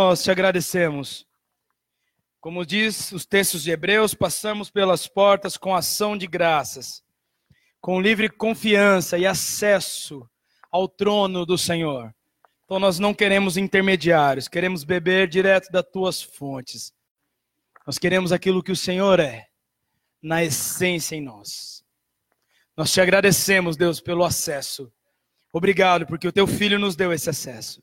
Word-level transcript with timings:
nós 0.00 0.22
te 0.22 0.30
agradecemos. 0.30 1.26
Como 2.40 2.64
diz 2.64 3.12
os 3.12 3.26
textos 3.26 3.62
de 3.62 3.70
Hebreus, 3.70 4.14
passamos 4.14 4.70
pelas 4.70 5.06
portas 5.06 5.58
com 5.58 5.74
ação 5.74 6.16
de 6.16 6.26
graças, 6.26 7.04
com 7.82 8.00
livre 8.00 8.30
confiança 8.30 9.18
e 9.18 9.26
acesso 9.26 10.26
ao 10.72 10.88
trono 10.88 11.44
do 11.44 11.58
Senhor. 11.58 12.14
Então 12.64 12.78
nós 12.78 12.98
não 12.98 13.12
queremos 13.12 13.58
intermediários, 13.58 14.48
queremos 14.48 14.84
beber 14.84 15.28
direto 15.28 15.70
das 15.70 15.84
tuas 15.92 16.22
fontes. 16.22 16.94
Nós 17.86 17.98
queremos 17.98 18.32
aquilo 18.32 18.62
que 18.62 18.72
o 18.72 18.76
Senhor 18.76 19.20
é, 19.20 19.48
na 20.22 20.42
essência 20.42 21.14
em 21.14 21.20
nós. 21.20 21.84
Nós 22.74 22.90
te 22.90 23.02
agradecemos, 23.02 23.76
Deus, 23.76 24.00
pelo 24.00 24.24
acesso. 24.24 24.90
Obrigado, 25.52 26.06
porque 26.06 26.26
o 26.26 26.32
teu 26.32 26.46
filho 26.46 26.78
nos 26.78 26.96
deu 26.96 27.12
esse 27.12 27.28
acesso. 27.28 27.82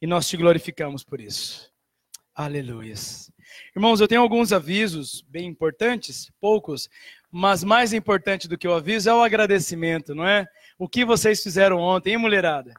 E 0.00 0.06
nós 0.06 0.28
te 0.28 0.36
glorificamos 0.36 1.02
por 1.02 1.20
isso. 1.20 1.72
Aleluias. 2.34 3.32
Irmãos, 3.74 4.00
eu 4.00 4.08
tenho 4.08 4.20
alguns 4.20 4.52
avisos 4.52 5.22
bem 5.22 5.46
importantes, 5.46 6.30
poucos, 6.40 6.88
mas 7.30 7.64
mais 7.64 7.92
importante 7.92 8.46
do 8.46 8.58
que 8.58 8.68
o 8.68 8.74
aviso 8.74 9.08
é 9.08 9.14
o 9.14 9.22
agradecimento, 9.22 10.14
não 10.14 10.26
é? 10.26 10.46
O 10.78 10.88
que 10.88 11.04
vocês 11.04 11.42
fizeram 11.42 11.78
ontem, 11.78 12.10
hein, 12.10 12.18
mulherada? 12.18 12.74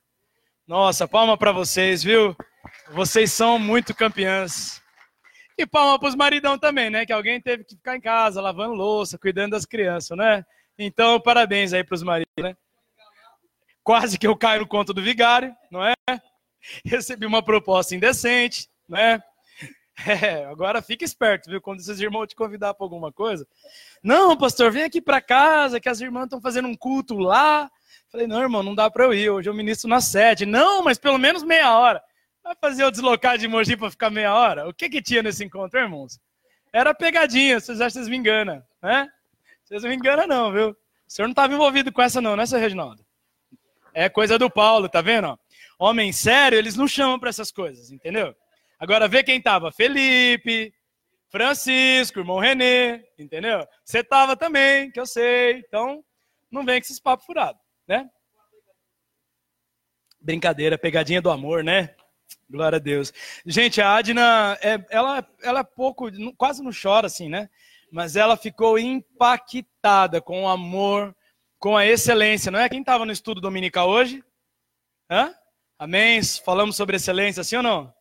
Nossa, 0.67 1.07
palma 1.07 1.37
para 1.37 1.51
vocês, 1.51 2.03
viu? 2.03 2.35
Vocês 2.91 3.31
são 3.31 3.57
muito 3.57 3.95
campeãs. 3.95 4.81
E 5.57 5.65
palma 5.65 5.97
para 5.97 6.09
os 6.09 6.15
maridão 6.15 6.57
também, 6.57 6.89
né? 6.89 7.05
Que 7.05 7.13
alguém 7.13 7.41
teve 7.41 7.63
que 7.63 7.75
ficar 7.75 7.95
em 7.95 8.01
casa, 8.01 8.39
lavando 8.41 8.75
louça, 8.75 9.17
cuidando 9.17 9.51
das 9.51 9.65
crianças, 9.65 10.15
né? 10.15 10.45
Então, 10.77 11.19
parabéns 11.19 11.73
aí 11.73 11.83
para 11.83 11.95
os 11.95 12.03
maridos, 12.03 12.31
né? 12.39 12.55
Quase 13.83 14.19
que 14.19 14.27
eu 14.27 14.35
caio 14.35 14.61
no 14.61 14.67
conto 14.67 14.93
do 14.93 15.01
vigário, 15.01 15.55
não 15.71 15.83
é? 15.83 15.93
Recebi 16.85 17.25
uma 17.25 17.41
proposta 17.41 17.95
indecente, 17.95 18.69
né? 18.87 19.21
É, 20.05 20.45
agora 20.45 20.79
fica 20.79 21.03
esperto, 21.03 21.49
viu? 21.49 21.59
Quando 21.59 21.79
esses 21.79 21.99
irmãos 21.99 22.27
te 22.27 22.35
convidar 22.35 22.75
para 22.75 22.85
alguma 22.85 23.11
coisa. 23.11 23.47
Não, 24.03 24.37
pastor, 24.37 24.71
vem 24.71 24.83
aqui 24.83 25.01
para 25.01 25.19
casa, 25.19 25.79
que 25.79 25.89
as 25.89 25.99
irmãs 25.99 26.25
estão 26.25 26.39
fazendo 26.39 26.67
um 26.67 26.75
culto 26.75 27.17
lá. 27.17 27.67
Falei, 28.11 28.27
não, 28.27 28.39
irmão, 28.39 28.61
não 28.61 28.75
dá 28.75 28.91
para 28.91 29.05
eu 29.05 29.13
ir. 29.13 29.31
Hoje 29.31 29.49
eu 29.49 29.55
ministro 29.55 29.89
na 29.89 29.99
sede. 29.99 30.45
Não, 30.45 30.83
mas 30.83 30.99
pelo 30.99 31.17
menos 31.17 31.41
meia 31.41 31.75
hora. 31.75 31.99
Vai 32.43 32.55
fazer 32.61 32.83
eu 32.83 32.91
deslocar 32.91 33.37
de 33.39 33.47
Mogi 33.47 33.75
para 33.75 33.89
ficar 33.89 34.11
meia 34.11 34.33
hora? 34.33 34.69
O 34.69 34.73
que 34.73 34.87
que 34.87 35.01
tinha 35.01 35.23
nesse 35.23 35.43
encontro, 35.43 35.79
irmãos? 35.79 36.19
Era 36.71 36.93
pegadinha, 36.93 37.59
vocês 37.59 37.81
acham 37.81 37.87
que 37.87 37.93
vocês 37.93 38.07
me 38.07 38.17
enganam, 38.17 38.63
né? 38.81 39.09
Vocês 39.63 39.83
não 39.83 39.89
me 39.89 39.95
enganam 39.95 40.27
não, 40.27 40.51
viu? 40.51 40.69
O 40.69 40.75
senhor 41.07 41.27
não 41.27 41.31
estava 41.31 41.53
envolvido 41.53 41.91
com 41.91 42.01
essa 42.01 42.21
não, 42.21 42.35
né, 42.35 42.45
seu 42.45 42.59
Reginaldo? 42.59 43.05
É 43.93 44.07
coisa 44.07 44.37
do 44.37 44.49
Paulo, 44.49 44.87
tá 44.87 45.01
vendo? 45.01 45.37
Homem 45.79 46.11
sério, 46.11 46.57
eles 46.57 46.75
não 46.75 46.87
chamam 46.87 47.19
para 47.19 47.29
essas 47.29 47.51
coisas, 47.51 47.91
entendeu? 47.91 48.35
Agora 48.79 49.07
vê 49.07 49.23
quem 49.23 49.41
tava. 49.41 49.71
Felipe, 49.71 50.73
Francisco, 51.29 52.19
irmão 52.19 52.39
Renê, 52.39 53.03
entendeu? 53.17 53.67
Você 53.83 54.03
tava 54.03 54.35
também, 54.35 54.91
que 54.91 54.99
eu 54.99 55.05
sei. 55.05 55.59
Então, 55.59 56.03
não 56.49 56.65
vem 56.65 56.79
com 56.79 56.85
esses 56.85 56.99
papos 56.99 57.25
furados, 57.25 57.61
né? 57.87 58.09
Brincadeira, 60.19 60.77
pegadinha 60.77 61.21
do 61.21 61.29
amor, 61.29 61.63
né? 61.63 61.95
Glória 62.49 62.77
a 62.77 62.79
Deus. 62.79 63.13
Gente, 63.45 63.81
a 63.81 63.95
Adna, 63.95 64.57
é, 64.61 64.83
ela, 64.89 65.27
ela 65.41 65.59
é 65.59 65.63
pouco, 65.63 66.09
quase 66.37 66.63
não 66.63 66.71
chora 66.71 67.07
assim, 67.07 67.29
né? 67.29 67.49
Mas 67.91 68.15
ela 68.15 68.35
ficou 68.35 68.79
impactada 68.79 70.21
com 70.21 70.43
o 70.43 70.47
amor, 70.47 71.15
com 71.59 71.75
a 71.77 71.85
excelência. 71.85 72.51
Não 72.51 72.59
é 72.59 72.69
quem 72.69 72.79
estava 72.79 73.05
no 73.05 73.11
estudo 73.11 73.39
dominical 73.39 73.89
hoje? 73.89 74.23
Hã? 75.09 75.33
Amém? 75.79 76.19
Falamos 76.43 76.75
sobre 76.75 76.95
excelência, 76.95 77.43
sim 77.43 77.57
ou 77.57 77.61
não? 77.61 77.93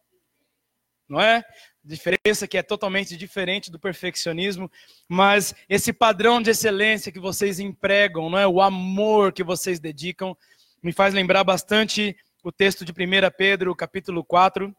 Não 1.06 1.20
é? 1.20 1.44
Diferença 1.84 2.48
que 2.48 2.56
é 2.56 2.62
totalmente 2.62 3.18
diferente 3.18 3.70
do 3.70 3.78
perfeccionismo, 3.78 4.70
mas 5.06 5.55
esse 5.68 5.92
padrão 5.92 6.41
de 6.41 6.50
excelência 6.50 7.12
que 7.12 7.20
vocês 7.20 7.60
empregam, 7.60 8.30
não 8.30 8.38
é? 8.38 8.46
O 8.46 8.62
amor 8.62 9.30
que 9.30 9.45
vocês 9.45 9.78
dedicam, 9.78 10.34
me 10.83 10.90
faz 10.90 11.12
lembrar 11.12 11.45
bastante 11.45 12.17
o 12.42 12.51
texto 12.51 12.83
de 12.83 12.92
1 12.92 12.95
Pedro, 13.36 13.77
capítulo 13.77 14.24
4, 14.24 14.74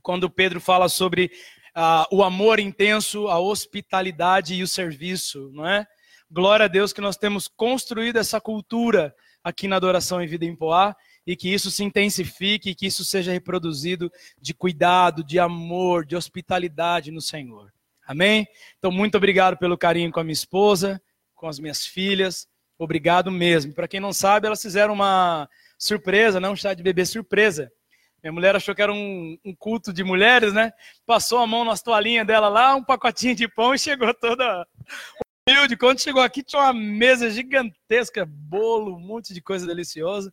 quando 0.00 0.30
Pedro 0.30 0.58
fala 0.58 0.88
sobre 0.88 1.30
uh, 1.76 2.16
o 2.16 2.22
amor 2.24 2.58
intenso, 2.58 3.28
a 3.28 3.38
hospitalidade 3.38 4.54
e 4.54 4.62
o 4.62 4.68
serviço, 4.68 5.50
não 5.52 5.68
é? 5.68 5.86
Glória 6.30 6.64
a 6.64 6.68
Deus 6.68 6.94
que 6.94 7.00
nós 7.02 7.18
temos 7.18 7.46
construído 7.46 8.16
essa 8.16 8.40
cultura 8.40 9.14
aqui 9.44 9.68
na 9.68 9.76
Adoração 9.76 10.22
em 10.22 10.26
Vida 10.26 10.46
em 10.46 10.56
Poá 10.56 10.96
e 11.26 11.36
que 11.36 11.52
isso 11.52 11.70
se 11.70 11.84
intensifique, 11.84 12.74
que 12.74 12.86
isso 12.86 13.04
seja 13.04 13.32
reproduzido 13.32 14.10
de 14.40 14.52
cuidado, 14.52 15.22
de 15.22 15.38
amor, 15.38 16.04
de 16.04 16.16
hospitalidade 16.16 17.10
no 17.10 17.20
Senhor. 17.20 17.72
Amém? 18.06 18.46
Então, 18.78 18.90
muito 18.90 19.16
obrigado 19.16 19.56
pelo 19.56 19.78
carinho 19.78 20.10
com 20.10 20.20
a 20.20 20.24
minha 20.24 20.32
esposa, 20.32 21.00
com 21.34 21.48
as 21.48 21.58
minhas 21.58 21.86
filhas. 21.86 22.48
Obrigado 22.78 23.30
mesmo. 23.30 23.72
Para 23.72 23.86
quem 23.86 24.00
não 24.00 24.12
sabe, 24.12 24.46
elas 24.46 24.60
fizeram 24.60 24.94
uma 24.94 25.48
surpresa, 25.78 26.40
não 26.40 26.52
um 26.52 26.56
chá 26.56 26.74
de 26.74 26.82
bebê 26.82 27.06
surpresa. 27.06 27.70
Minha 28.22 28.32
mulher 28.32 28.54
achou 28.54 28.74
que 28.74 28.82
era 28.82 28.92
um, 28.92 29.36
um, 29.44 29.54
culto 29.54 29.92
de 29.92 30.04
mulheres, 30.04 30.52
né? 30.52 30.72
Passou 31.04 31.38
a 31.38 31.46
mão 31.46 31.64
nas 31.64 31.82
toalhinhas 31.82 32.26
dela 32.26 32.48
lá, 32.48 32.74
um 32.74 32.84
pacotinho 32.84 33.34
de 33.34 33.48
pão 33.48 33.74
e 33.74 33.78
chegou 33.78 34.14
toda 34.14 34.66
humilde. 35.48 35.76
Quando 35.76 36.00
chegou 36.00 36.22
aqui, 36.22 36.42
tinha 36.42 36.62
uma 36.62 36.72
mesa 36.72 37.30
gigantesca, 37.30 38.24
bolo, 38.24 38.96
um 38.96 39.00
monte 39.00 39.34
de 39.34 39.40
coisa 39.40 39.66
deliciosa. 39.66 40.32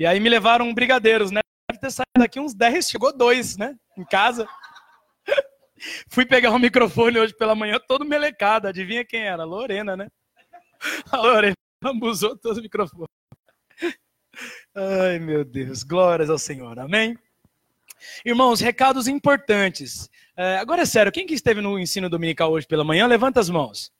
E 0.00 0.06
aí 0.06 0.18
me 0.18 0.30
levaram 0.30 0.72
brigadeiros, 0.72 1.30
né? 1.30 1.40
Deve 1.70 1.78
ter 1.78 1.90
saído 1.90 2.18
daqui 2.18 2.40
uns 2.40 2.54
10, 2.54 2.88
chegou 2.88 3.14
dois, 3.14 3.58
né? 3.58 3.76
Em 3.98 4.02
casa. 4.02 4.48
Fui 6.08 6.24
pegar 6.24 6.52
o 6.52 6.54
um 6.54 6.58
microfone 6.58 7.18
hoje 7.18 7.34
pela 7.34 7.54
manhã, 7.54 7.78
todo 7.86 8.02
melecado. 8.02 8.66
Adivinha 8.66 9.04
quem 9.04 9.26
era? 9.26 9.44
Lorena, 9.44 9.98
né? 9.98 10.08
A 11.12 11.18
Lorena 11.18 11.54
abusou 11.84 12.34
todo 12.34 12.56
o 12.56 12.62
microfone. 12.62 13.08
Ai, 14.74 15.18
meu 15.18 15.44
Deus. 15.44 15.82
Glórias 15.82 16.30
ao 16.30 16.38
Senhor. 16.38 16.78
Amém? 16.78 17.14
Irmãos, 18.24 18.58
recados 18.58 19.06
importantes. 19.06 20.08
É, 20.34 20.56
agora 20.56 20.80
é 20.80 20.86
sério, 20.86 21.12
quem 21.12 21.26
que 21.26 21.34
esteve 21.34 21.60
no 21.60 21.78
ensino 21.78 22.08
dominical 22.08 22.50
hoje 22.50 22.66
pela 22.66 22.84
manhã, 22.84 23.06
levanta 23.06 23.38
as 23.38 23.50
mãos. 23.50 23.92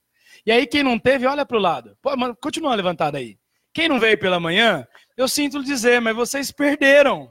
E 0.46 0.50
aí, 0.50 0.66
quem 0.66 0.82
não 0.82 0.98
teve, 0.98 1.26
olha 1.26 1.44
para 1.44 1.58
o 1.58 1.60
lado. 1.60 1.94
Pô, 2.00 2.10
continua 2.36 2.74
levantado 2.74 3.16
aí. 3.16 3.38
Quem 3.72 3.88
não 3.88 4.00
veio 4.00 4.18
pela 4.18 4.40
manhã, 4.40 4.86
eu 5.20 5.28
sinto 5.28 5.62
dizer, 5.62 6.00
mas 6.00 6.16
vocês 6.16 6.50
perderam. 6.50 7.30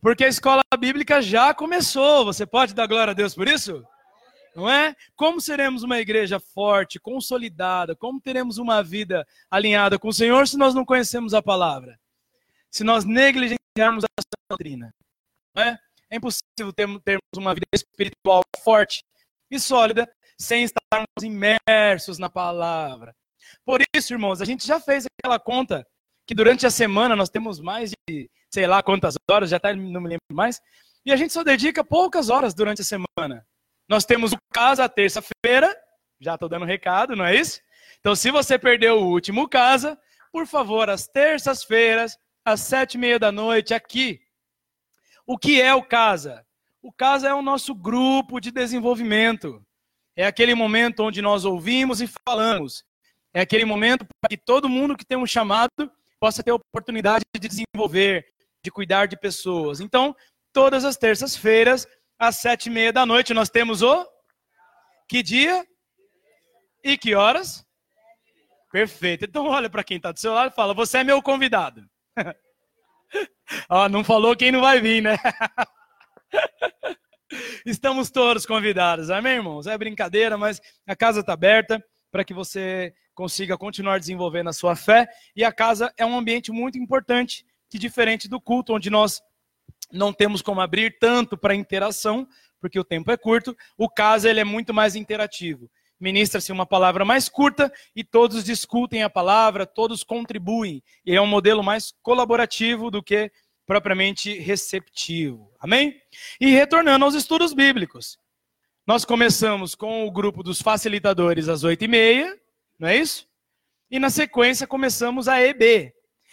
Porque 0.00 0.24
a 0.24 0.28
escola 0.28 0.62
bíblica 0.78 1.20
já 1.20 1.52
começou. 1.52 2.24
Você 2.24 2.46
pode 2.46 2.72
dar 2.72 2.86
glória 2.86 3.10
a 3.10 3.14
Deus 3.14 3.34
por 3.34 3.48
isso? 3.48 3.84
Não 4.54 4.70
é? 4.70 4.94
Como 5.16 5.40
seremos 5.40 5.82
uma 5.82 5.98
igreja 5.98 6.38
forte, 6.38 7.00
consolidada? 7.00 7.96
Como 7.96 8.20
teremos 8.20 8.58
uma 8.58 8.80
vida 8.80 9.26
alinhada 9.50 9.98
com 9.98 10.06
o 10.06 10.12
Senhor 10.12 10.46
se 10.46 10.56
nós 10.56 10.72
não 10.72 10.84
conhecemos 10.84 11.34
a 11.34 11.42
palavra? 11.42 11.98
Se 12.70 12.84
nós 12.84 13.04
negligenciarmos 13.04 14.04
a 14.04 14.22
doutrina? 14.48 14.94
Não 15.56 15.64
é? 15.64 15.78
é 16.10 16.16
impossível 16.16 16.72
termos 16.72 17.22
uma 17.36 17.54
vida 17.54 17.66
espiritual 17.74 18.42
forte 18.62 19.04
e 19.50 19.58
sólida 19.58 20.08
sem 20.38 20.62
estarmos 20.62 21.08
imersos 21.22 22.18
na 22.18 22.30
palavra. 22.30 23.16
Por 23.64 23.82
isso, 23.96 24.12
irmãos, 24.12 24.40
a 24.40 24.44
gente 24.44 24.64
já 24.64 24.78
fez 24.78 25.06
aquela 25.06 25.40
conta 25.40 25.84
que 26.26 26.34
durante 26.34 26.66
a 26.66 26.70
semana 26.70 27.16
nós 27.16 27.28
temos 27.28 27.60
mais 27.60 27.90
de, 28.08 28.30
sei 28.50 28.66
lá 28.66 28.82
quantas 28.82 29.14
horas, 29.30 29.50
já 29.50 29.58
tá, 29.58 29.74
não 29.74 30.00
me 30.00 30.08
lembro 30.08 30.20
mais, 30.32 30.60
e 31.04 31.12
a 31.12 31.16
gente 31.16 31.32
só 31.32 31.42
dedica 31.42 31.82
poucas 31.84 32.30
horas 32.30 32.54
durante 32.54 32.82
a 32.82 32.84
semana. 32.84 33.46
Nós 33.88 34.04
temos 34.04 34.32
o 34.32 34.36
casa 34.52 34.88
terça-feira, 34.88 35.76
já 36.20 36.34
estou 36.34 36.48
dando 36.48 36.64
recado, 36.64 37.16
não 37.16 37.24
é 37.24 37.34
isso? 37.34 37.60
Então, 37.98 38.14
se 38.14 38.30
você 38.30 38.58
perdeu 38.58 39.00
o 39.00 39.08
último 39.08 39.48
casa, 39.48 39.98
por 40.32 40.46
favor, 40.46 40.88
às 40.88 41.06
terças-feiras, 41.06 42.16
às 42.44 42.60
sete 42.60 42.94
e 42.94 42.98
meia 42.98 43.18
da 43.18 43.30
noite, 43.30 43.74
aqui. 43.74 44.20
O 45.26 45.36
que 45.36 45.60
é 45.60 45.74
o 45.74 45.82
casa? 45.82 46.44
O 46.80 46.92
casa 46.92 47.28
é 47.28 47.34
o 47.34 47.42
nosso 47.42 47.74
grupo 47.74 48.40
de 48.40 48.50
desenvolvimento. 48.50 49.64
É 50.16 50.26
aquele 50.26 50.54
momento 50.54 51.04
onde 51.04 51.22
nós 51.22 51.44
ouvimos 51.44 52.00
e 52.00 52.08
falamos. 52.26 52.84
É 53.34 53.40
aquele 53.40 53.64
momento 53.64 54.04
para 54.20 54.28
que 54.28 54.36
todo 54.36 54.68
mundo 54.68 54.96
que 54.96 55.04
tem 55.04 55.16
um 55.16 55.26
chamado 55.26 55.70
possa 56.22 56.40
ter 56.40 56.52
a 56.52 56.54
oportunidade 56.54 57.24
de 57.34 57.48
desenvolver, 57.48 58.24
de 58.64 58.70
cuidar 58.70 59.06
de 59.06 59.16
pessoas. 59.16 59.80
Então, 59.80 60.14
todas 60.52 60.84
as 60.84 60.96
terças-feiras, 60.96 61.84
às 62.16 62.36
sete 62.36 62.66
e 62.66 62.70
meia 62.70 62.92
da 62.92 63.04
noite, 63.04 63.34
nós 63.34 63.50
temos 63.50 63.82
o 63.82 64.06
que 65.08 65.20
dia 65.20 65.66
e 66.84 66.96
que 66.96 67.16
horas? 67.16 67.66
Perfeito. 68.70 69.24
Então, 69.24 69.46
olha 69.46 69.68
para 69.68 69.82
quem 69.82 69.96
está 69.96 70.12
do 70.12 70.20
seu 70.20 70.32
lado 70.32 70.52
e 70.52 70.54
fala: 70.54 70.72
Você 70.74 70.98
é 70.98 71.04
meu 71.04 71.20
convidado. 71.20 71.84
Ó, 73.68 73.88
não 73.88 74.04
falou 74.04 74.36
quem 74.36 74.52
não 74.52 74.60
vai 74.60 74.80
vir, 74.80 75.02
né? 75.02 75.16
Estamos 77.66 78.12
todos 78.12 78.46
convidados, 78.46 79.10
amém, 79.10 79.38
irmãos? 79.38 79.66
É 79.66 79.76
brincadeira, 79.76 80.38
mas 80.38 80.60
a 80.86 80.94
casa 80.94 81.18
está 81.18 81.32
aberta 81.32 81.84
para 82.12 82.24
que 82.24 82.32
você 82.32 82.94
consiga 83.14 83.58
continuar 83.58 83.98
desenvolvendo 83.98 84.48
a 84.48 84.52
sua 84.52 84.74
fé. 84.74 85.08
E 85.34 85.44
a 85.44 85.52
casa 85.52 85.92
é 85.96 86.04
um 86.04 86.16
ambiente 86.16 86.50
muito 86.50 86.78
importante, 86.78 87.44
que 87.68 87.78
diferente 87.78 88.28
do 88.28 88.40
culto, 88.40 88.74
onde 88.74 88.90
nós 88.90 89.20
não 89.90 90.12
temos 90.12 90.42
como 90.42 90.60
abrir 90.60 90.98
tanto 90.98 91.36
para 91.36 91.54
interação, 91.54 92.26
porque 92.60 92.78
o 92.78 92.84
tempo 92.84 93.10
é 93.10 93.16
curto. 93.16 93.56
O 93.76 93.88
caso 93.88 94.28
ele 94.28 94.40
é 94.40 94.44
muito 94.44 94.72
mais 94.72 94.96
interativo. 94.96 95.70
Ministra-se 96.00 96.50
uma 96.50 96.66
palavra 96.66 97.04
mais 97.04 97.28
curta 97.28 97.72
e 97.94 98.02
todos 98.02 98.42
discutem 98.42 99.02
a 99.02 99.10
palavra, 99.10 99.64
todos 99.64 100.02
contribuem. 100.02 100.82
E 101.06 101.14
é 101.14 101.20
um 101.20 101.26
modelo 101.26 101.62
mais 101.62 101.92
colaborativo 102.02 102.90
do 102.90 103.02
que 103.02 103.30
propriamente 103.64 104.36
receptivo. 104.38 105.52
Amém? 105.60 105.96
E 106.40 106.50
retornando 106.50 107.04
aos 107.04 107.14
estudos 107.14 107.54
bíblicos. 107.54 108.18
Nós 108.84 109.04
começamos 109.04 109.76
com 109.76 110.04
o 110.04 110.10
grupo 110.10 110.42
dos 110.42 110.60
facilitadores 110.60 111.48
às 111.48 111.62
oito 111.62 111.84
e 111.84 111.88
meia, 111.88 112.36
não 112.78 112.88
é 112.88 112.96
isso? 112.96 113.28
E 113.90 113.98
na 113.98 114.10
sequência 114.10 114.66
começamos 114.66 115.28
a 115.28 115.40
EB. 115.40 115.92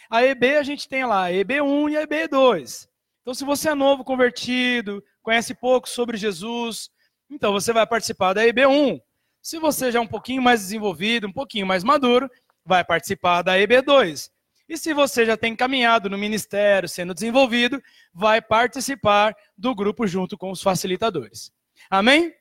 A 0.09 0.23
EB 0.23 0.57
a 0.57 0.63
gente 0.63 0.87
tem 0.87 1.05
lá 1.05 1.25
a 1.25 1.31
EB1 1.31 1.91
e 1.91 1.97
a 1.97 2.07
EB2. 2.07 2.87
Então, 3.21 3.33
se 3.33 3.43
você 3.43 3.69
é 3.69 3.75
novo 3.75 4.03
convertido, 4.03 5.03
conhece 5.21 5.53
pouco 5.53 5.87
sobre 5.87 6.17
Jesus, 6.17 6.89
então 7.29 7.51
você 7.51 7.71
vai 7.71 7.85
participar 7.85 8.33
da 8.33 8.41
EB1. 8.41 8.99
Se 9.41 9.59
você 9.59 9.91
já 9.91 9.99
é 9.99 10.01
um 10.01 10.07
pouquinho 10.07 10.41
mais 10.41 10.61
desenvolvido, 10.61 11.27
um 11.27 11.33
pouquinho 11.33 11.67
mais 11.67 11.83
maduro, 11.83 12.29
vai 12.65 12.83
participar 12.83 13.41
da 13.41 13.55
EB2. 13.57 14.31
E 14.67 14.77
se 14.77 14.93
você 14.93 15.25
já 15.25 15.35
tem 15.35 15.55
caminhado 15.55 16.09
no 16.09 16.17
ministério, 16.17 16.87
sendo 16.87 17.13
desenvolvido, 17.13 17.81
vai 18.13 18.41
participar 18.41 19.35
do 19.57 19.73
grupo 19.73 20.05
junto 20.05 20.37
com 20.37 20.51
os 20.51 20.61
facilitadores. 20.61 21.51
Amém? 21.89 22.33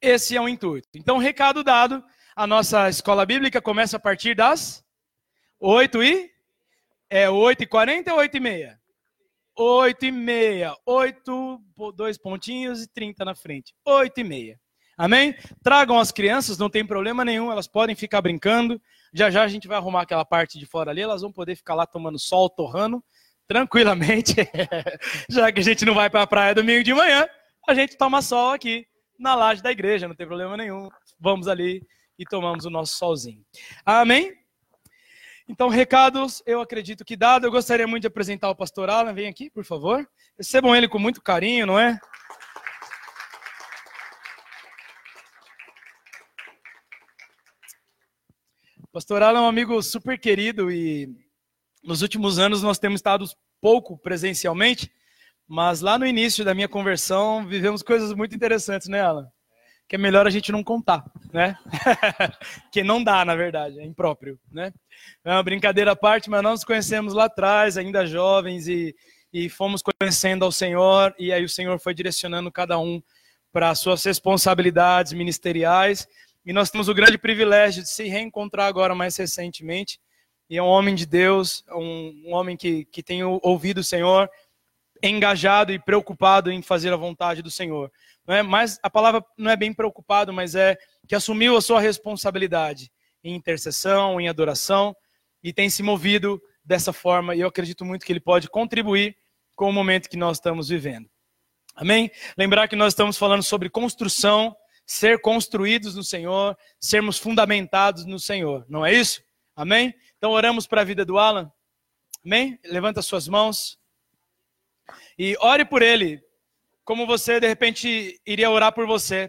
Esse 0.00 0.36
é 0.36 0.40
o 0.40 0.48
intuito. 0.48 0.88
Então, 0.94 1.18
recado 1.18 1.64
dado, 1.64 2.04
a 2.36 2.46
nossa 2.46 2.90
escola 2.90 3.24
bíblica 3.24 3.62
começa 3.62 3.96
a 3.96 4.00
partir 4.00 4.34
das 4.34 4.84
8 5.58 6.02
e 6.02 6.30
é 7.08 7.30
8 7.30 7.62
e 7.62 7.66
40 7.66 8.12
ou 8.12 8.18
8 8.18 8.36
e 8.36 8.40
meia? 8.40 8.78
8 9.56 10.04
e 10.04 10.12
meia. 10.12 10.76
8, 10.84 11.60
dois 11.96 12.18
pontinhos 12.18 12.82
e 12.82 12.92
30 12.92 13.24
na 13.24 13.34
frente. 13.34 13.74
8 13.86 14.20
e 14.20 14.24
meia. 14.24 14.60
Amém? 14.98 15.34
Tragam 15.62 15.98
as 15.98 16.12
crianças, 16.12 16.58
não 16.58 16.68
tem 16.68 16.84
problema 16.84 17.24
nenhum, 17.24 17.50
elas 17.50 17.66
podem 17.66 17.96
ficar 17.96 18.20
brincando. 18.20 18.80
Já 19.14 19.30
já 19.30 19.42
a 19.42 19.48
gente 19.48 19.66
vai 19.66 19.78
arrumar 19.78 20.02
aquela 20.02 20.24
parte 20.24 20.58
de 20.58 20.66
fora 20.66 20.90
ali, 20.90 21.00
elas 21.00 21.22
vão 21.22 21.32
poder 21.32 21.56
ficar 21.56 21.74
lá 21.74 21.86
tomando 21.86 22.18
sol, 22.18 22.50
torrando, 22.50 23.02
tranquilamente. 23.48 24.34
já 25.30 25.50
que 25.50 25.60
a 25.60 25.64
gente 25.64 25.86
não 25.86 25.94
vai 25.94 26.10
para 26.10 26.22
a 26.22 26.26
praia 26.26 26.54
domingo 26.54 26.84
de 26.84 26.92
manhã, 26.92 27.26
a 27.66 27.74
gente 27.74 27.96
toma 27.96 28.20
sol 28.20 28.52
aqui 28.52 28.86
na 29.18 29.34
laje 29.34 29.62
da 29.62 29.72
igreja, 29.72 30.06
não 30.06 30.14
tem 30.14 30.26
problema 30.26 30.54
nenhum. 30.54 30.90
Vamos 31.18 31.48
ali 31.48 31.82
e 32.18 32.24
tomamos 32.24 32.64
o 32.64 32.70
nosso 32.70 32.96
solzinho. 32.96 33.44
Amém? 33.84 34.36
Então, 35.48 35.68
recados, 35.68 36.42
eu 36.44 36.60
acredito 36.60 37.04
que 37.04 37.16
dado, 37.16 37.46
eu 37.46 37.52
gostaria 37.52 37.86
muito 37.86 38.02
de 38.02 38.08
apresentar 38.08 38.50
o 38.50 38.56
pastor 38.56 38.90
Alan. 38.90 39.14
Vem 39.14 39.28
aqui, 39.28 39.48
por 39.48 39.64
favor. 39.64 40.08
Recebam 40.36 40.74
ele 40.74 40.88
com 40.88 40.98
muito 40.98 41.22
carinho, 41.22 41.66
não 41.66 41.78
é? 41.78 41.98
O 48.82 48.88
pastor 48.92 49.22
Alan 49.22 49.38
é 49.38 49.42
um 49.42 49.48
amigo 49.48 49.80
super 49.82 50.18
querido 50.18 50.70
e 50.70 51.14
nos 51.84 52.02
últimos 52.02 52.38
anos 52.38 52.62
nós 52.62 52.78
temos 52.78 52.98
estado 52.98 53.24
pouco 53.60 53.96
presencialmente, 53.96 54.90
mas 55.46 55.80
lá 55.80 55.96
no 55.96 56.06
início 56.06 56.44
da 56.44 56.54
minha 56.54 56.68
conversão 56.68 57.46
vivemos 57.46 57.82
coisas 57.82 58.12
muito 58.14 58.34
interessantes, 58.34 58.88
né, 58.88 59.02
Alan? 59.02 59.30
Que 59.88 59.94
é 59.94 59.98
melhor 59.98 60.26
a 60.26 60.30
gente 60.30 60.50
não 60.50 60.64
contar, 60.64 61.04
né? 61.32 61.56
que 62.72 62.82
não 62.82 63.02
dá, 63.02 63.24
na 63.24 63.36
verdade, 63.36 63.78
é 63.78 63.84
impróprio, 63.84 64.38
né? 64.50 64.72
É 65.24 65.30
uma 65.30 65.42
brincadeira 65.42 65.92
à 65.92 65.96
parte, 65.96 66.28
mas 66.28 66.42
nós 66.42 66.52
nos 66.52 66.64
conhecemos 66.64 67.14
lá 67.14 67.26
atrás, 67.26 67.78
ainda 67.78 68.06
jovens, 68.06 68.66
e, 68.66 68.94
e 69.32 69.48
fomos 69.48 69.82
conhecendo 69.82 70.44
ao 70.44 70.50
Senhor, 70.50 71.14
e 71.18 71.32
aí 71.32 71.44
o 71.44 71.48
Senhor 71.48 71.78
foi 71.78 71.94
direcionando 71.94 72.50
cada 72.50 72.78
um 72.78 73.00
para 73.52 73.74
suas 73.74 74.02
responsabilidades 74.04 75.12
ministeriais, 75.12 76.08
e 76.44 76.52
nós 76.52 76.68
temos 76.68 76.88
o 76.88 76.94
grande 76.94 77.16
privilégio 77.16 77.82
de 77.82 77.88
se 77.88 78.08
reencontrar 78.08 78.66
agora 78.66 78.94
mais 78.94 79.16
recentemente, 79.16 80.00
e 80.50 80.56
é 80.56 80.62
um 80.62 80.66
homem 80.66 80.94
de 80.94 81.06
Deus, 81.06 81.64
um, 81.72 82.24
um 82.26 82.34
homem 82.34 82.56
que, 82.56 82.84
que 82.86 83.02
tem 83.02 83.22
ouvido 83.22 83.78
o 83.78 83.84
Senhor, 83.84 84.28
engajado 85.02 85.72
e 85.72 85.78
preocupado 85.78 86.50
em 86.50 86.62
fazer 86.62 86.92
a 86.92 86.96
vontade 86.96 87.42
do 87.42 87.50
Senhor 87.50 87.90
é 88.34 88.42
mais 88.42 88.78
a 88.82 88.90
palavra 88.90 89.24
não 89.36 89.50
é 89.50 89.56
bem 89.56 89.72
preocupado, 89.72 90.32
mas 90.32 90.54
é 90.54 90.76
que 91.06 91.14
assumiu 91.14 91.56
a 91.56 91.62
sua 91.62 91.80
responsabilidade 91.80 92.90
em 93.22 93.34
intercessão, 93.34 94.20
em 94.20 94.28
adoração 94.28 94.96
e 95.42 95.52
tem 95.52 95.70
se 95.70 95.82
movido 95.82 96.40
dessa 96.64 96.92
forma 96.92 97.34
e 97.34 97.40
eu 97.40 97.48
acredito 97.48 97.84
muito 97.84 98.04
que 98.04 98.12
ele 98.12 98.20
pode 98.20 98.48
contribuir 98.48 99.16
com 99.54 99.68
o 99.68 99.72
momento 99.72 100.08
que 100.08 100.16
nós 100.16 100.38
estamos 100.38 100.68
vivendo. 100.68 101.08
Amém? 101.74 102.10
Lembrar 102.36 102.68
que 102.68 102.76
nós 102.76 102.92
estamos 102.92 103.18
falando 103.18 103.42
sobre 103.42 103.70
construção, 103.70 104.56
ser 104.84 105.20
construídos 105.20 105.94
no 105.94 106.02
Senhor, 106.02 106.56
sermos 106.80 107.18
fundamentados 107.18 108.04
no 108.04 108.18
Senhor, 108.18 108.64
não 108.68 108.84
é 108.84 108.92
isso? 108.92 109.22
Amém? 109.54 109.94
Então 110.16 110.32
oramos 110.32 110.66
para 110.66 110.80
a 110.80 110.84
vida 110.84 111.04
do 111.04 111.18
Alan. 111.18 111.50
Amém? 112.24 112.58
Levanta 112.64 113.02
suas 113.02 113.28
mãos. 113.28 113.78
E 115.18 115.36
ore 115.40 115.64
por 115.64 115.82
ele, 115.82 116.22
como 116.86 117.04
você 117.04 117.40
de 117.40 117.48
repente 117.48 118.18
iria 118.24 118.48
orar 118.48 118.72
por 118.72 118.86
você. 118.86 119.28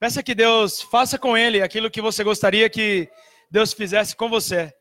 Peça 0.00 0.22
que 0.22 0.34
Deus 0.34 0.80
faça 0.80 1.18
com 1.18 1.36
ele 1.36 1.60
aquilo 1.60 1.90
que 1.90 2.00
você 2.00 2.24
gostaria 2.24 2.68
que 2.70 3.08
Deus 3.50 3.74
fizesse 3.74 4.16
com 4.16 4.28
você. 4.30 4.72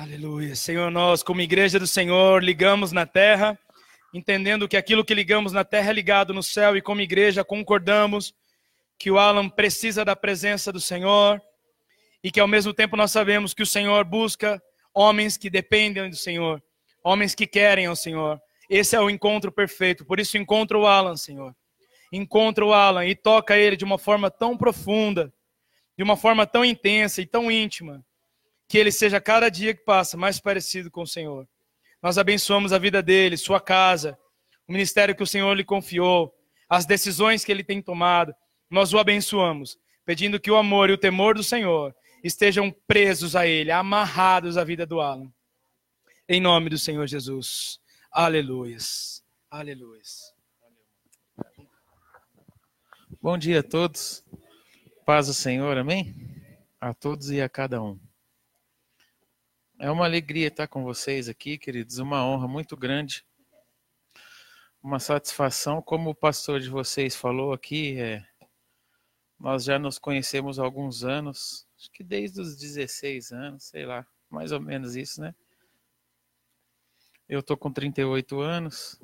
Aleluia. 0.00 0.54
Senhor, 0.54 0.92
nós, 0.92 1.24
como 1.24 1.40
igreja 1.40 1.76
do 1.76 1.86
Senhor, 1.86 2.40
ligamos 2.40 2.92
na 2.92 3.04
terra, 3.04 3.58
entendendo 4.14 4.68
que 4.68 4.76
aquilo 4.76 5.04
que 5.04 5.12
ligamos 5.12 5.52
na 5.52 5.64
terra 5.64 5.90
é 5.90 5.92
ligado 5.92 6.32
no 6.32 6.40
céu, 6.40 6.76
e 6.76 6.80
como 6.80 7.00
igreja 7.00 7.42
concordamos 7.42 8.32
que 8.96 9.10
o 9.10 9.18
Alan 9.18 9.48
precisa 9.48 10.04
da 10.04 10.14
presença 10.14 10.70
do 10.70 10.78
Senhor, 10.78 11.42
e 12.22 12.30
que 12.30 12.38
ao 12.38 12.46
mesmo 12.46 12.72
tempo 12.72 12.96
nós 12.96 13.10
sabemos 13.10 13.52
que 13.52 13.62
o 13.62 13.66
Senhor 13.66 14.04
busca 14.04 14.62
homens 14.94 15.36
que 15.36 15.50
dependem 15.50 16.08
do 16.08 16.16
Senhor, 16.16 16.62
homens 17.02 17.34
que 17.34 17.44
querem 17.44 17.86
ao 17.86 17.96
Senhor. 17.96 18.40
Esse 18.70 18.94
é 18.94 19.00
o 19.00 19.10
encontro 19.10 19.50
perfeito. 19.50 20.04
Por 20.04 20.20
isso, 20.20 20.38
encontra 20.38 20.78
o 20.78 20.86
Alan, 20.86 21.16
Senhor. 21.16 21.52
Encontra 22.12 22.64
o 22.64 22.72
Alan 22.72 23.04
e 23.04 23.16
toca 23.16 23.58
ele 23.58 23.76
de 23.76 23.84
uma 23.84 23.98
forma 23.98 24.30
tão 24.30 24.56
profunda, 24.56 25.34
de 25.96 26.04
uma 26.04 26.16
forma 26.16 26.46
tão 26.46 26.64
intensa 26.64 27.20
e 27.20 27.26
tão 27.26 27.50
íntima 27.50 28.06
que 28.68 28.76
ele 28.76 28.92
seja 28.92 29.20
cada 29.20 29.48
dia 29.48 29.74
que 29.74 29.82
passa 29.82 30.16
mais 30.16 30.38
parecido 30.38 30.90
com 30.90 31.02
o 31.02 31.06
Senhor. 31.06 31.48
Nós 32.02 32.18
abençoamos 32.18 32.72
a 32.72 32.78
vida 32.78 33.02
dele, 33.02 33.36
sua 33.36 33.60
casa, 33.60 34.16
o 34.68 34.72
ministério 34.72 35.16
que 35.16 35.22
o 35.22 35.26
Senhor 35.26 35.54
lhe 35.54 35.64
confiou, 35.64 36.34
as 36.68 36.84
decisões 36.84 37.44
que 37.44 37.50
ele 37.50 37.64
tem 37.64 37.80
tomado. 37.80 38.34
Nós 38.70 38.92
o 38.92 38.98
abençoamos, 38.98 39.78
pedindo 40.04 40.38
que 40.38 40.50
o 40.50 40.56
amor 40.56 40.90
e 40.90 40.92
o 40.92 40.98
temor 40.98 41.34
do 41.34 41.42
Senhor 41.42 41.96
estejam 42.22 42.70
presos 42.86 43.34
a 43.34 43.46
ele, 43.46 43.70
amarrados 43.70 44.58
à 44.58 44.64
vida 44.64 44.84
do 44.84 45.00
Alan. 45.00 45.32
Em 46.28 46.40
nome 46.40 46.68
do 46.68 46.76
Senhor 46.76 47.06
Jesus. 47.06 47.80
Aleluias. 48.12 49.24
Aleluias. 49.50 50.34
Bom 53.20 53.38
dia 53.38 53.60
a 53.60 53.62
todos. 53.62 54.22
Paz 55.06 55.26
do 55.26 55.34
Senhor, 55.34 55.78
amém? 55.78 56.14
A 56.78 56.92
todos 56.92 57.30
e 57.30 57.40
a 57.40 57.48
cada 57.48 57.82
um. 57.82 57.98
É 59.80 59.88
uma 59.92 60.04
alegria 60.04 60.48
estar 60.48 60.66
com 60.66 60.82
vocês 60.82 61.28
aqui, 61.28 61.56
queridos, 61.56 61.98
uma 61.98 62.26
honra 62.26 62.48
muito 62.48 62.76
grande, 62.76 63.24
uma 64.82 64.98
satisfação. 64.98 65.80
Como 65.80 66.10
o 66.10 66.14
pastor 66.14 66.58
de 66.58 66.68
vocês 66.68 67.14
falou 67.14 67.52
aqui, 67.52 67.96
é, 67.96 68.26
nós 69.38 69.62
já 69.62 69.78
nos 69.78 69.96
conhecemos 69.96 70.58
há 70.58 70.64
alguns 70.64 71.04
anos, 71.04 71.64
acho 71.78 71.92
que 71.92 72.02
desde 72.02 72.40
os 72.40 72.56
16 72.56 73.30
anos, 73.30 73.62
sei 73.66 73.86
lá, 73.86 74.04
mais 74.28 74.50
ou 74.50 74.60
menos 74.60 74.96
isso, 74.96 75.20
né? 75.20 75.32
Eu 77.28 77.40
tô 77.40 77.56
com 77.56 77.72
38 77.72 78.40
anos 78.40 79.00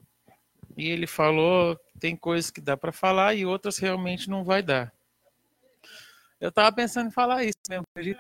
e 0.77 0.89
ele 0.89 1.07
falou 1.07 1.79
tem 2.01 2.17
coisas 2.17 2.51
que 2.51 2.61
dá 2.61 2.77
para 2.77 2.91
falar 2.91 3.35
e 3.35 3.47
outras 3.47 3.79
realmente 3.79 4.29
não 4.29 4.43
vai 4.43 4.61
dar. 4.61 4.93
Eu 6.41 6.49
estava 6.49 6.75
pensando 6.75 7.07
em 7.07 7.13
falar 7.13 7.45
isso 7.45 7.59
mesmo, 7.71 7.85
acredito. 7.95 8.19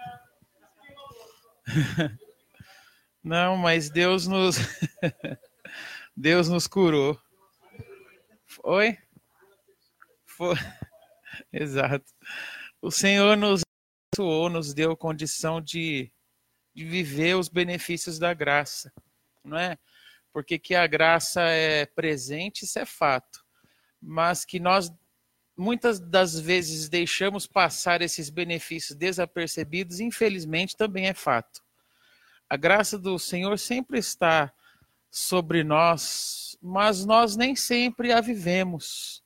Não, 3.24 3.56
mas 3.56 3.88
Deus 3.88 4.26
nos 4.26 4.56
Deus 6.14 6.46
nos 6.46 6.66
curou. 6.66 7.18
Oi? 8.62 8.98
Foi. 10.26 10.54
Exato. 11.50 12.04
O 12.82 12.90
Senhor 12.90 13.34
nos 13.34 13.62
abençoou, 14.12 14.50
nos 14.50 14.74
deu 14.74 14.94
condição 14.94 15.58
de, 15.58 16.12
de 16.74 16.84
viver 16.84 17.34
os 17.34 17.48
benefícios 17.48 18.18
da 18.18 18.34
graça, 18.34 18.92
não 19.42 19.56
é? 19.56 19.78
Porque 20.30 20.58
que 20.58 20.74
a 20.74 20.86
graça 20.86 21.40
é 21.40 21.86
presente, 21.86 22.66
isso 22.66 22.78
é 22.78 22.84
fato. 22.84 23.42
Mas 24.02 24.44
que 24.44 24.60
nós 24.60 24.92
muitas 25.56 25.98
das 25.98 26.38
vezes 26.38 26.90
deixamos 26.90 27.46
passar 27.46 28.02
esses 28.02 28.28
benefícios 28.28 28.98
desapercebidos, 28.98 29.98
infelizmente 29.98 30.76
também 30.76 31.06
é 31.06 31.14
fato. 31.14 31.63
A 32.54 32.56
graça 32.56 32.96
do 32.96 33.18
Senhor 33.18 33.58
sempre 33.58 33.98
está 33.98 34.52
sobre 35.10 35.64
nós, 35.64 36.56
mas 36.62 37.04
nós 37.04 37.34
nem 37.34 37.56
sempre 37.56 38.12
a 38.12 38.20
vivemos. 38.20 39.24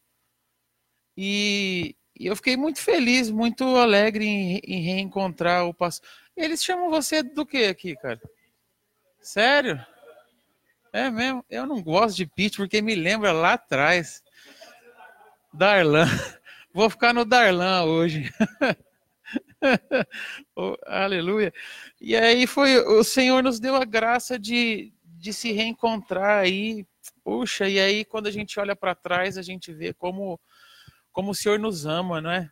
E, 1.14 1.94
e 2.18 2.26
eu 2.26 2.34
fiquei 2.34 2.56
muito 2.56 2.80
feliz, 2.80 3.30
muito 3.30 3.76
alegre 3.76 4.24
em, 4.24 4.60
em 4.64 4.80
reencontrar 4.80 5.66
o 5.66 5.74
pastor. 5.74 6.08
Eles 6.34 6.64
chamam 6.64 6.88
você 6.88 7.22
do 7.22 7.44
que 7.44 7.66
aqui, 7.66 7.94
cara? 7.96 8.18
Sério? 9.20 9.84
É 10.90 11.10
mesmo? 11.10 11.44
Eu 11.50 11.66
não 11.66 11.82
gosto 11.82 12.16
de 12.16 12.24
Pete 12.24 12.56
porque 12.56 12.80
me 12.80 12.94
lembra 12.94 13.30
lá 13.30 13.52
atrás. 13.52 14.22
Darlan. 15.52 16.06
Vou 16.72 16.88
ficar 16.88 17.12
no 17.12 17.26
Darlan 17.26 17.84
hoje. 17.84 18.32
oh, 20.56 20.76
aleluia. 20.86 21.52
E 22.00 22.16
aí 22.16 22.46
foi, 22.46 22.78
o 22.78 23.02
Senhor 23.02 23.42
nos 23.42 23.58
deu 23.58 23.74
a 23.76 23.84
graça 23.84 24.38
de, 24.38 24.92
de 25.04 25.32
se 25.32 25.52
reencontrar 25.52 26.42
aí. 26.42 26.86
Puxa, 27.24 27.68
e 27.68 27.78
aí 27.78 28.04
quando 28.04 28.26
a 28.26 28.30
gente 28.30 28.58
olha 28.58 28.76
para 28.76 28.94
trás, 28.94 29.36
a 29.36 29.42
gente 29.42 29.72
vê 29.72 29.92
como, 29.92 30.40
como 31.12 31.32
o 31.32 31.34
Senhor 31.34 31.58
nos 31.58 31.86
ama, 31.86 32.20
não 32.20 32.30
é? 32.30 32.50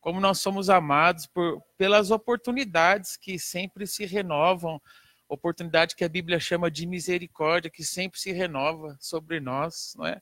Como 0.00 0.20
nós 0.20 0.40
somos 0.40 0.70
amados 0.70 1.26
por, 1.26 1.62
pelas 1.76 2.10
oportunidades 2.10 3.16
que 3.16 3.38
sempre 3.38 3.86
se 3.86 4.06
renovam, 4.06 4.80
oportunidade 5.28 5.94
que 5.94 6.04
a 6.04 6.08
Bíblia 6.08 6.40
chama 6.40 6.70
de 6.70 6.86
misericórdia, 6.86 7.70
que 7.70 7.84
sempre 7.84 8.18
se 8.18 8.32
renova 8.32 8.96
sobre 8.98 9.40
nós, 9.40 9.94
não 9.96 10.06
é? 10.06 10.20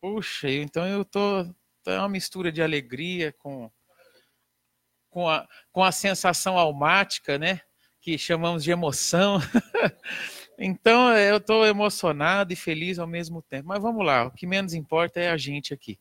Puxa, 0.00 0.50
então 0.50 0.86
eu 0.86 1.04
tô, 1.04 1.42
é 1.86 1.98
uma 1.98 2.08
mistura 2.08 2.50
de 2.50 2.60
alegria 2.60 3.32
com 3.32 3.70
com 5.12 5.28
a, 5.28 5.46
com 5.70 5.84
a 5.84 5.92
sensação 5.92 6.58
almática, 6.58 7.38
né? 7.38 7.60
Que 8.00 8.18
chamamos 8.18 8.64
de 8.64 8.72
emoção. 8.72 9.38
então 10.58 11.16
eu 11.16 11.36
estou 11.36 11.64
emocionado 11.66 12.52
e 12.52 12.56
feliz 12.56 12.98
ao 12.98 13.06
mesmo 13.06 13.42
tempo. 13.42 13.68
Mas 13.68 13.80
vamos 13.80 14.04
lá, 14.04 14.24
o 14.24 14.30
que 14.30 14.46
menos 14.46 14.72
importa 14.72 15.20
é 15.20 15.30
a 15.30 15.36
gente 15.36 15.72
aqui. 15.72 16.00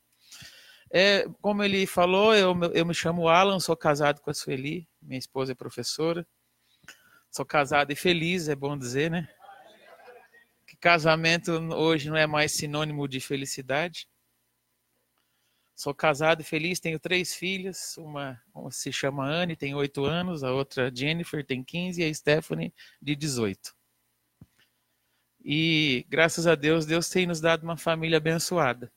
É, 0.90 1.26
como 1.42 1.64
ele 1.64 1.86
falou, 1.86 2.34
eu, 2.34 2.58
eu 2.74 2.86
me 2.86 2.94
chamo 2.94 3.28
Alan, 3.28 3.60
sou 3.60 3.76
casado 3.76 4.22
com 4.22 4.30
a 4.30 4.34
Sueli, 4.34 4.88
minha 5.02 5.20
esposa 5.20 5.52
é 5.52 5.56
professora. 5.56 6.26
Sou 7.30 7.46
casado 7.46 7.92
e 7.92 7.96
feliz, 7.96 8.50
é 8.50 8.56
bom 8.56 8.78
dizer, 8.78 9.12
né? 9.12 9.28
Que 10.66 10.78
casamento 10.78 11.52
hoje 11.52 12.10
não 12.10 12.18
é 12.18 12.26
mais 12.26 12.54
sinônimo 12.54 13.08
de 13.08 13.20
felicidade. 13.20 14.08
Sou 15.82 15.96
casado 15.96 16.42
e 16.42 16.44
feliz, 16.44 16.80
tenho 16.80 17.00
três 17.00 17.34
filhas. 17.34 17.98
Uma, 17.98 18.40
uma 18.54 18.70
se 18.70 18.94
chama 18.94 19.26
Anne, 19.26 19.56
tem 19.56 19.74
oito 19.74 20.06
anos, 20.06 20.44
a 20.44 20.52
outra 20.52 20.92
Jennifer 20.94 21.44
tem 21.44 21.64
15 21.64 22.00
e 22.00 22.06
a 22.06 22.14
Stephanie 22.14 22.72
de 23.02 23.16
18. 23.16 23.74
E 25.44 26.06
graças 26.08 26.46
a 26.46 26.54
Deus, 26.54 26.86
Deus 26.86 27.10
tem 27.10 27.26
nos 27.26 27.42
dado 27.42 27.64
uma 27.64 27.78
família 27.78 28.18
abençoada. 28.18 28.94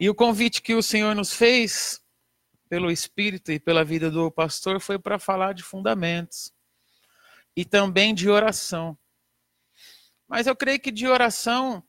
E 0.00 0.10
o 0.10 0.16
convite 0.16 0.60
que 0.60 0.74
o 0.74 0.82
Senhor 0.82 1.14
nos 1.14 1.32
fez, 1.32 2.02
pelo 2.68 2.90
Espírito 2.90 3.52
e 3.52 3.60
pela 3.60 3.84
vida 3.84 4.10
do 4.10 4.32
pastor, 4.32 4.80
foi 4.80 4.98
para 4.98 5.16
falar 5.16 5.54
de 5.54 5.62
fundamentos 5.62 6.52
e 7.54 7.64
também 7.64 8.12
de 8.12 8.28
oração. 8.28 8.98
Mas 10.26 10.48
eu 10.48 10.56
creio 10.56 10.80
que 10.80 10.90
de 10.90 11.06
oração 11.06 11.84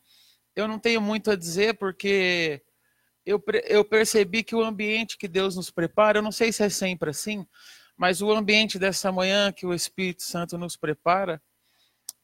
eu 0.56 0.68
não 0.68 0.78
tenho 0.78 1.02
muito 1.02 1.32
a 1.32 1.36
dizer, 1.36 1.76
porque 1.80 2.62
eu, 3.26 3.42
eu 3.66 3.86
percebi 3.86 4.44
que 4.44 4.56
o 4.56 4.64
ambiente 4.64 5.18
que 5.18 5.28
Deus 5.28 5.56
nos 5.56 5.72
prepara, 5.72 6.18
eu 6.18 6.22
não 6.22 6.32
sei 6.32 6.52
se 6.52 6.64
é 6.64 6.70
sempre 6.70 7.10
assim, 7.10 7.46
mas 7.96 8.22
o 8.22 8.32
ambiente 8.32 8.78
dessa 8.78 9.12
manhã 9.12 9.52
que 9.52 9.66
o 9.66 9.74
Espírito 9.74 10.24
Santo 10.24 10.58
nos 10.58 10.76
prepara 10.76 11.42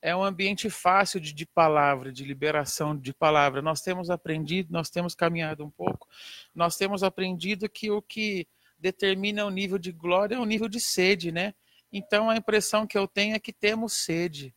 é 0.02 0.16
um 0.16 0.24
ambiente 0.24 0.70
fácil 0.70 1.20
de, 1.20 1.34
de 1.34 1.46
palavra, 1.46 2.12
de 2.12 2.24
liberação 2.24 2.98
de 2.98 3.14
palavra. 3.14 3.62
Nós 3.62 3.82
temos 3.82 4.10
aprendido, 4.10 4.72
nós 4.72 4.90
temos 4.90 5.14
caminhado 5.14 5.66
um 5.66 5.70
pouco, 5.70 6.08
nós 6.56 6.78
temos 6.78 7.04
aprendido 7.04 7.70
que 7.70 7.92
o 7.92 8.02
que 8.02 8.48
determina 8.78 9.46
o 9.46 9.50
nível 9.50 9.78
de 9.78 9.92
glória 9.92 10.36
é 10.36 10.40
o 10.40 10.46
nível 10.46 10.70
de 10.70 10.80
sede, 10.80 11.32
né? 11.32 11.54
Então 11.92 12.30
a 12.30 12.38
impressão 12.38 12.88
que 12.88 12.98
eu 12.98 13.08
tenho 13.08 13.36
é 13.36 13.40
que 13.40 13.52
temos 13.52 13.94
sede. 13.94 14.56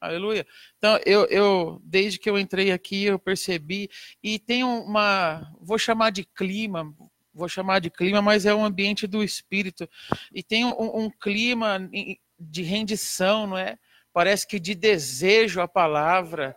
Aleluia. 0.00 0.46
Então, 0.76 0.98
eu, 1.04 1.26
eu, 1.26 1.80
desde 1.82 2.18
que 2.18 2.30
eu 2.30 2.38
entrei 2.38 2.70
aqui, 2.70 3.04
eu 3.04 3.18
percebi, 3.18 3.90
e 4.22 4.38
tem 4.38 4.62
uma, 4.62 5.52
vou 5.60 5.76
chamar 5.76 6.10
de 6.10 6.24
clima, 6.24 6.94
vou 7.34 7.48
chamar 7.48 7.80
de 7.80 7.90
clima, 7.90 8.22
mas 8.22 8.46
é 8.46 8.54
um 8.54 8.64
ambiente 8.64 9.08
do 9.08 9.24
espírito, 9.24 9.88
e 10.32 10.40
tem 10.42 10.64
um, 10.64 11.04
um 11.04 11.10
clima 11.10 11.90
de 12.38 12.62
rendição, 12.62 13.48
não 13.48 13.58
é? 13.58 13.76
Parece 14.12 14.46
que 14.46 14.60
de 14.60 14.74
desejo 14.74 15.60
à 15.60 15.66
palavra. 15.66 16.56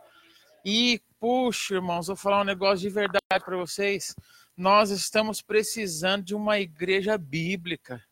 E, 0.64 1.02
puxa, 1.20 1.76
irmãos, 1.76 2.08
vou 2.08 2.16
falar 2.16 2.42
um 2.42 2.46
negócio 2.46 2.88
de 2.88 2.90
verdade 2.90 3.44
para 3.44 3.58
vocês. 3.58 4.16
Nós 4.56 4.92
estamos 4.92 5.42
precisando 5.42 6.24
de 6.24 6.36
uma 6.36 6.60
igreja 6.60 7.18
bíblica, 7.18 8.04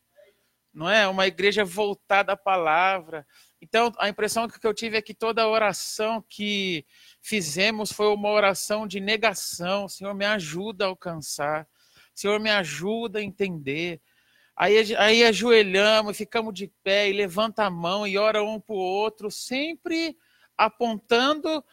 não 0.74 0.90
é? 0.90 1.08
Uma 1.08 1.28
igreja 1.28 1.64
voltada 1.64 2.34
à 2.34 2.38
palavra 2.38 3.26
então, 3.62 3.92
a 3.98 4.08
impressão 4.08 4.48
que 4.48 4.66
eu 4.66 4.74
tive 4.74 4.98
é 4.98 5.02
que 5.02 5.14
toda 5.14 5.48
oração 5.48 6.24
que 6.30 6.86
fizemos 7.22 7.92
foi 7.92 8.08
uma 8.08 8.30
oração 8.30 8.88
de 8.88 9.02
negação. 9.02 9.88
Senhor, 9.88 10.14
me 10.14 10.26
ajuda 10.26 10.86
a 10.86 10.88
alcançar. 10.88 11.68
Senhor, 12.16 12.40
me 12.40 12.50
ajuda 12.50 13.20
a 13.20 13.24
entender. 13.24 14.02
Aí, 14.56 14.96
aí 14.96 15.24
ajoelhamos, 15.24 16.18
ficamos 16.18 16.54
de 16.54 16.72
pé 16.84 17.10
e 17.10 17.14
levanta 17.14 17.66
a 17.66 17.70
mão 17.70 18.08
e 18.08 18.18
ora 18.18 18.44
um 18.44 18.60
para 18.60 18.76
o 18.76 18.80
outro, 18.80 19.30
sempre 19.30 20.18
apontando 20.58 21.64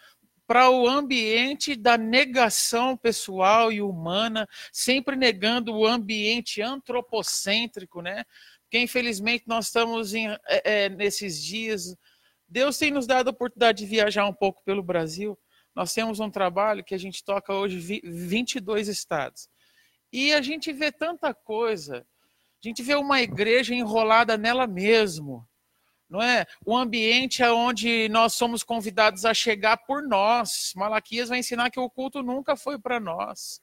para 0.46 0.70
o 0.70 0.86
ambiente 0.86 1.74
da 1.74 1.98
negação 1.98 2.96
pessoal 2.96 3.72
e 3.72 3.82
humana, 3.82 4.48
sempre 4.72 5.16
negando 5.16 5.74
o 5.74 5.84
ambiente 5.84 6.62
antropocêntrico, 6.62 8.00
né? 8.00 8.24
Porque 8.76 8.84
infelizmente 8.84 9.44
nós 9.46 9.66
estamos 9.66 10.12
em, 10.12 10.28
é, 10.28 10.84
é, 10.84 10.88
nesses 10.90 11.42
dias. 11.42 11.96
Deus 12.46 12.76
tem 12.76 12.90
nos 12.90 13.06
dado 13.06 13.28
a 13.28 13.30
oportunidade 13.30 13.78
de 13.78 13.86
viajar 13.86 14.26
um 14.26 14.34
pouco 14.34 14.62
pelo 14.64 14.82
Brasil. 14.82 15.38
Nós 15.74 15.94
temos 15.94 16.20
um 16.20 16.30
trabalho 16.30 16.84
que 16.84 16.94
a 16.94 16.98
gente 16.98 17.24
toca 17.24 17.54
hoje 17.54 17.78
22 18.04 18.88
estados. 18.88 19.48
E 20.12 20.30
a 20.34 20.42
gente 20.42 20.74
vê 20.74 20.92
tanta 20.92 21.32
coisa. 21.32 22.06
A 22.62 22.68
gente 22.68 22.82
vê 22.82 22.94
uma 22.94 23.22
igreja 23.22 23.74
enrolada 23.74 24.36
nela 24.36 24.66
mesmo. 24.66 25.48
Não 26.08 26.20
é? 26.20 26.44
Um 26.66 26.76
ambiente 26.76 27.42
onde 27.44 28.10
nós 28.10 28.34
somos 28.34 28.62
convidados 28.62 29.24
a 29.24 29.32
chegar 29.32 29.78
por 29.78 30.02
nós. 30.02 30.72
Malaquias 30.76 31.30
vai 31.30 31.38
ensinar 31.38 31.70
que 31.70 31.80
o 31.80 31.88
culto 31.88 32.22
nunca 32.22 32.56
foi 32.56 32.78
para 32.78 33.00
nós. 33.00 33.58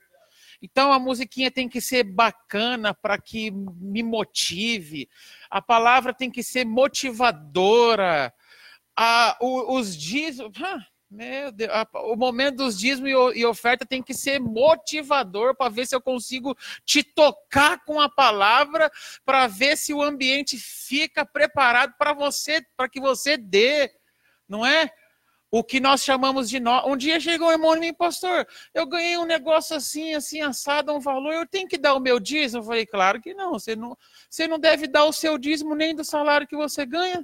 Então 0.63 0.93
a 0.93 0.97
musiquinha 0.97 1.51
tem 1.51 1.67
que 1.67 1.81
ser 1.81 2.03
bacana 2.03 2.93
para 2.93 3.17
que 3.17 3.51
me 3.51 4.01
motive. 4.01 5.09
A 5.49 5.61
palavra 5.61 6.13
tem 6.13 6.31
que 6.31 6.41
ser 6.41 6.65
motivadora. 6.65 8.33
A, 8.95 9.37
o, 9.41 9.77
os 9.77 9.97
dízimos. 9.97 10.57
meu 11.11 11.51
Deus, 11.51 11.69
a, 11.69 11.85
o 12.05 12.15
momento 12.15 12.57
dos 12.57 12.79
dízimos 12.79 13.09
e, 13.35 13.39
e 13.39 13.45
oferta 13.45 13.85
tem 13.85 14.01
que 14.01 14.13
ser 14.13 14.39
motivador 14.39 15.53
para 15.53 15.69
ver 15.69 15.85
se 15.85 15.97
eu 15.97 16.01
consigo 16.01 16.55
te 16.85 17.03
tocar 17.03 17.83
com 17.83 17.99
a 17.99 18.09
palavra, 18.09 18.89
para 19.25 19.47
ver 19.47 19.77
se 19.77 19.93
o 19.93 20.01
ambiente 20.01 20.57
fica 20.57 21.25
preparado 21.25 21.93
para 21.97 22.13
você, 22.13 22.65
para 22.77 22.87
que 22.87 23.01
você 23.01 23.35
dê, 23.35 23.91
não 24.47 24.65
é? 24.65 24.89
O 25.53 25.63
que 25.63 25.79
nós 25.79 26.03
chamamos 26.03 26.49
de 26.49 26.59
nós. 26.59 26.83
Um 26.87 26.97
dia 26.97 27.19
chegou 27.19 27.47
um 27.47 27.51
irmão 27.51 27.77
em 27.77 27.79
mim, 27.79 27.93
pastor, 27.93 28.47
eu 28.73 28.87
ganhei 28.87 29.19
um 29.19 29.23
negócio 29.23 29.75
assim, 29.75 30.15
assim, 30.15 30.41
assado, 30.41 30.91
um 30.91 30.99
valor, 30.99 31.31
eu 31.31 31.45
tenho 31.45 31.67
que 31.67 31.77
dar 31.77 31.93
o 31.93 31.99
meu 31.99 32.19
dízimo? 32.19 32.63
Eu 32.63 32.65
falei, 32.65 32.87
claro 32.87 33.21
que 33.21 33.35
não, 33.35 33.51
você 33.51 33.75
não, 33.75 33.95
você 34.27 34.47
não 34.47 34.57
deve 34.57 34.87
dar 34.87 35.05
o 35.05 35.13
seu 35.13 35.37
dízimo 35.37 35.75
nem 35.75 35.93
do 35.93 36.03
salário 36.03 36.47
que 36.47 36.55
você 36.55 36.87
ganha. 36.87 37.23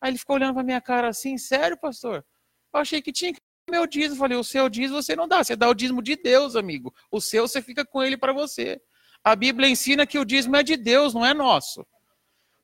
Aí 0.00 0.10
ele 0.10 0.16
ficou 0.16 0.36
olhando 0.36 0.54
para 0.54 0.62
minha 0.62 0.80
cara 0.80 1.08
assim, 1.08 1.36
sério, 1.36 1.76
pastor? 1.76 2.24
Eu 2.72 2.80
achei 2.80 3.02
que 3.02 3.12
tinha 3.12 3.34
que 3.34 3.40
dar 3.40 3.74
o 3.74 3.78
meu 3.78 3.86
dízimo. 3.86 4.14
Eu 4.14 4.18
falei, 4.18 4.38
o 4.38 4.44
seu 4.44 4.66
dízimo 4.70 5.02
você 5.02 5.14
não 5.14 5.28
dá, 5.28 5.44
você 5.44 5.54
dá 5.54 5.68
o 5.68 5.74
dízimo 5.74 6.02
de 6.02 6.16
Deus, 6.16 6.56
amigo. 6.56 6.94
O 7.10 7.20
seu 7.20 7.46
você 7.46 7.60
fica 7.60 7.84
com 7.84 8.02
ele 8.02 8.16
para 8.16 8.32
você. 8.32 8.80
A 9.22 9.36
Bíblia 9.36 9.68
ensina 9.68 10.06
que 10.06 10.18
o 10.18 10.24
dízimo 10.24 10.56
é 10.56 10.62
de 10.62 10.78
Deus, 10.78 11.12
não 11.12 11.26
é 11.26 11.34
nosso. 11.34 11.86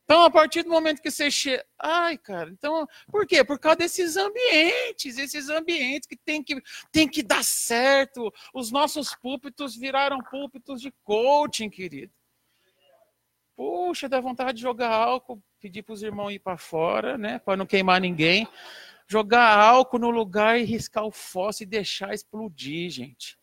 Então, 0.07 0.23
a 0.23 0.31
partir 0.31 0.63
do 0.63 0.71
momento 0.71 1.03
que 1.03 1.11
você 1.11 1.29
chega. 1.29 1.67
Ai, 1.77 2.17
cara, 2.17 2.49
então. 2.49 2.87
Por 3.11 3.27
quê? 3.27 3.43
Por 3.43 3.59
causa 3.59 3.79
desses 3.79 4.17
ambientes, 4.17 5.19
esses 5.19 5.49
ambientes 5.49 6.07
que 6.07 6.17
tem 6.17 6.45
que, 6.45 6.63
tem 6.93 7.09
que 7.09 7.25
dar 7.25 7.43
certo. 7.43 8.33
Os 8.55 8.71
nossos 8.71 9.17
púlpitos 9.17 9.75
viraram 9.75 10.19
púlpitos 10.31 10.81
de 10.81 10.95
coaching, 11.03 11.69
querido. 11.69 12.13
Puxa, 13.57 14.09
dá 14.09 14.21
vontade 14.21 14.59
de 14.59 14.63
jogar 14.63 14.93
álcool, 14.93 15.43
pedir 15.59 15.83
para 15.83 15.95
os 15.95 16.03
irmãos 16.05 16.31
ir 16.31 16.39
para 16.39 16.57
fora, 16.57 17.19
né? 17.19 17.41
Para 17.41 17.57
não 17.57 17.67
queimar 17.67 18.01
ninguém. 18.01 18.47
Jogar 19.09 19.59
álcool 19.59 19.99
no 19.99 20.11
lugar 20.11 20.57
e 20.57 20.63
riscar 20.63 21.05
o 21.05 21.11
fósforo 21.11 21.65
e 21.65 21.67
deixar 21.67 22.15
explodir, 22.15 22.91
gente. 22.91 23.37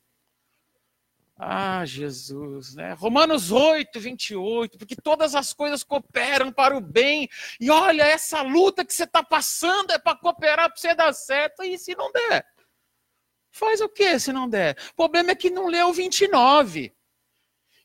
Ah, 1.36 1.84
Jesus, 1.84 2.76
né? 2.76 2.94
Romanos 2.94 3.52
8, 3.52 4.00
28, 4.00 4.78
porque 4.78 4.96
todas 4.96 5.34
as 5.34 5.52
coisas 5.52 5.84
cooperam 5.84 6.52
para 6.52 6.78
o 6.78 6.82
bem. 6.82 7.28
E 7.60 7.72
olha, 7.72 8.04
essa 8.04 8.42
luta 8.42 8.86
que 8.86 8.94
você 8.94 9.04
está 9.04 9.24
passando 9.24 9.92
é 9.92 9.98
para 9.98 10.18
cooperar 10.18 10.70
para 10.70 10.78
você 10.80 10.94
dar 10.94 11.12
certo. 11.14 11.64
E 11.64 11.78
se 11.78 11.96
não 11.96 12.12
der? 12.12 12.46
Faz 13.52 13.82
o 13.82 13.90
que 13.90 14.20
se 14.20 14.32
não 14.32 14.48
der? 14.48 14.78
O 14.92 14.96
problema 14.96 15.32
é 15.32 15.36
que 15.36 15.50
não 15.50 15.68
leu 15.68 15.90
o 15.90 15.94
29. 15.94 16.96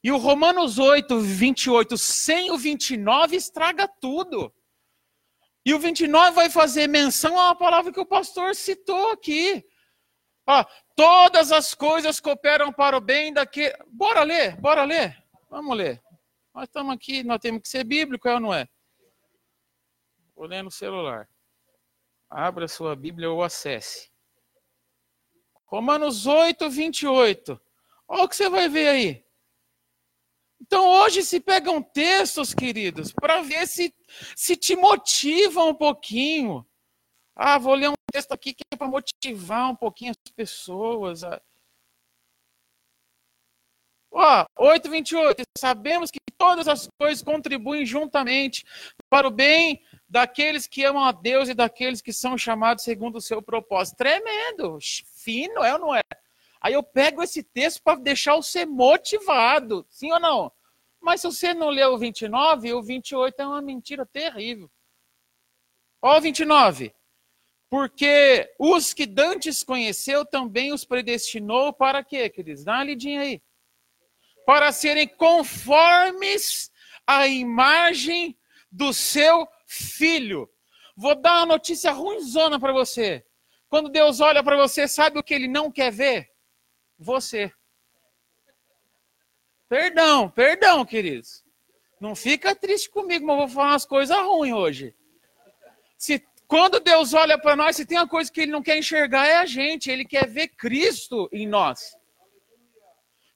E 0.02 0.12
o 0.12 0.16
Romanos 0.16 0.78
8, 0.78 1.18
28, 1.18 1.98
sem 1.98 2.50
o 2.50 2.58
29, 2.58 3.36
estraga 3.36 3.88
tudo. 3.88 4.52
E 5.64 5.74
o 5.74 5.78
29 5.78 6.30
vai 6.30 6.48
fazer 6.48 6.86
menção 6.86 7.38
a 7.38 7.46
uma 7.46 7.54
palavra 7.54 7.92
que 7.92 8.00
o 8.00 8.06
pastor 8.06 8.54
citou 8.54 9.10
aqui. 9.10 9.64
Ó, 10.50 10.64
todas 10.96 11.52
as 11.52 11.74
coisas 11.74 12.18
cooperam 12.18 12.72
para 12.72 12.96
o 12.96 13.02
bem 13.02 13.34
daquele. 13.34 13.76
Bora 13.88 14.22
ler, 14.22 14.56
bora 14.58 14.82
ler. 14.82 15.22
Vamos 15.50 15.76
ler. 15.76 16.02
Nós 16.54 16.64
estamos 16.64 16.94
aqui, 16.94 17.22
nós 17.22 17.38
temos 17.38 17.60
que 17.60 17.68
ser 17.68 17.84
bíblico, 17.84 18.26
é 18.26 18.34
ou 18.34 18.40
não 18.40 18.54
é? 18.54 18.66
Vou 20.34 20.46
ler 20.46 20.62
no 20.62 20.70
celular. 20.70 21.28
Abra 22.30 22.66
sua 22.66 22.96
Bíblia 22.96 23.30
ou 23.30 23.42
acesse. 23.42 24.10
Romanos 25.66 26.26
8, 26.26 26.70
28. 26.70 27.60
Olha 28.08 28.24
o 28.24 28.28
que 28.28 28.34
você 28.34 28.48
vai 28.48 28.70
ver 28.70 28.88
aí. 28.88 29.24
Então 30.62 30.88
hoje 30.88 31.22
se 31.22 31.40
pegam 31.40 31.82
textos, 31.82 32.54
queridos, 32.54 33.12
para 33.12 33.42
ver 33.42 33.66
se, 33.66 33.94
se 34.34 34.56
te 34.56 34.74
motivam 34.74 35.68
um 35.68 35.74
pouquinho. 35.74 36.66
Ah, 37.40 37.56
vou 37.56 37.74
ler 37.74 37.88
um 37.88 37.94
texto 38.12 38.32
aqui 38.32 38.52
que 38.52 38.64
é 38.72 38.76
para 38.76 38.88
motivar 38.88 39.70
um 39.70 39.76
pouquinho 39.76 40.10
as 40.10 40.32
pessoas. 40.32 41.22
Ó, 44.10 44.44
8:28. 44.56 45.44
Sabemos 45.56 46.10
que 46.10 46.18
todas 46.36 46.66
as 46.66 46.88
coisas 46.98 47.22
contribuem 47.22 47.86
juntamente 47.86 48.64
para 49.08 49.28
o 49.28 49.30
bem 49.30 49.80
daqueles 50.08 50.66
que 50.66 50.84
amam 50.84 51.04
a 51.04 51.12
Deus 51.12 51.48
e 51.48 51.54
daqueles 51.54 52.02
que 52.02 52.12
são 52.12 52.36
chamados 52.36 52.82
segundo 52.82 53.18
o 53.18 53.20
seu 53.20 53.40
propósito. 53.40 53.98
Tremendo, 53.98 54.78
fino, 55.14 55.62
é 55.62 55.74
ou 55.74 55.78
não 55.78 55.94
é? 55.94 56.02
Aí 56.60 56.72
eu 56.72 56.82
pego 56.82 57.22
esse 57.22 57.44
texto 57.44 57.80
para 57.84 58.00
deixar 58.00 58.34
você 58.34 58.66
motivado, 58.66 59.86
sim 59.88 60.10
ou 60.10 60.18
não? 60.18 60.50
Mas 61.00 61.20
se 61.20 61.28
você 61.28 61.54
não 61.54 61.68
leu 61.68 61.92
o 61.92 61.98
29, 61.98 62.74
o 62.74 62.82
28 62.82 63.40
é 63.40 63.46
uma 63.46 63.62
mentira 63.62 64.04
terrível. 64.04 64.68
Ó, 66.02 66.18
o 66.18 66.20
29. 66.20 66.97
Porque 67.70 68.50
os 68.58 68.94
que 68.94 69.04
dantes 69.04 69.62
conheceu 69.62 70.24
também 70.24 70.72
os 70.72 70.84
predestinou 70.84 71.72
para 71.72 72.02
quê, 72.02 72.28
queridos? 72.30 72.64
Dá 72.64 72.74
uma 72.74 72.84
lidinha 72.84 73.20
aí. 73.20 73.42
Para 74.46 74.72
serem 74.72 75.06
conformes 75.06 76.70
à 77.06 77.26
imagem 77.26 78.38
do 78.72 78.92
seu 78.94 79.46
filho. 79.66 80.50
Vou 80.96 81.14
dar 81.14 81.40
uma 81.40 81.46
notícia 81.54 81.92
ruimzona 81.92 82.58
para 82.58 82.72
você. 82.72 83.24
Quando 83.68 83.90
Deus 83.90 84.20
olha 84.20 84.42
para 84.42 84.56
você, 84.56 84.88
sabe 84.88 85.18
o 85.18 85.22
que 85.22 85.34
ele 85.34 85.46
não 85.46 85.70
quer 85.70 85.92
ver? 85.92 86.30
Você. 86.98 87.52
Perdão, 89.68 90.30
perdão, 90.30 90.84
queridos. 90.86 91.44
Não 92.00 92.16
fica 92.16 92.54
triste 92.54 92.88
comigo, 92.88 93.26
mas 93.26 93.34
eu 93.34 93.46
vou 93.46 93.48
falar 93.48 93.72
umas 93.72 93.84
coisas 93.84 94.16
ruins 94.16 94.54
hoje. 94.54 94.94
Se 95.98 96.26
quando 96.48 96.80
Deus 96.80 97.12
olha 97.12 97.38
para 97.38 97.54
nós, 97.54 97.76
se 97.76 97.84
tem 97.84 97.98
uma 97.98 98.08
coisa 98.08 98.32
que 98.32 98.40
ele 98.40 98.50
não 98.50 98.62
quer 98.62 98.78
enxergar 98.78 99.26
é 99.26 99.36
a 99.36 99.44
gente, 99.44 99.90
ele 99.90 100.06
quer 100.06 100.26
ver 100.26 100.48
Cristo 100.48 101.28
em 101.30 101.46
nós. 101.46 101.94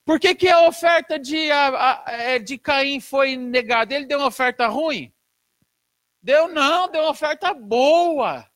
Por 0.03 0.19
que, 0.19 0.33
que 0.33 0.49
a 0.49 0.67
oferta 0.67 1.19
de, 1.19 1.49
a, 1.51 1.67
a, 2.07 2.11
é, 2.11 2.39
de 2.39 2.57
Caim 2.57 2.99
foi 2.99 3.37
negada? 3.37 3.93
Ele 3.93 4.07
deu 4.07 4.17
uma 4.17 4.27
oferta 4.27 4.67
ruim? 4.67 5.13
Deu 6.23 6.47
não, 6.47 6.89
deu 6.89 7.03
uma 7.03 7.11
oferta 7.11 7.53
boa. 7.53 8.49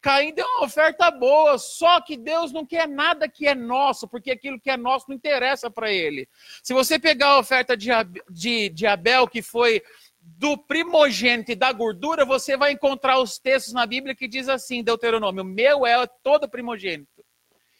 Caim 0.00 0.32
deu 0.32 0.46
uma 0.46 0.64
oferta 0.66 1.10
boa, 1.10 1.58
só 1.58 2.00
que 2.00 2.16
Deus 2.16 2.52
não 2.52 2.64
quer 2.64 2.86
nada 2.86 3.28
que 3.28 3.48
é 3.48 3.56
nosso, 3.56 4.06
porque 4.06 4.30
aquilo 4.30 4.60
que 4.60 4.70
é 4.70 4.76
nosso 4.76 5.06
não 5.08 5.16
interessa 5.16 5.68
para 5.68 5.90
ele. 5.90 6.28
Se 6.62 6.72
você 6.72 6.96
pegar 6.96 7.30
a 7.30 7.38
oferta 7.40 7.76
de, 7.76 7.88
de, 8.30 8.68
de 8.68 8.86
Abel, 8.86 9.26
que 9.26 9.42
foi 9.42 9.82
do 10.28 10.58
primogênito 10.58 11.52
e 11.52 11.54
da 11.54 11.72
gordura, 11.72 12.24
você 12.24 12.56
vai 12.56 12.72
encontrar 12.72 13.20
os 13.20 13.38
textos 13.38 13.72
na 13.72 13.86
Bíblia 13.86 14.14
que 14.14 14.26
diz 14.26 14.48
assim, 14.48 14.82
Deuteronômio, 14.82 15.44
meu 15.44 15.86
é 15.86 16.04
todo 16.22 16.48
primogênito 16.48 17.24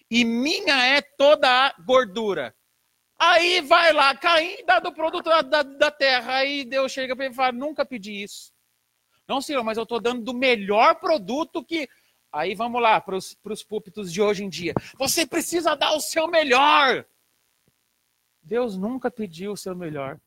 e 0.08 0.24
minha 0.24 0.86
é 0.86 1.02
toda 1.02 1.48
a 1.50 1.74
gordura. 1.82 2.54
Aí 3.18 3.60
vai 3.62 3.92
lá, 3.92 4.14
Caim 4.14 4.64
dá 4.64 4.78
do 4.78 4.92
produto 4.92 5.24
da, 5.24 5.62
da, 5.62 5.90
terra, 5.90 6.36
aí 6.36 6.64
Deus 6.64 6.92
chega 6.92 7.16
para 7.16 7.24
ele 7.24 7.34
e 7.34 7.36
fala, 7.36 7.50
nunca 7.52 7.84
pedi 7.84 8.22
isso. 8.22 8.52
Não, 9.26 9.40
senhor, 9.40 9.64
mas 9.64 9.76
eu 9.76 9.82
estou 9.82 10.00
dando 10.00 10.22
do 10.22 10.34
melhor 10.34 10.94
produto 10.96 11.64
que... 11.64 11.88
Aí 12.32 12.54
vamos 12.54 12.80
lá 12.80 13.00
para 13.00 13.16
os 13.16 13.64
púlpitos 13.66 14.12
de 14.12 14.22
hoje 14.22 14.44
em 14.44 14.48
dia. 14.48 14.74
Você 14.98 15.26
precisa 15.26 15.74
dar 15.74 15.94
o 15.94 16.00
seu 16.00 16.28
melhor. 16.28 17.04
Deus 18.42 18.76
nunca 18.76 19.10
pediu 19.10 19.52
o 19.52 19.56
seu 19.56 19.74
melhor. 19.74 20.20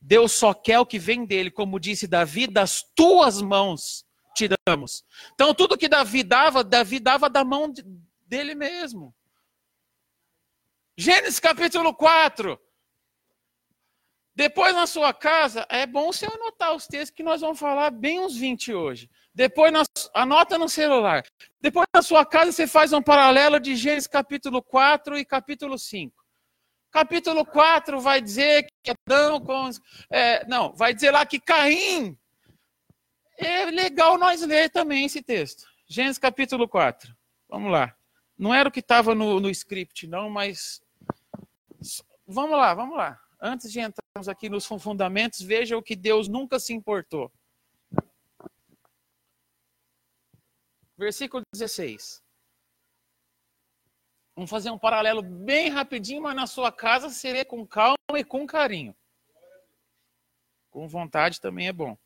Deus 0.00 0.32
só 0.32 0.54
quer 0.54 0.78
o 0.78 0.86
que 0.86 0.98
vem 0.98 1.26
dele, 1.26 1.50
como 1.50 1.78
disse 1.78 2.06
Davi, 2.06 2.46
das 2.46 2.82
tuas 2.94 3.42
mãos 3.42 4.06
te 4.34 4.48
damos. 4.66 5.04
Então, 5.34 5.54
tudo 5.54 5.76
que 5.76 5.88
Davi 5.88 6.22
dava, 6.22 6.64
Davi 6.64 6.98
dava 6.98 7.28
da 7.28 7.44
mão 7.44 7.72
dele 8.26 8.54
mesmo. 8.54 9.14
Gênesis 10.96 11.40
capítulo 11.40 11.94
4. 11.94 12.58
Depois 14.34 14.74
na 14.74 14.86
sua 14.86 15.12
casa, 15.12 15.66
é 15.68 15.84
bom 15.86 16.12
você 16.12 16.24
anotar 16.24 16.74
os 16.74 16.86
textos 16.86 17.10
que 17.10 17.22
nós 17.22 17.40
vamos 17.40 17.58
falar 17.58 17.90
bem 17.90 18.20
uns 18.20 18.36
20 18.36 18.72
hoje. 18.72 19.10
Depois 19.34 19.72
anota 20.14 20.56
no 20.56 20.68
celular. 20.68 21.22
Depois 21.60 21.86
na 21.92 22.00
sua 22.00 22.24
casa 22.24 22.52
você 22.52 22.66
faz 22.66 22.92
um 22.92 23.02
paralelo 23.02 23.60
de 23.60 23.76
Gênesis 23.76 24.06
capítulo 24.06 24.62
4 24.62 25.18
e 25.18 25.24
capítulo 25.24 25.78
5. 25.78 26.19
Capítulo 26.90 27.46
4 27.46 28.00
vai 28.00 28.20
dizer 28.20 28.66
que 28.82 28.90
Adão. 28.90 29.40
É, 30.10 30.44
não, 30.46 30.72
vai 30.74 30.92
dizer 30.92 31.12
lá 31.12 31.24
que 31.24 31.38
Caim. 31.38 32.18
É 33.38 33.66
legal 33.66 34.18
nós 34.18 34.42
ler 34.42 34.70
também 34.70 35.06
esse 35.06 35.22
texto. 35.22 35.66
Gênesis 35.88 36.18
capítulo 36.18 36.68
4. 36.68 37.16
Vamos 37.48 37.72
lá. 37.72 37.96
Não 38.36 38.54
era 38.54 38.68
o 38.68 38.72
que 38.72 38.80
estava 38.80 39.14
no, 39.14 39.40
no 39.40 39.50
script, 39.50 40.06
não, 40.06 40.28
mas. 40.28 40.82
Vamos 42.26 42.58
lá, 42.58 42.74
vamos 42.74 42.96
lá. 42.96 43.20
Antes 43.40 43.72
de 43.72 43.80
entrarmos 43.80 44.28
aqui 44.28 44.48
nos 44.48 44.66
fundamentos, 44.66 45.40
veja 45.40 45.76
o 45.76 45.82
que 45.82 45.96
Deus 45.96 46.28
nunca 46.28 46.58
se 46.58 46.72
importou. 46.72 47.32
Versículo 50.98 51.42
16. 51.52 52.22
Vamos 54.34 54.50
fazer 54.50 54.70
um 54.70 54.78
paralelo 54.78 55.22
bem 55.22 55.68
rapidinho, 55.68 56.22
mas 56.22 56.34
na 56.34 56.46
sua 56.46 56.70
casa 56.72 57.10
seria 57.10 57.44
com 57.44 57.66
calma 57.66 57.96
e 58.16 58.24
com 58.24 58.46
carinho. 58.46 58.96
Com 60.70 60.88
vontade 60.88 61.40
também 61.40 61.68
é 61.68 61.72
bom. 61.72 61.96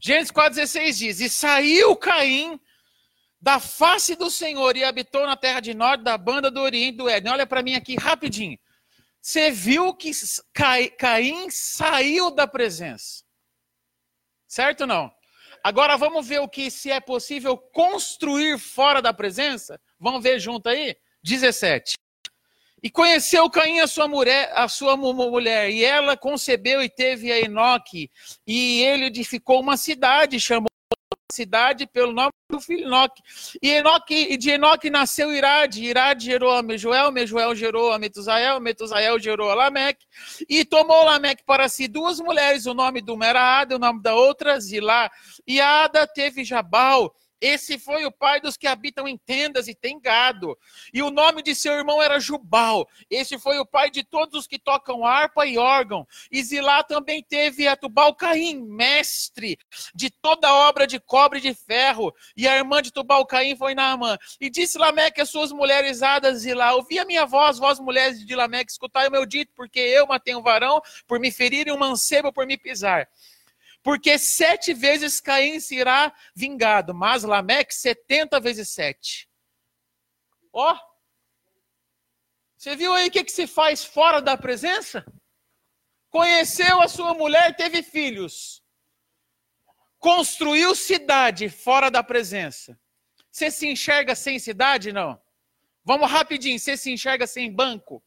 Gênesis 0.00 0.32
4,16 0.32 0.96
diz: 0.96 1.20
E 1.20 1.28
saiu 1.28 1.96
Caim 1.96 2.60
da 3.40 3.60
face 3.60 4.16
do 4.16 4.30
Senhor 4.30 4.76
e 4.76 4.84
habitou 4.84 5.26
na 5.26 5.36
terra 5.36 5.60
de 5.60 5.74
norte, 5.74 6.02
da 6.02 6.16
banda 6.16 6.50
do 6.50 6.60
Oriente 6.60 6.96
do 6.96 7.08
Éden. 7.08 7.32
Olha 7.32 7.46
para 7.46 7.62
mim 7.62 7.74
aqui 7.74 7.96
rapidinho. 7.96 8.58
Você 9.20 9.50
viu 9.50 9.92
que 9.92 10.10
Caim 10.98 11.50
saiu 11.50 12.30
da 12.30 12.46
presença. 12.46 13.24
Certo 14.46 14.82
ou 14.82 14.86
não? 14.86 15.12
Agora 15.62 15.96
vamos 15.96 16.26
ver 16.26 16.40
o 16.40 16.48
que 16.48 16.70
se 16.70 16.92
é 16.92 17.00
possível 17.00 17.58
construir 17.58 18.58
fora 18.58 19.02
da 19.02 19.12
presença? 19.12 19.80
Vamos 19.98 20.22
ver 20.22 20.38
junto 20.38 20.68
aí? 20.68 20.96
17. 21.22 21.94
E 22.82 22.90
conheceu 22.90 23.48
Caim 23.50 23.80
a 23.80 23.86
sua 23.86 24.06
mulher, 24.06 24.52
a 24.54 24.68
sua 24.68 24.96
mulher, 24.96 25.70
e 25.70 25.82
ela 25.84 26.16
concebeu 26.16 26.82
e 26.82 26.88
teve 26.88 27.32
a 27.32 27.40
Enoque, 27.40 28.10
e 28.46 28.82
ele 28.82 29.06
edificou 29.06 29.60
uma 29.60 29.76
cidade, 29.76 30.38
chamou 30.38 30.68
cidade 31.32 31.86
pelo 31.86 32.12
nome 32.12 32.30
do 32.48 32.60
filho 32.60 32.86
Enoque. 32.86 33.22
E, 33.60 33.70
Enoque, 33.70 34.36
de 34.36 34.50
Enoque 34.50 34.88
nasceu 34.88 35.32
Irade, 35.32 35.84
Irade 35.84 36.26
gerou 36.26 36.52
a 36.52 36.62
Mejuel, 36.62 37.10
Mejuel 37.10 37.54
gerou 37.54 37.92
a 37.92 37.98
Metusael, 37.98 38.60
Metusael 38.60 39.18
gerou 39.18 39.50
a 39.50 39.54
Lameque, 39.54 40.06
e 40.48 40.64
tomou 40.64 41.04
Lameque 41.04 41.42
para 41.44 41.68
si 41.68 41.88
duas 41.88 42.20
mulheres, 42.20 42.66
o 42.66 42.74
nome 42.74 43.02
de 43.02 43.10
uma 43.10 43.26
era 43.26 43.60
Ada, 43.60 43.76
o 43.76 43.78
nome 43.78 44.00
da 44.00 44.14
outra 44.14 44.60
Zilá. 44.60 45.10
E 45.46 45.60
Ada 45.60 46.06
teve 46.06 46.44
Jabal, 46.44 47.12
esse 47.40 47.78
foi 47.78 48.04
o 48.06 48.12
pai 48.12 48.40
dos 48.40 48.56
que 48.56 48.66
habitam 48.66 49.06
em 49.06 49.16
tendas 49.16 49.68
e 49.68 49.74
tem 49.74 50.00
gado. 50.00 50.56
E 50.92 51.02
o 51.02 51.10
nome 51.10 51.42
de 51.42 51.54
seu 51.54 51.74
irmão 51.74 52.02
era 52.02 52.18
Jubal. 52.18 52.88
Esse 53.10 53.38
foi 53.38 53.58
o 53.58 53.66
pai 53.66 53.90
de 53.90 54.02
todos 54.02 54.40
os 54.40 54.46
que 54.46 54.58
tocam 54.58 55.04
harpa 55.04 55.46
e 55.46 55.58
órgão. 55.58 56.06
E 56.30 56.42
Zilá 56.42 56.82
também 56.82 57.22
teve 57.22 57.68
a 57.68 57.76
Tubal 57.76 58.14
Caim, 58.14 58.62
mestre 58.62 59.58
de 59.94 60.10
toda 60.10 60.52
obra 60.52 60.86
de 60.86 60.98
cobre 60.98 61.38
e 61.38 61.42
de 61.42 61.54
ferro. 61.54 62.14
E 62.36 62.48
a 62.48 62.56
irmã 62.56 62.80
de 62.80 62.92
Tubal 62.92 63.26
Caim 63.26 63.56
foi 63.56 63.74
Naamã. 63.74 64.16
E 64.40 64.48
disse 64.48 64.78
Lameque 64.78 65.20
às 65.20 65.30
suas 65.30 65.52
mulheres 65.52 66.02
hadas 66.02 66.38
Zilá: 66.38 66.74
Ouvi 66.74 66.98
a 66.98 67.04
minha 67.04 67.26
voz, 67.26 67.58
vós 67.58 67.78
mulheres 67.78 68.24
de 68.24 68.34
Lameque, 68.34 68.72
escutai 68.72 69.08
o 69.08 69.10
meu 69.10 69.26
dito, 69.26 69.52
porque 69.54 69.80
eu 69.80 70.06
matei 70.06 70.34
um 70.34 70.42
varão 70.42 70.80
por 71.06 71.20
me 71.20 71.30
ferir 71.30 71.68
e 71.68 71.72
um 71.72 71.78
mancebo 71.78 72.32
por 72.32 72.46
me 72.46 72.56
pisar 72.56 73.08
porque 73.86 74.18
sete 74.18 74.74
vezes 74.74 75.20
Caim 75.20 75.60
será 75.60 76.12
vingado, 76.34 76.92
mas 76.92 77.22
Lameque 77.22 77.72
setenta 77.72 78.40
vezes 78.40 78.68
sete. 78.70 79.30
Ó, 80.52 80.72
oh, 80.72 80.78
você 82.56 82.74
viu 82.74 82.92
aí 82.92 83.06
o 83.06 83.10
que, 83.12 83.22
que 83.22 83.30
se 83.30 83.46
faz 83.46 83.84
fora 83.84 84.20
da 84.20 84.36
presença? 84.36 85.06
Conheceu 86.10 86.82
a 86.82 86.88
sua 86.88 87.14
mulher, 87.14 87.54
teve 87.54 87.80
filhos. 87.80 88.60
Construiu 90.00 90.74
cidade 90.74 91.48
fora 91.48 91.88
da 91.88 92.02
presença. 92.02 92.76
Você 93.30 93.52
se 93.52 93.68
enxerga 93.68 94.16
sem 94.16 94.40
cidade? 94.40 94.92
Não. 94.92 95.16
Vamos 95.84 96.10
rapidinho. 96.10 96.58
Você 96.58 96.76
se 96.76 96.90
enxerga 96.90 97.24
sem 97.24 97.52
banco? 97.52 98.02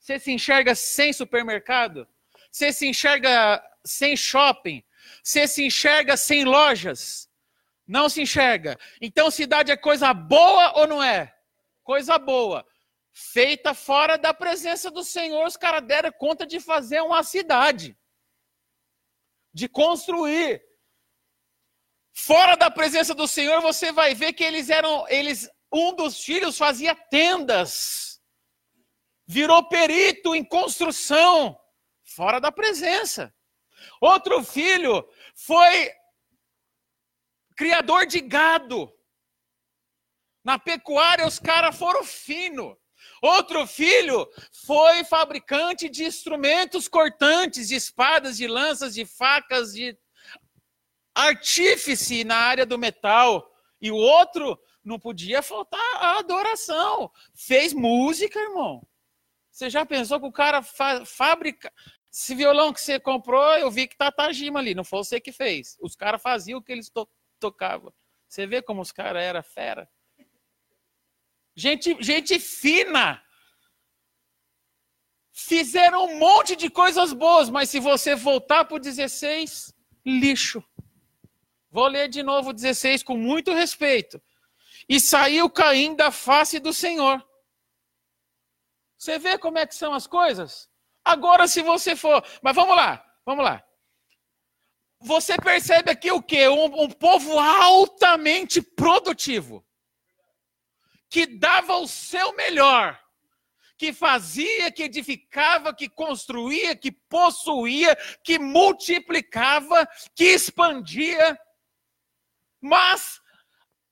Você 0.00 0.18
se 0.18 0.32
enxerga 0.32 0.74
sem 0.74 1.12
supermercado? 1.12 2.08
Você 2.50 2.72
se 2.72 2.86
enxerga 2.86 3.62
sem 3.84 4.16
shopping? 4.16 4.82
Você 5.22 5.46
se 5.46 5.64
enxerga 5.64 6.16
sem 6.16 6.44
lojas? 6.44 7.28
Não 7.86 8.08
se 8.08 8.20
enxerga. 8.20 8.78
Então, 9.00 9.30
cidade 9.30 9.72
é 9.72 9.76
coisa 9.76 10.12
boa 10.12 10.78
ou 10.78 10.86
não 10.86 11.02
é? 11.02 11.34
Coisa 11.82 12.18
boa. 12.18 12.66
Feita 13.12 13.72
fora 13.74 14.16
da 14.16 14.34
presença 14.34 14.90
do 14.90 15.02
Senhor, 15.02 15.46
os 15.46 15.56
caras 15.56 15.86
deram 15.86 16.12
conta 16.12 16.46
de 16.46 16.60
fazer 16.60 17.00
uma 17.00 17.22
cidade, 17.22 17.98
de 19.52 19.68
construir. 19.68 20.62
Fora 22.12 22.56
da 22.56 22.70
presença 22.70 23.14
do 23.14 23.26
Senhor, 23.26 23.60
você 23.62 23.90
vai 23.90 24.14
ver 24.14 24.34
que 24.34 24.44
eles 24.44 24.68
eram, 24.68 25.08
eles, 25.08 25.48
um 25.72 25.94
dos 25.94 26.22
filhos 26.22 26.58
fazia 26.58 26.94
tendas, 26.94 28.20
virou 29.26 29.68
perito 29.68 30.34
em 30.34 30.44
construção, 30.44 31.58
fora 32.04 32.40
da 32.40 32.52
presença. 32.52 33.34
Outro 34.00 34.42
filho 34.42 35.06
foi 35.34 35.92
criador 37.56 38.06
de 38.06 38.20
gado. 38.20 38.92
Na 40.44 40.58
pecuária, 40.58 41.26
os 41.26 41.38
caras 41.38 41.76
foram 41.76 42.04
fino. 42.04 42.78
Outro 43.20 43.66
filho 43.66 44.28
foi 44.64 45.04
fabricante 45.04 45.88
de 45.88 46.04
instrumentos 46.04 46.86
cortantes, 46.86 47.68
de 47.68 47.74
espadas, 47.74 48.36
de 48.36 48.46
lanças, 48.46 48.94
de 48.94 49.04
facas, 49.04 49.72
de 49.72 49.96
artífice 51.14 52.22
na 52.24 52.36
área 52.36 52.64
do 52.64 52.78
metal. 52.78 53.52
E 53.80 53.90
o 53.90 53.96
outro 53.96 54.58
não 54.84 54.98
podia 54.98 55.42
faltar 55.42 55.96
a 55.96 56.18
adoração. 56.18 57.10
Fez 57.34 57.72
música, 57.72 58.38
irmão. 58.38 58.86
Você 59.50 59.68
já 59.68 59.84
pensou 59.84 60.20
que 60.20 60.26
o 60.26 60.32
cara 60.32 60.62
fa 60.62 61.04
fabrica, 61.04 61.72
esse 62.10 62.34
violão 62.34 62.72
que 62.72 62.80
você 62.80 62.98
comprou, 62.98 63.56
eu 63.58 63.70
vi 63.70 63.86
que 63.86 63.96
tá 63.96 64.10
Tajima 64.10 64.58
ali, 64.58 64.74
não 64.74 64.84
foi 64.84 64.98
você 64.98 65.20
que 65.20 65.32
fez. 65.32 65.76
Os 65.80 65.94
caras 65.94 66.22
faziam 66.22 66.58
o 66.58 66.62
que 66.62 66.72
eles 66.72 66.88
to 66.88 67.08
tocavam. 67.38 67.92
Você 68.28 68.46
vê 68.46 68.60
como 68.60 68.82
os 68.82 68.90
caras 68.90 69.22
eram 69.22 69.42
fera. 69.42 69.88
Gente, 71.54 71.96
gente 72.00 72.38
fina. 72.38 73.22
Fizeram 75.32 76.06
um 76.06 76.18
monte 76.18 76.56
de 76.56 76.68
coisas 76.68 77.12
boas, 77.12 77.48
mas 77.48 77.70
se 77.70 77.78
você 77.78 78.14
voltar 78.14 78.64
para 78.64 78.76
o 78.76 78.80
16, 78.80 79.72
lixo. 80.04 80.64
Vou 81.70 81.86
ler 81.86 82.08
de 82.08 82.22
novo 82.22 82.50
o 82.50 82.52
16 82.52 83.02
com 83.02 83.16
muito 83.16 83.52
respeito. 83.52 84.20
E 84.88 84.98
saiu 84.98 85.48
Caim 85.50 85.94
da 85.94 86.10
face 86.10 86.58
do 86.58 86.72
Senhor. 86.72 87.24
Você 88.96 89.18
vê 89.18 89.38
como 89.38 89.58
é 89.58 89.66
que 89.66 89.74
são 89.74 89.92
as 89.92 90.06
coisas? 90.06 90.67
Agora, 91.08 91.48
se 91.48 91.62
você 91.62 91.96
for. 91.96 92.22
Mas 92.42 92.54
vamos 92.54 92.76
lá, 92.76 93.02
vamos 93.24 93.42
lá. 93.42 93.64
Você 95.00 95.38
percebe 95.38 95.90
aqui 95.90 96.12
o 96.12 96.22
quê? 96.22 96.46
Um, 96.48 96.82
um 96.82 96.90
povo 96.90 97.38
altamente 97.38 98.60
produtivo. 98.60 99.64
Que 101.08 101.24
dava 101.24 101.78
o 101.78 101.88
seu 101.88 102.34
melhor. 102.34 103.00
Que 103.78 103.90
fazia, 103.90 104.70
que 104.70 104.82
edificava, 104.82 105.74
que 105.74 105.88
construía, 105.88 106.76
que 106.76 106.92
possuía, 106.92 107.96
que 108.22 108.38
multiplicava, 108.38 109.88
que 110.14 110.24
expandia. 110.24 111.40
Mas 112.60 113.18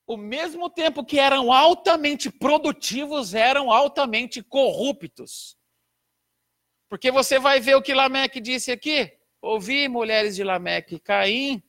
ao 0.07 0.17
mesmo 0.17 0.69
tempo 0.69 1.03
que 1.03 1.17
eram 1.17 1.51
altamente 1.51 2.29
produtivos, 2.29 3.33
eram 3.33 3.71
altamente 3.71 4.43
corruptos. 4.43 5.56
Porque 6.89 7.11
você 7.11 7.37
vai 7.39 7.59
ver 7.59 7.75
o 7.75 7.81
que 7.81 7.93
Lameque 7.93 8.39
disse 8.39 8.71
aqui. 8.71 9.11
Ouvi, 9.41 9.87
mulheres 9.87 10.35
de 10.35 10.43
Lameque, 10.43 10.99
Caim 10.99 11.61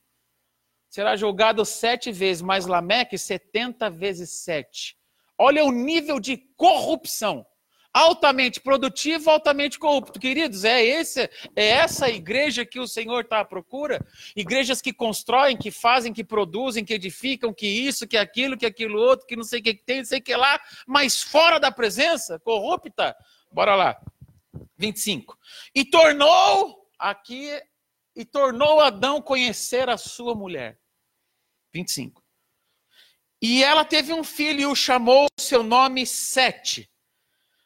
será 0.89 1.15
julgado 1.15 1.63
sete 1.63 2.11
vezes, 2.11 2.41
mas 2.41 2.65
Lameque 2.65 3.17
setenta 3.17 3.89
vezes 3.89 4.31
sete. 4.31 4.97
Olha 5.37 5.63
o 5.63 5.71
nível 5.71 6.19
de 6.19 6.37
corrupção. 6.57 7.45
Altamente 7.91 8.59
produtivo, 8.59 9.31
altamente 9.31 9.79
corrupto. 9.79 10.19
Queridos, 10.19 10.63
é, 10.63 10.83
esse, 10.83 11.21
é 11.55 11.67
essa 11.69 12.07
igreja 12.07 12.63
que 12.63 12.79
o 12.79 12.87
Senhor 12.87 13.21
está 13.21 13.39
à 13.39 13.45
procura? 13.45 14.05
Igrejas 14.35 14.79
que 14.79 14.93
constroem, 14.93 15.57
que 15.57 15.71
fazem, 15.71 16.13
que 16.13 16.23
produzem, 16.23 16.85
que 16.85 16.93
edificam, 16.93 17.51
que 17.51 17.65
isso, 17.65 18.07
que 18.07 18.15
aquilo, 18.15 18.57
que 18.57 18.65
aquilo 18.65 18.99
outro, 18.99 19.25
que 19.25 19.35
não 19.35 19.43
sei 19.43 19.59
o 19.59 19.63
que 19.63 19.73
tem, 19.73 19.97
não 19.99 20.05
sei 20.05 20.19
o 20.19 20.21
que 20.21 20.35
lá, 20.35 20.61
mas 20.85 21.23
fora 21.23 21.59
da 21.59 21.71
presença, 21.71 22.39
corrupta. 22.39 23.15
Bora 23.51 23.75
lá. 23.75 23.99
25. 24.77 25.37
E 25.73 25.85
tornou, 25.85 26.87
aqui, 26.97 27.49
e 28.15 28.25
tornou 28.25 28.79
Adão 28.79 29.21
conhecer 29.21 29.89
a 29.89 29.97
sua 29.97 30.35
mulher. 30.35 30.79
25. 31.73 32.23
E 33.41 33.63
ela 33.63 33.85
teve 33.85 34.11
um 34.11 34.23
filho 34.23 34.61
e 34.61 34.65
o 34.65 34.75
chamou 34.75 35.27
seu 35.39 35.63
nome 35.63 36.05
Sete. 36.05 36.89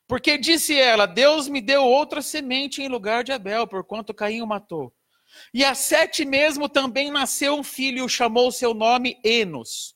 Porque 0.07 0.37
disse 0.37 0.79
ela: 0.79 1.05
Deus 1.05 1.47
me 1.47 1.61
deu 1.61 1.83
outra 1.83 2.21
semente 2.21 2.81
em 2.81 2.87
lugar 2.87 3.23
de 3.23 3.31
Abel, 3.31 3.65
porquanto 3.67 4.13
Caim 4.13 4.41
o 4.41 4.47
matou. 4.47 4.93
E 5.53 5.63
a 5.65 5.73
Sete 5.73 6.25
mesmo 6.25 6.69
também 6.69 7.09
nasceu 7.09 7.55
um 7.55 7.63
filho 7.63 7.99
e 7.99 8.01
o 8.03 8.09
chamou 8.09 8.51
seu 8.51 8.73
nome 8.73 9.19
Enos. 9.23 9.95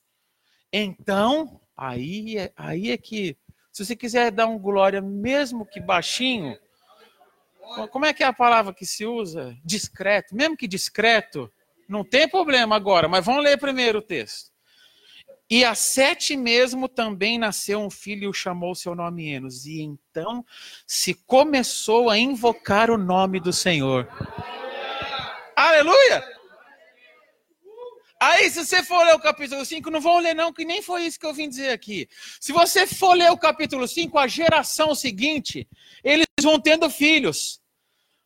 Então, 0.72 1.60
aí, 1.76 2.36
é, 2.36 2.52
aí 2.56 2.90
é 2.90 2.96
que, 2.96 3.36
se 3.72 3.84
você 3.84 3.94
quiser 3.94 4.32
dar 4.32 4.46
um 4.46 4.58
glória, 4.58 5.00
mesmo 5.00 5.64
que 5.64 5.80
baixinho, 5.80 6.58
como 7.90 8.06
é 8.06 8.12
que 8.12 8.22
é 8.22 8.26
a 8.26 8.32
palavra 8.32 8.74
que 8.74 8.86
se 8.86 9.04
usa? 9.04 9.56
Discreto. 9.64 10.34
Mesmo 10.34 10.56
que 10.56 10.66
discreto, 10.66 11.52
não 11.88 12.04
tem 12.04 12.28
problema 12.28 12.76
agora, 12.76 13.08
mas 13.08 13.24
vamos 13.24 13.42
ler 13.42 13.58
primeiro 13.58 13.98
o 13.98 14.02
texto. 14.02 14.50
E 15.50 15.64
a 15.64 15.74
Sete 15.74 16.36
mesmo 16.36 16.88
também 16.88 17.38
nasceu 17.38 17.80
um 17.80 17.88
filho 17.88 18.24
e 18.24 18.28
o 18.28 18.32
chamou 18.34 18.74
seu 18.74 18.94
nome 18.94 19.30
Enos. 19.30 19.64
E 19.64 19.80
então 19.80 20.44
se 20.86 21.14
começou 21.14 22.10
a 22.10 22.18
invocar 22.18 22.90
o 22.90 22.98
nome 22.98 23.40
do 23.40 23.52
Senhor. 23.52 24.06
Aleluia! 25.56 26.38
Aí, 28.20 28.50
se 28.50 28.64
você 28.64 28.82
for 28.82 29.04
ler 29.04 29.14
o 29.14 29.20
capítulo 29.20 29.64
5, 29.64 29.90
não 29.90 30.00
vão 30.00 30.18
ler 30.18 30.34
não, 30.34 30.52
que 30.52 30.64
nem 30.64 30.82
foi 30.82 31.04
isso 31.04 31.18
que 31.18 31.24
eu 31.24 31.32
vim 31.32 31.48
dizer 31.48 31.70
aqui. 31.70 32.08
Se 32.40 32.52
você 32.52 32.84
for 32.84 33.14
ler 33.14 33.30
o 33.30 33.38
capítulo 33.38 33.86
5, 33.86 34.18
a 34.18 34.26
geração 34.26 34.92
seguinte, 34.92 35.68
eles 36.02 36.27
vão 36.44 36.60
tendo 36.60 36.88
filhos. 36.90 37.60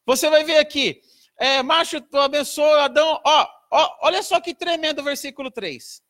Você 0.05 0.29
vai 0.29 0.45
ver 0.45 0.59
aqui, 0.59 1.01
é, 1.39 1.63
macho, 1.63 2.03
abençoa 2.13 2.85
Adão, 2.85 3.21
ó, 3.25 3.49
ó, 3.71 3.99
olha 4.03 4.23
só 4.23 4.41
que 4.41 4.55
tremendo 4.55 5.01
o 5.01 5.05
versículo 5.05 5.51
3. 5.51 6.03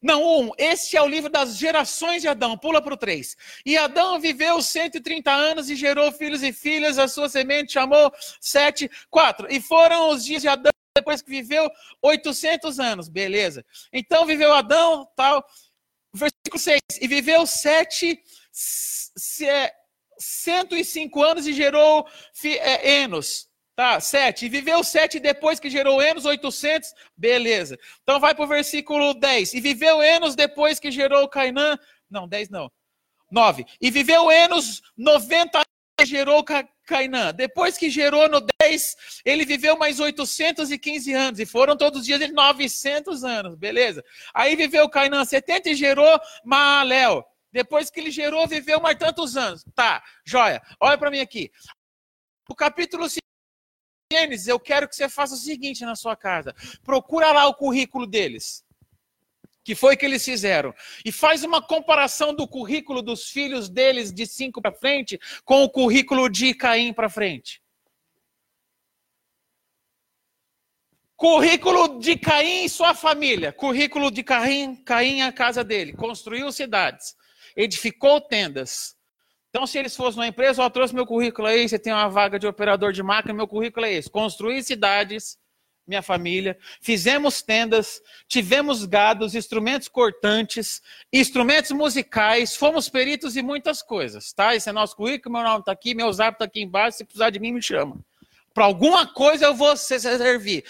Não, 0.00 0.22
um, 0.22 0.52
esse 0.56 0.96
é 0.96 1.02
o 1.02 1.08
livro 1.08 1.28
das 1.28 1.56
gerações 1.56 2.22
de 2.22 2.28
Adão, 2.28 2.56
pula 2.56 2.80
para 2.80 2.94
o 2.94 2.96
3. 2.96 3.36
E 3.66 3.76
Adão 3.76 4.20
viveu 4.20 4.62
130 4.62 5.30
anos 5.30 5.68
e 5.68 5.74
gerou 5.74 6.12
filhos 6.12 6.42
e 6.42 6.52
filhas, 6.52 6.98
a 6.98 7.08
sua 7.08 7.28
semente 7.28 7.72
chamou 7.72 8.12
sete, 8.40 8.88
quatro. 9.10 9.52
E 9.52 9.60
foram 9.60 10.10
os 10.10 10.24
dias 10.24 10.42
de 10.42 10.48
Adão 10.48 10.72
depois 10.96 11.20
que 11.20 11.30
viveu 11.30 11.68
800 12.00 12.78
anos. 12.78 13.08
Beleza. 13.08 13.64
Então 13.92 14.24
viveu 14.24 14.52
Adão, 14.52 15.08
tal. 15.16 15.44
Versículo 16.12 16.58
6. 16.58 16.80
E 17.00 17.08
viveu 17.08 17.44
sete, 17.46 18.20
se, 18.52 19.46
105 20.18 21.22
anos 21.22 21.46
e 21.46 21.52
gerou 21.52 22.06
é, 22.44 23.00
Enos. 23.00 23.48
Tá, 23.78 24.00
7. 24.00 24.46
E 24.46 24.48
viveu 24.48 24.82
7 24.82 25.20
depois 25.20 25.60
que 25.60 25.70
gerou 25.70 26.02
Enos, 26.02 26.24
800. 26.24 26.92
Beleza. 27.16 27.78
Então 28.02 28.18
vai 28.18 28.34
para 28.34 28.44
o 28.44 28.48
versículo 28.48 29.14
10. 29.14 29.54
E 29.54 29.60
viveu 29.60 30.02
Enos 30.02 30.34
depois 30.34 30.80
que 30.80 30.90
gerou 30.90 31.28
Cainã. 31.28 31.78
Não, 32.10 32.26
10 32.26 32.48
não. 32.48 32.70
9. 33.30 33.64
E 33.80 33.90
viveu 33.90 34.32
Enos 34.32 34.82
90 34.96 35.58
anos 35.58 35.68
e 36.00 36.06
gerou 36.06 36.44
Cainã. 36.84 37.32
Depois 37.32 37.78
que 37.78 37.88
gerou 37.88 38.28
no 38.28 38.44
10, 38.60 38.96
ele 39.24 39.44
viveu 39.44 39.78
mais 39.78 40.00
815 40.00 41.12
anos. 41.12 41.38
E 41.38 41.46
foram 41.46 41.76
todos 41.76 42.00
os 42.00 42.06
dias 42.06 42.18
de 42.18 42.32
900 42.32 43.22
anos. 43.22 43.54
Beleza. 43.54 44.04
Aí 44.34 44.56
viveu 44.56 44.88
Cainã 44.88 45.24
70 45.24 45.70
e 45.70 45.74
gerou 45.76 46.20
Maaléu. 46.44 47.24
Depois 47.58 47.90
que 47.90 47.98
ele 47.98 48.12
gerou, 48.12 48.46
viveu 48.46 48.80
mais 48.80 48.96
tantos 48.96 49.36
anos. 49.36 49.64
Tá, 49.74 50.00
joia. 50.24 50.62
Olha 50.78 50.96
para 50.96 51.10
mim 51.10 51.18
aqui. 51.18 51.50
O 52.48 52.54
capítulo 52.54 53.08
5 53.08 53.18
Gênesis, 54.12 54.46
eu 54.46 54.60
quero 54.60 54.88
que 54.88 54.94
você 54.94 55.08
faça 55.08 55.34
o 55.34 55.36
seguinte 55.36 55.84
na 55.84 55.96
sua 55.96 56.14
casa. 56.14 56.54
Procura 56.84 57.32
lá 57.32 57.48
o 57.48 57.54
currículo 57.54 58.06
deles. 58.06 58.64
Que 59.64 59.74
foi 59.74 59.96
que 59.96 60.06
eles 60.06 60.24
fizeram. 60.24 60.72
E 61.04 61.10
faz 61.10 61.42
uma 61.42 61.60
comparação 61.60 62.32
do 62.32 62.46
currículo 62.46 63.02
dos 63.02 63.28
filhos 63.28 63.68
deles 63.68 64.12
de 64.12 64.24
cinco 64.24 64.62
para 64.62 64.72
frente 64.72 65.18
com 65.44 65.64
o 65.64 65.68
currículo 65.68 66.30
de 66.30 66.54
Caim 66.54 66.92
para 66.92 67.10
frente. 67.10 67.60
Currículo 71.16 71.98
de 71.98 72.16
Caim 72.16 72.66
e 72.66 72.68
sua 72.68 72.94
família. 72.94 73.52
Currículo 73.52 74.12
de 74.12 74.22
Caim, 74.22 74.76
Caim 74.76 75.22
a 75.22 75.32
casa 75.32 75.64
dele. 75.64 75.92
Construiu 75.92 76.52
cidades 76.52 77.18
edificou 77.58 78.20
tendas. 78.20 78.96
Então, 79.50 79.66
se 79.66 79.78
eles 79.78 79.96
fossem 79.96 80.20
uma 80.20 80.28
empresa, 80.28 80.62
ó, 80.62 80.70
trouxe 80.70 80.94
meu 80.94 81.04
currículo 81.04 81.48
aí, 81.48 81.68
você 81.68 81.78
tem 81.78 81.92
uma 81.92 82.08
vaga 82.08 82.38
de 82.38 82.46
operador 82.46 82.92
de 82.92 83.02
máquina, 83.02 83.34
meu 83.34 83.48
currículo 83.48 83.84
é 83.84 83.94
esse. 83.94 84.08
Construí 84.08 84.62
cidades, 84.62 85.36
minha 85.84 86.02
família, 86.02 86.56
fizemos 86.80 87.42
tendas, 87.42 88.00
tivemos 88.28 88.84
gados, 88.84 89.34
instrumentos 89.34 89.88
cortantes, 89.88 90.82
instrumentos 91.12 91.72
musicais, 91.72 92.54
fomos 92.54 92.88
peritos 92.88 93.36
e 93.36 93.42
muitas 93.42 93.82
coisas, 93.82 94.32
tá? 94.32 94.54
Esse 94.54 94.68
é 94.68 94.72
nosso 94.72 94.94
currículo, 94.94 95.34
meu 95.34 95.42
nome 95.42 95.60
está 95.60 95.72
aqui, 95.72 95.94
meu 95.94 96.12
zap 96.12 96.34
está 96.34 96.44
aqui 96.44 96.60
embaixo, 96.60 96.98
se 96.98 97.04
precisar 97.04 97.30
de 97.30 97.40
mim, 97.40 97.52
me 97.52 97.62
chama. 97.62 97.98
Para 98.52 98.66
alguma 98.66 99.06
coisa 99.06 99.46
eu 99.46 99.54
vou 99.54 99.76
servir. 99.76 100.64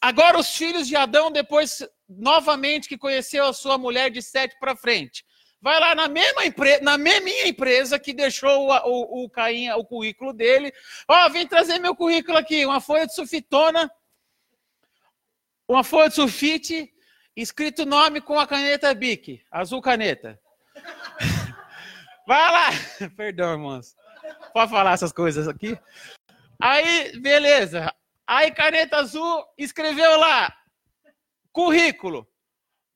Agora, 0.00 0.38
os 0.38 0.54
filhos 0.54 0.86
de 0.86 0.94
Adão, 0.94 1.32
depois, 1.32 1.82
novamente, 2.08 2.88
que 2.88 2.96
conheceu 2.96 3.44
a 3.46 3.52
sua 3.52 3.76
mulher 3.76 4.10
de 4.10 4.22
sete 4.22 4.56
para 4.60 4.76
frente. 4.76 5.24
Vai 5.62 5.78
lá 5.78 5.94
na 5.94 6.08
mesma 6.08 6.44
empresa, 6.46 6.82
na 6.82 6.96
minha 6.96 7.46
empresa 7.46 7.98
que 7.98 8.14
deixou 8.14 8.68
o, 8.68 8.70
o, 8.70 9.24
o 9.24 9.30
Caim, 9.30 9.70
o 9.72 9.84
currículo 9.84 10.32
dele. 10.32 10.72
Ó, 11.06 11.26
oh, 11.26 11.30
vem 11.30 11.46
trazer 11.46 11.78
meu 11.78 11.94
currículo 11.94 12.38
aqui, 12.38 12.64
uma 12.64 12.80
folha 12.80 13.06
de 13.06 13.14
sulfitona, 13.14 13.90
uma 15.68 15.84
folha 15.84 16.08
de 16.08 16.14
sulfite, 16.14 16.90
escrito 17.36 17.84
nome 17.84 18.20
com 18.22 18.38
a 18.38 18.46
caneta 18.46 18.94
Bic, 18.94 19.42
azul 19.50 19.82
caneta. 19.82 20.40
Vai 22.26 22.52
lá. 22.52 22.68
Perdão, 23.16 23.52
irmãos. 23.52 23.96
Pode 24.54 24.70
falar 24.70 24.92
essas 24.92 25.12
coisas 25.12 25.46
aqui? 25.46 25.78
Aí, 26.60 27.18
beleza. 27.18 27.92
Aí, 28.26 28.50
caneta 28.50 28.98
azul, 28.98 29.44
escreveu 29.58 30.18
lá, 30.18 30.54
currículo. 31.52 32.29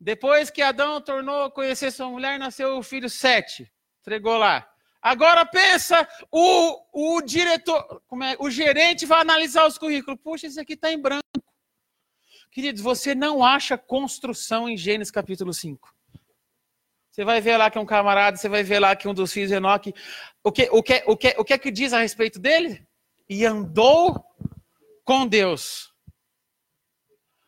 Depois 0.01 0.51
que 0.51 0.63
Adão 0.63 1.01
tornou 1.01 1.51
conhecer 1.51 1.91
sua 1.91 2.09
mulher, 2.09 2.39
nasceu 2.39 2.77
o 2.77 2.83
filho 2.83 3.09
Sete. 3.09 3.71
Entregou 4.01 4.37
lá. 4.37 4.69
Agora 5.01 5.45
pensa, 5.45 6.09
o, 6.31 7.17
o 7.17 7.21
diretor, 7.21 8.03
como 8.07 8.25
é, 8.25 8.37
o 8.39 8.51
gerente 8.51 9.05
vai 9.05 9.21
analisar 9.21 9.67
os 9.67 9.77
currículos. 9.77 10.19
Puxa, 10.23 10.47
esse 10.47 10.59
aqui 10.59 10.73
está 10.73 10.91
em 10.91 10.99
branco. 10.99 11.23
Queridos, 12.51 12.81
você 12.81 13.15
não 13.15 13.45
acha 13.45 13.77
construção 13.77 14.69
em 14.69 14.77
Gênesis 14.77 15.11
capítulo 15.11 15.53
5. 15.53 15.95
Você 17.11 17.25
vai 17.25 17.41
ver 17.41 17.57
lá 17.57 17.71
que 17.71 17.79
é 17.79 17.81
um 17.81 17.87
camarada, 17.87 18.37
você 18.37 18.49
vai 18.49 18.65
ver 18.65 18.81
lá 18.81 18.97
que 18.97 19.07
um 19.07 19.15
dos 19.15 19.33
filhos 19.33 19.51
de 19.51 19.55
Enoque. 19.55 19.95
O 20.43 20.51
que, 20.51 20.69
o, 20.73 20.83
que, 20.83 21.05
o, 21.07 21.17
que, 21.17 21.35
o 21.39 21.45
que 21.45 21.53
é 21.53 21.59
que 21.59 21.71
diz 21.71 21.93
a 21.93 22.01
respeito 22.01 22.41
dele? 22.41 22.85
E 23.29 23.47
andou 23.47 24.25
com 25.05 25.27
Deus. 25.27 25.94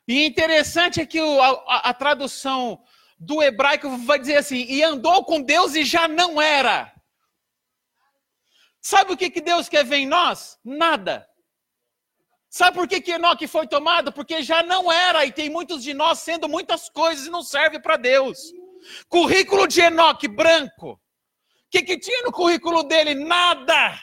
E 0.07 0.25
interessante 0.25 1.01
é 1.01 1.07
que 1.07 1.21
o, 1.21 1.43
a, 1.43 1.91
a 1.91 1.95
tradução 1.95 2.83
do 3.19 3.43
hebraico 3.43 3.89
vai 3.99 4.19
dizer 4.19 4.37
assim: 4.37 4.65
e 4.69 4.83
andou 4.83 5.25
com 5.25 5.43
Deus 5.43 5.75
e 5.75 5.85
já 5.85 6.07
não 6.07 6.41
era. 6.41 6.93
Sabe 8.81 9.13
o 9.13 9.17
que, 9.17 9.31
que 9.31 9.41
Deus 9.41 9.69
quer 9.69 9.85
ver 9.85 9.97
em 9.97 10.07
nós? 10.07 10.59
Nada. 10.65 11.29
Sabe 12.49 12.77
por 12.77 12.87
que, 12.89 13.01
que 13.01 13.13
Enoque 13.13 13.47
foi 13.47 13.67
tomado? 13.67 14.13
Porque 14.13 14.43
já 14.43 14.63
não 14.63 14.91
era, 14.91 15.27
e 15.27 15.33
tem 15.33 15.51
muitos 15.51 15.83
de 15.83 15.93
nós 15.93 16.21
sendo 16.21 16.49
muitas 16.49 16.89
coisas 16.89 17.27
e 17.27 17.31
não 17.31 17.43
serve 17.43 17.81
para 17.81 17.97
Deus. 17.97 18.39
Currículo 19.09 19.67
de 19.67 19.81
Enoque, 19.81 20.29
branco. 20.29 20.93
O 20.93 21.01
que, 21.71 21.83
que 21.83 21.99
tinha 21.99 22.23
no 22.23 22.33
currículo 22.33 22.85
dele? 22.85 23.15
Nada. 23.15 24.01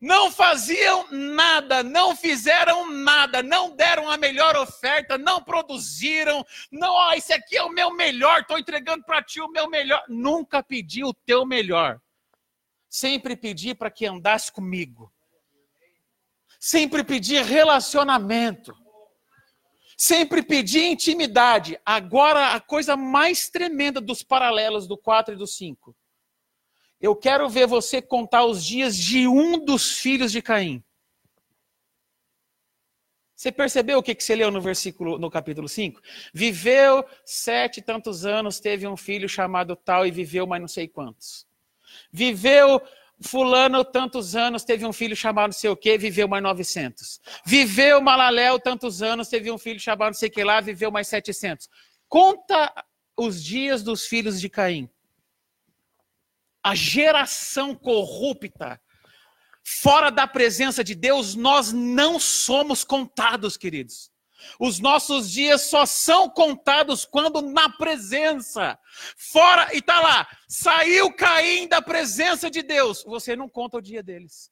Não 0.00 0.30
faziam 0.30 1.06
nada, 1.10 1.82
não 1.82 2.16
fizeram 2.16 2.90
nada, 2.90 3.42
não 3.42 3.76
deram 3.76 4.08
a 4.10 4.16
melhor 4.16 4.56
oferta, 4.56 5.18
não 5.18 5.42
produziram. 5.42 6.44
Não, 6.72 6.90
ó, 6.90 7.12
esse 7.12 7.34
aqui 7.34 7.56
é 7.56 7.62
o 7.62 7.68
meu 7.68 7.92
melhor, 7.92 8.40
estou 8.40 8.58
entregando 8.58 9.04
para 9.04 9.22
ti 9.22 9.42
o 9.42 9.50
meu 9.50 9.68
melhor. 9.68 10.02
Nunca 10.08 10.62
pedi 10.62 11.04
o 11.04 11.12
teu 11.12 11.44
melhor. 11.44 12.00
Sempre 12.88 13.36
pedi 13.36 13.74
para 13.74 13.90
que 13.90 14.06
andasse 14.06 14.50
comigo. 14.50 15.12
Sempre 16.58 17.04
pedi 17.04 17.38
relacionamento. 17.42 18.74
Sempre 19.98 20.42
pedi 20.42 20.80
intimidade. 20.80 21.78
Agora, 21.84 22.54
a 22.54 22.60
coisa 22.60 22.96
mais 22.96 23.50
tremenda 23.50 24.00
dos 24.00 24.22
paralelos 24.22 24.88
do 24.88 24.96
4 24.96 25.34
e 25.34 25.36
do 25.36 25.46
5 25.46 25.94
eu 27.00 27.16
quero 27.16 27.48
ver 27.48 27.66
você 27.66 28.02
contar 28.02 28.44
os 28.44 28.64
dias 28.64 28.96
de 28.96 29.26
um 29.26 29.64
dos 29.64 29.98
filhos 29.98 30.30
de 30.30 30.42
Caim. 30.42 30.84
Você 33.34 33.50
percebeu 33.50 33.98
o 33.98 34.02
que, 34.02 34.14
que 34.14 34.22
você 34.22 34.34
leu 34.34 34.50
no 34.50 34.60
versículo, 34.60 35.18
no 35.18 35.30
capítulo 35.30 35.66
5? 35.66 35.98
Viveu 36.34 37.02
sete 37.24 37.80
tantos 37.80 38.26
anos, 38.26 38.60
teve 38.60 38.86
um 38.86 38.98
filho 38.98 39.26
chamado 39.26 39.74
tal 39.74 40.06
e 40.06 40.10
viveu 40.10 40.46
mais 40.46 40.60
não 40.60 40.68
sei 40.68 40.86
quantos. 40.86 41.46
Viveu 42.12 42.82
fulano 43.18 43.82
tantos 43.82 44.36
anos, 44.36 44.62
teve 44.62 44.84
um 44.84 44.92
filho 44.92 45.16
chamado 45.16 45.54
sei 45.54 45.70
o 45.70 45.76
quê, 45.76 45.96
viveu 45.96 46.28
mais 46.28 46.42
900. 46.42 47.18
Viveu 47.46 48.02
Malaléu 48.02 48.60
tantos 48.60 49.02
anos, 49.02 49.28
teve 49.28 49.50
um 49.50 49.56
filho 49.56 49.80
chamado 49.80 50.14
sei 50.14 50.28
que 50.28 50.44
lá, 50.44 50.60
viveu 50.60 50.90
mais 50.90 51.08
700. 51.08 51.70
Conta 52.08 52.70
os 53.16 53.42
dias 53.42 53.82
dos 53.82 54.06
filhos 54.06 54.38
de 54.38 54.50
Caim 54.50 54.86
a 56.62 56.74
geração 56.74 57.74
corrupta, 57.74 58.80
fora 59.64 60.10
da 60.10 60.26
presença 60.26 60.82
de 60.84 60.94
Deus, 60.94 61.34
nós 61.34 61.72
não 61.72 62.18
somos 62.18 62.84
contados, 62.84 63.56
queridos. 63.56 64.10
Os 64.58 64.78
nossos 64.78 65.30
dias 65.30 65.62
só 65.62 65.84
são 65.84 66.28
contados 66.28 67.04
quando 67.04 67.42
na 67.42 67.68
presença. 67.68 68.78
Fora, 69.16 69.74
e 69.74 69.82
tá 69.82 70.00
lá, 70.00 70.28
saiu 70.48 71.12
Caim 71.12 71.68
da 71.68 71.82
presença 71.82 72.50
de 72.50 72.62
Deus. 72.62 73.04
Você 73.04 73.36
não 73.36 73.48
conta 73.48 73.78
o 73.78 73.82
dia 73.82 74.02
deles. 74.02 74.50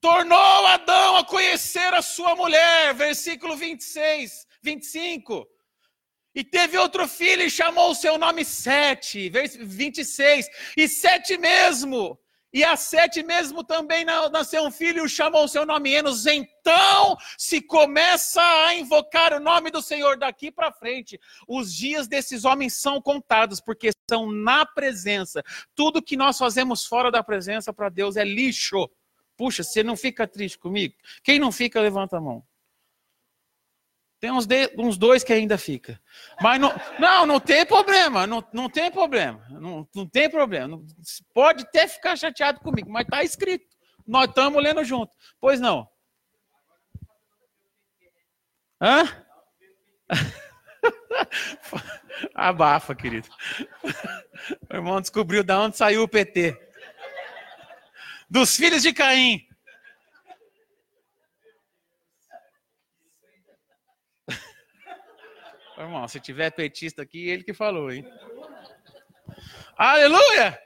Tornou 0.00 0.66
Adão 0.66 1.16
a 1.16 1.24
conhecer 1.24 1.92
a 1.94 2.02
sua 2.02 2.36
mulher, 2.36 2.94
versículo 2.94 3.56
26, 3.56 4.46
25. 4.62 5.46
E 6.36 6.44
teve 6.44 6.76
outro 6.76 7.08
filho 7.08 7.44
e 7.44 7.50
chamou 7.50 7.92
o 7.92 7.94
seu 7.94 8.18
nome 8.18 8.44
Sete, 8.44 9.30
versículo 9.30 9.70
26. 9.70 10.46
E 10.76 10.86
Sete 10.86 11.38
mesmo. 11.38 12.18
E 12.52 12.62
a 12.62 12.76
Sete 12.76 13.22
mesmo 13.22 13.64
também 13.64 14.04
nasceu 14.04 14.62
um 14.62 14.70
filho 14.70 15.06
e 15.06 15.08
chamou 15.08 15.44
o 15.44 15.48
seu 15.48 15.64
nome 15.64 15.94
Enos. 15.94 16.26
Então 16.26 17.16
se 17.38 17.62
começa 17.62 18.42
a 18.42 18.74
invocar 18.74 19.32
o 19.32 19.40
nome 19.40 19.70
do 19.70 19.80
Senhor 19.80 20.18
daqui 20.18 20.52
para 20.52 20.70
frente. 20.70 21.18
Os 21.48 21.74
dias 21.74 22.06
desses 22.06 22.44
homens 22.44 22.74
são 22.74 23.00
contados, 23.00 23.58
porque 23.58 23.90
são 24.08 24.30
na 24.30 24.66
presença. 24.66 25.42
Tudo 25.74 26.02
que 26.02 26.18
nós 26.18 26.36
fazemos 26.36 26.84
fora 26.84 27.10
da 27.10 27.22
presença 27.22 27.72
para 27.72 27.88
Deus 27.88 28.14
é 28.14 28.24
lixo. 28.24 28.90
Puxa, 29.38 29.62
você 29.62 29.82
não 29.82 29.96
fica 29.96 30.26
triste 30.26 30.58
comigo? 30.58 30.94
Quem 31.24 31.38
não 31.38 31.50
fica, 31.50 31.80
levanta 31.80 32.18
a 32.18 32.20
mão. 32.20 32.44
Tem 34.18 34.30
uns, 34.30 34.46
de, 34.46 34.72
uns 34.78 34.96
dois 34.96 35.22
que 35.22 35.32
ainda 35.32 35.58
fica. 35.58 36.00
Mas 36.40 36.58
não, 36.58 36.72
não, 36.98 37.26
não 37.26 37.40
tem 37.40 37.66
problema. 37.66 38.26
Não, 38.26 38.42
não 38.52 38.70
tem 38.70 38.90
problema. 38.90 39.44
Não, 39.50 39.86
não 39.94 40.06
tem 40.06 40.30
problema. 40.30 40.68
Não, 40.68 40.86
pode 41.34 41.64
até 41.64 41.86
ficar 41.86 42.16
chateado 42.16 42.60
comigo, 42.60 42.90
mas 42.90 43.04
está 43.04 43.22
escrito. 43.22 43.66
Nós 44.06 44.28
estamos 44.28 44.62
lendo 44.62 44.82
junto. 44.84 45.14
Pois 45.38 45.60
não. 45.60 45.86
Hã? 48.80 49.04
Abafa, 52.34 52.94
querido. 52.94 53.28
O 54.70 54.74
irmão 54.74 55.00
descobriu 55.00 55.42
de 55.42 55.52
onde 55.52 55.76
saiu 55.76 56.02
o 56.02 56.08
PT. 56.08 56.56
Dos 58.30 58.56
filhos 58.56 58.82
de 58.82 58.92
Caim. 58.92 59.46
Irmão, 65.78 66.08
se 66.08 66.18
tiver 66.20 66.50
petista 66.50 67.02
aqui, 67.02 67.28
ele 67.28 67.44
que 67.44 67.52
falou, 67.52 67.90
hein? 67.90 68.04
Aleluia! 69.76 70.58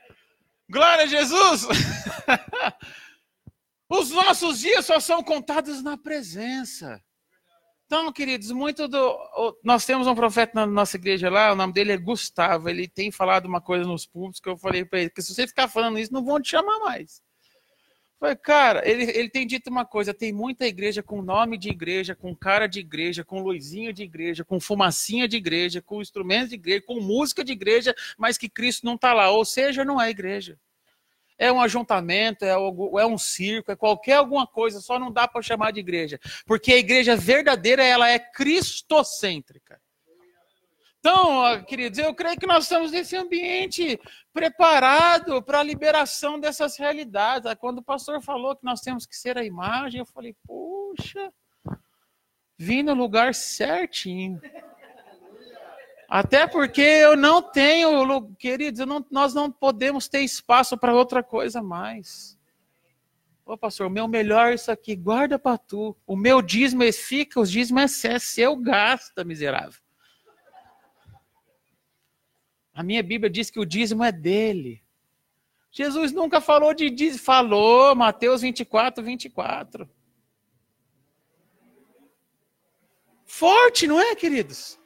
Glória 0.69 1.05
a 1.05 1.07
Jesus! 1.07 1.67
Os 3.89 4.11
nossos 4.11 4.61
dias 4.61 4.87
só 4.87 5.01
são 5.01 5.23
contados 5.23 5.83
na 5.83 5.99
presença. 5.99 7.03
Então, 7.87 8.13
queridos, 8.13 8.53
muito 8.53 8.87
do. 8.87 9.59
Nós 9.65 9.85
temos 9.85 10.07
um 10.07 10.15
profeta 10.15 10.53
na 10.55 10.65
nossa 10.65 10.97
igreja 10.97 11.29
lá, 11.29 11.53
o 11.53 11.57
nome 11.57 11.73
dele 11.73 11.91
é 11.91 11.97
Gustavo. 11.97 12.69
Ele 12.69 12.87
tem 12.87 13.11
falado 13.11 13.47
uma 13.47 13.61
coisa 13.61 13.85
nos 13.85 14.07
públicos 14.07 14.39
que 14.39 14.49
eu 14.49 14.57
falei 14.57 14.85
para 14.85 15.01
ele: 15.01 15.11
que 15.11 15.21
se 15.21 15.35
você 15.35 15.45
ficar 15.45 15.67
falando 15.67 15.99
isso, 15.99 16.13
não 16.13 16.25
vão 16.25 16.41
te 16.41 16.51
chamar 16.51 16.79
mais. 16.79 17.21
Falei, 18.21 18.37
cara, 18.37 18.87
ele, 18.87 19.05
ele 19.13 19.31
tem 19.31 19.47
dito 19.47 19.71
uma 19.71 19.87
coisa: 19.87 20.13
tem 20.13 20.31
muita 20.31 20.67
igreja 20.67 21.03
com 21.03 21.23
nome 21.23 21.57
de 21.57 21.71
igreja, 21.71 22.15
com 22.15 22.37
cara 22.37 22.67
de 22.67 22.79
igreja, 22.79 23.25
com 23.25 23.41
luzinha 23.41 23.95
de 23.95 24.03
igreja, 24.03 24.45
com 24.45 24.61
fumacinha 24.61 25.27
de 25.27 25.39
igreja, 25.39 25.81
com 25.81 26.03
instrumentos 26.03 26.51
de 26.51 26.57
igreja, 26.57 26.85
com 26.87 27.01
música 27.01 27.43
de 27.43 27.53
igreja, 27.53 27.95
mas 28.19 28.37
que 28.37 28.51
Cristo 28.51 28.85
não 28.85 28.97
está 28.97 29.15
lá. 29.15 29.31
Ou 29.31 29.45
seja, 29.45 29.87
não 29.87 29.99
é 29.99 30.11
igreja 30.11 30.59
é 31.41 31.51
um 31.51 31.59
ajuntamento, 31.59 32.45
é, 32.45 32.51
é 32.51 33.07
um 33.07 33.17
circo, 33.17 33.73
é 33.73 33.75
qualquer 33.75 34.17
alguma 34.17 34.47
coisa, 34.47 34.79
só 34.79 34.99
não 34.99 35.11
dá 35.11 35.27
para 35.27 35.41
chamar 35.41 35.71
de 35.71 35.81
igreja. 35.81 36.21
Porque 36.45 36.71
a 36.71 36.77
igreja 36.77 37.17
verdadeira, 37.17 37.83
ela 37.83 38.11
é 38.11 38.19
cristocêntrica. 38.19 39.81
Então, 41.01 41.65
queridos, 41.65 41.99
eu 41.99 42.15
creio 42.15 42.39
que 42.39 42.47
nós 42.47 42.65
estamos 42.65 42.93
nesse 42.93 43.17
ambiente 43.17 43.99
preparado 44.35 45.43
para 45.43 45.61
a 45.61 45.63
liberação 45.63 46.39
dessas 46.39 46.77
realidades. 46.77 47.51
Quando 47.59 47.79
o 47.79 47.83
pastor 47.83 48.21
falou 48.23 48.55
que 48.55 48.65
nós 48.65 48.83
temos 48.83 49.07
que 49.07 49.17
ser 49.17 49.39
a 49.39 49.45
imagem, 49.45 50.01
eu 50.01 50.07
falei, 50.07 50.37
puxa, 50.47 51.33
vim 52.59 52.83
no 52.83 52.93
lugar 52.93 53.35
certinho. 53.35 54.39
Até 56.07 56.47
porque 56.47 56.83
eu 56.83 57.17
não 57.17 57.41
tenho, 57.41 58.35
queridos, 58.35 58.87
não, 58.87 59.05
nós 59.11 59.33
não 59.33 59.51
podemos 59.51 60.07
ter 60.07 60.21
espaço 60.21 60.77
para 60.77 60.95
outra 60.95 61.23
coisa 61.23 61.63
mais. 61.63 62.39
Ô 63.47 63.57
pastor, 63.57 63.87
o 63.87 63.91
meu 63.91 64.07
melhor 64.07 64.51
é 64.51 64.55
isso 64.55 64.71
aqui, 64.71 64.95
guarda 64.95 65.39
para 65.39 65.57
tu. 65.57 65.97
O 66.07 66.15
meu 66.15 66.43
dízimo 66.43 66.83
fica, 66.93 67.41
os 67.41 67.51
dízimos 67.51 68.05
é 68.05 68.19
seu, 68.19 68.55
gasta, 68.55 69.25
miserável. 69.25 69.80
A 72.81 72.83
minha 72.83 73.03
Bíblia 73.03 73.29
diz 73.29 73.51
que 73.51 73.61
o 73.61 73.67
dízimo 73.67 74.03
é 74.03 74.11
dele. 74.11 74.83
Jesus 75.71 76.13
nunca 76.13 76.41
falou 76.41 76.73
de 76.73 76.89
dízimo, 76.89 77.23
falou, 77.23 77.95
Mateus 77.95 78.41
24, 78.41 79.05
24. 79.05 79.87
Forte, 83.27 83.87
não 83.87 84.01
é, 84.01 84.17
queridos? 84.17 84.80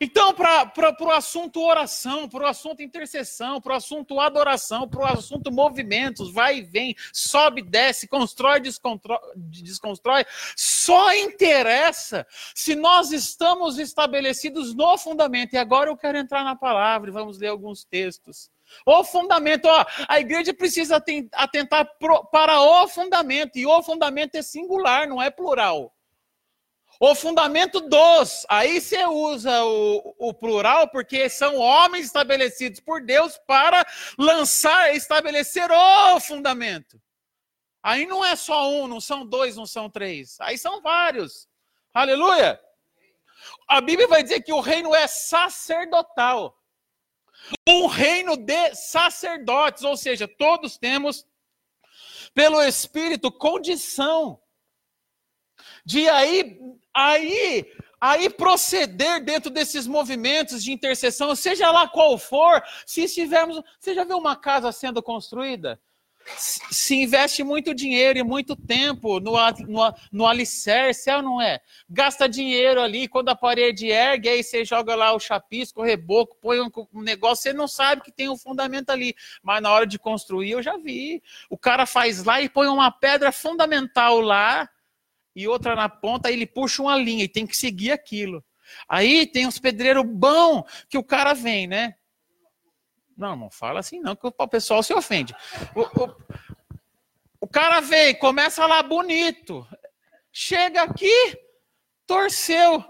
Então, 0.00 0.34
para 0.34 0.96
o 1.00 1.10
assunto 1.10 1.62
oração, 1.62 2.28
para 2.28 2.44
o 2.44 2.46
assunto 2.46 2.82
intercessão, 2.82 3.60
para 3.60 3.72
o 3.72 3.76
assunto 3.76 4.20
adoração, 4.20 4.88
para 4.88 5.00
o 5.00 5.06
assunto 5.06 5.50
movimentos, 5.50 6.32
vai 6.32 6.58
e 6.58 6.62
vem, 6.62 6.94
sobe, 7.12 7.62
desce, 7.62 8.06
constrói, 8.06 8.60
desconstrói, 8.60 10.24
só 10.56 11.14
interessa 11.14 12.26
se 12.54 12.74
nós 12.74 13.12
estamos 13.12 13.78
estabelecidos 13.78 14.74
no 14.74 14.98
fundamento. 14.98 15.54
E 15.54 15.58
agora 15.58 15.90
eu 15.90 15.96
quero 15.96 16.18
entrar 16.18 16.44
na 16.44 16.54
palavra 16.54 17.08
e 17.08 17.12
vamos 17.12 17.38
ler 17.38 17.48
alguns 17.48 17.84
textos. 17.84 18.50
O 18.84 19.04
fundamento, 19.04 19.66
ó, 19.66 19.86
a 20.08 20.18
igreja 20.18 20.52
precisa 20.52 21.02
atentar 21.32 21.88
para 21.98 22.60
o 22.60 22.88
fundamento, 22.88 23.56
e 23.56 23.64
o 23.64 23.82
fundamento 23.82 24.34
é 24.34 24.42
singular, 24.42 25.08
não 25.08 25.22
é 25.22 25.30
plural. 25.30 25.95
O 26.98 27.14
fundamento 27.14 27.80
dos, 27.80 28.46
aí 28.48 28.80
você 28.80 29.04
usa 29.04 29.64
o, 29.64 30.14
o, 30.18 30.34
plural 30.34 30.88
porque 30.88 31.28
são 31.28 31.56
homens 31.56 32.06
estabelecidos 32.06 32.80
por 32.80 33.02
Deus 33.02 33.38
para 33.46 33.86
lançar, 34.18 34.94
estabelecer 34.94 35.70
o 35.70 36.20
fundamento. 36.20 37.00
Aí 37.82 38.06
não 38.06 38.24
é 38.24 38.34
só 38.34 38.70
um, 38.70 38.88
não 38.88 39.00
são 39.00 39.26
dois, 39.26 39.56
não 39.56 39.66
são 39.66 39.90
três. 39.90 40.40
Aí 40.40 40.56
são 40.56 40.80
vários. 40.80 41.48
Aleluia! 41.92 42.60
A 43.68 43.80
Bíblia 43.80 44.08
vai 44.08 44.22
dizer 44.22 44.42
que 44.42 44.52
o 44.52 44.60
reino 44.60 44.94
é 44.94 45.06
sacerdotal. 45.06 46.58
Um 47.68 47.86
reino 47.86 48.36
de 48.36 48.74
sacerdotes, 48.74 49.84
ou 49.84 49.96
seja, 49.96 50.26
todos 50.26 50.78
temos, 50.78 51.26
pelo 52.34 52.60
Espírito, 52.62 53.30
condição 53.30 54.40
de 55.84 56.08
aí, 56.08 56.58
aí, 56.96 57.66
aí 58.00 58.30
proceder 58.30 59.22
dentro 59.22 59.50
desses 59.50 59.86
movimentos 59.86 60.64
de 60.64 60.72
intercessão, 60.72 61.36
seja 61.36 61.70
lá 61.70 61.86
qual 61.86 62.16
for, 62.16 62.62
se 62.86 63.02
estivermos. 63.02 63.62
Você 63.78 63.94
já 63.94 64.04
viu 64.04 64.16
uma 64.16 64.34
casa 64.34 64.72
sendo 64.72 65.02
construída? 65.02 65.78
se 66.28 66.94
investe 66.94 67.44
muito 67.44 67.74
dinheiro 67.74 68.18
e 68.18 68.22
muito 68.22 68.56
tempo 68.56 69.20
no, 69.20 69.32
no, 69.68 69.94
no 70.10 70.26
alicerce, 70.26 71.08
é 71.08 71.16
ou 71.16 71.22
não 71.22 71.40
é? 71.40 71.60
Gasta 71.88 72.28
dinheiro 72.28 72.80
ali, 72.80 73.06
quando 73.06 73.28
a 73.28 73.36
parede 73.36 73.88
ergue, 73.88 74.28
aí 74.28 74.42
você 74.42 74.64
joga 74.64 74.94
lá 74.94 75.12
o 75.12 75.20
chapisco, 75.20 75.80
o 75.80 75.84
reboco, 75.84 76.36
põe 76.40 76.60
um, 76.60 76.70
um, 76.92 77.02
negócio, 77.02 77.44
você 77.44 77.52
não 77.52 77.68
sabe 77.68 78.02
que 78.02 78.12
tem 78.12 78.28
um 78.28 78.36
fundamento 78.36 78.90
ali. 78.90 79.14
Mas 79.42 79.62
na 79.62 79.70
hora 79.70 79.86
de 79.86 79.98
construir, 79.98 80.52
eu 80.52 80.62
já 80.62 80.76
vi. 80.76 81.22
O 81.48 81.56
cara 81.56 81.86
faz 81.86 82.24
lá 82.24 82.40
e 82.40 82.48
põe 82.48 82.66
uma 82.66 82.90
pedra 82.90 83.30
fundamental 83.30 84.20
lá, 84.20 84.68
e 85.36 85.46
outra 85.46 85.76
na 85.76 85.86
ponta, 85.86 86.28
aí 86.28 86.34
ele 86.34 86.46
puxa 86.46 86.80
uma 86.80 86.96
linha 86.96 87.22
e 87.22 87.28
tem 87.28 87.46
que 87.46 87.54
seguir 87.54 87.92
aquilo. 87.92 88.42
Aí 88.88 89.26
tem 89.26 89.46
uns 89.46 89.58
pedreiros 89.58 90.02
bom 90.04 90.64
que 90.88 90.96
o 90.96 91.04
cara 91.04 91.34
vem, 91.34 91.66
né? 91.66 91.94
Não, 93.14 93.36
não 93.36 93.50
fala 93.50 93.80
assim 93.80 94.00
não, 94.00 94.16
que 94.16 94.26
o 94.26 94.48
pessoal 94.48 94.82
se 94.82 94.94
ofende. 94.94 95.34
O, 95.74 95.82
o, 95.82 96.16
o 97.42 97.46
cara 97.46 97.80
vem, 97.80 98.18
começa 98.18 98.66
lá 98.66 98.82
bonito. 98.82 99.66
Chega 100.32 100.82
aqui, 100.82 101.38
torceu. 102.06 102.82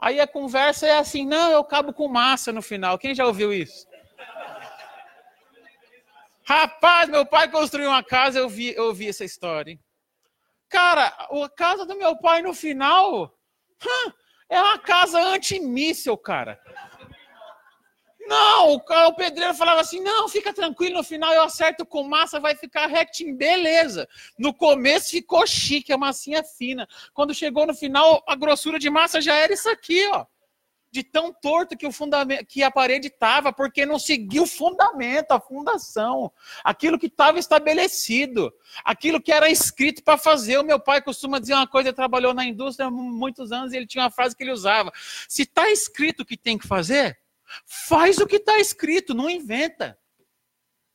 Aí 0.00 0.18
a 0.18 0.26
conversa 0.26 0.88
é 0.88 0.98
assim, 0.98 1.24
não, 1.24 1.52
eu 1.52 1.62
cabo 1.62 1.92
com 1.92 2.08
massa 2.08 2.52
no 2.52 2.60
final. 2.60 2.98
Quem 2.98 3.14
já 3.14 3.24
ouviu 3.24 3.52
isso? 3.52 3.86
Rapaz, 6.44 7.08
meu 7.08 7.24
pai 7.24 7.48
construiu 7.50 7.88
uma 7.88 8.02
casa, 8.02 8.40
eu 8.40 8.48
vi, 8.48 8.74
eu 8.74 8.92
vi 8.92 9.08
essa 9.08 9.24
história. 9.24 9.70
Hein? 9.70 9.80
Cara, 10.74 11.06
a 11.06 11.48
casa 11.50 11.86
do 11.86 11.96
meu 11.96 12.16
pai 12.16 12.42
no 12.42 12.52
final 12.52 13.32
é 14.50 14.60
uma 14.60 14.76
casa 14.76 15.20
antimíssel, 15.20 16.18
cara. 16.18 16.60
Não, 18.26 18.72
o, 18.72 18.76
o 18.78 19.14
pedreiro 19.14 19.54
falava 19.54 19.82
assim: 19.82 20.00
não, 20.00 20.28
fica 20.28 20.52
tranquilo, 20.52 20.96
no 20.96 21.04
final 21.04 21.32
eu 21.32 21.44
acerto 21.44 21.86
com 21.86 22.02
massa, 22.02 22.40
vai 22.40 22.56
ficar 22.56 22.88
retinho, 22.88 23.36
beleza. 23.36 24.08
No 24.36 24.52
começo 24.52 25.12
ficou 25.12 25.46
chique, 25.46 25.92
a 25.92 25.96
massinha 25.96 26.42
fina. 26.42 26.88
Quando 27.12 27.32
chegou 27.32 27.64
no 27.68 27.74
final, 27.74 28.20
a 28.26 28.34
grossura 28.34 28.76
de 28.76 28.90
massa 28.90 29.20
já 29.20 29.36
era 29.36 29.52
isso 29.52 29.70
aqui, 29.70 30.04
ó 30.08 30.26
de 30.94 31.02
tão 31.02 31.32
torto 31.32 31.76
que, 31.76 31.84
o 31.84 31.90
que 32.46 32.62
a 32.62 32.70
parede 32.70 33.08
estava, 33.08 33.52
porque 33.52 33.84
não 33.84 33.98
seguiu 33.98 34.44
o 34.44 34.46
fundamento, 34.46 35.32
a 35.32 35.40
fundação, 35.40 36.30
aquilo 36.62 37.00
que 37.00 37.06
estava 37.06 37.36
estabelecido, 37.36 38.54
aquilo 38.84 39.20
que 39.20 39.32
era 39.32 39.50
escrito 39.50 40.04
para 40.04 40.16
fazer. 40.16 40.56
O 40.56 40.62
meu 40.62 40.78
pai 40.78 41.02
costuma 41.02 41.40
dizer 41.40 41.54
uma 41.54 41.66
coisa, 41.66 41.88
ele 41.88 41.96
trabalhou 41.96 42.32
na 42.32 42.44
indústria 42.44 42.86
há 42.86 42.90
muitos 42.92 43.50
anos 43.50 43.72
e 43.72 43.76
ele 43.76 43.88
tinha 43.88 44.04
uma 44.04 44.10
frase 44.10 44.36
que 44.36 44.44
ele 44.44 44.52
usava: 44.52 44.92
se 45.28 45.42
está 45.42 45.68
escrito 45.68 46.20
o 46.20 46.24
que 46.24 46.36
tem 46.36 46.56
que 46.56 46.68
fazer, 46.68 47.18
faz 47.66 48.18
o 48.18 48.26
que 48.26 48.36
está 48.36 48.60
escrito, 48.60 49.14
não 49.14 49.28
inventa. 49.28 49.98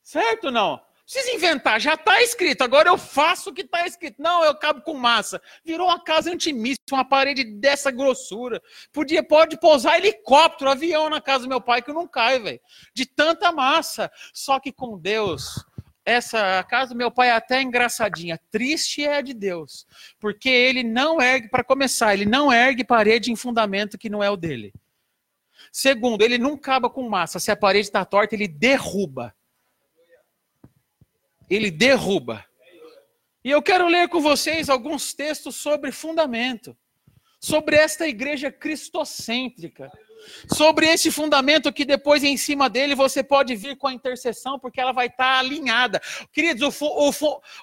Certo 0.02 0.50
não? 0.50 0.80
Precisa 1.10 1.34
inventar, 1.34 1.80
já 1.80 1.94
está 1.94 2.22
escrito, 2.22 2.62
agora 2.62 2.88
eu 2.88 2.96
faço 2.96 3.50
o 3.50 3.52
que 3.52 3.62
está 3.62 3.84
escrito. 3.84 4.22
Não, 4.22 4.44
eu 4.44 4.54
cabo 4.54 4.80
com 4.82 4.94
massa. 4.94 5.42
Virou 5.64 5.88
uma 5.88 5.98
casa 5.98 6.30
antimíssil, 6.30 6.78
uma 6.92 7.04
parede 7.04 7.42
dessa 7.42 7.90
grossura. 7.90 8.62
Podia, 8.92 9.20
pode 9.20 9.58
pousar 9.58 9.98
helicóptero, 9.98 10.70
avião 10.70 11.10
na 11.10 11.20
casa 11.20 11.44
do 11.44 11.48
meu 11.48 11.60
pai 11.60 11.82
que 11.82 11.92
não 11.92 12.06
cai, 12.06 12.38
velho. 12.38 12.60
De 12.94 13.04
tanta 13.04 13.50
massa. 13.50 14.08
Só 14.32 14.60
que 14.60 14.70
com 14.70 14.96
Deus, 14.96 15.64
essa 16.04 16.60
a 16.60 16.62
casa 16.62 16.94
do 16.94 16.98
meu 16.98 17.10
pai 17.10 17.30
é 17.30 17.32
até 17.32 17.60
engraçadinha. 17.60 18.38
Triste 18.48 19.04
é 19.04 19.20
de 19.20 19.34
Deus, 19.34 19.86
porque 20.20 20.48
ele 20.48 20.84
não 20.84 21.20
ergue, 21.20 21.48
para 21.48 21.64
começar, 21.64 22.14
ele 22.14 22.24
não 22.24 22.52
ergue 22.52 22.84
parede 22.84 23.32
em 23.32 23.36
fundamento 23.36 23.98
que 23.98 24.08
não 24.08 24.22
é 24.22 24.30
o 24.30 24.36
dele. 24.36 24.72
Segundo, 25.72 26.22
ele 26.22 26.38
não 26.38 26.54
acaba 26.54 26.88
com 26.88 27.08
massa. 27.08 27.40
Se 27.40 27.50
a 27.50 27.56
parede 27.56 27.88
está 27.88 28.04
torta, 28.04 28.36
ele 28.36 28.46
derruba 28.46 29.34
ele 31.50 31.70
derruba. 31.70 32.44
E 33.44 33.50
eu 33.50 33.60
quero 33.60 33.88
ler 33.88 34.08
com 34.08 34.20
vocês 34.20 34.68
alguns 34.68 35.12
textos 35.12 35.56
sobre 35.56 35.90
fundamento, 35.90 36.76
sobre 37.40 37.74
esta 37.74 38.06
igreja 38.06 38.52
cristocêntrica, 38.52 39.90
sobre 40.54 40.86
esse 40.86 41.10
fundamento 41.10 41.72
que 41.72 41.86
depois 41.86 42.22
em 42.22 42.36
cima 42.36 42.68
dele 42.68 42.94
você 42.94 43.22
pode 43.22 43.56
vir 43.56 43.76
com 43.76 43.88
a 43.88 43.92
intercessão, 43.92 44.58
porque 44.58 44.80
ela 44.80 44.92
vai 44.92 45.06
estar 45.06 45.38
alinhada. 45.38 46.00
Queridos, 46.32 46.80
o, 46.82 47.10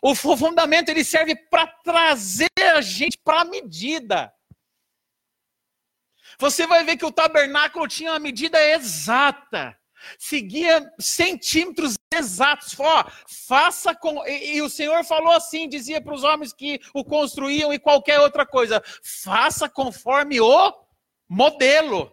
o, 0.02 0.12
o 0.12 0.16
fundamento 0.16 0.90
ele 0.90 1.04
serve 1.04 1.36
para 1.36 1.68
trazer 1.68 2.50
a 2.76 2.82
gente 2.82 3.18
para 3.24 3.42
a 3.42 3.46
medida. 3.46 4.34
Você 6.40 6.68
vai 6.68 6.84
ver 6.84 6.98
que 6.98 7.06
o 7.06 7.12
tabernáculo 7.12 7.88
tinha 7.88 8.12
uma 8.12 8.20
medida 8.20 8.60
exata 8.60 9.78
seguia 10.18 10.92
centímetros 11.00 11.96
exatos. 12.14 12.76
Ó, 12.80 13.06
faça 13.28 13.96
com. 13.96 14.26
E, 14.28 14.58
e, 14.58 14.62
o 14.62 14.70
Senhor 14.70 15.04
falou 15.04 15.32
assim: 15.34 15.68
dizia 15.70 16.02
para 16.02 16.14
os 16.14 16.24
homens 16.24 16.54
que 16.54 16.80
o 16.94 17.04
construíam 17.04 17.74
e 17.74 17.80
qualquer 17.80 18.20
outra 18.20 18.46
coisa: 18.46 18.82
faça 19.04 19.70
conforme 19.70 20.40
o 20.40 20.74
modelo. 21.28 22.12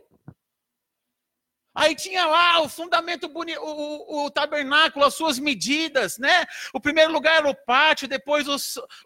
Aí 1.75 1.97
tinha 1.97 2.25
lá 2.25 2.61
o 2.63 2.69
fundamento 2.69 3.27
bonito, 3.27 3.61
o, 3.61 4.27
o, 4.27 4.31
tabernáculo, 4.31 5.05
as 5.05 5.15
suas 5.15 5.41
medidas, 5.41 6.19
né? 6.19 6.47
O 6.73 6.81
primeiro 6.81 7.13
lugar 7.13 7.39
era 7.39 7.51
o 7.51 7.65
pátio, 7.67 8.07
depois 8.07 8.47
o, 8.47 8.57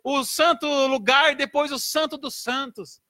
o 0.05 0.22
santo 0.22 0.66
lugar, 0.86 1.34
depois 1.34 1.72
o 1.72 1.78
santo 1.78 2.18
dos 2.18 2.34
santos. 2.34 3.01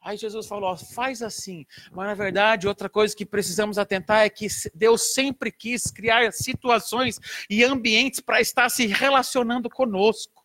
Aí 0.00 0.16
Jesus 0.16 0.46
falou: 0.46 0.76
faz 0.76 1.22
assim. 1.22 1.66
Mas 1.90 2.06
na 2.06 2.14
verdade, 2.14 2.68
outra 2.68 2.88
coisa 2.88 3.14
que 3.14 3.26
precisamos 3.26 3.78
atentar 3.78 4.24
é 4.24 4.30
que 4.30 4.46
Deus 4.74 5.12
sempre 5.12 5.50
quis 5.50 5.90
criar 5.90 6.32
situações 6.32 7.18
e 7.50 7.64
ambientes 7.64 8.20
para 8.20 8.40
estar 8.40 8.68
se 8.70 8.86
relacionando 8.86 9.68
conosco. 9.68 10.44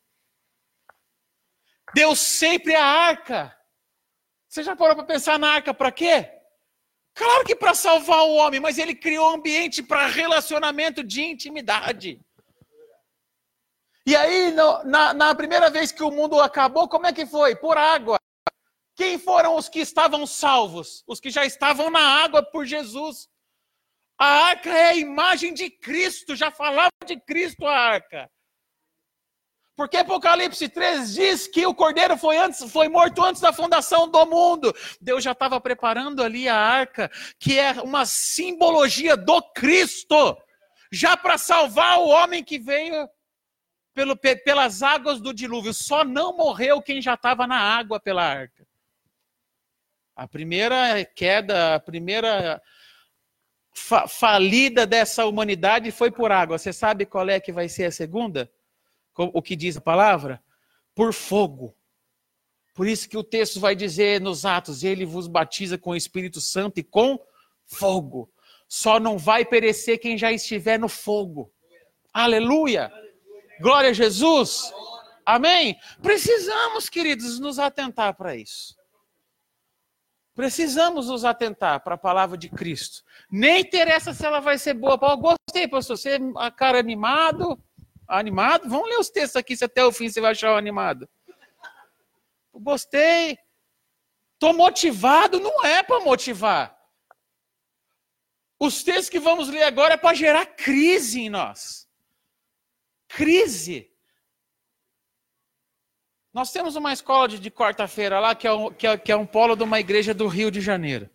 Deus 1.94 2.20
sempre 2.20 2.74
é 2.74 2.82
a 2.82 2.86
arca. 2.86 3.56
Você 4.50 4.64
já 4.64 4.76
parou 4.76 4.96
para 4.96 5.06
pensar 5.06 5.38
na 5.38 5.50
arca 5.50 5.74
para 5.74 5.92
quê? 5.92 6.30
Claro 7.16 7.46
que 7.46 7.56
para 7.56 7.76
salvar 7.76 8.24
o 8.24 8.34
homem, 8.34 8.60
mas 8.60 8.80
ele 8.80 8.96
criou 8.96 9.30
ambiente 9.30 9.84
para 9.84 10.08
relacionamento 10.08 11.04
de 11.04 11.22
intimidade. 11.22 12.20
E 14.06 14.16
aí, 14.16 14.52
no, 14.52 14.84
na, 14.84 15.14
na 15.14 15.36
primeira 15.36 15.70
vez 15.70 15.92
que 15.92 16.04
o 16.04 16.12
mundo 16.12 16.42
acabou, 16.42 16.90
como 16.90 17.06
é 17.06 17.14
que 17.14 17.26
foi? 17.26 17.56
Por 17.56 17.78
água. 17.78 18.18
Quem 18.96 19.18
foram 19.18 19.56
os 19.56 19.68
que 19.68 19.80
estavam 19.80 20.26
salvos? 20.26 21.04
Os 21.08 21.20
que 21.20 21.32
já 21.32 21.46
estavam 21.46 21.90
na 21.90 22.24
água 22.24 22.44
por 22.44 22.66
Jesus. 22.66 23.28
A 24.18 24.28
arca 24.28 24.70
é 24.70 24.90
a 24.90 24.96
imagem 24.96 25.54
de 25.54 25.70
Cristo, 25.70 26.36
já 26.36 26.52
falava 26.52 26.92
de 27.06 27.20
Cristo 27.20 27.66
a 27.66 27.76
arca. 27.76 28.30
Porque 29.76 29.98
Apocalipse 29.98 30.70
3 30.70 31.16
diz 31.16 31.48
que 31.48 31.66
o 31.66 31.74
cordeiro 31.74 32.16
foi, 32.16 32.38
antes, 32.38 32.72
foi 32.72 32.88
morto 32.88 33.24
antes 33.24 33.42
da 33.42 33.52
fundação 33.52 34.08
do 34.08 34.24
mundo. 34.26 34.72
Deus 35.02 35.24
já 35.24 35.32
estava 35.32 35.60
preparando 35.60 36.22
ali 36.22 36.48
a 36.48 36.56
arca, 36.56 37.10
que 37.40 37.58
é 37.58 37.72
uma 37.82 38.06
simbologia 38.06 39.18
do 39.18 39.42
Cristo, 39.54 40.38
já 40.92 41.18
para 41.18 41.40
salvar 41.40 41.98
o 41.98 42.08
homem 42.08 42.44
que 42.44 42.60
veio 42.60 43.10
pelo, 43.96 44.16
pelas 44.16 44.84
águas 44.84 45.20
do 45.20 45.34
dilúvio. 45.34 45.74
Só 45.74 46.04
não 46.04 46.38
morreu 46.38 46.80
quem 46.80 47.02
já 47.02 47.16
estava 47.16 47.48
na 47.48 47.58
água 47.58 48.00
pela 48.00 48.24
arca. 48.24 48.68
A 50.16 50.28
primeira 50.28 51.04
queda, 51.06 51.76
a 51.76 51.80
primeira 51.80 52.62
fa 53.74 54.08
falida 54.08 54.86
dessa 54.86 55.26
humanidade 55.26 55.92
foi 55.92 56.12
por 56.12 56.32
água. 56.32 56.58
Você 56.58 56.72
sabe 56.72 57.06
qual 57.06 57.28
é 57.30 57.40
que 57.40 57.52
vai 57.52 57.68
ser 57.68 57.86
a 57.86 57.92
segunda? 57.92 58.52
O 59.18 59.42
que 59.42 59.56
diz 59.56 59.78
a 59.78 59.82
palavra? 59.82 60.42
Por 60.94 61.14
fogo. 61.14 61.76
Por 62.74 62.88
isso 62.88 63.08
que 63.08 63.18
o 63.18 63.24
texto 63.24 63.60
vai 63.60 63.76
dizer 63.76 64.22
nos 64.22 64.46
Atos: 64.46 64.84
Ele 64.84 65.06
vos 65.06 65.28
batiza 65.28 65.78
com 65.78 65.92
o 65.92 65.96
Espírito 65.96 66.40
Santo 66.42 66.80
e 66.80 66.84
com 66.84 67.20
fogo. 67.66 68.32
Só 68.68 69.00
não 69.00 69.18
vai 69.18 69.46
perecer 69.46 70.00
quem 70.00 70.18
já 70.18 70.32
estiver 70.32 70.80
no 70.80 70.90
fogo. 70.90 71.52
Aleluia! 72.12 72.92
Glória 73.60 73.92
a 73.92 73.94
Jesus! 73.94 74.72
Amém? 75.26 75.78
Precisamos, 76.02 76.90
queridos, 76.90 77.40
nos 77.40 77.60
atentar 77.60 78.16
para 78.16 78.36
isso. 78.36 78.76
Precisamos 80.36 81.08
nos 81.08 81.24
atentar 81.24 81.84
para 81.84 81.94
a 81.94 81.98
palavra 81.98 82.36
de 82.38 82.50
Cristo. 82.50 83.04
Nem 83.32 83.62
interessa 83.62 84.14
se 84.14 84.26
ela 84.26 84.40
vai 84.40 84.58
ser 84.58 84.74
boa. 84.74 84.98
Eu 85.02 85.18
gostei, 85.18 85.68
pastor. 85.68 85.98
Você 85.98 86.16
é 86.16 86.52
cara 86.52 86.80
animado. 86.80 87.62
Animado? 88.08 88.68
Vamos 88.68 88.90
ler 88.90 89.00
os 89.00 89.10
textos 89.10 89.36
aqui, 89.36 89.56
se 89.56 89.64
até 89.64 89.86
o 89.86 89.92
fim 89.92 90.10
você 90.10 90.20
vai 90.20 90.32
achar 90.32 90.58
animado. 90.58 91.08
Eu 92.54 92.60
gostei. 92.60 93.38
Estou 94.34 94.54
motivado. 94.54 95.40
Não 95.40 95.64
é 95.64 95.84
para 95.84 96.04
motivar. 96.04 96.76
Os 98.60 98.84
textos 98.84 99.10
que 99.10 99.20
vamos 99.20 99.50
ler 99.50 99.64
agora 99.64 99.94
é 99.94 99.98
para 99.98 100.16
gerar 100.16 100.46
crise 100.48 101.22
em 101.22 101.30
nós. 101.30 101.88
Crise. 103.08 103.93
Nós 106.34 106.52
temos 106.52 106.76
uma 106.76 106.92
escola 106.92 107.28
de, 107.28 107.38
de 107.38 107.52
quarta-feira 107.52 108.20
lá, 108.20 108.34
que 108.34 108.48
é, 108.48 108.52
um, 108.52 108.74
que, 108.74 108.88
é, 108.88 108.98
que 108.98 109.12
é 109.12 109.16
um 109.16 109.26
polo 109.26 109.56
de 109.56 109.62
uma 109.62 109.80
igreja 109.80 110.16
do 110.16 110.28
Rio 110.28 110.50
de 110.50 110.60
Janeiro. 110.60 111.08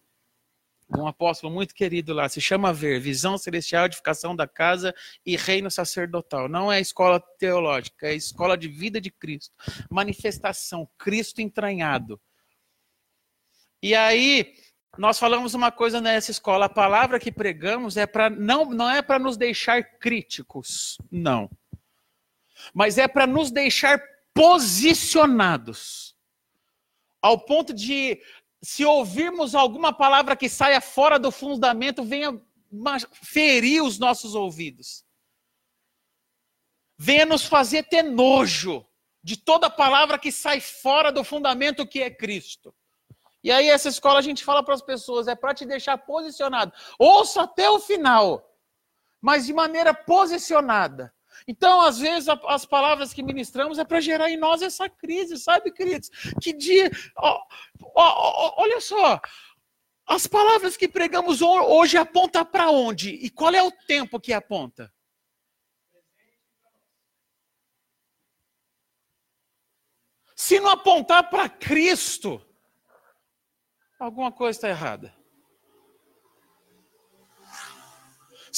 Um 0.97 1.09
apóstolo 1.09 1.53
muito 1.53 1.75
querido 1.75 2.15
lá, 2.15 2.29
se 2.29 2.41
chama 2.41 2.73
Ver, 2.73 3.01
Visão 3.01 3.37
Celestial, 3.37 3.87
Edificação 3.87 4.35
da 4.35 4.47
Casa 4.47 4.95
e 5.27 5.37
Reino 5.37 5.71
Sacerdotal. 5.71 6.49
Não 6.49 6.73
é 6.73 6.81
escola 6.81 7.21
teológica, 7.37 8.07
é 8.07 8.15
escola 8.15 8.57
de 8.57 8.69
vida 8.69 9.01
de 9.01 9.11
Cristo. 9.11 9.53
Manifestação, 9.91 10.89
Cristo 10.97 11.41
entranhado. 11.41 12.19
E 13.83 13.95
aí, 13.95 14.55
nós 14.97 15.19
falamos 15.19 15.53
uma 15.53 15.73
coisa 15.73 16.01
nessa 16.01 16.31
escola, 16.31 16.67
a 16.67 16.71
palavra 16.71 17.19
que 17.19 17.33
pregamos 17.33 17.97
é 17.97 18.07
para 18.07 18.31
não, 18.31 18.67
não 18.67 18.89
é 18.89 19.03
para 19.03 19.19
nos 19.19 19.37
deixar 19.37 19.83
críticos, 19.99 20.97
não. 21.11 21.51
Mas 22.73 22.99
é 22.99 23.09
para 23.09 23.27
nos 23.27 23.51
deixar 23.51 24.01
posicionados. 24.39 26.17
Ao 27.21 27.37
ponto 27.41 27.75
de, 27.75 28.23
se 28.63 28.85
ouvirmos 28.85 29.53
alguma 29.53 29.93
palavra 29.93 30.37
que 30.37 30.49
saia 30.49 30.81
fora 30.81 31.19
do 31.19 31.33
fundamento, 31.33 32.05
venha 32.05 32.41
ferir 33.13 33.83
os 33.83 33.99
nossos 33.99 34.37
ouvidos. 34.37 35.05
Venha 36.97 37.27
nos 37.27 37.45
fazer 37.45 37.89
ter 37.89 38.05
nojo 38.05 38.87
de 39.25 39.37
toda 39.37 39.69
palavra 39.69 40.17
que 40.17 40.31
sai 40.31 40.61
fora 40.61 41.11
do 41.11 41.25
fundamento 41.25 41.87
que 41.87 42.01
é 42.01 42.09
Cristo. 42.09 42.73
E 43.43 43.51
aí, 43.51 43.69
essa 43.69 43.89
escola 43.89 44.21
a 44.21 44.23
gente 44.23 44.45
fala 44.45 44.63
para 44.63 44.75
as 44.75 44.83
pessoas: 44.83 45.27
é 45.27 45.35
para 45.35 45.55
te 45.55 45.67
deixar 45.67 45.99
posicionado. 45.99 46.73
Ouça 46.97 47.43
até 47.43 47.69
o 47.69 47.81
final, 47.81 48.57
mas 49.21 49.47
de 49.47 49.53
maneira 49.53 49.93
posicionada. 49.93 51.13
Então, 51.51 51.81
às 51.81 51.99
vezes, 51.99 52.29
as 52.29 52.67
palavras 52.67 53.15
que 53.15 53.23
ministramos 53.23 53.79
é 53.79 53.85
para 53.85 54.03
gerar 54.03 54.31
em 54.31 54.37
nós 54.37 54.61
essa 54.61 54.87
crise, 54.87 55.39
sabe, 55.39 55.73
queridos? 55.73 56.11
Que 56.43 56.53
dia. 56.53 56.91
Ó, 57.17 57.43
ó, 57.95 58.63
olha 58.63 58.79
só. 58.83 59.19
As 60.07 60.27
palavras 60.27 60.77
que 60.77 60.87
pregamos 60.87 61.41
hoje 61.41 61.97
apontam 61.97 62.45
para 62.45 62.71
onde? 62.71 63.13
E 63.13 63.31
qual 63.31 63.55
é 63.55 63.63
o 63.63 63.73
tempo 63.73 64.21
que 64.21 64.35
aponta? 64.35 64.93
Se 70.37 70.61
não 70.61 70.69
apontar 70.69 71.31
para 71.31 71.49
Cristo, 71.49 72.47
alguma 73.99 74.31
coisa 74.31 74.59
está 74.59 74.69
errada. 74.69 75.18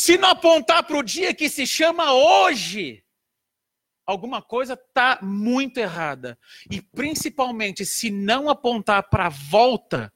Se 0.02 0.16
não 0.16 0.30
apontar 0.30 0.82
para 0.82 0.96
o 0.96 1.02
dia 1.02 1.34
que 1.34 1.50
se 1.50 1.66
chama 1.66 2.14
hoje, 2.14 3.04
alguma 4.06 4.40
coisa 4.40 4.72
está 4.72 5.18
muito 5.20 5.76
errada. 5.76 6.38
E 6.70 6.80
principalmente, 6.80 7.84
se 7.84 8.10
não 8.10 8.48
apontar 8.48 9.10
para 9.10 9.26
a 9.26 9.28
volta, 9.28 10.10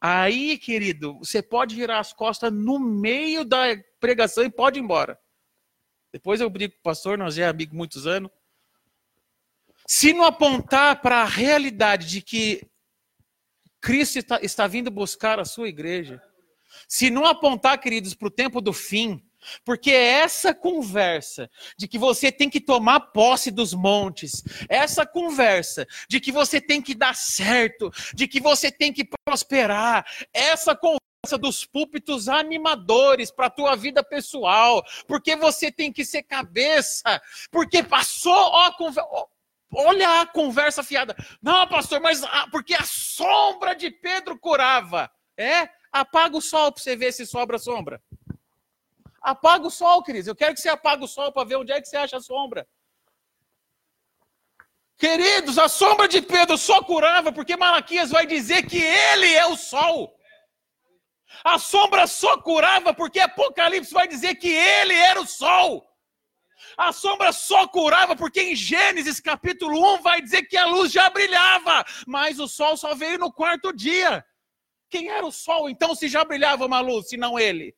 aí, 0.00 0.58
querido, 0.58 1.16
você 1.18 1.40
pode 1.40 1.76
virar 1.76 2.00
as 2.00 2.12
costas 2.12 2.52
no 2.52 2.80
meio 2.80 3.44
da 3.44 3.66
pregação 4.00 4.42
e 4.42 4.50
pode 4.50 4.80
ir 4.80 4.82
embora. 4.82 5.16
Depois 6.12 6.40
eu 6.40 6.50
brigo 6.50 6.74
com 6.74 6.80
o 6.80 6.82
pastor, 6.82 7.16
nós 7.16 7.38
é 7.38 7.46
amigo 7.46 7.76
muitos 7.76 8.04
anos. 8.04 8.32
Se 9.86 10.12
não 10.12 10.24
apontar 10.24 11.00
para 11.00 11.22
a 11.22 11.24
realidade 11.24 12.08
de 12.08 12.20
que 12.20 12.68
Cristo 13.80 14.18
está, 14.18 14.40
está 14.42 14.66
vindo 14.66 14.90
buscar 14.90 15.38
a 15.38 15.44
sua 15.44 15.68
igreja, 15.68 16.20
se 16.86 17.10
não 17.10 17.24
apontar, 17.24 17.78
queridos, 17.78 18.14
para 18.14 18.28
o 18.28 18.30
tempo 18.30 18.60
do 18.60 18.72
fim, 18.72 19.22
porque 19.64 19.90
é 19.90 20.20
essa 20.20 20.54
conversa 20.54 21.50
de 21.76 21.86
que 21.86 21.98
você 21.98 22.30
tem 22.30 22.50
que 22.50 22.60
tomar 22.60 23.00
posse 23.00 23.50
dos 23.50 23.72
montes, 23.72 24.42
essa 24.68 25.06
conversa 25.06 25.86
de 26.08 26.20
que 26.20 26.32
você 26.32 26.60
tem 26.60 26.82
que 26.82 26.94
dar 26.94 27.14
certo, 27.14 27.90
de 28.14 28.26
que 28.26 28.40
você 28.40 28.70
tem 28.70 28.92
que 28.92 29.08
prosperar, 29.24 30.04
essa 30.32 30.74
conversa 30.74 31.38
dos 31.40 31.64
púlpitos 31.64 32.28
animadores 32.28 33.30
para 33.30 33.46
a 33.46 33.50
tua 33.50 33.76
vida 33.76 34.02
pessoal, 34.02 34.84
porque 35.06 35.36
você 35.36 35.70
tem 35.70 35.92
que 35.92 36.04
ser 36.04 36.22
cabeça, 36.22 37.20
porque 37.50 37.82
passou, 37.82 38.34
ó, 38.34 38.70
Olha 39.70 40.22
a 40.22 40.26
conversa 40.26 40.82
fiada. 40.82 41.14
Não, 41.42 41.66
pastor, 41.66 42.00
mas 42.00 42.22
porque 42.50 42.74
a 42.74 42.84
sombra 42.84 43.74
de 43.74 43.90
Pedro 43.90 44.38
curava. 44.38 45.10
É? 45.36 45.68
Apaga 46.00 46.36
o 46.36 46.40
sol 46.40 46.70
para 46.72 46.82
você 46.82 46.94
ver 46.96 47.12
se 47.12 47.26
sobra 47.26 47.58
sombra. 47.58 48.00
Apaga 49.20 49.66
o 49.66 49.70
sol, 49.70 50.02
queridos. 50.02 50.28
Eu 50.28 50.36
quero 50.36 50.54
que 50.54 50.60
você 50.60 50.68
apague 50.68 51.04
o 51.04 51.08
sol 51.08 51.32
para 51.32 51.48
ver 51.48 51.56
onde 51.56 51.72
é 51.72 51.80
que 51.80 51.88
você 51.88 51.96
acha 51.96 52.16
a 52.18 52.20
sombra. 52.20 52.66
Queridos, 54.96 55.58
a 55.58 55.68
sombra 55.68 56.06
de 56.08 56.20
Pedro 56.20 56.56
só 56.56 56.82
curava 56.82 57.32
porque 57.32 57.56
Malaquias 57.56 58.10
vai 58.10 58.26
dizer 58.26 58.66
que 58.66 58.80
ele 58.80 59.32
é 59.32 59.46
o 59.46 59.56
sol. 59.56 60.14
A 61.44 61.58
sombra 61.58 62.06
só 62.06 62.38
curava 62.38 62.94
porque 62.94 63.20
Apocalipse 63.20 63.92
vai 63.92 64.08
dizer 64.08 64.36
que 64.36 64.48
ele 64.48 64.94
era 64.94 65.20
o 65.20 65.26
sol. 65.26 65.84
A 66.76 66.92
sombra 66.92 67.32
só 67.32 67.66
curava 67.66 68.16
porque 68.16 68.40
em 68.40 68.56
Gênesis 68.56 69.20
capítulo 69.20 69.94
1 69.94 70.02
vai 70.02 70.20
dizer 70.20 70.42
que 70.44 70.56
a 70.56 70.66
luz 70.66 70.92
já 70.92 71.10
brilhava, 71.10 71.84
mas 72.06 72.38
o 72.38 72.48
sol 72.48 72.76
só 72.76 72.94
veio 72.94 73.18
no 73.18 73.32
quarto 73.32 73.72
dia. 73.72 74.24
Quem 74.90 75.08
era 75.08 75.26
o 75.26 75.32
sol 75.32 75.68
então 75.68 75.94
se 75.94 76.08
já 76.08 76.24
brilhava 76.24 76.66
uma 76.66 76.80
luz, 76.80 77.08
se 77.08 77.16
não 77.16 77.38
ele? 77.38 77.74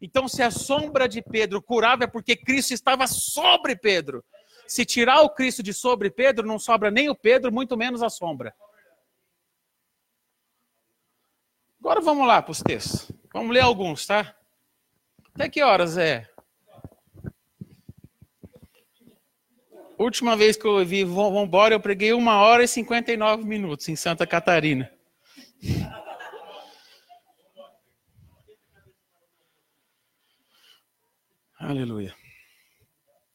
Então, 0.00 0.28
se 0.28 0.42
a 0.42 0.50
sombra 0.50 1.08
de 1.08 1.22
Pedro 1.22 1.62
curava 1.62 2.04
é 2.04 2.06
porque 2.06 2.36
Cristo 2.36 2.74
estava 2.74 3.06
sobre 3.06 3.74
Pedro. 3.74 4.24
Se 4.66 4.84
tirar 4.84 5.22
o 5.22 5.30
Cristo 5.30 5.62
de 5.62 5.72
sobre 5.72 6.10
Pedro, 6.10 6.46
não 6.46 6.58
sobra 6.58 6.90
nem 6.90 7.08
o 7.08 7.14
Pedro, 7.14 7.52
muito 7.52 7.76
menos 7.76 8.02
a 8.02 8.10
sombra. 8.10 8.54
Agora 11.80 12.00
vamos 12.00 12.26
lá 12.26 12.42
para 12.42 12.52
os 12.52 12.60
textos. 12.60 13.10
Vamos 13.32 13.52
ler 13.52 13.60
alguns, 13.60 14.06
tá? 14.06 14.34
Até 15.34 15.48
que 15.48 15.62
horas 15.62 15.96
é? 15.96 16.28
Última 19.96 20.36
vez 20.36 20.56
que 20.56 20.66
eu 20.66 20.84
vi 20.84 21.02
Vamos 21.02 21.42
embora, 21.42 21.74
eu 21.74 21.80
preguei 21.80 22.12
uma 22.12 22.40
hora 22.40 22.62
e 22.62 22.68
59 22.68 23.44
minutos 23.44 23.88
em 23.88 23.96
Santa 23.96 24.26
Catarina. 24.26 24.92
Aleluia. 31.68 32.16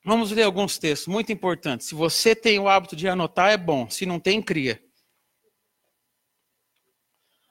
Vamos 0.04 0.32
ler 0.32 0.42
alguns 0.42 0.80
textos 0.80 1.08
muito 1.08 1.32
importantes. 1.32 1.86
Se 1.86 1.94
você 1.94 2.36
tem 2.36 2.58
o 2.58 2.68
hábito 2.68 2.96
de 2.96 3.08
anotar, 3.08 3.52
é 3.52 3.58
bom. 3.58 3.88
Se 3.88 4.08
não 4.08 4.20
tem, 4.20 4.42
cria. 4.42 4.84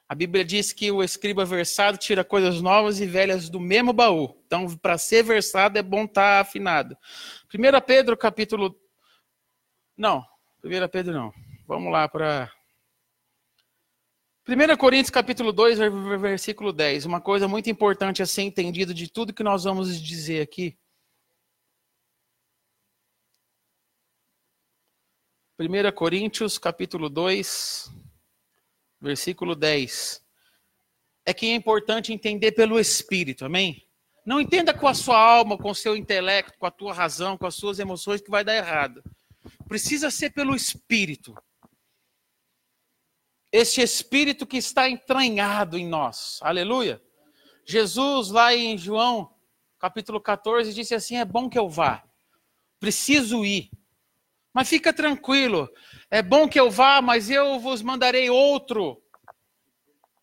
A 0.08 0.14
Bíblia 0.16 0.44
diz 0.44 0.72
que 0.72 0.90
o 0.90 1.04
escriba 1.04 1.44
versado 1.44 1.98
tira 1.98 2.24
coisas 2.24 2.60
novas 2.60 2.98
e 2.98 3.06
velhas 3.06 3.48
do 3.48 3.60
mesmo 3.60 3.92
baú. 3.92 4.42
Então, 4.44 4.76
para 4.76 4.98
ser 4.98 5.22
versado, 5.22 5.78
é 5.78 5.82
bom 5.84 6.02
estar 6.02 6.38
tá 6.38 6.40
afinado. 6.40 6.98
1 7.54 7.80
Pedro, 7.86 8.16
capítulo. 8.16 8.76
Não, 9.96 10.26
1 10.64 10.88
Pedro 10.90 11.12
não. 11.12 11.32
Vamos 11.64 11.92
lá 11.92 12.08
para. 12.08 12.50
1 14.44 14.76
Coríntios, 14.76 15.10
capítulo 15.10 15.52
2, 15.52 15.78
versículo 16.20 16.72
10. 16.72 17.06
Uma 17.06 17.20
coisa 17.20 17.46
muito 17.46 17.70
importante 17.70 18.22
a 18.22 18.26
ser 18.26 18.42
entendido 18.42 18.92
de 18.92 19.08
tudo 19.08 19.32
que 19.32 19.42
nós 19.44 19.62
vamos 19.62 20.02
dizer 20.02 20.42
aqui. 20.42 20.76
1 25.60 25.92
Coríntios, 25.94 26.58
capítulo 26.58 27.08
2, 27.08 27.88
versículo 29.00 29.54
10. 29.54 30.20
É 31.24 31.32
que 31.32 31.46
é 31.46 31.54
importante 31.54 32.12
entender 32.12 32.50
pelo 32.50 32.80
Espírito, 32.80 33.44
amém? 33.44 33.86
Não 34.26 34.40
entenda 34.40 34.74
com 34.74 34.88
a 34.88 34.94
sua 34.94 35.18
alma, 35.18 35.56
com 35.56 35.70
o 35.70 35.74
seu 35.74 35.94
intelecto, 35.94 36.58
com 36.58 36.66
a 36.66 36.70
tua 36.70 36.92
razão, 36.92 37.38
com 37.38 37.46
as 37.46 37.54
suas 37.54 37.78
emoções 37.78 38.20
que 38.20 38.30
vai 38.30 38.42
dar 38.42 38.56
errado. 38.56 39.04
Precisa 39.68 40.10
ser 40.10 40.30
pelo 40.30 40.56
Espírito. 40.56 41.32
Este 43.52 43.82
Espírito 43.82 44.46
que 44.46 44.56
está 44.56 44.88
entranhado 44.88 45.76
em 45.76 45.86
nós. 45.86 46.38
Aleluia. 46.40 47.02
Jesus, 47.66 48.30
lá 48.30 48.54
em 48.54 48.78
João, 48.78 49.30
capítulo 49.78 50.18
14, 50.20 50.72
disse 50.72 50.94
assim: 50.94 51.18
É 51.18 51.24
bom 51.24 51.50
que 51.50 51.58
eu 51.58 51.68
vá. 51.68 52.02
Preciso 52.80 53.44
ir. 53.44 53.70
Mas 54.54 54.68
fica 54.68 54.92
tranquilo, 54.92 55.70
é 56.10 56.20
bom 56.20 56.46
que 56.46 56.60
eu 56.60 56.70
vá, 56.70 57.00
mas 57.00 57.30
eu 57.30 57.58
vos 57.58 57.80
mandarei 57.80 58.28
outro 58.28 59.02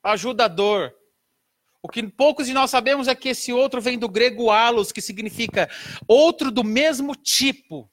ajudador. 0.04 0.94
O 1.82 1.88
que 1.88 2.06
poucos 2.08 2.46
de 2.46 2.54
nós 2.54 2.70
sabemos 2.70 3.08
é 3.08 3.16
que 3.16 3.30
esse 3.30 3.54
outro 3.54 3.82
vem 3.82 3.98
do 3.98 4.10
grego 4.10 4.52
alos, 4.52 4.92
que 4.92 5.02
significa 5.02 5.70
outro 6.08 6.52
do 6.52 6.64
mesmo 6.64 7.16
tipo. 7.16 7.90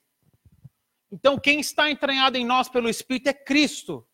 Então, 1.11 1.39
quem 1.39 1.59
está 1.59 1.89
entranhado 1.89 2.37
em 2.37 2.45
nós 2.45 2.67
pelo 2.69 2.89
Espírito 2.89 3.29
é 3.29 3.33
Cristo. 3.33 4.05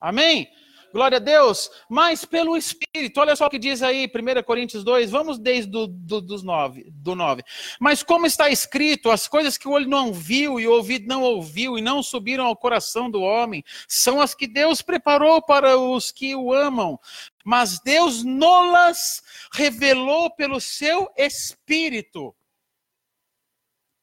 Amém? 0.00 0.48
Glória 0.92 1.16
a 1.16 1.20
Deus. 1.20 1.70
Mas 1.90 2.24
pelo 2.24 2.56
Espírito, 2.56 3.20
olha 3.20 3.36
só 3.36 3.46
o 3.46 3.50
que 3.50 3.58
diz 3.58 3.82
aí, 3.82 4.06
1 4.06 4.42
Coríntios 4.44 4.82
2, 4.82 5.10
vamos 5.10 5.38
desde 5.38 5.70
do, 5.70 5.86
do, 5.86 6.20
dos 6.20 6.42
9, 6.42 6.86
do 6.90 7.14
9. 7.14 7.42
Mas 7.78 8.02
como 8.02 8.26
está 8.26 8.48
escrito, 8.48 9.10
as 9.10 9.28
coisas 9.28 9.58
que 9.58 9.68
o 9.68 9.72
olho 9.72 9.88
não 9.88 10.12
viu 10.12 10.58
e 10.58 10.66
o 10.66 10.72
ouvido 10.72 11.06
não 11.06 11.22
ouviu 11.22 11.76
e 11.76 11.82
não 11.82 12.02
subiram 12.02 12.46
ao 12.46 12.56
coração 12.56 13.10
do 13.10 13.20
homem, 13.20 13.62
são 13.86 14.20
as 14.20 14.34
que 14.34 14.46
Deus 14.46 14.80
preparou 14.80 15.42
para 15.42 15.76
os 15.78 16.10
que 16.10 16.34
o 16.34 16.52
amam. 16.52 16.98
Mas 17.44 17.78
Deus 17.80 18.24
nolas 18.24 19.22
revelou 19.52 20.30
pelo 20.30 20.60
seu 20.60 21.08
Espírito 21.16 22.34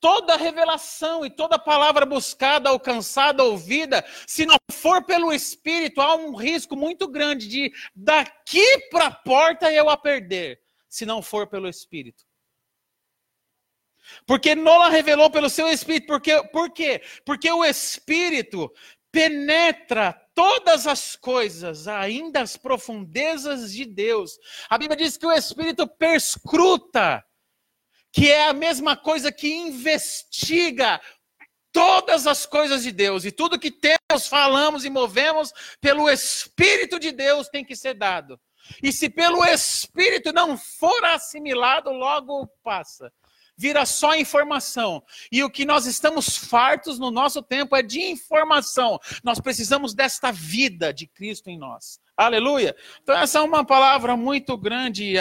toda 0.04 0.36
revelação 0.36 1.26
e 1.26 1.30
toda 1.30 1.58
palavra 1.58 2.06
buscada, 2.06 2.70
alcançada, 2.70 3.42
ouvida, 3.42 4.04
se 4.28 4.46
não 4.46 4.58
for 4.70 5.06
pelo 5.06 5.32
Espírito, 5.32 6.02
há 6.02 6.14
um 6.14 6.36
risco 6.36 6.76
muito 6.76 7.08
grande 7.08 7.48
de 7.48 7.72
daqui 7.96 8.90
para 8.90 9.06
a 9.06 9.12
porta 9.12 9.72
eu 9.72 9.90
a 9.90 9.96
perder, 9.96 10.60
se 10.90 11.06
não 11.06 11.22
for 11.22 11.48
pelo 11.48 11.70
Espírito. 11.70 12.26
Porque 14.28 14.54
Nola 14.54 14.90
revelou 14.90 15.32
pelo 15.32 15.50
seu 15.50 15.70
Espírito, 15.70 16.08
porque, 16.08 16.44
por 16.50 16.70
quê? 16.72 17.02
Porque 17.26 17.50
o 17.50 17.64
Espírito 17.64 18.70
penetra 19.10 20.12
todas 20.36 20.86
as 20.86 21.16
coisas, 21.16 21.88
ainda 21.88 22.42
as 22.42 22.58
profundezas 22.58 23.72
de 23.72 23.86
Deus. 23.86 24.38
A 24.70 24.78
Bíblia 24.78 24.98
diz 24.98 25.16
que 25.16 25.26
o 25.26 25.32
Espírito 25.32 25.88
perscruta 25.88 27.24
que 28.14 28.32
é 28.32 28.48
a 28.48 28.54
mesma 28.54 28.96
coisa 28.96 29.32
que 29.32 29.52
investiga 29.52 31.02
todas 31.72 32.28
as 32.28 32.46
coisas 32.46 32.84
de 32.84 32.92
Deus 32.92 33.26
e 33.26 33.32
tudo 33.32 33.60
que 33.60 33.72
temos, 33.72 34.28
falamos 34.28 34.86
e 34.86 34.90
movemos 34.90 35.52
pelo 35.82 36.08
Espírito 36.08 37.00
de 37.00 37.12
Deus 37.12 37.50
tem 37.50 37.66
que 37.66 37.76
ser 37.76 37.96
dado. 37.96 38.40
E 38.82 38.94
se 38.94 39.10
pelo 39.10 39.44
Espírito 39.44 40.32
não 40.32 40.56
for 40.56 41.04
assimilado, 41.06 41.90
logo 41.90 42.48
passa. 42.64 43.12
Vira 43.58 43.86
só 43.86 44.16
informação. 44.16 45.04
E 45.32 45.44
o 45.44 45.50
que 45.50 45.66
nós 45.66 45.88
estamos 45.88 46.38
fartos 46.38 47.00
no 47.00 47.10
nosso 47.10 47.42
tempo 47.42 47.76
é 47.76 47.82
de 47.82 48.00
informação. 48.00 49.00
Nós 49.24 49.40
precisamos 49.40 49.94
desta 49.96 50.32
vida 50.32 50.94
de 50.94 51.08
Cristo 51.08 51.50
em 51.50 51.58
nós. 51.58 52.00
Aleluia. 52.16 52.76
Então, 53.02 53.18
essa 53.18 53.40
é 53.40 53.42
uma 53.42 53.66
palavra 53.66 54.16
muito 54.16 54.56
grande, 54.56 55.16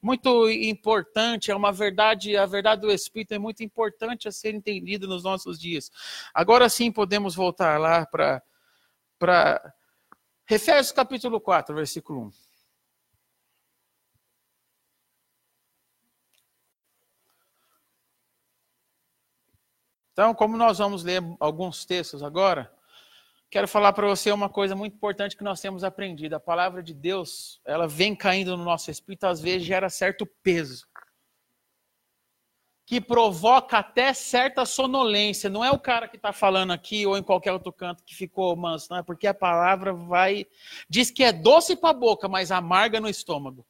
muito 0.00 0.48
importante, 0.48 1.50
é 1.50 1.56
uma 1.56 1.72
verdade, 1.72 2.36
a 2.36 2.46
verdade 2.46 2.82
do 2.82 2.90
Espírito 2.92 3.34
é 3.34 3.38
muito 3.38 3.64
importante 3.64 4.28
a 4.28 4.32
ser 4.32 4.54
entendida 4.54 5.06
nos 5.06 5.24
nossos 5.24 5.58
dias. 5.58 5.90
Agora 6.32 6.68
sim 6.68 6.92
podemos 6.92 7.34
voltar 7.34 7.80
lá 7.80 8.06
para 8.06 9.74
Efésios 10.48 10.92
capítulo 10.92 11.40
4, 11.40 11.74
versículo 11.74 12.26
1. 12.26 12.30
Então, 20.12 20.32
como 20.32 20.56
nós 20.56 20.78
vamos 20.78 21.02
ler 21.02 21.20
alguns 21.40 21.84
textos 21.84 22.22
agora, 22.22 22.72
quero 23.54 23.68
falar 23.68 23.92
para 23.92 24.08
você 24.08 24.32
uma 24.32 24.48
coisa 24.48 24.74
muito 24.74 24.96
importante 24.96 25.36
que 25.36 25.44
nós 25.44 25.60
temos 25.60 25.84
aprendido. 25.84 26.34
A 26.34 26.40
palavra 26.40 26.82
de 26.82 26.92
Deus, 26.92 27.60
ela 27.64 27.86
vem 27.86 28.12
caindo 28.12 28.56
no 28.56 28.64
nosso 28.64 28.90
espírito, 28.90 29.28
às 29.28 29.40
vezes 29.40 29.64
gera 29.64 29.88
certo 29.88 30.26
peso. 30.26 30.88
Que 32.84 33.00
provoca 33.00 33.78
até 33.78 34.12
certa 34.12 34.66
sonolência. 34.66 35.48
Não 35.48 35.64
é 35.64 35.70
o 35.70 35.78
cara 35.78 36.08
que 36.08 36.16
está 36.16 36.32
falando 36.32 36.72
aqui 36.72 37.06
ou 37.06 37.16
em 37.16 37.22
qualquer 37.22 37.52
outro 37.52 37.72
canto 37.72 38.02
que 38.02 38.16
ficou 38.16 38.56
manso, 38.56 38.88
não 38.90 38.98
é 38.98 39.04
porque 39.04 39.28
a 39.28 39.32
palavra 39.32 39.92
vai. 39.92 40.48
Diz 40.88 41.12
que 41.12 41.22
é 41.22 41.30
doce 41.30 41.76
para 41.76 41.90
a 41.90 41.94
boca, 41.94 42.26
mas 42.26 42.50
amarga 42.50 43.00
no 43.00 43.08
estômago. 43.08 43.64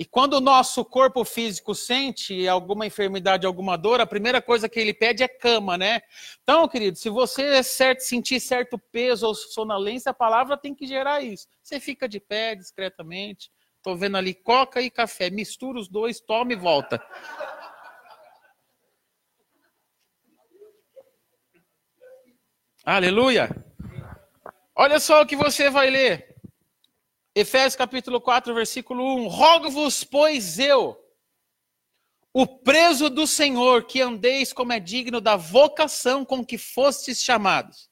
E 0.00 0.04
quando 0.06 0.32
o 0.32 0.40
nosso 0.40 0.82
corpo 0.82 1.26
físico 1.26 1.74
sente 1.74 2.48
alguma 2.48 2.86
enfermidade, 2.86 3.46
alguma 3.46 3.76
dor, 3.76 4.00
a 4.00 4.06
primeira 4.06 4.40
coisa 4.40 4.66
que 4.66 4.80
ele 4.80 4.94
pede 4.94 5.22
é 5.22 5.28
cama, 5.28 5.76
né? 5.76 6.00
Então, 6.42 6.66
querido, 6.66 6.96
se 6.96 7.10
você 7.10 7.42
é 7.42 7.62
certo, 7.62 8.00
sentir 8.00 8.40
certo 8.40 8.78
peso 8.78 9.26
ou 9.26 9.34
sonolência, 9.34 10.08
a 10.08 10.14
palavra 10.14 10.56
tem 10.56 10.74
que 10.74 10.86
gerar 10.86 11.20
isso. 11.20 11.46
Você 11.62 11.78
fica 11.78 12.08
de 12.08 12.18
pé 12.18 12.54
discretamente. 12.54 13.52
Estou 13.76 13.94
vendo 13.94 14.16
ali 14.16 14.32
coca 14.32 14.80
e 14.80 14.90
café. 14.90 15.28
Mistura 15.28 15.78
os 15.78 15.86
dois, 15.86 16.18
toma 16.18 16.54
e 16.54 16.56
volta. 16.56 16.98
Aleluia! 22.86 23.50
Olha 24.74 24.98
só 24.98 25.20
o 25.20 25.26
que 25.26 25.36
você 25.36 25.68
vai 25.68 25.90
ler. 25.90 26.29
Efésios 27.40 27.76
capítulo 27.76 28.20
4, 28.20 28.54
versículo 28.54 29.02
1. 29.24 29.28
Rogo-vos, 29.28 30.04
pois 30.04 30.58
eu, 30.58 30.96
o 32.32 32.46
preso 32.46 33.10
do 33.10 33.26
Senhor, 33.26 33.84
que 33.84 34.00
andeis 34.00 34.52
como 34.52 34.72
é 34.72 34.78
digno 34.78 35.20
da 35.20 35.36
vocação 35.36 36.24
com 36.24 36.44
que 36.44 36.58
fostes 36.58 37.22
chamados 37.22 37.90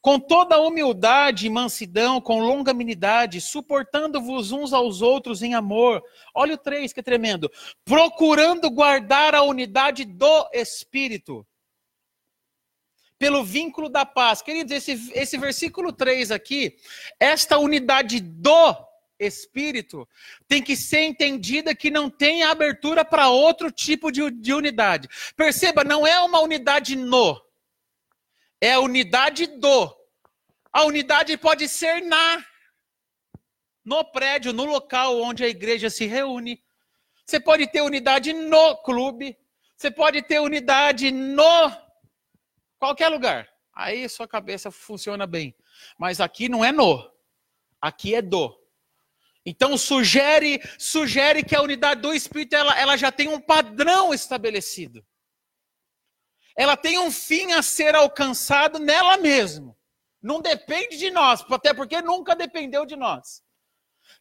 com 0.00 0.18
toda 0.18 0.60
humildade 0.60 1.46
e 1.46 1.50
mansidão, 1.50 2.20
com 2.20 2.40
longanimidade, 2.40 3.40
suportando-vos 3.40 4.50
uns 4.50 4.72
aos 4.72 5.02
outros 5.02 5.42
em 5.42 5.54
amor. 5.54 6.02
Olha 6.34 6.54
o 6.54 6.58
3, 6.58 6.92
que 6.92 7.00
é 7.00 7.02
tremendo. 7.02 7.50
Procurando 7.84 8.70
guardar 8.70 9.34
a 9.34 9.42
unidade 9.42 10.04
do 10.04 10.48
Espírito. 10.54 11.46
Pelo 13.20 13.44
vínculo 13.44 13.88
da 13.88 14.04
paz. 14.04 14.42
Queridos, 14.42 14.72
esse, 14.72 15.12
esse 15.14 15.38
versículo 15.38 15.92
3 15.92 16.32
aqui, 16.32 16.76
esta 17.20 17.56
unidade 17.56 18.18
do 18.18 18.74
Espírito 19.16 20.08
tem 20.48 20.60
que 20.60 20.74
ser 20.74 21.02
entendida 21.02 21.72
que 21.72 21.88
não 21.88 22.10
tem 22.10 22.42
abertura 22.42 23.04
para 23.04 23.28
outro 23.28 23.70
tipo 23.70 24.10
de, 24.10 24.28
de 24.32 24.52
unidade. 24.52 25.08
Perceba, 25.36 25.84
não 25.84 26.04
é 26.04 26.18
uma 26.18 26.40
unidade 26.40 26.96
no 26.96 27.40
é 28.60 28.72
a 28.72 28.80
unidade 28.80 29.46
do. 29.46 29.96
A 30.72 30.84
unidade 30.84 31.36
pode 31.38 31.68
ser 31.68 32.02
na. 32.02 32.44
No 33.82 34.04
prédio, 34.04 34.52
no 34.52 34.64
local 34.64 35.20
onde 35.20 35.42
a 35.42 35.48
igreja 35.48 35.88
se 35.88 36.04
reúne. 36.04 36.62
Você 37.24 37.40
pode 37.40 37.66
ter 37.68 37.80
unidade 37.80 38.32
no 38.32 38.76
clube. 38.82 39.36
Você 39.76 39.90
pode 39.90 40.20
ter 40.22 40.40
unidade 40.40 41.10
no. 41.10 41.72
Qualquer 42.80 43.08
lugar. 43.08 43.48
Aí 43.72 44.08
sua 44.08 44.26
cabeça 44.26 44.72
funciona 44.72 45.26
bem. 45.26 45.54
Mas 45.96 46.20
aqui 46.20 46.48
não 46.48 46.64
é 46.64 46.72
no. 46.72 47.08
Aqui 47.80 48.14
é 48.16 48.20
do. 48.20 48.58
Então 49.46 49.78
sugere, 49.78 50.60
sugere 50.78 51.44
que 51.44 51.54
a 51.54 51.62
unidade 51.62 52.00
do 52.00 52.12
Espírito 52.12 52.56
ela, 52.56 52.78
ela 52.78 52.96
já 52.96 53.12
tem 53.12 53.28
um 53.28 53.40
padrão 53.40 54.12
estabelecido 54.12 55.04
ela 56.60 56.76
tem 56.76 56.98
um 56.98 57.10
fim 57.10 57.52
a 57.52 57.62
ser 57.62 57.94
alcançado 57.94 58.78
nela 58.78 59.16
mesma. 59.16 59.74
Não 60.22 60.42
depende 60.42 60.98
de 60.98 61.10
nós, 61.10 61.42
até 61.50 61.72
porque 61.72 62.02
nunca 62.02 62.36
dependeu 62.36 62.84
de 62.84 62.96
nós. 62.96 63.42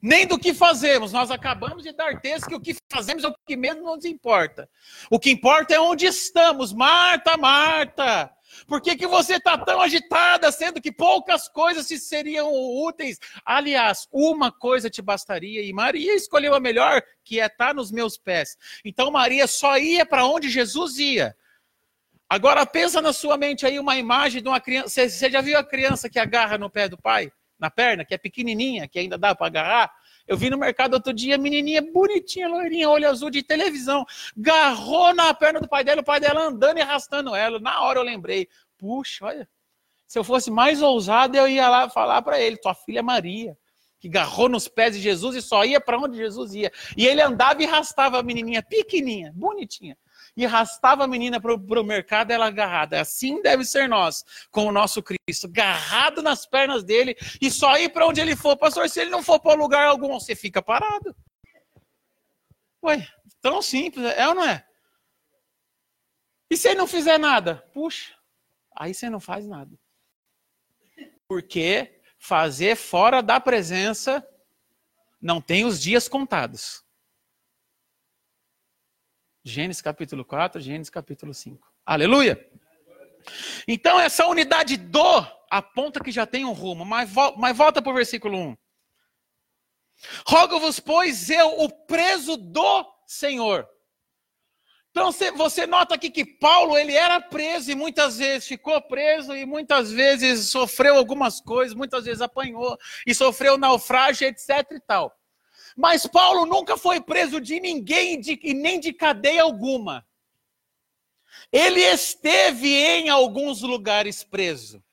Nem 0.02 0.26
do 0.26 0.40
que 0.40 0.54
fazemos. 0.54 1.12
Nós 1.12 1.32
acabamos 1.32 1.84
de 1.84 1.92
dar 1.92 2.22
texto 2.22 2.48
que 2.48 2.56
o 2.56 2.62
que 2.62 2.78
fazemos 2.90 3.26
é 3.26 3.28
o 3.28 3.36
que 3.46 3.58
mesmo 3.58 3.84
nos 3.84 4.06
importa. 4.06 4.70
O 5.12 5.20
que 5.20 5.32
importa 5.32 5.74
é 5.74 5.82
onde 5.82 6.06
estamos. 6.06 6.72
Marta, 6.72 7.36
Marta, 7.36 8.32
por 8.68 8.82
que, 8.82 8.96
que 8.96 9.08
você 9.08 9.36
está 9.36 9.58
tão 9.58 9.82
agitada, 9.82 10.52
sendo 10.52 10.82
que 10.82 10.92
poucas 10.92 11.48
coisas 11.48 11.88
te 11.88 11.98
seriam 11.98 12.52
úteis? 12.52 13.20
Aliás, 13.46 14.08
uma 14.12 14.52
coisa 14.52 14.90
te 14.90 15.02
bastaria, 15.02 15.62
e 15.62 15.74
Maria 15.74 16.16
escolheu 16.16 16.54
a 16.54 16.60
melhor, 16.60 17.02
que 17.24 17.40
é 17.40 17.46
estar 17.46 17.68
tá 17.68 17.74
nos 17.74 17.92
meus 17.92 18.18
pés. 18.18 18.58
Então 18.84 19.12
Maria 19.12 19.48
só 19.48 19.78
ia 19.78 20.06
para 20.06 20.26
onde 20.26 20.50
Jesus 20.50 20.98
ia. 20.98 21.36
Agora 22.30 22.64
pensa 22.66 23.02
na 23.02 23.12
sua 23.12 23.38
mente 23.38 23.66
aí 23.66 23.80
uma 23.80 23.98
imagem 23.98 24.42
de 24.42 24.48
uma 24.48 24.62
criança. 24.62 25.10
Você 25.10 25.32
já 25.32 25.42
viu 25.42 25.58
a 25.58 25.64
criança 25.64 26.08
que 26.08 26.20
agarra 26.20 26.60
no 26.60 26.70
pé 26.70 26.88
do 26.88 26.98
pai? 26.98 27.32
Na 27.58 27.72
perna, 27.72 28.06
que 28.06 28.14
é 28.14 28.18
pequenininha, 28.18 28.88
que 28.88 29.00
ainda 29.00 29.18
dá 29.18 29.34
para 29.34 29.48
agarrar? 29.48 29.92
Eu 30.30 30.38
vi 30.38 30.48
no 30.52 30.60
mercado 30.60 30.94
outro 30.94 31.12
dia, 31.12 31.40
menininha 31.40 31.82
bonitinha, 31.82 32.48
loirinha, 32.48 32.88
olho 32.88 33.10
azul 33.10 33.32
de 33.32 33.42
televisão, 33.42 34.06
garrou 34.38 35.12
na 35.12 35.34
perna 35.34 35.60
do 35.60 35.68
pai 35.68 35.84
dela, 35.84 36.02
o 36.02 36.06
pai 36.06 36.20
dela 36.20 36.46
andando 36.46 36.78
e 36.78 36.82
arrastando 36.82 37.36
ela. 37.36 37.60
Na 37.60 37.82
hora 37.82 37.98
eu 37.98 38.04
lembrei, 38.04 38.48
puxa, 38.78 39.26
olha, 39.26 39.50
se 40.06 40.20
eu 40.20 40.24
fosse 40.24 40.52
mais 40.52 40.84
ousado, 40.84 41.36
eu 41.36 41.48
ia 41.48 41.68
lá 41.68 41.90
falar 41.90 42.22
para 42.22 42.40
ele, 42.40 42.58
tua 42.58 42.76
filha 42.76 43.02
Maria, 43.02 43.58
que 44.00 44.08
garrou 44.08 44.48
nos 44.48 44.68
pés 44.68 44.96
de 44.96 45.02
Jesus 45.02 45.36
e 45.36 45.42
só 45.42 45.66
ia 45.66 45.82
para 45.82 45.98
onde 45.98 46.16
Jesus 46.16 46.54
ia. 46.54 46.72
E 46.96 47.08
ele 47.08 47.24
andava 47.24 47.64
e 47.64 47.66
arrastava 47.66 48.20
a 48.20 48.24
menininha 48.24 48.62
pequenininha, 48.62 49.34
bonitinha 49.36 49.98
e 50.36 50.46
arrastava 50.46 51.04
a 51.04 51.08
menina 51.08 51.40
para 51.40 51.54
o 51.54 51.84
mercado, 51.84 52.32
ela 52.32 52.48
agarrada. 52.48 53.00
Assim 53.02 53.42
deve 53.42 53.64
ser 53.66 53.88
nós, 53.88 54.24
com 54.52 54.66
o 54.66 54.72
nosso 54.72 55.02
Cristo, 55.04 55.48
agarrado 55.48 56.22
nas 56.22 56.46
pernas 56.46 56.84
dele 56.84 57.16
e 57.42 57.50
só 57.50 57.78
ir 57.78 57.90
para 57.90 58.08
onde 58.08 58.22
ele 58.22 58.36
for. 58.36 58.58
Pastor, 58.58 58.90
se 58.90 59.02
ele 59.02 59.10
não 59.10 59.24
for 59.24 59.40
para 59.40 59.60
lugar 59.60 59.88
algum, 59.88 60.20
você 60.20 60.36
fica 60.36 60.62
parado. 60.62 61.16
Ué, 62.84 63.08
tão 63.42 63.62
simples, 63.62 64.06
é 64.06 64.28
ou 64.28 64.36
não 64.36 64.46
é? 64.46 64.66
E 66.50 66.58
se 66.58 66.70
ele 66.70 66.80
não 66.80 66.88
fizer 66.88 67.18
nada? 67.18 67.64
Puxa, 67.74 68.16
aí 68.76 68.94
você 68.94 69.10
não 69.10 69.20
faz 69.20 69.46
nada. 69.46 69.78
Porque 71.28 72.02
fazer 72.18 72.76
fora 72.76 73.22
da 73.22 73.40
presença 73.40 74.28
não 75.22 75.42
tem 75.42 75.66
os 75.66 75.80
dias 75.80 76.08
contados. 76.08 76.84
Gênesis 79.44 79.82
capítulo 79.82 80.26
4, 80.26 80.60
Gênesis 80.60 80.90
capítulo 80.90 81.34
5. 81.34 81.72
Aleluia! 81.86 82.50
Então, 83.68 84.00
essa 84.00 84.26
unidade 84.28 84.78
do 84.78 85.26
aponta 85.50 86.04
que 86.04 86.12
já 86.12 86.26
tem 86.26 86.46
um 86.46 86.52
rumo, 86.52 86.86
mas, 86.86 87.10
mas 87.38 87.58
volta 87.58 87.82
para 87.82 87.92
o 87.92 87.96
versículo 87.96 88.38
1. 88.38 88.58
Rogo-vos, 90.28 90.80
pois, 90.80 91.30
eu, 91.30 91.62
o 91.62 91.70
preso 91.70 92.38
do 92.38 92.86
Senhor. 93.06 93.68
Então 94.92 95.12
você 95.36 95.68
nota 95.68 95.96
aqui 95.96 96.10
que 96.10 96.26
Paulo 96.26 96.78
ele 96.78 96.94
era 96.94 97.22
preso 97.22 97.72
e 97.72 97.76
muitas 97.76 98.18
vezes 98.18 98.48
ficou 98.48 98.82
preso 98.82 99.36
e 99.36 99.46
muitas 99.46 99.92
vezes 99.92 100.50
sofreu 100.50 100.98
algumas 100.98 101.40
coisas, 101.40 101.76
muitas 101.76 102.06
vezes 102.06 102.22
apanhou 102.22 102.78
e 103.06 103.14
sofreu 103.14 103.58
naufrágio, 103.58 104.28
etc 104.28 104.66
e 104.72 104.80
tal. 104.80 105.16
Mas 105.80 106.06
Paulo 106.06 106.46
nunca 106.46 106.76
foi 106.76 107.00
preso 107.00 107.40
de 107.40 107.58
ninguém 107.58 108.20
e 108.44 108.54
nem 108.54 108.82
de 108.82 108.92
cadeia 108.92 109.44
alguma. 109.44 110.06
Ele 111.54 111.80
esteve 111.80 112.68
em 112.68 113.08
alguns 113.08 113.62
lugares 113.62 114.22
preso. 114.22 114.84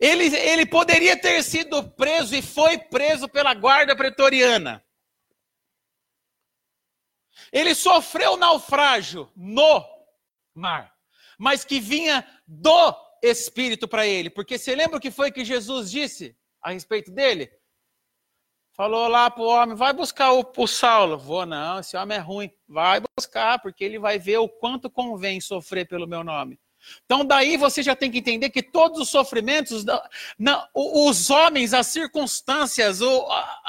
Ele, 0.00 0.34
ele 0.34 0.64
poderia 0.64 1.14
ter 1.14 1.42
sido 1.42 1.90
preso 1.90 2.34
e 2.34 2.40
foi 2.40 2.78
preso 2.78 3.28
pela 3.28 3.52
guarda 3.52 3.94
pretoriana. 3.94 4.82
Ele 7.52 7.74
sofreu 7.74 8.38
naufrágio 8.38 9.30
no 9.36 9.84
mar, 10.54 10.90
mas 11.38 11.66
que 11.66 11.78
vinha 11.78 12.26
do 12.46 12.96
Espírito 13.22 13.86
para 13.86 14.06
ele. 14.06 14.30
Porque 14.30 14.56
você 14.56 14.74
lembra 14.74 14.96
o 14.96 15.00
que 15.00 15.10
foi 15.10 15.30
que 15.30 15.44
Jesus 15.44 15.90
disse 15.90 16.34
a 16.62 16.70
respeito 16.72 17.10
dele? 17.10 17.52
Falou 18.74 19.06
lá 19.06 19.30
pro 19.30 19.44
homem, 19.44 19.76
vai 19.76 19.92
buscar 19.92 20.32
o, 20.32 20.50
o 20.56 20.66
Saulo. 20.66 21.18
Vou 21.18 21.44
não, 21.44 21.80
esse 21.80 21.96
homem 21.96 22.16
é 22.16 22.20
ruim. 22.20 22.50
Vai 22.66 23.02
buscar, 23.16 23.60
porque 23.60 23.84
ele 23.84 23.98
vai 23.98 24.18
ver 24.18 24.38
o 24.38 24.48
quanto 24.48 24.90
convém 24.90 25.40
sofrer 25.40 25.86
pelo 25.86 26.06
meu 26.06 26.24
nome. 26.24 26.58
Então, 27.04 27.24
daí 27.24 27.56
você 27.56 27.82
já 27.82 27.94
tem 27.94 28.10
que 28.10 28.18
entender 28.18 28.50
que 28.50 28.62
todos 28.62 29.00
os 29.00 29.08
sofrimentos, 29.08 29.84
não, 30.38 30.66
os 30.74 31.30
homens, 31.30 31.72
as 31.74 31.86
circunstâncias, 31.86 33.00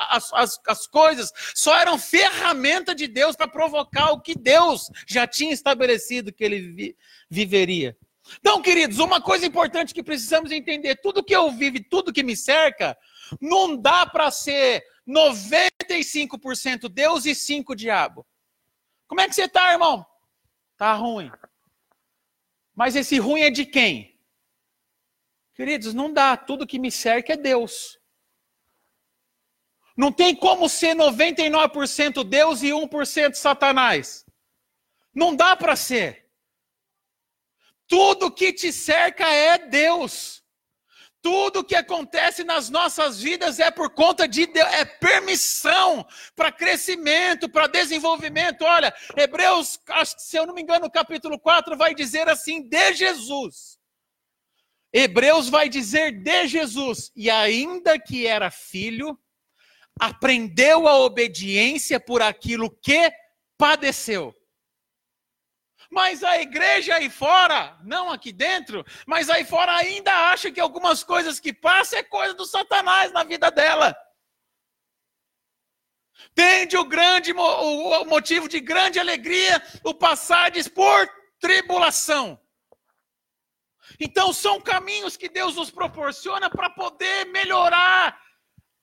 as, 0.09 0.33
as, 0.33 0.59
as 0.65 0.87
coisas, 0.87 1.31
só 1.53 1.77
eram 1.77 1.97
ferramenta 1.99 2.95
de 2.95 3.07
Deus 3.07 3.35
para 3.35 3.47
provocar 3.47 4.11
o 4.11 4.21
que 4.21 4.35
Deus 4.35 4.89
já 5.07 5.27
tinha 5.27 5.53
estabelecido 5.53 6.33
que 6.33 6.43
ele 6.43 6.59
vi, 6.71 6.97
viveria. 7.29 7.95
Então, 8.39 8.61
queridos, 8.61 8.99
uma 8.99 9.21
coisa 9.21 9.45
importante 9.45 9.93
que 9.93 10.01
precisamos 10.01 10.51
entender: 10.51 10.95
tudo 11.01 11.23
que 11.23 11.35
eu 11.35 11.51
vivo, 11.51 11.77
tudo 11.89 12.13
que 12.13 12.23
me 12.23 12.35
cerca, 12.35 12.97
não 13.39 13.75
dá 13.75 14.05
para 14.05 14.31
ser 14.31 14.83
95% 15.07 16.89
Deus 16.89 17.25
e 17.25 17.31
5% 17.31 17.75
diabo. 17.75 18.25
Como 19.07 19.21
é 19.21 19.27
que 19.27 19.35
você 19.35 19.43
está, 19.43 19.71
irmão? 19.71 20.05
Tá 20.77 20.93
ruim. 20.93 21.31
Mas 22.73 22.95
esse 22.95 23.19
ruim 23.19 23.41
é 23.41 23.49
de 23.49 23.65
quem? 23.65 24.19
Queridos, 25.53 25.93
não 25.93 26.11
dá. 26.11 26.35
Tudo 26.35 26.65
que 26.65 26.79
me 26.79 26.91
cerca 26.91 27.33
é 27.33 27.37
Deus. 27.37 27.99
Não 29.95 30.11
tem 30.11 30.35
como 30.35 30.67
ser 30.67 30.95
99% 30.95 32.23
Deus 32.23 32.63
e 32.63 32.69
1% 32.69 33.35
Satanás. 33.35 34.25
Não 35.13 35.35
dá 35.35 35.55
para 35.55 35.75
ser. 35.75 36.27
Tudo 37.87 38.33
que 38.33 38.51
te 38.51 38.73
cerca 38.73 39.27
é 39.27 39.59
Deus. 39.59 40.42
Tudo 41.23 41.63
que 41.63 41.73
acontece 41.73 42.43
nas 42.43 42.69
nossas 42.69 43.21
vidas 43.21 43.57
é 43.57 43.71
por 43.71 43.89
conta 43.91 44.27
de 44.27 44.45
Deus, 44.45 44.67
é 44.73 44.83
permissão 44.83 46.05
para 46.35 46.51
crescimento, 46.51 47.47
para 47.47 47.67
desenvolvimento. 47.67 48.65
Olha, 48.65 48.93
Hebreus, 49.17 49.79
se 50.17 50.35
eu 50.35 50.45
não 50.45 50.53
me 50.53 50.61
engano, 50.61 50.91
capítulo 50.91 51.39
4 51.39 51.77
vai 51.77 51.95
dizer 51.95 52.27
assim: 52.27 52.61
de 52.67 52.93
Jesus. 52.93 53.79
Hebreus 54.91 55.47
vai 55.47 55.69
dizer 55.69 56.11
de 56.11 56.45
Jesus, 56.45 57.09
e 57.15 57.29
ainda 57.29 57.97
que 57.97 58.27
era 58.27 58.51
filho, 58.51 59.17
aprendeu 59.97 60.89
a 60.89 60.99
obediência 60.99 62.01
por 62.01 62.21
aquilo 62.21 62.69
que 62.69 63.09
padeceu. 63.57 64.35
Mas 65.93 66.23
a 66.23 66.41
igreja 66.41 66.95
aí 66.95 67.07
fora, 67.07 67.77
não 67.83 68.11
aqui 68.11 68.31
dentro, 68.31 68.83
mas 69.05 69.29
aí 69.29 69.45
fora 69.45 69.75
ainda 69.75 70.11
acha 70.31 70.51
que 70.51 70.59
algumas 70.59 71.03
coisas 71.03 71.39
que 71.39 71.53
passam 71.53 71.99
é 71.99 72.03
coisa 72.03 72.33
do 72.33 72.47
Satanás 72.47 73.11
na 73.11 73.23
vida 73.23 73.51
dela. 73.51 73.95
Tende 76.33 76.75
o 76.75 76.83
grande 76.83 77.31
o 77.31 78.05
motivo 78.05 78.49
de 78.49 78.59
grande 78.59 78.99
alegria 78.99 79.61
o 79.83 79.93
passardes 79.93 80.67
por 80.67 81.07
tribulação. 81.39 82.41
Então 83.99 84.33
são 84.33 84.59
caminhos 84.59 85.15
que 85.15 85.29
Deus 85.29 85.55
nos 85.55 85.69
proporciona 85.69 86.49
para 86.49 86.71
poder 86.71 87.25
melhorar 87.25 88.19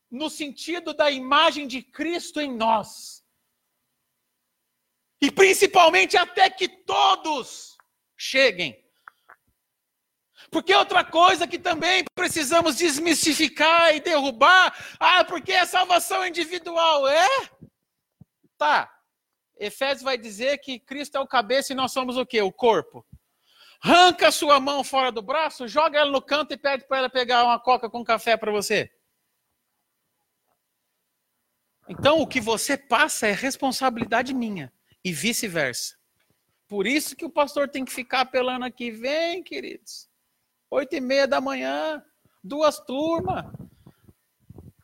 no 0.08 0.30
sentido 0.30 0.94
da 0.94 1.10
imagem 1.10 1.66
de 1.66 1.82
Cristo 1.82 2.40
em 2.40 2.56
nós. 2.56 3.19
E 5.20 5.30
principalmente 5.30 6.16
até 6.16 6.48
que 6.48 6.66
todos 6.66 7.76
cheguem. 8.16 8.78
Porque 10.50 10.74
outra 10.74 11.04
coisa 11.04 11.46
que 11.46 11.58
também 11.58 12.04
precisamos 12.14 12.76
desmistificar 12.76 13.94
e 13.94 14.00
derrubar, 14.00 14.74
ah, 14.98 15.24
porque 15.24 15.52
é 15.52 15.66
salvação 15.66 16.26
individual, 16.26 17.06
é? 17.06 17.28
Tá. 18.56 18.90
Efésios 19.58 20.02
vai 20.02 20.16
dizer 20.16 20.58
que 20.58 20.80
Cristo 20.80 21.16
é 21.16 21.20
o 21.20 21.26
cabeça 21.26 21.72
e 21.72 21.76
nós 21.76 21.92
somos 21.92 22.16
o 22.16 22.24
quê? 22.24 22.40
O 22.40 22.50
corpo. 22.50 23.06
Arranca 23.82 24.32
sua 24.32 24.58
mão 24.58 24.82
fora 24.82 25.12
do 25.12 25.22
braço, 25.22 25.68
joga 25.68 25.98
ela 25.98 26.10
no 26.10 26.20
canto 26.20 26.52
e 26.52 26.56
pede 26.56 26.86
para 26.86 26.98
ela 26.98 27.10
pegar 27.10 27.44
uma 27.44 27.58
coca 27.60 27.88
com 27.88 28.02
café 28.02 28.36
para 28.36 28.50
você. 28.50 28.90
Então, 31.88 32.20
o 32.20 32.26
que 32.26 32.40
você 32.40 32.76
passa 32.76 33.26
é 33.26 33.32
responsabilidade 33.32 34.34
minha 34.34 34.72
e 35.04 35.12
vice-versa. 35.12 35.96
Por 36.68 36.86
isso 36.86 37.16
que 37.16 37.24
o 37.24 37.30
pastor 37.30 37.68
tem 37.68 37.84
que 37.84 37.92
ficar 37.92 38.20
apelando 38.20 38.64
aqui. 38.64 38.90
Vem, 38.90 39.42
queridos. 39.42 40.08
Oito 40.70 40.94
e 40.94 41.00
meia 41.00 41.26
da 41.26 41.40
manhã, 41.40 42.02
duas 42.44 42.78
turmas. 42.78 43.44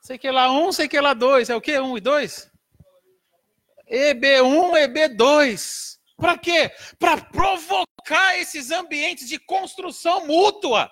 Sei 0.00 0.18
que 0.18 0.30
lá 0.30 0.50
um, 0.50 0.72
sei 0.72 0.88
que 0.88 1.00
lá 1.00 1.14
dois. 1.14 1.48
É 1.48 1.54
o 1.54 1.60
quê? 1.60 1.78
Um 1.78 1.96
e 1.96 2.00
dois? 2.00 2.50
EB1, 3.88 4.88
EB2. 4.88 5.98
Para 6.16 6.38
quê? 6.38 6.72
Para 6.98 7.20
provocar 7.20 8.36
esses 8.38 8.70
ambientes 8.70 9.28
de 9.28 9.38
construção 9.38 10.26
mútua. 10.26 10.90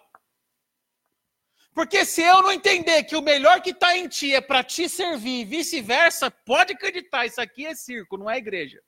Porque 1.74 2.04
se 2.04 2.22
eu 2.22 2.40
não 2.40 2.52
entender 2.52 3.02
que 3.02 3.16
o 3.16 3.22
melhor 3.22 3.60
que 3.60 3.70
está 3.70 3.96
em 3.96 4.06
ti 4.06 4.32
é 4.32 4.40
para 4.40 4.62
te 4.62 4.88
servir 4.88 5.40
e 5.40 5.44
vice-versa, 5.44 6.30
pode 6.30 6.72
acreditar, 6.72 7.26
isso 7.26 7.40
aqui 7.40 7.66
é 7.66 7.74
circo, 7.74 8.16
não 8.16 8.30
é 8.30 8.38
igreja. 8.38 8.80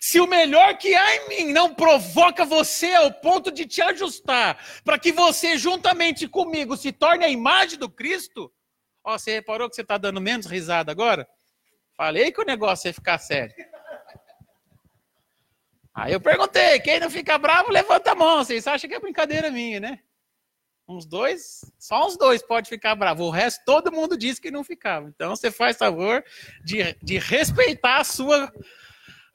Se 0.00 0.20
o 0.20 0.26
melhor 0.26 0.76
que 0.78 0.94
há 0.94 1.16
em 1.16 1.28
mim 1.28 1.52
não 1.52 1.74
provoca 1.74 2.44
você 2.44 2.92
ao 2.94 3.12
ponto 3.12 3.50
de 3.50 3.66
te 3.66 3.82
ajustar, 3.82 4.58
para 4.84 4.98
que 4.98 5.12
você, 5.12 5.56
juntamente 5.56 6.26
comigo, 6.28 6.76
se 6.76 6.92
torne 6.92 7.24
a 7.24 7.28
imagem 7.28 7.78
do 7.78 7.88
Cristo, 7.88 8.52
ó, 9.04 9.18
você 9.18 9.32
reparou 9.32 9.68
que 9.68 9.76
você 9.76 9.82
está 9.82 9.98
dando 9.98 10.20
menos 10.20 10.46
risada 10.46 10.90
agora? 10.92 11.28
Falei 11.96 12.32
que 12.32 12.40
o 12.40 12.44
negócio 12.44 12.88
ia 12.88 12.94
ficar 12.94 13.18
sério. 13.18 13.54
Aí 15.94 16.12
eu 16.12 16.20
perguntei: 16.20 16.80
quem 16.80 16.98
não 16.98 17.10
fica 17.10 17.36
bravo, 17.36 17.70
levanta 17.70 18.12
a 18.12 18.14
mão. 18.14 18.38
Vocês 18.38 18.66
acham 18.66 18.88
que 18.88 18.96
é 18.96 19.00
brincadeira 19.00 19.50
minha, 19.50 19.78
né? 19.78 19.98
Uns 20.88 21.06
dois, 21.06 21.60
só 21.78 22.06
uns 22.06 22.16
dois 22.16 22.42
pode 22.42 22.68
ficar 22.68 22.94
bravo. 22.94 23.24
O 23.24 23.30
resto, 23.30 23.62
todo 23.64 23.92
mundo 23.92 24.16
disse 24.16 24.40
que 24.40 24.50
não 24.50 24.64
ficava. 24.64 25.08
Então 25.08 25.36
você 25.36 25.50
faz 25.50 25.76
favor 25.76 26.24
de, 26.64 26.96
de 27.02 27.18
respeitar 27.18 27.98
a 27.98 28.04
sua 28.04 28.52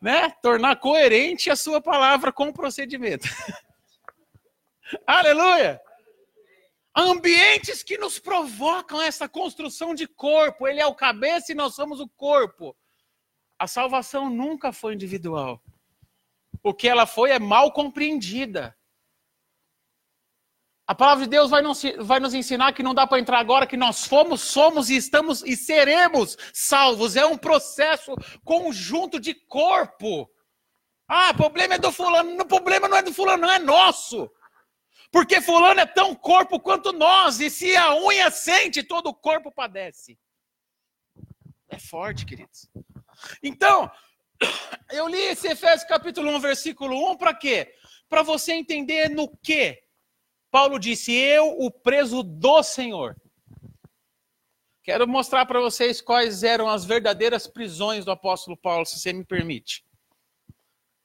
né, 0.01 0.29
tornar 0.41 0.75
coerente 0.77 1.49
a 1.49 1.55
sua 1.55 1.81
palavra 1.81 2.31
com 2.31 2.49
o 2.49 2.53
procedimento. 2.53 3.27
Aleluia! 5.05 5.81
Ambientes 6.95 7.83
que 7.83 7.97
nos 7.97 8.17
provocam 8.19 9.01
essa 9.01 9.27
construção 9.27 9.93
de 9.93 10.07
corpo. 10.07 10.67
Ele 10.67 10.79
é 10.79 10.85
o 10.85 10.95
cabeça 10.95 11.51
e 11.51 11.55
nós 11.55 11.75
somos 11.75 11.99
o 11.99 12.07
corpo. 12.09 12.75
A 13.59 13.67
salvação 13.67 14.29
nunca 14.29 14.71
foi 14.71 14.93
individual. 14.93 15.61
O 16.63 16.73
que 16.73 16.87
ela 16.87 17.05
foi 17.05 17.31
é 17.31 17.39
mal 17.39 17.71
compreendida. 17.71 18.76
A 20.87 20.95
palavra 20.95 21.25
de 21.25 21.29
Deus 21.29 21.49
vai 21.49 21.61
nos, 21.61 21.83
vai 21.99 22.17
nos 22.17 22.33
ensinar 22.33 22.71
que 22.71 22.81
não 22.81 22.93
dá 22.93 23.05
para 23.05 23.19
entrar 23.19 23.39
agora, 23.39 23.67
que 23.67 23.75
nós 23.75 24.05
fomos, 24.05 24.39
somos 24.39 24.89
e 24.89 24.95
estamos 24.95 25.43
e 25.43 25.57
seremos 25.57 26.37
salvos. 26.53 27.17
É 27.17 27.25
um 27.25 27.37
processo 27.37 28.15
conjunto 28.45 29.19
de 29.19 29.33
corpo. 29.33 30.31
Ah, 31.05 31.33
problema 31.33 31.75
é 31.75 31.77
do 31.77 31.91
fulano. 31.91 32.41
O 32.41 32.45
problema 32.45 32.87
não 32.87 32.95
é 32.95 33.03
do 33.03 33.13
fulano, 33.13 33.45
não 33.45 33.51
é 33.51 33.59
nosso. 33.59 34.31
Porque 35.11 35.41
fulano 35.41 35.81
é 35.81 35.85
tão 35.85 36.15
corpo 36.15 36.57
quanto 36.57 36.93
nós. 36.93 37.41
E 37.41 37.49
se 37.49 37.75
a 37.75 37.93
unha 37.93 38.31
sente, 38.31 38.81
todo 38.81 39.07
o 39.07 39.13
corpo 39.13 39.51
padece. 39.51 40.17
É 41.67 41.77
forte, 41.77 42.25
queridos. 42.25 42.69
Então, 43.43 43.91
eu 44.89 45.05
li 45.05 45.19
esse 45.19 45.49
Efésios 45.49 45.83
capítulo 45.83 46.31
1, 46.37 46.39
versículo 46.39 47.11
1 47.11 47.17
para 47.17 47.33
quê? 47.33 47.73
Para 48.07 48.23
você 48.23 48.53
entender 48.53 49.09
no 49.09 49.27
que 49.37 49.85
Paulo 50.57 50.79
disse: 50.79 51.13
Eu, 51.13 51.55
o 51.59 51.69
preso 51.69 52.23
do 52.23 52.63
Senhor. 52.63 53.15
Quero 54.81 55.07
mostrar 55.07 55.45
para 55.45 55.59
vocês 55.59 56.01
quais 56.01 56.41
eram 56.41 56.67
as 56.67 56.83
verdadeiras 56.83 57.45
prisões 57.45 58.03
do 58.03 58.09
apóstolo 58.09 58.57
Paulo, 58.57 58.83
se 58.83 58.99
você 58.99 59.13
me 59.13 59.23
permite. 59.23 59.85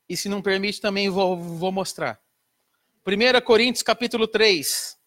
E 0.09 0.17
se 0.17 0.27
não 0.27 0.41
permite, 0.41 0.81
também 0.81 1.11
vou, 1.11 1.37
vou 1.37 1.71
mostrar. 1.71 2.19
1 3.07 3.45
Coríntios 3.45 3.83
capítulo 3.83 4.27
3. 4.27 4.99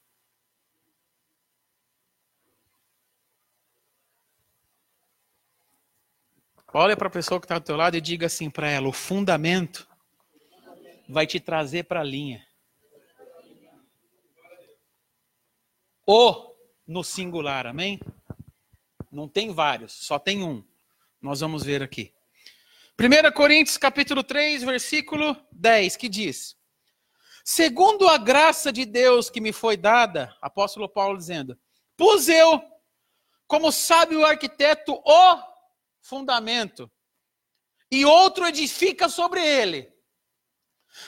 Olha 6.71 6.95
para 6.95 7.07
a 7.07 7.11
pessoa 7.11 7.39
que 7.39 7.45
está 7.45 7.57
do 7.57 7.65
teu 7.65 7.75
lado 7.75 7.97
e 7.97 8.01
diga 8.01 8.27
assim 8.27 8.51
para 8.51 8.69
ela: 8.69 8.87
o 8.87 8.93
fundamento 8.93 9.89
vai 11.09 11.25
te 11.25 11.39
trazer 11.39 11.85
para 11.85 12.01
a 12.01 12.03
linha. 12.03 12.44
O 16.07 16.53
no 16.85 17.03
singular, 17.03 17.65
amém? 17.65 17.99
Não 19.11 19.27
tem 19.27 19.51
vários, 19.51 19.91
só 19.91 20.19
tem 20.19 20.43
um. 20.43 20.63
Nós 21.19 21.39
vamos 21.39 21.63
ver 21.63 21.81
aqui. 21.81 22.13
1 22.99 23.31
Coríntios 23.33 23.75
capítulo 23.75 24.23
3, 24.23 24.61
versículo 24.61 25.35
10, 25.51 25.95
que 25.97 26.07
diz: 26.07 26.55
Segundo 27.43 28.07
a 28.07 28.19
graça 28.19 28.71
de 28.71 28.85
Deus 28.85 29.31
que 29.31 29.41
me 29.41 29.51
foi 29.51 29.75
dada, 29.75 30.35
apóstolo 30.39 30.87
Paulo 30.87 31.17
dizendo, 31.17 31.57
pus 31.97 32.29
eu, 32.29 32.61
como 33.47 33.71
sábio 33.71 34.23
arquiteto, 34.23 35.01
o 35.03 35.43
fundamento, 36.01 36.91
e 37.89 38.05
outro 38.05 38.45
edifica 38.45 39.09
sobre 39.09 39.43
ele. 39.43 39.91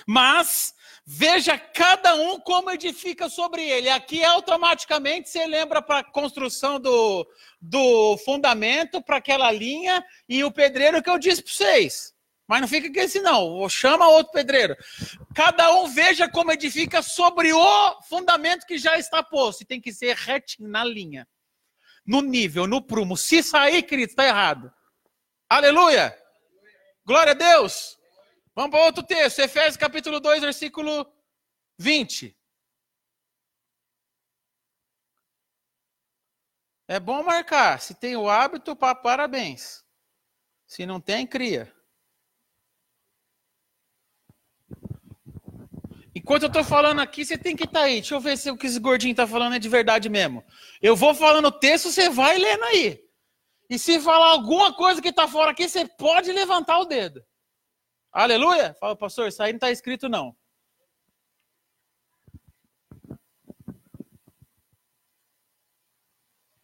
Mas 0.08 0.74
Veja 1.10 1.58
cada 1.58 2.16
um 2.16 2.38
como 2.38 2.70
edifica 2.70 3.30
sobre 3.30 3.64
ele. 3.64 3.90
Aqui 3.90 4.26
automaticamente 4.26 5.30
você 5.30 5.46
lembra 5.46 5.82
para 5.82 6.00
a 6.00 6.04
construção 6.04 6.78
do, 6.82 7.26
do 7.62 8.18
fundamento, 8.26 9.02
para 9.02 9.16
aquela 9.16 9.50
linha, 9.50 10.04
e 10.28 10.44
o 10.44 10.52
pedreiro 10.52 11.02
que 11.02 11.10
eu 11.10 11.18
disse 11.18 11.42
para 11.42 11.54
vocês. 11.54 12.14
Mas 12.46 12.60
não 12.60 12.68
fica 12.68 12.92
com 12.92 13.00
esse 13.00 13.22
não, 13.22 13.70
chama 13.70 14.10
outro 14.10 14.34
pedreiro. 14.34 14.76
Cada 15.34 15.72
um 15.78 15.88
veja 15.88 16.30
como 16.30 16.52
edifica 16.52 17.02
sobre 17.02 17.54
o 17.54 18.02
fundamento 18.02 18.66
que 18.66 18.78
já 18.78 19.00
está 19.00 19.24
posto. 19.24 19.62
E 19.62 19.66
tem 19.66 19.80
que 19.80 19.94
ser 19.94 20.14
retinho 20.14 20.68
na 20.68 20.84
linha, 20.84 21.26
no 22.06 22.22
nível, 22.22 22.68
no 22.68 22.82
prumo. 22.82 23.16
Se 23.16 23.42
sair, 23.42 23.82
querido, 23.84 24.10
está 24.10 24.26
errado. 24.26 24.70
Aleluia! 25.50 26.14
Glória 27.06 27.32
a 27.32 27.34
Deus! 27.34 27.97
Vamos 28.58 28.72
para 28.72 28.86
outro 28.86 29.04
texto, 29.04 29.38
Efésios 29.38 29.78
capítulo 29.78 30.20
2, 30.20 30.42
versículo 30.42 31.06
20. 31.78 32.36
É 36.88 37.00
bom 37.00 37.22
marcar. 37.22 37.80
Se 37.80 37.94
tem 37.94 38.16
o 38.16 38.28
hábito, 38.28 38.76
parabéns. 38.76 39.86
Se 40.66 40.88
não 40.88 41.00
tem, 41.00 41.28
cria. 41.28 41.72
Enquanto 46.16 46.42
eu 46.42 46.48
estou 46.48 46.64
falando 46.64 47.00
aqui, 47.00 47.24
você 47.24 47.38
tem 47.38 47.56
que 47.56 47.66
estar 47.66 47.82
tá 47.82 47.86
aí. 47.86 48.02
Deixa 48.02 48.16
eu 48.16 48.20
ver 48.20 48.40
se 48.40 48.50
o 48.50 48.58
que 48.58 48.66
esse 48.66 48.80
gordinho 48.80 49.12
está 49.12 49.28
falando 49.28 49.54
é 49.54 49.60
de 49.60 49.70
verdade 49.70 50.10
mesmo. 50.10 50.44
Eu 50.82 50.96
vou 50.96 51.14
falando 51.14 51.50
o 51.50 51.60
texto, 51.60 51.92
você 51.92 52.10
vai 52.10 52.40
lendo 52.40 52.64
aí. 52.64 53.08
E 53.70 53.78
se 53.78 54.00
falar 54.00 54.32
alguma 54.32 54.74
coisa 54.74 55.00
que 55.00 55.10
está 55.10 55.28
fora 55.28 55.52
aqui, 55.52 55.70
você 55.70 55.86
pode 55.86 56.32
levantar 56.32 56.80
o 56.80 56.86
dedo. 56.86 57.24
Aleluia? 58.12 58.74
Fala, 58.80 58.96
pastor, 58.96 59.28
isso 59.28 59.42
aí 59.42 59.52
não 59.52 59.58
está 59.58 59.72
escrito 59.72 60.10
não. 60.10 60.36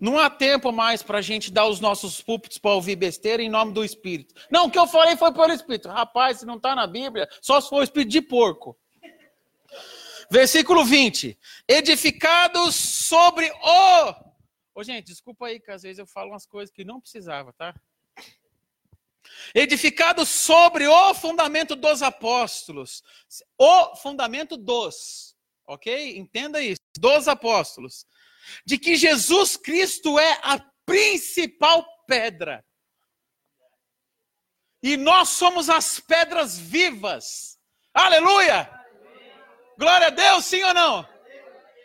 Não 0.03 0.19
há 0.19 0.29
tempo 0.29 0.69
mais 0.73 1.01
para 1.01 1.19
a 1.19 1.21
gente 1.21 1.49
dar 1.49 1.65
os 1.65 1.79
nossos 1.79 2.19
púlpitos 2.19 2.57
para 2.57 2.71
ouvir 2.71 2.97
besteira 2.97 3.41
em 3.41 3.49
nome 3.49 3.71
do 3.71 3.85
Espírito. 3.85 4.35
Não, 4.51 4.65
o 4.65 4.69
que 4.69 4.77
eu 4.77 4.85
falei 4.85 5.15
foi 5.15 5.31
pelo 5.31 5.53
Espírito. 5.53 5.87
Rapaz, 5.87 6.39
se 6.39 6.45
não 6.45 6.57
está 6.57 6.75
na 6.75 6.85
Bíblia, 6.85 7.25
só 7.41 7.61
se 7.61 7.69
for 7.69 7.77
o 7.77 7.83
Espírito 7.83 8.11
de 8.11 8.21
porco. 8.21 8.77
Versículo 10.29 10.83
20. 10.83 11.39
Edificados 11.69 12.75
sobre 12.75 13.49
o. 13.49 14.13
Ô, 14.75 14.83
gente, 14.83 15.05
desculpa 15.05 15.47
aí 15.47 15.57
que 15.57 15.71
às 15.71 15.83
vezes 15.83 15.99
eu 15.99 16.05
falo 16.05 16.31
umas 16.31 16.45
coisas 16.45 16.73
que 16.73 16.83
não 16.83 16.99
precisava, 16.99 17.53
tá? 17.53 17.73
Edificados 19.53 20.29
sobre 20.29 20.87
o 20.87 21.13
fundamento 21.13 21.75
dos 21.75 22.01
apóstolos. 22.01 23.03
O 23.57 23.95
fundamento 23.95 24.57
dos. 24.57 25.35
Ok? 25.67 26.17
Entenda 26.17 26.61
isso. 26.61 26.79
Dos 26.97 27.27
apóstolos 27.27 28.05
de 28.65 28.77
que 28.77 28.95
Jesus 28.95 29.57
Cristo 29.57 30.19
é 30.19 30.39
a 30.43 30.59
principal 30.85 31.85
pedra. 32.07 32.63
E 34.81 34.97
nós 34.97 35.29
somos 35.29 35.69
as 35.69 35.99
pedras 35.99 36.57
vivas. 36.57 37.57
Aleluia! 37.93 38.69
Glória 39.77 40.07
a 40.07 40.09
Deus, 40.09 40.45
sim 40.45 40.61
ou 40.63 40.73
não? 40.73 41.07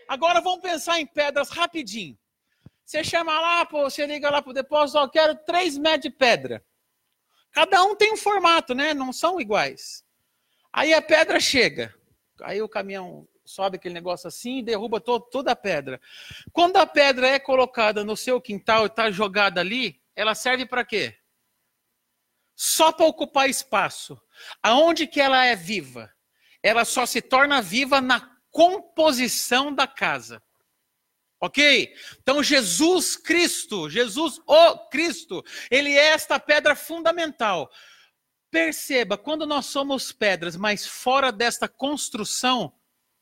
Agora 0.08 0.40
vamos 0.40 0.60
pensar 0.60 0.98
em 0.98 1.06
pedras 1.06 1.48
rapidinho. 1.50 2.18
Você 2.84 3.04
chama 3.04 3.38
lá, 3.40 3.66
pô, 3.66 3.82
você 3.82 4.06
liga 4.06 4.30
lá 4.30 4.42
para 4.42 4.50
o 4.50 4.54
depósito, 4.54 4.98
ó, 4.98 5.08
quero 5.08 5.36
3 5.44 5.76
metros 5.78 6.02
de 6.02 6.10
pedra. 6.10 6.64
Cada 7.58 7.82
um 7.82 7.96
tem 7.96 8.12
um 8.12 8.16
formato, 8.16 8.72
né? 8.72 8.94
Não 8.94 9.12
são 9.12 9.40
iguais. 9.40 10.04
Aí 10.72 10.94
a 10.94 11.02
pedra 11.02 11.40
chega. 11.40 11.92
Aí 12.40 12.62
o 12.62 12.68
caminhão 12.68 13.26
sobe 13.44 13.74
aquele 13.74 13.94
negócio 13.94 14.28
assim 14.28 14.58
e 14.58 14.62
derruba 14.62 15.00
toda 15.00 15.50
a 15.50 15.56
pedra. 15.56 16.00
Quando 16.52 16.76
a 16.76 16.86
pedra 16.86 17.26
é 17.26 17.36
colocada 17.40 18.04
no 18.04 18.16
seu 18.16 18.40
quintal 18.40 18.84
e 18.84 18.86
está 18.86 19.10
jogada 19.10 19.60
ali, 19.60 20.00
ela 20.14 20.36
serve 20.36 20.66
para 20.66 20.84
quê? 20.84 21.18
Só 22.54 22.92
para 22.92 23.06
ocupar 23.06 23.50
espaço. 23.50 24.16
Aonde 24.62 25.08
que 25.08 25.20
ela 25.20 25.44
é 25.44 25.56
viva? 25.56 26.14
Ela 26.62 26.84
só 26.84 27.06
se 27.06 27.20
torna 27.20 27.60
viva 27.60 28.00
na 28.00 28.38
composição 28.52 29.74
da 29.74 29.88
casa. 29.88 30.40
Ok? 31.40 31.94
Então, 32.20 32.42
Jesus 32.42 33.16
Cristo, 33.16 33.88
Jesus 33.88 34.40
o 34.46 34.78
Cristo, 34.88 35.44
ele 35.70 35.92
é 35.92 36.08
esta 36.08 36.40
pedra 36.40 36.74
fundamental. 36.74 37.70
Perceba, 38.50 39.16
quando 39.16 39.46
nós 39.46 39.66
somos 39.66 40.10
pedras, 40.10 40.56
mas 40.56 40.86
fora 40.86 41.30
desta 41.30 41.68
construção, 41.68 42.72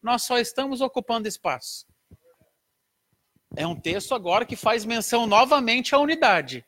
nós 0.02 0.22
só 0.22 0.38
estamos 0.38 0.80
ocupando 0.80 1.28
espaço. 1.28 1.86
É 3.56 3.66
um 3.66 3.78
texto 3.78 4.14
agora 4.14 4.46
que 4.46 4.56
faz 4.56 4.84
menção 4.84 5.26
novamente 5.26 5.94
à 5.94 5.98
unidade. 5.98 6.64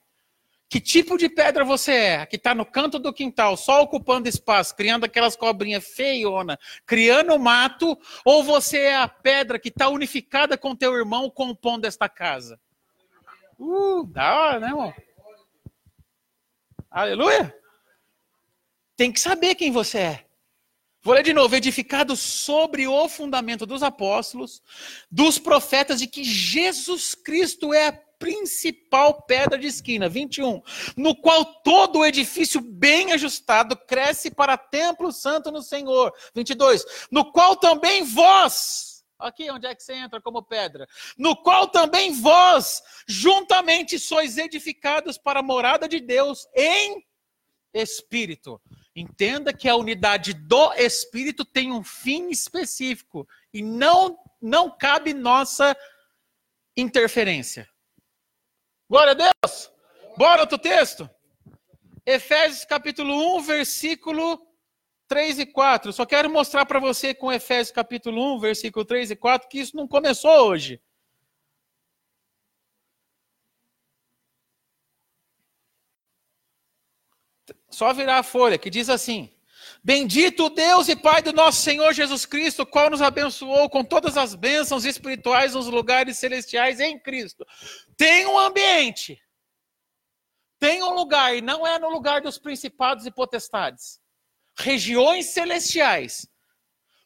Que 0.69 0.81
tipo 0.81 1.17
de 1.17 1.31
pedra 1.31 1.65
você 1.65 1.93
é? 1.93 2.27
Que 2.27 2.37
está 2.37 2.55
no 2.55 2.67
canto 2.67 2.99
do 2.99 3.13
quintal, 3.13 3.57
só 3.57 3.83
ocupando 3.83 4.29
espaço, 4.29 4.77
criando 4.77 5.05
aquelas 5.05 5.35
cobrinhas 5.35 5.87
feiona, 5.87 6.59
criando 6.85 7.39
mato, 7.39 7.99
ou 8.23 8.45
você 8.45 8.79
é 8.81 8.97
a 8.97 9.09
pedra 9.09 9.59
que 9.59 9.69
está 9.69 9.89
unificada 9.89 10.59
com 10.59 10.77
teu 10.77 10.95
irmão, 10.95 11.31
compondo 11.31 11.87
esta 11.87 12.07
casa? 12.07 12.61
Uh, 13.59 14.05
da 14.05 14.39
hora, 14.39 14.61
né, 14.61 14.67
irmão? 14.69 14.95
Aleluia! 16.91 17.55
Tem 18.95 19.11
que 19.11 19.21
saber 19.21 19.55
quem 19.55 19.71
você 19.71 19.99
é. 19.99 20.25
Vou 21.03 21.15
ler 21.15 21.23
de 21.23 21.33
novo: 21.33 21.55
edificado 21.55 22.15
sobre 22.15 22.87
o 22.87 23.09
fundamento 23.09 23.65
dos 23.65 23.83
apóstolos, 23.83 24.63
dos 25.11 25.39
profetas, 25.39 26.01
de 26.01 26.07
que 26.07 26.23
Jesus 26.23 27.15
Cristo 27.15 27.73
é 27.73 27.89
a 27.89 28.01
principal 28.19 29.23
pedra 29.23 29.59
de 29.59 29.67
esquina. 29.67 30.09
21. 30.09 30.61
No 30.97 31.15
qual 31.17 31.45
todo 31.63 32.01
o 32.01 32.07
edifício 32.07 32.61
bem 32.61 33.13
ajustado 33.13 33.77
cresce 33.77 34.31
para 34.31 34.57
templo 34.57 35.13
santo 35.13 35.51
no 35.51 35.63
Senhor. 35.63 36.13
22. 36.35 36.85
No 37.11 37.33
qual 37.33 37.57
também 37.57 38.03
vós. 38.03 39.05
Aqui 39.19 39.51
onde 39.51 39.67
é 39.67 39.75
que 39.75 39.83
você 39.83 39.95
entra 39.95 40.21
como 40.21 40.43
pedra? 40.43 40.87
No 41.17 41.35
qual 41.35 41.67
também 41.67 42.13
vós, 42.13 42.81
juntamente, 43.07 43.99
sois 43.99 44.39
edificados 44.39 45.19
para 45.19 45.41
a 45.41 45.43
morada 45.43 45.89
de 45.89 45.99
Deus 45.99 46.47
em 46.55 47.05
espírito. 47.75 48.61
Entenda 48.95 49.53
que 49.53 49.69
a 49.69 49.77
unidade 49.77 50.35
do 50.35 50.73
espírito 50.75 51.45
tem 51.45 51.73
um 51.73 51.83
fim 51.83 52.31
específico 52.31 53.29
e 53.53 53.63
não 53.63 54.19
não 54.41 54.71
cabe 54.71 55.13
nossa 55.13 55.77
interferência. 56.77 57.69
Glória 58.89 59.13
a 59.13 59.15
Deus. 59.15 59.71
Bora 60.17 60.41
outro 60.41 60.59
texto. 60.59 61.09
Efésios 62.07 62.65
capítulo 62.65 63.37
1, 63.37 63.43
versículo 63.43 64.41
3 65.07 65.41
e 65.41 65.47
4. 65.47 65.93
Só 65.93 66.07
quero 66.07 66.31
mostrar 66.31 66.65
para 66.65 66.81
você 66.81 67.13
com 67.13 67.31
Efésios 67.31 67.71
capítulo 67.71 68.37
1, 68.37 68.41
versículo 68.41 68.85
3 68.87 69.11
e 69.11 69.17
4 69.17 69.47
que 69.47 69.61
isso 69.61 69.77
não 69.77 69.87
começou 69.87 70.49
hoje. 70.49 70.81
Só 77.71 77.93
virar 77.93 78.19
a 78.19 78.23
folha, 78.23 78.59
que 78.59 78.71
diz 78.71 78.89
assim: 78.89 79.31
Bendito 79.83 80.51
Deus 80.51 80.89
e 80.89 80.97
Pai 80.97 81.23
do 81.23 81.33
nosso 81.33 81.63
Senhor 81.63 81.93
Jesus 81.93 82.27
Cristo, 82.27 82.67
qual 82.67 82.91
nos 82.91 83.01
abençoou 83.01 83.71
com 83.71 83.85
todas 83.85 84.17
as 84.17 84.35
bênçãos 84.35 84.85
espirituais 84.85 85.55
nos 85.55 85.67
lugares 85.67 86.19
celestiais 86.19 86.81
em 86.81 86.99
Cristo. 86.99 87.47
Tem 87.97 88.27
um 88.27 88.39
ambiente, 88.39 89.21
tem 90.59 90.83
um 90.83 90.95
lugar, 90.95 91.37
e 91.37 91.41
não 91.41 91.67
é 91.67 91.79
no 91.79 91.89
lugar 91.89 92.21
dos 92.21 92.39
principados 92.39 93.07
e 93.07 93.11
potestades. 93.11 94.01
Regiões 94.59 95.27
celestiais 95.27 96.29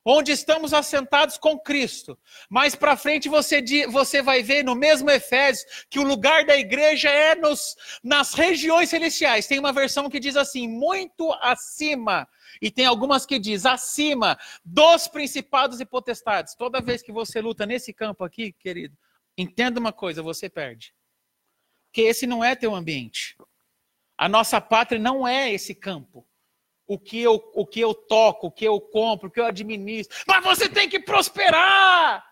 onde 0.04 0.32
estamos 0.32 0.74
assentados 0.74 1.38
com 1.38 1.58
Cristo. 1.58 2.18
Mais 2.50 2.74
para 2.74 2.96
frente 2.96 3.28
você, 3.28 3.62
você 3.86 4.20
vai 4.22 4.42
ver 4.42 4.64
no 4.64 4.74
mesmo 4.74 5.10
Efésios 5.10 5.86
que 5.88 5.98
o 5.98 6.02
lugar 6.02 6.44
da 6.44 6.56
igreja 6.56 7.08
é 7.08 7.34
nos, 7.34 7.76
nas 8.02 8.34
regiões 8.34 8.90
celestiais. 8.90 9.46
Tem 9.46 9.58
uma 9.58 9.72
versão 9.72 10.10
que 10.10 10.20
diz 10.20 10.36
assim, 10.36 10.68
muito 10.68 11.32
acima. 11.40 12.28
E 12.60 12.70
tem 12.70 12.86
algumas 12.86 13.24
que 13.24 13.38
diz 13.38 13.64
acima 13.64 14.38
dos 14.64 15.08
principados 15.08 15.80
e 15.80 15.84
potestades. 15.84 16.54
Toda 16.54 16.82
vez 16.82 17.02
que 17.02 17.12
você 17.12 17.40
luta 17.40 17.64
nesse 17.64 17.92
campo 17.92 18.24
aqui, 18.24 18.52
querido, 18.52 18.96
entenda 19.36 19.78
uma 19.78 19.92
coisa, 19.92 20.22
você 20.22 20.48
perde. 20.48 20.94
Que 21.92 22.02
esse 22.02 22.26
não 22.26 22.42
é 22.42 22.56
teu 22.56 22.74
ambiente. 22.74 23.36
A 24.18 24.28
nossa 24.28 24.60
pátria 24.60 25.00
não 25.00 25.26
é 25.26 25.52
esse 25.52 25.74
campo 25.74 26.26
o 26.94 26.98
que 26.98 27.22
eu, 27.22 27.50
o 27.54 27.66
que 27.66 27.80
eu 27.80 27.94
toco, 27.94 28.48
o 28.48 28.50
que 28.50 28.64
eu 28.64 28.80
compro, 28.80 29.28
o 29.28 29.30
que 29.30 29.40
eu 29.40 29.46
administro. 29.46 30.16
Mas 30.26 30.44
você 30.44 30.68
tem 30.68 30.88
que 30.88 31.00
prosperar. 31.00 32.24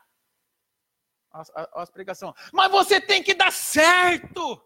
Olha 1.32 1.68
as 1.74 1.90
pregação. 1.90 2.34
Mas 2.52 2.70
você 2.70 3.00
tem 3.00 3.22
que 3.22 3.34
dar 3.34 3.52
certo. 3.52 4.61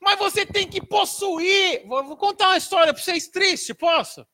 Mas 0.00 0.18
você 0.18 0.46
tem 0.46 0.68
que 0.68 0.84
possuir. 0.84 1.86
Vou, 1.86 2.04
vou 2.04 2.16
contar 2.16 2.48
uma 2.48 2.56
história 2.56 2.94
para 2.94 3.02
vocês 3.02 3.28
triste, 3.28 3.74
posso? 3.74 4.26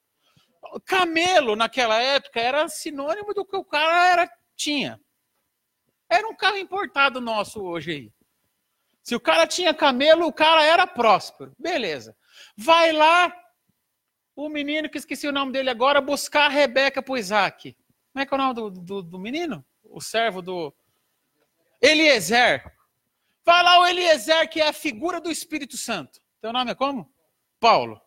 Camelo 0.87 1.57
naquela 1.57 2.01
época 2.01 2.41
era 2.41 2.69
sinônimo 2.69 3.35
do 3.35 3.45
que 3.45 3.57
o 3.57 3.65
cara 3.65 4.09
era, 4.09 4.31
tinha. 4.57 5.01
Era 6.09 6.29
um 6.29 6.37
carro 6.37 6.59
importado 6.59 7.21
nosso 7.21 7.63
hoje 7.63 7.91
aí. 7.91 8.13
Se 9.03 9.15
o 9.15 9.21
cara 9.21 9.47
tinha 9.47 9.75
camelo, 9.75 10.27
o 10.27 10.33
cara 10.33 10.63
era 10.63 10.87
próspero. 10.87 11.53
Beleza. 11.59 12.17
Vai 12.57 12.93
lá, 12.93 13.33
o 14.37 14.49
menino, 14.49 14.89
que 14.89 14.99
esqueci 14.99 15.29
o 15.29 15.33
nome 15.33 15.53
dele 15.53 15.71
agora, 15.71 16.01
buscar 16.01 16.47
a 16.47 16.49
Rebeca 16.49 17.03
para 17.03 17.19
Isaac. 17.19 17.77
Como 18.13 18.23
é 18.23 18.27
que 18.27 18.35
é 18.35 18.37
o 18.37 18.39
nome 18.39 18.55
do, 18.55 18.71
do, 18.71 19.03
do 19.03 19.19
menino? 19.19 19.65
O 19.85 20.01
servo 20.01 20.43
do. 20.43 20.75
Eliezer. 21.81 22.65
Vai 23.45 23.63
lá 23.63 23.81
o 23.81 23.87
Eliezer, 23.87 24.49
que 24.49 24.61
é 24.61 24.69
a 24.69 24.73
figura 24.73 25.21
do 25.21 25.31
Espírito 25.31 25.77
Santo. 25.77 26.21
Teu 26.41 26.53
nome 26.53 26.71
é 26.71 26.75
como? 26.75 27.13
Paulo. 27.61 28.01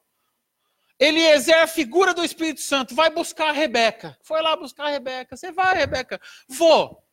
Eliezer, 0.99 1.61
a 1.61 1.67
figura 1.67 2.13
do 2.13 2.23
Espírito 2.23 2.61
Santo, 2.61 2.95
vai 2.95 3.09
buscar 3.09 3.49
a 3.49 3.51
Rebeca. 3.51 4.17
Foi 4.23 4.41
lá 4.41 4.55
buscar 4.55 4.87
a 4.87 4.89
Rebeca. 4.89 5.37
Você 5.37 5.51
vai, 5.51 5.75
Rebeca? 5.75 6.19
Vou. 6.49 7.06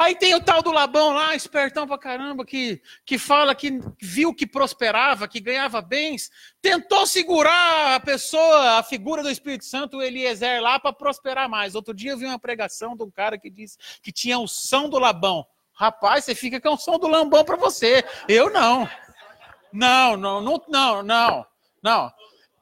Aí 0.00 0.14
tem 0.14 0.34
o 0.34 0.40
tal 0.42 0.62
do 0.62 0.72
Labão 0.72 1.12
lá, 1.12 1.34
espertão 1.34 1.86
pra 1.86 1.98
caramba, 1.98 2.42
que, 2.42 2.80
que 3.04 3.18
fala 3.18 3.54
que 3.54 3.78
viu 4.00 4.34
que 4.34 4.46
prosperava, 4.46 5.28
que 5.28 5.38
ganhava 5.38 5.82
bens, 5.82 6.30
tentou 6.62 7.06
segurar 7.06 7.96
a 7.96 8.00
pessoa, 8.00 8.78
a 8.78 8.82
figura 8.82 9.22
do 9.22 9.28
Espírito 9.28 9.66
Santo, 9.66 9.98
o 9.98 10.02
Eliezer, 10.02 10.62
lá 10.62 10.80
para 10.80 10.90
prosperar 10.90 11.50
mais. 11.50 11.74
Outro 11.74 11.92
dia 11.92 12.12
eu 12.12 12.16
vi 12.16 12.24
uma 12.24 12.38
pregação 12.38 12.96
de 12.96 13.02
um 13.02 13.10
cara 13.10 13.36
que 13.36 13.50
disse 13.50 13.76
que 14.02 14.10
tinha 14.10 14.38
o 14.38 14.48
som 14.48 14.88
do 14.88 14.98
Labão. 14.98 15.46
Rapaz, 15.74 16.24
você 16.24 16.34
fica 16.34 16.58
com 16.58 16.70
o 16.70 16.78
som 16.78 16.98
do 16.98 17.06
lambão 17.06 17.44
para 17.44 17.56
você. 17.56 18.02
Eu 18.26 18.50
não. 18.50 18.88
Não, 19.70 20.16
não, 20.16 20.40
não, 20.40 20.62
não, 20.66 21.02
não, 21.02 21.46
não. 21.82 22.12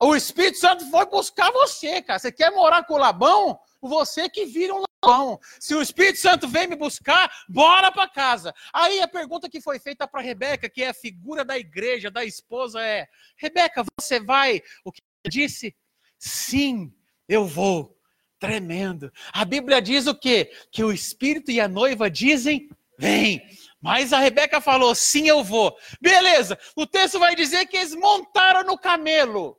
O 0.00 0.16
Espírito 0.16 0.58
Santo 0.58 0.90
foi 0.90 1.06
buscar 1.06 1.52
você, 1.52 2.02
cara. 2.02 2.18
Você 2.18 2.32
quer 2.32 2.50
morar 2.50 2.82
com 2.82 2.94
o 2.94 2.98
Labão? 2.98 3.60
Você 3.80 4.28
que 4.28 4.44
vira 4.44 4.74
um 4.74 4.82
ladrão. 5.04 5.38
Se 5.60 5.74
o 5.74 5.82
Espírito 5.82 6.18
Santo 6.18 6.48
vem 6.48 6.66
me 6.66 6.76
buscar, 6.76 7.30
bora 7.48 7.92
para 7.92 8.08
casa. 8.08 8.54
Aí 8.72 9.00
a 9.00 9.08
pergunta 9.08 9.48
que 9.48 9.60
foi 9.60 9.78
feita 9.78 10.06
para 10.06 10.20
Rebeca, 10.20 10.68
que 10.68 10.82
é 10.82 10.88
a 10.88 10.94
figura 10.94 11.44
da 11.44 11.58
igreja, 11.58 12.10
da 12.10 12.24
esposa, 12.24 12.80
é: 12.80 13.06
Rebeca, 13.36 13.84
você 13.98 14.20
vai? 14.20 14.60
O 14.84 14.92
que 14.92 15.00
disse? 15.28 15.74
Sim, 16.18 16.92
eu 17.28 17.46
vou. 17.46 17.96
Tremendo. 18.38 19.12
A 19.32 19.44
Bíblia 19.44 19.82
diz 19.82 20.06
o 20.06 20.14
quê? 20.14 20.52
Que 20.70 20.84
o 20.84 20.92
Espírito 20.92 21.50
e 21.50 21.60
a 21.60 21.68
noiva 21.68 22.10
dizem: 22.10 22.68
vem. 22.98 23.42
Mas 23.80 24.12
a 24.12 24.18
Rebeca 24.18 24.60
falou: 24.60 24.94
sim, 24.94 25.28
eu 25.28 25.42
vou. 25.42 25.76
Beleza. 26.00 26.58
O 26.76 26.86
texto 26.86 27.18
vai 27.18 27.34
dizer 27.34 27.66
que 27.66 27.76
eles 27.76 27.94
montaram 27.94 28.64
no 28.64 28.78
camelo. 28.78 29.58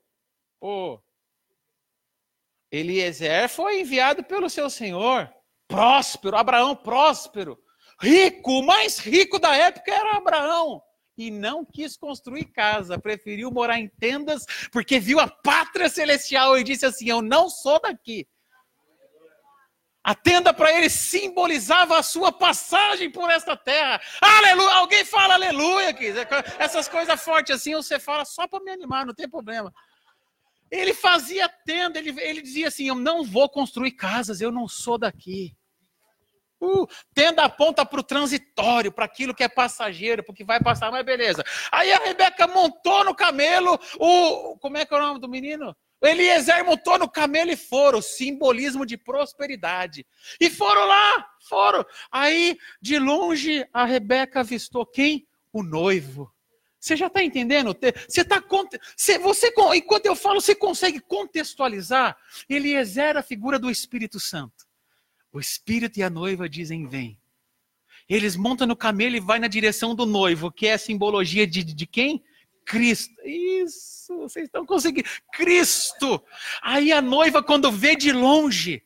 Oh. 0.61 0.99
Eliezer 2.71 3.49
foi 3.49 3.81
enviado 3.81 4.23
pelo 4.23 4.49
seu 4.49 4.69
senhor, 4.69 5.29
próspero, 5.67 6.37
Abraão 6.37 6.75
próspero, 6.75 7.57
rico, 7.99 8.59
o 8.59 8.65
mais 8.65 8.99
rico 8.99 9.39
da 9.39 9.55
época 9.55 9.91
era 9.91 10.17
Abraão. 10.17 10.81
E 11.17 11.29
não 11.29 11.65
quis 11.65 11.97
construir 11.97 12.45
casa, 12.45 12.97
preferiu 12.97 13.51
morar 13.51 13.77
em 13.77 13.89
tendas, 13.99 14.45
porque 14.71 15.01
viu 15.01 15.19
a 15.19 15.27
pátria 15.27 15.89
celestial 15.89 16.57
e 16.57 16.63
disse 16.63 16.85
assim: 16.85 17.09
Eu 17.09 17.21
não 17.21 17.49
sou 17.49 17.77
daqui. 17.81 18.25
A 20.01 20.15
tenda 20.15 20.53
para 20.53 20.71
ele 20.71 20.89
simbolizava 20.89 21.99
a 21.99 22.03
sua 22.03 22.31
passagem 22.31 23.11
por 23.11 23.29
esta 23.29 23.57
terra. 23.57 23.99
Aleluia! 24.21 24.75
Alguém 24.75 25.03
fala 25.03 25.33
aleluia 25.33 25.89
aqui. 25.89 26.07
Essas 26.57 26.87
coisas 26.87 27.21
fortes 27.21 27.53
assim 27.53 27.75
você 27.75 27.99
fala 27.99 28.23
só 28.23 28.47
para 28.47 28.63
me 28.63 28.71
animar, 28.71 29.05
não 29.05 29.13
tem 29.13 29.29
problema. 29.29 29.73
Ele 30.71 30.93
fazia 30.93 31.49
tenda, 31.49 31.97
ele, 31.97 32.19
ele 32.21 32.41
dizia 32.41 32.67
assim: 32.67 32.87
Eu 32.87 32.95
não 32.95 33.23
vou 33.23 33.49
construir 33.49 33.91
casas, 33.91 34.41
eu 34.41 34.51
não 34.51 34.67
sou 34.67 34.97
daqui. 34.97 35.55
Uh, 36.61 36.85
tenda 37.13 37.43
aponta 37.43 37.85
para 37.85 38.01
o 38.01 38.03
transitório, 38.03 38.91
para 38.91 39.05
aquilo 39.05 39.33
que 39.33 39.43
é 39.43 39.47
passageiro, 39.47 40.23
porque 40.23 40.43
vai 40.43 40.61
passar, 40.61 40.91
mas 40.91 41.05
beleza. 41.05 41.41
Aí 41.71 41.91
a 41.91 41.99
Rebeca 41.99 42.47
montou 42.47 43.05
no 43.05 43.15
camelo 43.15 43.79
o. 43.97 44.57
Como 44.57 44.77
é 44.77 44.85
que 44.85 44.93
é 44.93 44.97
o 44.97 45.01
nome 45.01 45.19
do 45.19 45.29
menino? 45.29 45.75
Eliezer 46.01 46.63
montou 46.65 46.97
no 46.97 47.09
camelo 47.09 47.51
e 47.51 47.57
foram, 47.57 48.01
simbolismo 48.01 48.85
de 48.85 48.97
prosperidade. 48.97 50.05
E 50.39 50.49
foram 50.49 50.85
lá, 50.85 51.27
foram. 51.47 51.85
Aí, 52.11 52.57
de 52.81 52.97
longe, 52.97 53.65
a 53.73 53.85
Rebeca 53.85 54.39
avistou 54.39 54.85
quem? 54.85 55.27
O 55.51 55.61
noivo. 55.61 56.31
Você 56.79 56.95
já 56.95 57.07
está 57.07 57.23
entendendo? 57.23 57.75
Você 58.07 58.21
está 58.21 58.41
você, 58.95 59.19
você, 59.19 59.53
enquanto 59.75 60.05
eu 60.05 60.15
falo, 60.15 60.39
você 60.39 60.55
consegue 60.55 60.99
contextualizar? 60.99 62.17
Eliezer 62.49 63.17
a 63.17 63.23
figura 63.23 63.59
do 63.59 63.69
Espírito 63.69 64.19
Santo. 64.19 64.65
O 65.31 65.39
Espírito 65.39 65.99
e 65.99 66.03
a 66.03 66.09
noiva 66.09 66.47
dizem: 66.47 66.87
vem. 66.87 67.19
Eles 68.07 68.35
montam 68.35 68.65
no 68.65 68.75
camelo 68.75 69.15
e 69.15 69.19
vai 69.19 69.37
na 69.37 69.47
direção 69.47 69.93
do 69.93 70.05
noivo, 70.05 70.51
que 70.51 70.67
é 70.67 70.73
a 70.73 70.79
simbologia 70.79 71.45
de, 71.45 71.63
de 71.63 71.85
quem? 71.85 72.23
Cristo. 72.65 73.13
Isso, 73.23 74.17
vocês 74.17 74.45
estão 74.45 74.65
conseguindo. 74.65 75.07
Cristo. 75.33 76.23
Aí 76.61 76.91
a 76.91 77.01
noiva, 77.01 77.43
quando 77.43 77.71
vê 77.71 77.95
de 77.95 78.11
longe, 78.11 78.83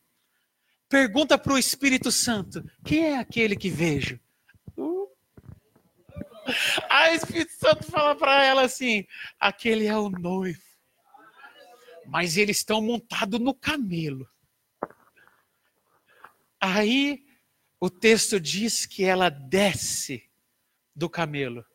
pergunta 0.89 1.37
para 1.37 1.53
o 1.53 1.57
Espírito 1.57 2.11
Santo: 2.11 2.63
quem 2.83 3.05
é 3.05 3.17
aquele 3.17 3.55
que 3.55 3.69
vejo? 3.69 4.19
Aí 6.89 7.13
o 7.13 7.15
Espírito 7.15 7.53
Santo 7.53 7.83
fala 7.85 8.15
para 8.15 8.43
ela 8.43 8.63
assim: 8.63 9.05
aquele 9.39 9.87
é 9.87 9.97
o 9.97 10.09
noivo. 10.09 10.61
Mas 12.05 12.37
eles 12.37 12.57
estão 12.57 12.81
montados 12.81 13.39
no 13.39 13.53
camelo. 13.53 14.27
Aí 16.59 17.25
o 17.79 17.89
texto 17.89 18.39
diz 18.39 18.85
que 18.85 19.03
ela 19.03 19.29
desce 19.29 20.29
do 20.95 21.09
camelo 21.09 21.65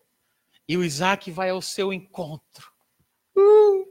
e 0.69 0.77
o 0.77 0.85
Isaac 0.85 1.31
vai 1.31 1.49
ao 1.49 1.63
seu 1.63 1.93
encontro. 1.93 2.71
Uh! 3.35 3.89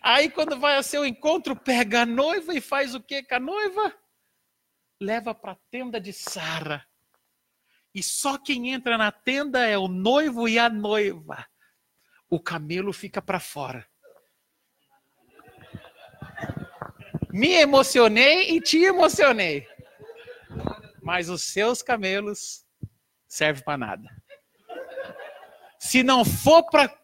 Aí, 0.00 0.30
quando 0.30 0.58
vai 0.58 0.76
ao 0.76 0.82
seu 0.82 1.04
encontro, 1.06 1.54
pega 1.54 2.02
a 2.02 2.06
noiva 2.06 2.54
e 2.54 2.60
faz 2.60 2.94
o 2.94 3.00
que 3.00 3.22
com 3.22 3.34
a 3.34 3.40
noiva? 3.40 3.94
Leva 5.00 5.34
para 5.34 5.52
a 5.52 5.58
tenda 5.70 6.00
de 6.00 6.12
Sara. 6.12 6.84
E 7.94 8.02
só 8.02 8.36
quem 8.36 8.72
entra 8.72 8.98
na 8.98 9.12
tenda 9.12 9.64
é 9.64 9.78
o 9.78 9.88
noivo 9.88 10.48
e 10.48 10.58
a 10.58 10.68
noiva. 10.68 11.46
O 12.28 12.40
camelo 12.40 12.92
fica 12.92 13.22
para 13.22 13.38
fora. 13.38 13.86
Me 17.32 17.52
emocionei 17.52 18.50
e 18.50 18.60
te 18.60 18.78
emocionei. 18.82 19.66
Mas 21.02 21.28
os 21.28 21.42
seus 21.42 21.82
camelos 21.82 22.64
servem 23.28 23.62
para 23.62 23.78
nada 23.78 24.24
se 25.84 26.02
não 26.02 26.24
for 26.24 26.62
para 26.70 26.98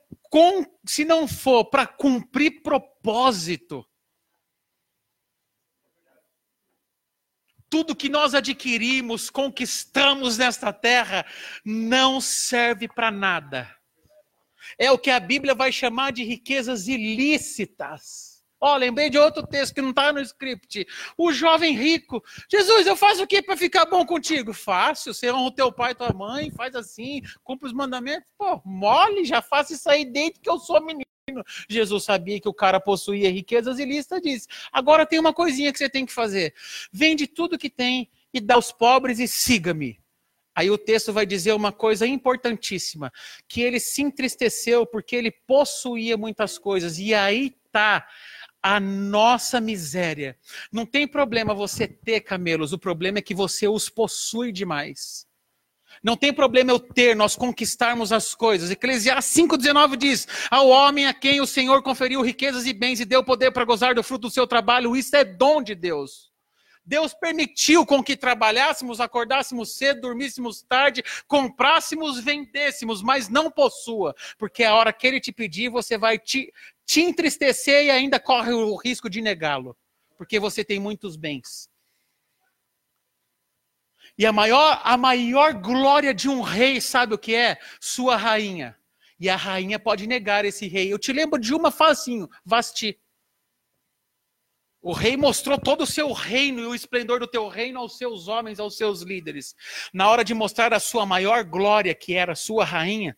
se 0.86 1.04
não 1.04 1.28
for 1.28 1.66
para 1.66 1.86
cumprir 1.86 2.62
propósito, 2.62 3.86
tudo 7.70 7.94
que 7.94 8.08
nós 8.08 8.34
adquirimos, 8.34 9.30
conquistamos 9.30 10.36
nesta 10.36 10.72
terra, 10.72 11.24
não 11.64 12.20
serve 12.20 12.88
para 12.88 13.10
nada. 13.10 13.72
É 14.76 14.90
o 14.90 14.98
que 14.98 15.10
a 15.10 15.20
Bíblia 15.20 15.54
vai 15.54 15.70
chamar 15.70 16.12
de 16.12 16.24
riquezas 16.24 16.88
ilícitas. 16.88 18.30
Ó, 18.62 18.74
oh, 18.74 18.76
lembrei 18.76 19.08
de 19.08 19.16
outro 19.16 19.46
texto 19.46 19.74
que 19.74 19.80
não 19.80 19.88
está 19.88 20.12
no 20.12 20.20
script. 20.20 20.86
O 21.16 21.32
jovem 21.32 21.74
rico. 21.74 22.22
Jesus, 22.50 22.86
eu 22.86 22.94
faço 22.94 23.22
o 23.22 23.26
que 23.26 23.40
para 23.40 23.56
ficar 23.56 23.86
bom 23.86 24.04
contigo? 24.04 24.52
Fácil, 24.52 25.14
você 25.14 25.32
honra 25.32 25.46
o 25.46 25.50
teu 25.50 25.72
pai 25.72 25.92
e 25.92 25.94
tua 25.94 26.12
mãe, 26.12 26.50
faz 26.50 26.74
assim, 26.74 27.22
cumpre 27.42 27.68
os 27.68 27.72
mandamentos. 27.72 28.28
Pô, 28.36 28.60
mole, 28.62 29.24
já 29.24 29.40
faço 29.40 29.72
isso 29.72 29.88
aí 29.88 30.04
desde 30.04 30.40
que 30.40 30.50
eu 30.50 30.58
sou 30.58 30.78
menino. 30.84 31.09
Jesus 31.68 32.04
sabia 32.04 32.40
que 32.40 32.48
o 32.48 32.54
cara 32.54 32.80
possuía 32.80 33.30
riquezas 33.30 33.78
e 33.78 33.84
lista 33.84 34.20
disse: 34.20 34.46
agora 34.72 35.06
tem 35.06 35.18
uma 35.18 35.32
coisinha 35.32 35.72
que 35.72 35.78
você 35.78 35.88
tem 35.88 36.06
que 36.06 36.12
fazer. 36.12 36.54
Vende 36.92 37.26
tudo 37.26 37.58
que 37.58 37.70
tem 37.70 38.10
e 38.32 38.40
dá 38.40 38.54
aos 38.54 38.72
pobres 38.72 39.18
e 39.18 39.26
siga-me. 39.26 40.00
Aí 40.54 40.70
o 40.70 40.78
texto 40.78 41.12
vai 41.12 41.24
dizer 41.24 41.52
uma 41.52 41.72
coisa 41.72 42.06
importantíssima: 42.06 43.12
que 43.48 43.62
ele 43.62 43.80
se 43.80 44.02
entristeceu 44.02 44.84
porque 44.86 45.16
ele 45.16 45.30
possuía 45.30 46.16
muitas 46.16 46.58
coisas. 46.58 46.98
E 46.98 47.14
aí 47.14 47.54
tá 47.72 48.06
a 48.62 48.78
nossa 48.78 49.60
miséria. 49.60 50.36
Não 50.70 50.84
tem 50.84 51.06
problema 51.08 51.54
você 51.54 51.88
ter 51.88 52.20
camelos, 52.20 52.72
o 52.72 52.78
problema 52.78 53.18
é 53.18 53.22
que 53.22 53.34
você 53.34 53.66
os 53.66 53.88
possui 53.88 54.52
demais. 54.52 55.26
Não 56.02 56.16
tem 56.16 56.32
problema 56.32 56.70
eu 56.70 56.80
ter, 56.80 57.14
nós 57.14 57.36
conquistarmos 57.36 58.10
as 58.10 58.34
coisas. 58.34 58.70
Eclesiastes 58.70 59.34
5,19 59.34 59.96
diz: 59.96 60.26
Ao 60.50 60.68
homem 60.68 61.06
a 61.06 61.12
quem 61.12 61.40
o 61.40 61.46
Senhor 61.46 61.82
conferiu 61.82 62.22
riquezas 62.22 62.66
e 62.66 62.72
bens 62.72 63.00
e 63.00 63.04
deu 63.04 63.22
poder 63.22 63.50
para 63.50 63.66
gozar 63.66 63.94
do 63.94 64.02
fruto 64.02 64.28
do 64.28 64.30
seu 64.30 64.46
trabalho, 64.46 64.96
isso 64.96 65.14
é 65.14 65.24
dom 65.24 65.62
de 65.62 65.74
Deus. 65.74 66.30
Deus 66.84 67.14
permitiu 67.14 67.86
com 67.86 68.02
que 68.02 68.16
trabalhássemos, 68.16 69.00
acordássemos 69.00 69.76
cedo, 69.76 70.00
dormíssemos 70.00 70.62
tarde, 70.62 71.04
comprássemos, 71.28 72.18
vendêssemos, 72.18 73.00
mas 73.00 73.28
não 73.28 73.48
possua, 73.48 74.12
porque 74.36 74.64
a 74.64 74.74
hora 74.74 74.92
que 74.92 75.06
ele 75.06 75.20
te 75.20 75.30
pedir, 75.30 75.68
você 75.68 75.96
vai 75.96 76.18
te, 76.18 76.52
te 76.84 77.00
entristecer 77.02 77.84
e 77.84 77.90
ainda 77.90 78.18
corre 78.18 78.52
o 78.52 78.74
risco 78.74 79.08
de 79.08 79.20
negá-lo, 79.20 79.76
porque 80.16 80.40
você 80.40 80.64
tem 80.64 80.80
muitos 80.80 81.14
bens. 81.14 81.69
E 84.20 84.26
a 84.26 84.34
maior, 84.34 84.82
a 84.84 84.98
maior 84.98 85.54
glória 85.54 86.12
de 86.12 86.28
um 86.28 86.42
rei, 86.42 86.78
sabe 86.78 87.14
o 87.14 87.18
que 87.18 87.34
é? 87.34 87.58
Sua 87.80 88.18
rainha. 88.18 88.76
E 89.18 89.30
a 89.30 89.34
rainha 89.34 89.78
pode 89.78 90.06
negar 90.06 90.44
esse 90.44 90.68
rei. 90.68 90.92
Eu 90.92 90.98
te 90.98 91.10
lembro 91.10 91.40
de 91.40 91.54
uma 91.54 91.70
facinho, 91.70 92.28
Vasti. 92.44 93.00
O 94.82 94.92
rei 94.92 95.16
mostrou 95.16 95.58
todo 95.58 95.84
o 95.84 95.86
seu 95.86 96.12
reino 96.12 96.60
e 96.60 96.66
o 96.66 96.74
esplendor 96.74 97.18
do 97.18 97.26
teu 97.26 97.48
reino 97.48 97.78
aos 97.80 97.96
seus 97.96 98.28
homens, 98.28 98.60
aos 98.60 98.76
seus 98.76 99.00
líderes. 99.00 99.54
Na 99.90 100.10
hora 100.10 100.22
de 100.22 100.34
mostrar 100.34 100.74
a 100.74 100.80
sua 100.80 101.06
maior 101.06 101.42
glória, 101.42 101.94
que 101.94 102.12
era 102.12 102.34
sua 102.34 102.62
rainha, 102.62 103.16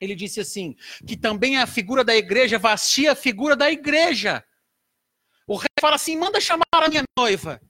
ele 0.00 0.14
disse 0.14 0.40
assim: 0.40 0.74
que 1.06 1.18
também 1.18 1.58
a 1.58 1.66
figura 1.66 2.02
da 2.02 2.16
igreja 2.16 2.58
vastia 2.58 3.12
a 3.12 3.14
figura 3.14 3.54
da 3.54 3.70
igreja. 3.70 4.42
O 5.46 5.56
rei 5.56 5.68
fala 5.78 5.96
assim: 5.96 6.16
manda 6.16 6.40
chamar 6.40 6.64
a 6.72 6.88
minha 6.88 7.02
noiva. 7.18 7.60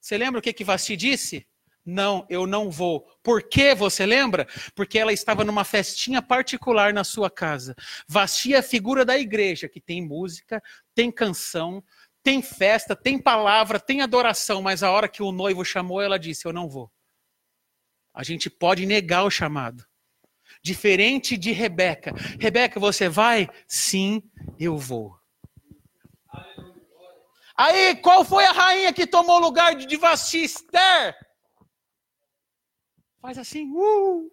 Você 0.00 0.16
lembra 0.16 0.38
o 0.38 0.42
que, 0.42 0.54
que 0.54 0.64
Vasti 0.64 0.96
disse? 0.96 1.46
Não, 1.86 2.26
eu 2.28 2.48
não 2.48 2.68
vou. 2.68 3.06
Por 3.22 3.44
que 3.44 3.72
você 3.72 4.04
lembra? 4.04 4.48
Porque 4.74 4.98
ela 4.98 5.12
estava 5.12 5.44
numa 5.44 5.62
festinha 5.62 6.20
particular 6.20 6.92
na 6.92 7.04
sua 7.04 7.30
casa. 7.30 7.76
Vasti 8.08 8.54
é 8.54 8.58
a 8.58 8.62
figura 8.62 9.04
da 9.04 9.16
igreja, 9.16 9.68
que 9.68 9.80
tem 9.80 10.04
música, 10.04 10.60
tem 10.92 11.12
canção, 11.12 11.84
tem 12.24 12.42
festa, 12.42 12.96
tem 12.96 13.16
palavra, 13.16 13.78
tem 13.78 14.02
adoração, 14.02 14.60
mas 14.60 14.82
a 14.82 14.90
hora 14.90 15.08
que 15.08 15.22
o 15.22 15.30
noivo 15.30 15.64
chamou, 15.64 16.02
ela 16.02 16.18
disse: 16.18 16.44
Eu 16.44 16.52
não 16.52 16.68
vou. 16.68 16.90
A 18.12 18.24
gente 18.24 18.50
pode 18.50 18.84
negar 18.84 19.22
o 19.22 19.30
chamado. 19.30 19.86
Diferente 20.60 21.36
de 21.36 21.52
Rebeca. 21.52 22.12
Rebeca, 22.40 22.80
você 22.80 23.08
vai? 23.08 23.48
Sim, 23.68 24.20
eu 24.58 24.76
vou. 24.76 25.16
Aí, 27.56 27.94
qual 27.96 28.24
foi 28.24 28.44
a 28.44 28.52
rainha 28.52 28.92
que 28.92 29.06
tomou 29.06 29.36
o 29.36 29.44
lugar 29.44 29.76
de 29.76 29.96
Vasti? 29.96 30.42
Esther. 30.42 31.14
Faz 33.26 33.38
assim, 33.38 33.68
uh. 33.74 34.30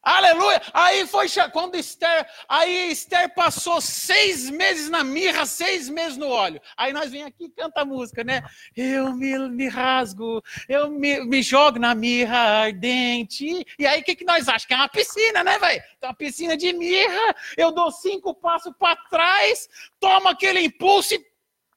Aleluia! 0.00 0.62
Aí 0.72 1.04
foi 1.08 1.26
quando 1.52 1.74
Esther, 1.74 2.24
aí 2.48 2.92
Esther 2.92 3.34
passou 3.34 3.80
seis 3.80 4.48
meses 4.48 4.88
na 4.88 5.02
mirra, 5.02 5.44
seis 5.44 5.88
meses 5.88 6.16
no 6.16 6.28
óleo. 6.28 6.60
Aí 6.76 6.92
nós 6.92 7.10
vem 7.10 7.24
aqui 7.24 7.46
e 7.46 7.50
canta 7.50 7.80
a 7.80 7.84
música, 7.84 8.22
né? 8.22 8.44
Eu 8.76 9.12
me, 9.12 9.36
me 9.48 9.66
rasgo, 9.66 10.40
eu 10.68 10.88
me, 10.88 11.24
me, 11.24 11.42
jogo 11.42 11.80
na 11.80 11.96
mirra 11.96 12.38
ardente. 12.38 13.66
E 13.76 13.84
aí 13.88 14.02
o 14.02 14.04
que, 14.04 14.14
que 14.14 14.24
nós 14.24 14.46
achamos? 14.46 14.66
Que 14.66 14.74
é 14.74 14.76
uma 14.76 14.88
piscina, 14.88 15.42
né, 15.42 15.58
velho? 15.58 15.82
Uma 16.00 16.14
piscina 16.14 16.56
de 16.56 16.72
mirra, 16.72 17.34
eu 17.56 17.72
dou 17.72 17.90
cinco 17.90 18.32
passos 18.32 18.72
para 18.78 18.94
trás, 19.10 19.68
tomo 19.98 20.28
aquele 20.28 20.60
impulso 20.60 21.12
e 21.12 21.26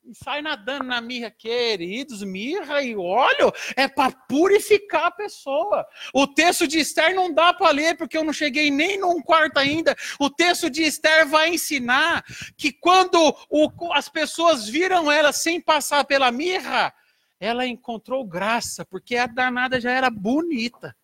e 0.10 0.16
sai 0.16 0.42
nadando 0.42 0.86
na 0.86 1.00
mirra, 1.00 1.30
queridos, 1.30 2.24
mirra 2.24 2.82
e 2.82 2.96
óleo 2.96 3.54
é 3.76 3.88
para 3.88 4.12
purificar 4.12 5.06
a 5.06 5.12
pessoa. 5.12 5.86
O 6.14 6.26
texto 6.26 6.68
de 6.68 6.80
Esther 6.80 7.14
não 7.14 7.32
dá 7.32 7.54
para 7.54 7.72
ler, 7.72 7.96
porque 7.96 8.18
eu 8.18 8.24
não 8.24 8.34
cheguei 8.34 8.72
nem 8.72 8.98
num 8.98 9.22
quarto 9.22 9.58
ainda. 9.58 9.96
O 10.20 10.28
texto 10.28 10.68
de 10.68 10.82
Esther 10.82 11.28
vai 11.28 11.50
ensinar 11.50 12.26
que 12.58 12.72
quando 12.72 13.36
o, 13.50 13.94
as 13.94 14.10
pessoas 14.10 14.68
viram 14.68 15.12
ela 15.12 15.32
sem 15.32 15.62
passar 15.62 16.04
pela 16.06 16.32
mirra, 16.32 16.92
ela 17.40 17.68
encontrou 17.68 18.26
graça, 18.26 18.84
porque 18.84 19.16
a 19.16 19.28
danada 19.28 19.80
já 19.80 19.92
era 19.92 20.10
bonita. 20.10 20.96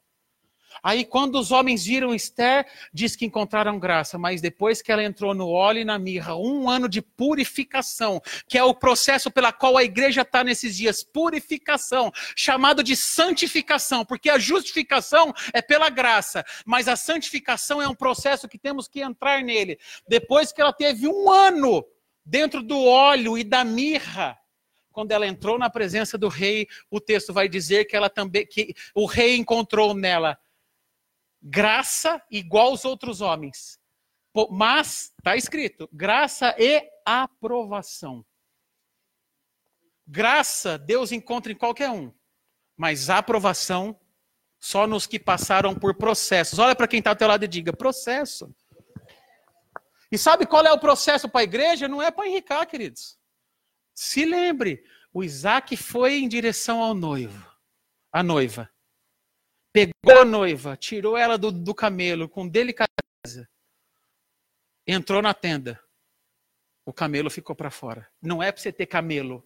Aí, 0.86 1.04
quando 1.04 1.40
os 1.40 1.52
homens 1.52 1.84
viram 1.84 2.14
Esther, 2.14 2.64
diz 2.94 3.16
que 3.16 3.26
encontraram 3.26 3.80
graça, 3.80 4.20
mas 4.20 4.40
depois 4.40 4.84
que 4.84 4.92
ela 4.92 5.04
entrou 5.04 5.34
no 5.34 5.50
óleo 5.50 5.80
e 5.80 5.84
na 5.84 5.98
mirra, 5.98 6.36
um 6.36 6.70
ano 6.70 6.88
de 6.88 7.02
purificação, 7.02 8.22
que 8.48 8.56
é 8.56 8.64
o 8.64 8.72
processo 8.72 9.32
pela 9.32 9.52
qual 9.52 9.78
a 9.78 9.84
igreja 9.84 10.22
está 10.22 10.44
nesses 10.44 10.78
dias. 10.78 11.04
Purificação, 11.04 12.12
chamado 12.36 12.84
de 12.84 12.96
santificação, 12.96 14.06
porque 14.06 14.30
a 14.30 14.38
justificação 14.38 15.34
é 15.52 15.60
pela 15.60 15.90
graça, 15.90 16.46
mas 16.68 16.88
a 16.88 16.96
santificação 16.96 17.82
é 17.82 17.88
um 17.88 17.96
processo 17.96 18.48
que 18.48 18.60
temos 18.60 18.88
que 18.88 19.02
entrar 19.02 19.42
nele. 19.42 19.80
Depois 20.08 20.52
que 20.52 20.62
ela 20.62 20.72
teve 20.72 21.08
um 21.08 21.32
ano 21.32 21.84
dentro 22.24 22.62
do 22.62 22.80
óleo 22.84 23.40
e 23.40 23.44
da 23.44 23.64
mirra, 23.64 24.38
quando 24.92 25.12
ela 25.12 25.26
entrou 25.26 25.58
na 25.58 25.68
presença 25.68 26.16
do 26.16 26.28
rei, 26.28 26.68
o 26.92 27.02
texto 27.02 27.34
vai 27.34 27.50
dizer 27.50 27.86
que 27.86 27.96
ela 27.96 28.08
também 28.08 28.46
que 28.46 28.76
o 28.94 29.08
rei 29.08 29.36
encontrou 29.36 29.96
nela 29.96 30.38
graça 31.46 32.20
igual 32.32 32.70
aos 32.70 32.84
outros 32.84 33.22
homens. 33.22 33.80
Mas, 34.50 35.14
está 35.18 35.38
escrito, 35.38 35.88
graça 35.94 36.56
e 36.58 36.84
aprovação. 37.06 38.26
Graça, 40.08 40.78
Deus 40.78 41.12
encontra 41.12 41.52
em 41.52 41.56
qualquer 41.56 41.90
um, 41.90 42.12
mas 42.76 43.10
aprovação 43.10 44.00
só 44.60 44.86
nos 44.88 45.08
que 45.08 45.20
passaram 45.20 45.74
por 45.76 45.96
processos. 45.96 46.60
Olha 46.60 46.76
para 46.76 46.88
quem 46.88 47.00
está 47.00 47.12
ao 47.12 47.16
teu 47.16 47.28
lado 47.28 47.46
e 47.46 47.48
diga: 47.48 47.72
processo. 47.72 48.54
E 50.12 50.18
sabe 50.18 50.46
qual 50.46 50.66
é 50.66 50.72
o 50.72 50.80
processo 50.80 51.30
para 51.30 51.42
a 51.42 51.46
igreja? 51.46 51.88
Não 51.88 52.02
é 52.02 52.12
para 52.12 52.28
enricar, 52.28 52.68
queridos. 52.68 53.18
Se 53.94 54.26
lembre, 54.26 54.84
o 55.14 55.24
Isaac 55.24 55.78
foi 55.78 56.18
em 56.18 56.28
direção 56.28 56.82
ao 56.82 56.94
noivo, 56.94 57.50
a 58.12 58.22
noiva 58.22 58.70
pegou 59.76 60.22
a 60.22 60.24
noiva, 60.24 60.78
tirou 60.78 61.18
ela 61.18 61.38
do, 61.38 61.52
do 61.52 61.76
camelo 61.76 62.30
com 62.30 62.48
delicadeza, 62.48 63.46
entrou 64.88 65.22
na 65.22 65.34
tenda. 65.34 65.84
O 66.86 66.94
camelo 66.94 67.30
ficou 67.30 67.54
para 67.54 67.70
fora. 67.70 68.10
Não 68.22 68.42
é 68.42 68.54
para 68.54 68.62
você 68.62 68.72
ter 68.72 68.86
camelo, 68.86 69.46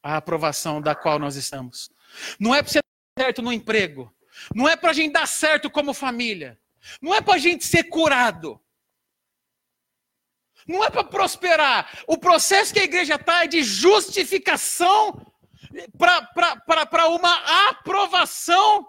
a 0.00 0.16
aprovação 0.16 0.80
da 0.80 0.94
qual 0.94 1.18
nós 1.18 1.34
estamos. 1.34 1.90
Não 2.38 2.54
é 2.54 2.62
para 2.62 2.70
você 2.70 2.78
dar 2.78 3.24
certo 3.24 3.42
no 3.42 3.52
emprego. 3.52 4.14
Não 4.54 4.68
é 4.68 4.76
para 4.76 4.90
a 4.90 4.92
gente 4.92 5.12
dar 5.12 5.26
certo 5.26 5.68
como 5.68 5.92
família. 5.92 6.56
Não 7.02 7.12
é 7.12 7.20
para 7.20 7.34
a 7.34 7.38
gente 7.38 7.64
ser 7.64 7.84
curado. 7.84 8.60
Não 10.68 10.84
é 10.84 10.90
para 10.90 11.02
prosperar. 11.02 12.04
O 12.06 12.16
processo 12.16 12.72
que 12.72 12.78
a 12.78 12.84
igreja 12.84 13.16
está 13.16 13.42
é 13.42 13.48
de 13.48 13.64
justificação 13.64 15.26
para 15.98 17.08
uma 17.08 17.70
aprovação 17.70 18.86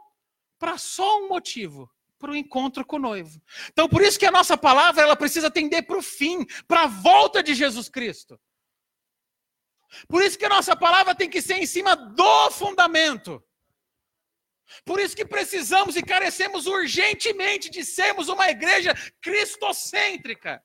para 0.60 0.78
só 0.78 1.20
um 1.22 1.30
motivo, 1.30 1.90
para 2.20 2.32
o 2.32 2.36
encontro 2.36 2.86
com 2.86 2.98
o 2.98 3.00
noivo. 3.00 3.42
Então, 3.72 3.88
por 3.88 4.02
isso 4.02 4.20
que 4.20 4.26
a 4.26 4.32
nossa 4.32 4.58
palavra 4.58 5.02
ela 5.02 5.16
precisa 5.16 5.50
tender 5.50 5.88
para 5.88 5.98
o 5.98 6.02
fim, 6.02 6.46
para 6.68 6.84
a 6.84 6.88
volta 6.88 7.42
de 7.42 7.56
Jesus 7.56 7.88
Cristo. 7.88 8.40
Por 10.08 10.22
isso 10.22 10.38
que 10.38 10.46
a 10.46 10.50
nossa 10.50 10.76
palavra 10.76 11.16
tem 11.16 11.30
que 11.30 11.42
ser 11.42 11.56
em 11.56 11.66
cima 11.66 11.96
do 11.96 12.52
fundamento. 12.52 13.42
Por 14.86 15.00
isso 15.00 15.16
que 15.16 15.26
precisamos 15.26 15.96
e 15.96 16.04
carecemos 16.04 16.68
urgentemente 16.68 17.72
de 17.72 17.84
sermos 17.84 18.28
uma 18.28 18.50
igreja 18.50 18.94
cristocêntrica. 19.22 20.62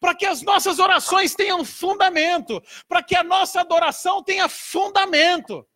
Para 0.00 0.14
que 0.14 0.26
as 0.26 0.42
nossas 0.42 0.78
orações 0.78 1.34
tenham 1.34 1.64
fundamento, 1.64 2.60
para 2.88 3.02
que 3.02 3.14
a 3.14 3.22
nossa 3.22 3.60
adoração 3.60 4.22
tenha 4.22 4.48
fundamento 4.48 5.66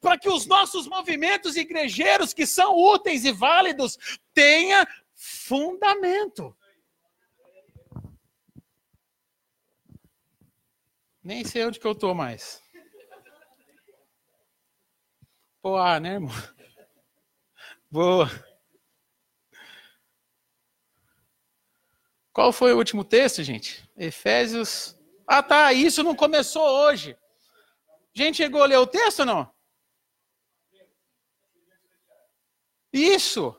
para 0.00 0.18
que 0.18 0.28
os 0.28 0.46
nossos 0.46 0.86
movimentos 0.86 1.56
igrejeiros, 1.56 2.32
que 2.32 2.46
são 2.46 2.76
úteis 2.76 3.24
e 3.24 3.32
válidos, 3.32 3.98
tenha 4.32 4.86
fundamento. 5.14 6.56
Nem 11.22 11.44
sei 11.44 11.66
onde 11.66 11.78
que 11.78 11.86
eu 11.86 11.92
estou 11.92 12.14
mais. 12.14 12.62
Pô, 15.60 15.76
ah, 15.76 16.00
né, 16.00 16.14
irmão? 16.14 16.32
Boa. 17.90 18.30
Qual 22.32 22.52
foi 22.52 22.72
o 22.72 22.78
último 22.78 23.04
texto, 23.04 23.42
gente? 23.42 23.86
Efésios. 23.96 24.98
Ah, 25.26 25.42
tá. 25.42 25.72
Isso 25.74 26.02
não 26.02 26.16
começou 26.16 26.62
hoje. 26.62 27.14
Gente, 28.14 28.38
chegou 28.38 28.62
a 28.62 28.66
ler 28.66 28.78
o 28.78 28.86
texto 28.86 29.20
ou 29.20 29.26
não? 29.26 29.59
Isso. 32.92 33.56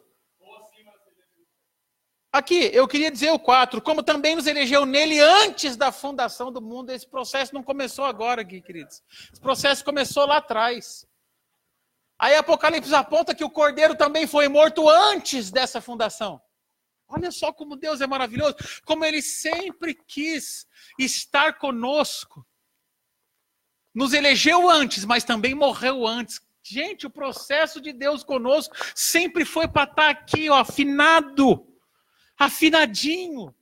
Aqui, 2.34 2.70
eu 2.74 2.88
queria 2.88 3.12
dizer 3.12 3.32
o 3.32 3.40
4, 3.40 3.82
como 3.82 4.02
também 4.02 4.36
nos 4.36 4.48
elegeu 4.48 4.86
nele 4.86 5.20
antes 5.20 5.76
da 5.76 5.92
fundação 5.92 6.50
do 6.50 6.62
mundo. 6.62 6.90
Esse 6.90 7.06
processo 7.06 7.54
não 7.54 7.62
começou 7.62 8.06
agora, 8.06 8.42
aqui, 8.42 8.62
queridos. 8.62 9.04
Esse 9.32 9.42
processo 9.42 9.84
começou 9.84 10.26
lá 10.26 10.38
atrás. 10.38 11.06
Aí 12.18 12.36
Apocalipse 12.36 12.94
aponta 12.96 13.36
que 13.36 13.44
o 13.44 13.50
cordeiro 13.50 13.96
também 13.98 14.28
foi 14.28 14.48
morto 14.48 14.88
antes 14.88 15.52
dessa 15.52 15.82
fundação. 15.82 16.42
Olha 17.06 17.32
só 17.32 17.52
como 17.52 17.76
Deus 17.76 18.00
é 18.00 18.08
maravilhoso, 18.08 18.56
como 18.86 19.04
ele 19.04 19.22
sempre 19.22 19.94
quis 19.94 20.66
estar 20.98 21.58
conosco. 21.58 22.48
Nos 23.94 24.14
elegeu 24.14 24.70
antes, 24.70 25.04
mas 25.04 25.26
também 25.26 25.54
morreu 25.54 26.08
antes 26.08 26.40
Gente, 26.64 27.08
o 27.08 27.10
processo 27.10 27.82
de 27.82 27.92
Deus 27.92 28.24
conosco 28.24 28.76
sempre 28.96 29.46
foi 29.46 29.68
para 29.68 29.90
estar 29.90 29.96
tá 29.96 30.10
aqui, 30.10 30.50
ó, 30.50 30.56
afinado, 30.56 31.66
afinadinho. 32.38 33.54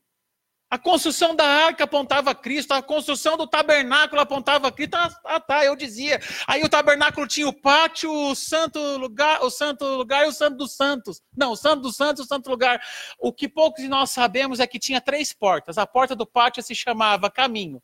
A 0.72 0.78
construção 0.78 1.36
da 1.36 1.46
arca 1.46 1.86
apontava 1.86 2.30
a 2.30 2.36
Cristo, 2.36 2.74
a 2.74 2.82
construção 2.82 3.36
do 3.36 3.48
tabernáculo 3.48 4.22
apontava 4.22 4.68
a 4.68 4.72
Cristo. 4.72 4.94
Ah, 4.96 5.10
ah, 5.26 5.40
tá, 5.40 5.66
eu 5.66 5.76
dizia. 5.76 6.22
Aí 6.46 6.62
o 6.62 6.70
tabernáculo 6.70 7.26
tinha 7.26 7.48
o 7.48 7.54
pátio, 7.54 8.12
o 8.12 8.36
santo 8.36 8.80
lugar, 8.98 9.42
o 9.42 9.50
santo 9.50 9.84
lugar 9.84 10.26
e 10.26 10.30
o 10.30 10.32
santo 10.32 10.58
dos 10.58 10.76
santos. 10.76 11.24
Não, 11.36 11.54
o 11.54 11.56
santo 11.56 11.82
dos 11.82 11.96
santos 11.96 12.24
o 12.24 12.28
santo 12.28 12.52
lugar. 12.52 12.80
O 13.18 13.34
que 13.34 13.50
poucos 13.50 13.82
de 13.82 13.90
nós 13.90 14.12
sabemos 14.12 14.60
é 14.60 14.68
que 14.68 14.78
tinha 14.78 15.02
três 15.02 15.34
portas. 15.34 15.80
A 15.80 15.88
porta 15.88 16.16
do 16.16 16.28
pátio 16.28 16.62
se 16.62 16.76
chamava 16.76 17.32
caminho. 17.32 17.82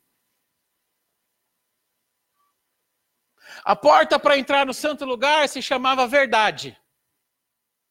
A 3.66 3.74
porta 3.74 4.16
para 4.16 4.38
entrar 4.38 4.64
no 4.64 4.72
santo 4.72 5.04
lugar 5.04 5.48
se 5.48 5.60
chamava 5.60 6.06
verdade. 6.06 6.78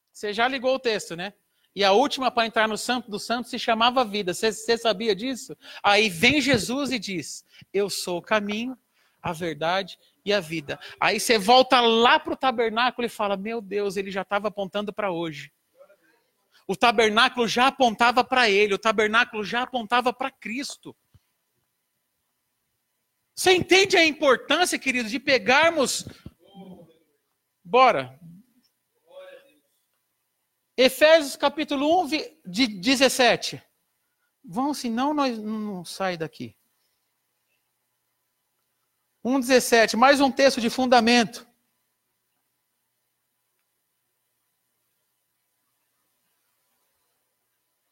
Você 0.10 0.32
já 0.32 0.48
ligou 0.48 0.76
o 0.76 0.80
texto, 0.80 1.18
né? 1.18 1.34
E 1.76 1.84
a 1.84 1.92
última 1.92 2.32
para 2.32 2.48
entrar 2.48 2.66
no 2.66 2.78
santo 2.78 3.12
do 3.12 3.20
santo 3.20 3.50
se 3.50 3.60
chamava 3.60 4.06
vida. 4.06 4.34
Você, 4.34 4.78
sabia 4.78 5.14
disso? 5.14 5.54
Aí 5.84 6.08
vem 6.08 6.40
Jesus 6.40 6.94
e 6.94 6.98
diz: 6.98 7.44
Eu 7.74 7.90
sou 7.90 8.20
o 8.20 8.22
caminho, 8.22 8.78
a 9.22 9.34
verdade 9.34 10.00
e 10.24 10.32
a 10.32 10.40
vida. 10.40 10.80
Aí 10.98 11.20
você 11.20 11.38
volta 11.38 11.82
lá 11.82 12.22
para 12.22 12.32
o 12.32 12.38
tabernáculo 12.38 13.06
e 13.06 13.10
fala: 13.10 13.36
Meu 13.36 13.60
Deus, 13.60 13.98
ele 13.98 14.12
já 14.12 14.22
estava 14.22 14.48
apontando 14.48 14.94
para 14.94 15.12
hoje. 15.12 15.52
O 16.66 16.78
tabernáculo 16.78 17.50
já 17.50 17.68
apontava 17.68 18.24
para 18.24 18.50
ele, 18.50 18.74
o 18.74 18.80
tabernáculo 18.80 19.44
já 19.44 19.64
apontava 19.64 20.14
para 20.14 20.32
Cristo. 20.32 20.96
Você 23.36 23.52
entende 23.52 23.98
a 23.98 24.06
importância, 24.06 24.80
queridos, 24.80 25.12
de 25.12 25.20
pegarmos. 25.20 26.06
Bora. 27.62 28.18
Efésios 30.78 31.36
capítulo 31.36 32.04
1, 32.04 32.08
de 32.46 32.68
17. 32.68 33.62
Vão, 34.44 34.74
senão 34.74 35.14
nós 35.14 35.38
não 35.38 35.84
sai 35.84 36.16
daqui. 36.16 36.56
1,17, 39.24 39.98
mais 39.98 40.22
um 40.22 40.32
texto 40.32 40.62
de 40.62 40.70
fundamento. 40.70 41.46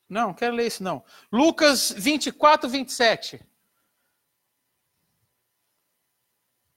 Não, 0.08 0.28
não 0.28 0.34
quero 0.34 0.56
ler 0.56 0.68
isso 0.68 0.84
não. 0.84 1.04
Lucas 1.32 1.92
24, 1.92 2.70
27. 2.70 3.44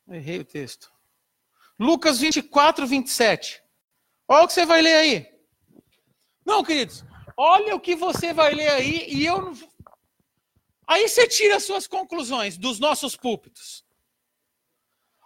Errei 0.09 0.39
o 0.39 0.45
texto. 0.45 0.93
Lucas 1.79 2.19
24, 2.19 2.87
27. 2.87 3.63
Olha 4.29 4.45
o 4.45 4.47
que 4.47 4.53
você 4.53 4.65
vai 4.65 4.81
ler 4.81 4.95
aí. 4.95 5.37
Não, 6.45 6.63
queridos, 6.63 7.05
olha 7.37 7.75
o 7.75 7.81
que 7.81 7.95
você 7.97 8.33
vai 8.33 8.55
ler 8.55 8.71
aí 8.71 9.07
e 9.09 9.27
eu. 9.27 9.53
Aí 10.87 11.09
você 11.09 11.27
tira 11.27 11.57
as 11.57 11.65
suas 11.65 11.87
conclusões 11.87 12.57
dos 12.57 12.79
nossos 12.79 13.17
púlpitos. 13.17 13.85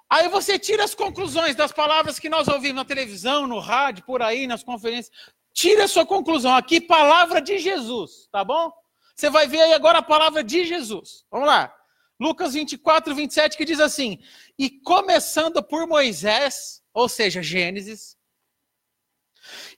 Aí 0.09 0.28
você 0.28 0.59
tira 0.59 0.82
as 0.82 0.94
conclusões 0.94 1.55
das 1.55 1.70
palavras 1.70 2.19
que 2.19 2.28
nós 2.28 2.48
ouvimos 2.48 2.77
na 2.77 2.85
televisão, 2.85 3.47
no 3.47 3.61
rádio, 3.61 4.05
por 4.05 4.23
aí, 4.23 4.47
nas 4.47 4.65
conferências. 4.65 5.15
Tire 5.52 5.82
a 5.82 5.89
sua 5.89 6.07
conclusão 6.07 6.57
aqui, 6.57 6.81
palavra 6.81 7.40
de 7.40 7.59
Jesus, 7.59 8.28
tá 8.32 8.43
bom? 8.43 8.73
Você 9.15 9.28
vai 9.28 9.47
ver 9.47 9.61
aí 9.61 9.74
agora 9.74 9.98
a 9.98 10.02
palavra 10.02 10.43
de 10.43 10.65
Jesus. 10.65 11.24
Vamos 11.31 11.47
lá. 11.47 11.73
Lucas 12.20 12.52
24, 12.52 13.14
27, 13.14 13.56
que 13.56 13.64
diz 13.64 13.80
assim: 13.80 14.22
E 14.59 14.68
começando 14.68 15.62
por 15.62 15.86
Moisés, 15.86 16.82
ou 16.92 17.09
seja, 17.09 17.42
Gênesis, 17.42 18.16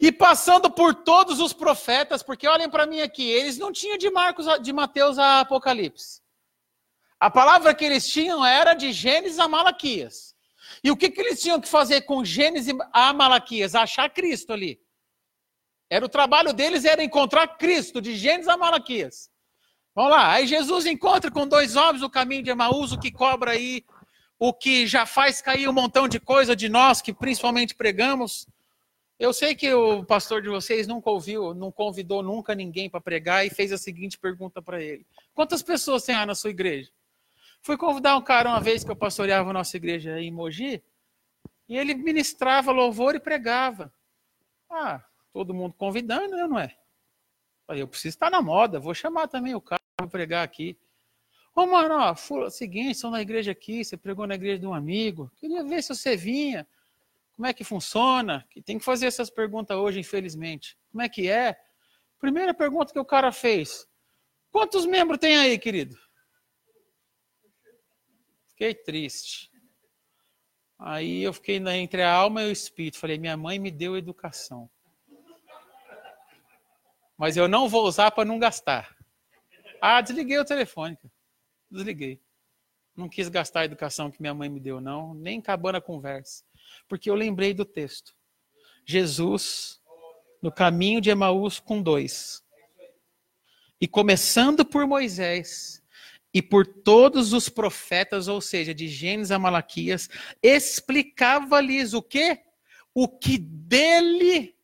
e 0.01 0.10
passando 0.10 0.70
por 0.70 0.93
todos 0.94 1.39
os 1.39 1.52
profetas, 1.52 2.23
porque 2.23 2.48
olhem 2.48 2.69
para 2.69 2.85
mim 2.85 3.01
aqui, 3.01 3.31
eles 3.31 3.59
não 3.59 3.73
tinham 3.73 3.97
de 3.97 4.10
Marcos, 4.10 4.47
de 4.60 4.73
Mateus 4.73 5.19
a 5.19 5.40
Apocalipse. 5.40 6.20
A 7.20 7.31
palavra 7.31 7.73
que 7.73 7.85
eles 7.85 8.06
tinham 8.09 8.44
era 8.44 8.74
de 8.74 8.93
Gênesis 8.93 9.39
a 9.39 9.47
Malaquias. 9.47 10.35
E 10.82 10.90
o 10.90 10.97
que, 10.97 11.09
que 11.10 11.20
eles 11.20 11.40
tinham 11.40 11.60
que 11.60 11.69
fazer 11.69 12.02
com 12.02 12.24
Gênesis 12.24 12.74
a 12.93 13.12
Malaquias? 13.12 13.77
Achar 13.77 14.10
Cristo 14.10 14.52
ali. 14.52 14.81
Era 15.89 16.05
o 16.05 16.09
trabalho 16.09 16.52
deles 16.52 16.85
era 16.85 17.05
encontrar 17.05 17.56
Cristo, 17.59 18.01
de 18.01 18.16
Gênesis 18.16 18.48
a 18.48 18.56
Malaquias. 18.56 19.31
Vamos 19.94 20.12
lá, 20.12 20.32
aí 20.32 20.47
Jesus 20.47 20.86
encontra 20.86 21.31
com 21.31 21.47
dois 21.47 21.77
homens 21.77 22.01
no 22.01 22.09
caminho 22.09 22.43
de 22.43 22.51
Emaús, 22.51 22.93
o 22.93 22.98
que 22.98 23.12
cobra 23.12 23.51
aí, 23.51 23.85
o 24.39 24.52
que 24.52 24.86
já 24.86 25.05
faz 25.05 25.43
cair 25.43 25.69
um 25.69 25.73
montão 25.73 26.09
de 26.09 26.19
coisa 26.19 26.56
de 26.56 26.69
nós, 26.69 27.02
que 27.02 27.12
principalmente 27.12 27.74
pregamos. 27.74 28.47
Eu 29.19 29.35
sei 29.35 29.55
que 29.55 29.73
o 29.73 30.02
pastor 30.02 30.40
de 30.40 30.48
vocês 30.48 30.86
nunca 30.86 31.10
ouviu, 31.10 31.52
não 31.52 31.70
convidou 31.70 32.23
nunca 32.23 32.55
ninguém 32.55 32.89
para 32.89 33.02
pregar 33.02 33.47
e 33.47 33.51
fez 33.51 33.70
a 33.70 33.77
seguinte 33.77 34.19
pergunta 34.19 34.62
para 34.62 34.82
ele: 34.82 35.06
Quantas 35.35 35.62
pessoas 35.62 36.05
tem 36.05 36.16
lá 36.16 36.24
na 36.24 36.35
sua 36.35 36.51
igreja? 36.51 36.90
Fui 37.60 37.77
convidar 37.77 38.16
um 38.16 38.23
cara 38.23 38.48
uma 38.48 38.60
vez 38.60 38.82
que 38.82 38.90
eu 38.90 38.97
pastoreava 38.97 39.51
a 39.51 39.52
nossa 39.52 39.77
igreja 39.77 40.19
em 40.19 40.32
Mogi, 40.32 40.82
e 41.69 41.77
ele 41.77 41.94
ministrava 41.94 42.73
louvor 42.73 43.14
e 43.14 43.20
pregava. 43.20 43.93
Ah, 44.70 45.05
todo 45.32 45.55
mundo 45.55 45.74
convidando, 45.74 46.35
né, 46.35 46.47
não 46.48 46.59
é? 46.59 46.74
Falei, 47.73 47.82
eu 47.82 47.89
preciso 47.89 48.16
estar 48.16 48.31
na 48.31 48.43
moda, 48.43 48.78
vou 48.78 48.93
chamar 48.93 49.28
também 49.28 49.55
o 49.55 49.61
cara 49.61 49.81
para 49.97 50.07
pregar 50.07 50.44
aqui. 50.44 50.77
Ô, 51.55 51.65
mano, 51.65 51.94
ó, 51.94 52.51
seguinte, 52.51 52.99
são 52.99 53.11
na 53.11 53.23
igreja 53.23 53.53
aqui, 53.53 53.82
você 53.82 53.97
pregou 53.97 54.27
na 54.27 54.35
igreja 54.35 54.59
de 54.59 54.66
um 54.66 54.74
amigo, 54.74 55.32
queria 55.36 55.65
ver 55.65 55.82
se 55.82 55.94
você 55.94 56.15
vinha, 56.15 56.69
como 57.35 57.47
é 57.47 57.55
que 57.55 57.65
funciona, 57.65 58.47
tem 58.66 58.78
que 58.78 58.85
fazer 58.85 59.07
essas 59.07 59.31
perguntas 59.31 59.74
hoje, 59.74 60.01
infelizmente. 60.01 60.77
Como 60.90 61.01
é 61.01 61.09
que 61.09 61.31
é? 61.31 61.59
Primeira 62.20 62.53
pergunta 62.53 62.93
que 62.93 62.99
o 62.99 63.07
cara 63.07 63.32
fez, 63.32 63.89
quantos 64.51 64.85
membros 64.85 65.19
tem 65.19 65.39
aí, 65.39 65.59
querido? 65.59 65.97
Fiquei 68.49 68.74
triste. 68.74 69.51
Aí 70.78 71.23
eu 71.23 71.32
fiquei 71.32 71.57
entre 71.57 72.03
a 72.03 72.12
alma 72.12 72.43
e 72.43 72.51
o 72.51 72.53
espírito, 72.53 72.99
falei, 72.99 73.16
minha 73.16 73.35
mãe 73.35 73.59
me 73.59 73.70
deu 73.70 73.97
educação 73.97 74.69
mas 77.23 77.36
eu 77.36 77.47
não 77.47 77.69
vou 77.69 77.86
usar 77.86 78.11
para 78.11 78.24
não 78.24 78.36
gastar. 78.36 78.97
Ah, 79.81 80.01
desliguei 80.01 80.40
o 80.40 80.44
telefone. 80.44 80.99
Desliguei. 81.70 82.20
Não 82.97 83.09
quis 83.09 83.28
gastar 83.28 83.61
a 83.61 83.65
educação 83.65 84.11
que 84.11 84.20
minha 84.20 84.35
mãe 84.35 84.49
me 84.49 84.59
deu, 84.59 84.81
não, 84.81 85.15
nem 85.15 85.39
acabando 85.39 85.77
a 85.77 85.81
conversa. 85.81 86.43
Porque 86.89 87.09
eu 87.09 87.15
lembrei 87.15 87.55
do 87.55 87.65
texto. 87.65 88.12
Jesus, 88.85 89.81
no 90.43 90.51
caminho 90.51 91.01
de 91.01 91.11
Emaús 91.11 91.61
com 91.61 91.81
dois. 91.81 92.43
E 93.81 93.86
começando 93.86 94.65
por 94.65 94.85
Moisés 94.85 95.81
e 96.35 96.43
por 96.43 96.66
todos 96.66 97.32
os 97.32 97.49
profetas, 97.49 98.27
ou 98.27 98.40
seja, 98.40 98.74
de 98.74 98.89
Gênesis 98.89 99.31
a 99.31 99.39
Malaquias, 99.39 100.11
explicava-lhes 100.43 101.94
o 101.94 102.03
quê? 102.03 102.43
O 102.93 103.07
que 103.07 103.39
dele 103.39 104.57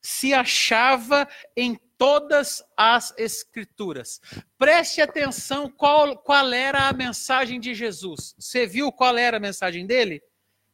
se 0.00 0.32
achava 0.32 1.28
em 1.56 1.76
todas 1.98 2.62
as 2.76 3.14
Escrituras. 3.16 4.20
Preste 4.58 5.00
atenção 5.00 5.70
qual, 5.70 6.16
qual 6.16 6.52
era 6.52 6.88
a 6.88 6.92
mensagem 6.92 7.58
de 7.60 7.74
Jesus. 7.74 8.34
Você 8.38 8.66
viu 8.66 8.92
qual 8.92 9.16
era 9.16 9.36
a 9.36 9.40
mensagem 9.40 9.86
dele? 9.86 10.22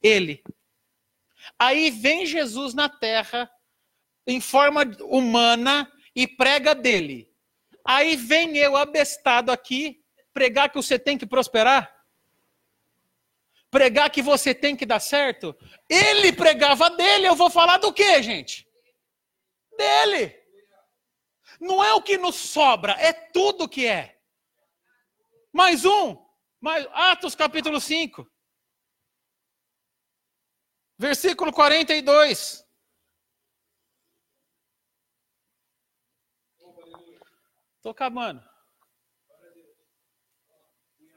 Ele. 0.03 0.43
Aí 1.59 1.91
vem 1.91 2.27
Jesus 2.27 2.75
na 2.75 2.89
terra, 2.89 3.51
em 4.27 4.41
forma 4.41 4.83
humana, 5.03 5.91
e 6.15 6.27
prega 6.27 6.75
dele. 6.75 7.31
Aí 7.85 8.17
vem 8.17 8.57
eu, 8.57 8.77
abestado 8.77 9.51
aqui, 9.51 10.03
pregar 10.33 10.71
que 10.71 10.77
você 10.77 10.99
tem 10.99 11.19
que 11.19 11.27
prosperar? 11.27 11.93
Pregar 13.71 14.11
que 14.11 14.21
você 14.21 14.55
tem 14.55 14.77
que 14.77 14.85
dar 14.85 15.01
certo? 15.01 15.57
Ele 15.89 16.33
pregava 16.33 16.91
dele, 16.91 17.27
eu 17.27 17.35
vou 17.35 17.49
falar 17.51 17.79
do 17.79 17.93
que, 17.93 18.23
gente? 18.23 18.69
Dele. 19.77 20.42
Não 21.63 21.83
é 21.83 21.95
o 21.95 22.03
que 22.03 22.19
nos 22.19 22.35
sobra, 22.35 22.95
é 22.95 23.13
tudo 23.13 23.69
que 23.69 23.87
é. 23.87 24.21
Mais 25.53 25.85
um. 25.85 26.21
Mais, 26.61 26.85
Atos 26.91 27.37
capítulo 27.37 27.81
5. 27.81 28.29
Versículo 30.99 31.53
42. 31.53 32.67
Estou 37.77 37.93
acabando. 37.93 38.43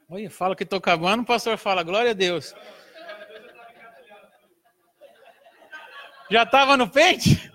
Olha, 0.08 0.30
fala 0.30 0.56
que 0.56 0.62
estou 0.62 0.78
acabando, 0.78 1.24
o 1.24 1.26
pastor 1.26 1.58
fala, 1.58 1.82
glória 1.82 2.12
a 2.12 2.14
Deus. 2.14 2.54
Já 6.30 6.44
estava 6.44 6.78
no 6.78 6.88
pente? 6.88 7.55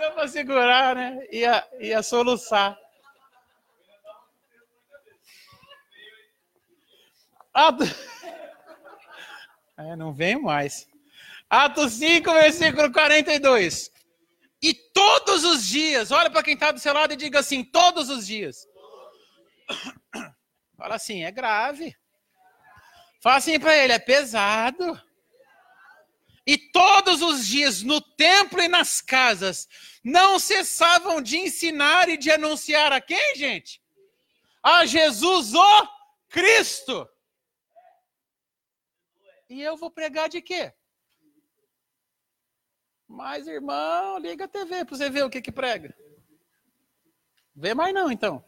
Deu 0.00 0.12
para 0.12 0.28
segurar, 0.28 0.96
né? 0.96 1.26
Ia, 1.30 1.68
ia 1.78 2.02
soluçar. 2.02 2.76
Ato... 7.52 7.84
É, 9.76 9.96
não 9.96 10.12
vem 10.12 10.38
mais. 10.38 10.86
Atos 11.48 11.94
5, 11.94 12.30
versículo 12.34 12.92
42. 12.92 13.90
E 14.60 14.74
todos 14.74 15.42
os 15.42 15.66
dias, 15.66 16.10
olha 16.10 16.28
para 16.28 16.42
quem 16.42 16.52
está 16.52 16.70
do 16.70 16.78
seu 16.78 16.92
lado 16.92 17.14
e 17.14 17.16
diga 17.16 17.38
assim: 17.38 17.64
todos 17.64 18.10
os 18.10 18.26
dias. 18.26 18.68
Fala 20.76 20.96
assim, 20.96 21.24
é 21.24 21.30
grave. 21.30 21.96
Fala 23.22 23.36
assim 23.36 23.58
para 23.58 23.74
ele, 23.74 23.94
é 23.94 23.98
pesado. 23.98 25.00
E 26.50 26.58
todos 26.58 27.22
os 27.22 27.46
dias, 27.46 27.80
no 27.80 28.00
templo 28.00 28.60
e 28.60 28.66
nas 28.66 29.00
casas, 29.00 29.68
não 30.02 30.36
cessavam 30.36 31.22
de 31.22 31.38
ensinar 31.38 32.08
e 32.08 32.16
de 32.16 32.28
anunciar 32.28 32.92
a 32.92 33.00
quem, 33.00 33.36
gente? 33.36 33.80
A 34.60 34.84
Jesus 34.84 35.54
o 35.54 35.88
Cristo. 36.28 37.08
E 39.48 39.62
eu 39.62 39.76
vou 39.76 39.92
pregar 39.92 40.28
de 40.28 40.42
quê? 40.42 40.74
Mas, 43.06 43.46
irmão, 43.46 44.18
liga 44.18 44.46
a 44.46 44.48
TV 44.48 44.84
para 44.84 44.96
você 44.96 45.08
ver 45.08 45.24
o 45.24 45.30
que 45.30 45.40
que 45.40 45.52
prega. 45.52 45.96
Vê 47.54 47.74
mais 47.74 47.94
não, 47.94 48.10
então. 48.10 48.44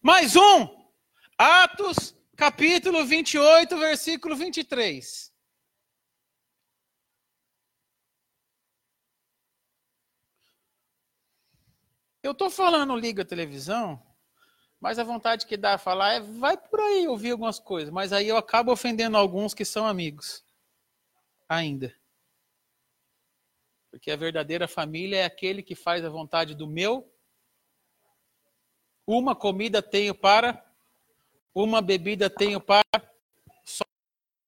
Mais 0.00 0.36
um. 0.36 0.88
Atos, 1.36 2.16
capítulo 2.36 3.04
28, 3.04 3.76
versículo 3.76 4.36
23. 4.36 5.33
Eu 12.24 12.32
estou 12.32 12.48
falando 12.48 12.96
liga 12.96 13.22
televisão, 13.22 14.02
mas 14.80 14.98
a 14.98 15.04
vontade 15.04 15.44
que 15.44 15.58
dá 15.58 15.74
a 15.74 15.78
falar 15.78 16.14
é 16.14 16.20
vai 16.20 16.56
por 16.56 16.80
aí 16.80 17.06
ouvir 17.06 17.32
algumas 17.32 17.60
coisas, 17.60 17.92
mas 17.92 18.14
aí 18.14 18.26
eu 18.26 18.38
acabo 18.38 18.72
ofendendo 18.72 19.18
alguns 19.18 19.52
que 19.52 19.62
são 19.62 19.86
amigos. 19.86 20.42
Ainda. 21.46 21.94
Porque 23.90 24.10
a 24.10 24.16
verdadeira 24.16 24.66
família 24.66 25.18
é 25.18 25.24
aquele 25.26 25.62
que 25.62 25.74
faz 25.74 26.02
a 26.02 26.08
vontade 26.08 26.54
do 26.54 26.66
meu. 26.66 27.06
Uma 29.06 29.36
comida 29.36 29.82
tenho 29.82 30.14
para 30.14 30.64
uma 31.54 31.82
bebida 31.82 32.30
tenho 32.30 32.58
para 32.58 32.82
só 33.66 33.84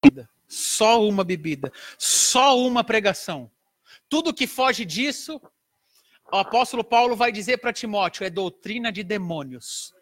bebida, 0.02 0.30
só 0.48 1.02
uma 1.02 1.22
bebida, 1.22 1.70
só 1.98 2.58
uma 2.58 2.82
pregação. 2.82 3.50
Tudo 4.08 4.32
que 4.32 4.46
foge 4.46 4.86
disso, 4.86 5.38
o 6.32 6.36
apóstolo 6.36 6.82
Paulo 6.84 7.14
vai 7.14 7.30
dizer 7.30 7.58
para 7.58 7.72
Timóteo, 7.72 8.24
é 8.24 8.30
doutrina 8.30 8.90
de 8.90 9.02
demônios. 9.02 9.94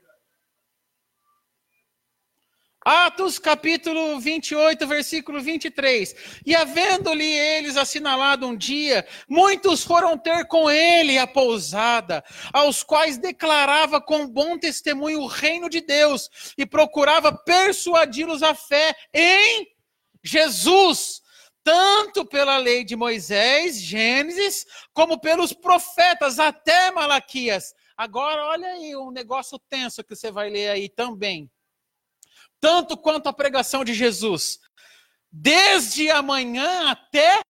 Atos 2.84 3.38
capítulo 3.38 4.20
28, 4.20 4.86
versículo 4.86 5.40
23. 5.40 6.14
E 6.44 6.54
havendo-lhe 6.54 7.24
eles 7.24 7.78
assinalado 7.78 8.46
um 8.46 8.54
dia, 8.54 9.06
muitos 9.26 9.82
foram 9.82 10.18
ter 10.18 10.46
com 10.46 10.70
ele 10.70 11.16
a 11.16 11.26
pousada, 11.26 12.22
aos 12.52 12.82
quais 12.82 13.16
declarava 13.16 14.02
com 14.02 14.28
bom 14.28 14.58
testemunho 14.58 15.22
o 15.22 15.26
reino 15.26 15.70
de 15.70 15.80
Deus 15.80 16.28
e 16.58 16.66
procurava 16.66 17.32
persuadi-los 17.32 18.42
à 18.42 18.54
fé 18.54 18.94
em 19.14 19.66
Jesus, 20.22 21.22
tanto 21.64 22.24
pela 22.24 22.58
lei 22.58 22.84
de 22.84 22.94
Moisés, 22.94 23.80
Gênesis, 23.80 24.64
como 24.92 25.18
pelos 25.18 25.52
profetas 25.52 26.38
até 26.38 26.92
Malaquias. 26.92 27.74
Agora 27.96 28.44
olha 28.44 28.68
aí 28.68 28.94
um 28.94 29.10
negócio 29.10 29.58
tenso 29.68 30.04
que 30.04 30.14
você 30.14 30.30
vai 30.30 30.50
ler 30.50 30.68
aí 30.68 30.88
também 30.88 31.50
tanto 32.64 32.96
quanto 32.96 33.28
a 33.28 33.32
pregação 33.32 33.84
de 33.84 33.92
Jesus, 33.92 34.58
desde 35.30 36.08
a 36.08 36.22
manhã 36.22 36.90
até 36.90 37.42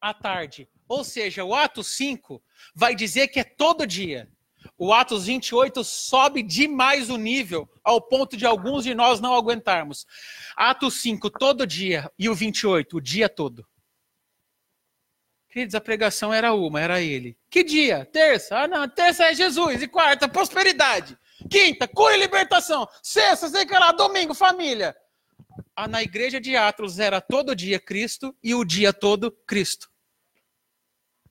a 0.00 0.14
tarde. 0.14 0.66
Ou 0.88 1.04
seja, 1.04 1.44
o 1.44 1.54
Atos 1.54 1.88
5 1.96 2.42
vai 2.74 2.94
dizer 2.94 3.28
que 3.28 3.40
é 3.40 3.44
todo 3.44 3.86
dia. 3.86 4.26
O 4.82 4.94
Atos 4.94 5.26
28 5.26 5.84
sobe 5.84 6.42
demais 6.42 7.10
o 7.10 7.18
nível, 7.18 7.68
ao 7.84 8.00
ponto 8.00 8.34
de 8.34 8.46
alguns 8.46 8.82
de 8.82 8.94
nós 8.94 9.20
não 9.20 9.34
aguentarmos. 9.34 10.06
Atos 10.56 11.02
5, 11.02 11.28
todo 11.28 11.66
dia, 11.66 12.10
e 12.18 12.30
o 12.30 12.34
28, 12.34 12.96
o 12.96 13.00
dia 13.00 13.28
todo. 13.28 13.66
Queridos, 15.50 15.74
a 15.74 15.82
pregação 15.82 16.32
era 16.32 16.54
uma, 16.54 16.80
era 16.80 16.98
ele. 16.98 17.36
Que 17.50 17.62
dia? 17.62 18.08
Terça? 18.10 18.56
Ah, 18.56 18.66
não, 18.66 18.88
terça 18.88 19.24
é 19.24 19.34
Jesus. 19.34 19.82
E 19.82 19.86
quarta, 19.86 20.26
prosperidade. 20.26 21.18
Quinta, 21.50 21.86
cura 21.86 22.16
e 22.16 22.20
libertação. 22.20 22.88
Sexta, 23.02 23.50
sei 23.50 23.66
que 23.66 23.74
lá, 23.74 23.92
domingo, 23.92 24.32
família. 24.32 24.96
Ah, 25.76 25.86
na 25.86 26.02
igreja 26.02 26.40
de 26.40 26.56
Atos 26.56 26.98
era 26.98 27.20
todo 27.20 27.54
dia 27.54 27.78
Cristo 27.78 28.34
e 28.42 28.54
o 28.54 28.64
dia 28.64 28.94
todo 28.94 29.30
Cristo. 29.46 29.89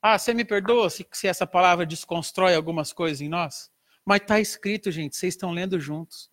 Ah, 0.01 0.17
você 0.17 0.33
me 0.33 0.45
perdoa 0.45 0.89
se, 0.89 1.05
se 1.11 1.27
essa 1.27 1.45
palavra 1.45 1.85
desconstrói 1.85 2.55
algumas 2.55 2.93
coisas 2.93 3.21
em 3.21 3.27
nós? 3.27 3.71
Mas 4.05 4.21
está 4.21 4.39
escrito, 4.39 4.91
gente, 4.91 5.15
vocês 5.15 5.33
estão 5.33 5.51
lendo 5.51 5.79
juntos. 5.79 6.31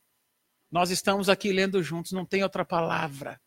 Nós 0.70 0.90
estamos 0.90 1.28
aqui 1.28 1.52
lendo 1.52 1.82
juntos, 1.82 2.12
não 2.12 2.24
tem 2.24 2.42
outra 2.42 2.64
palavra. 2.64 3.40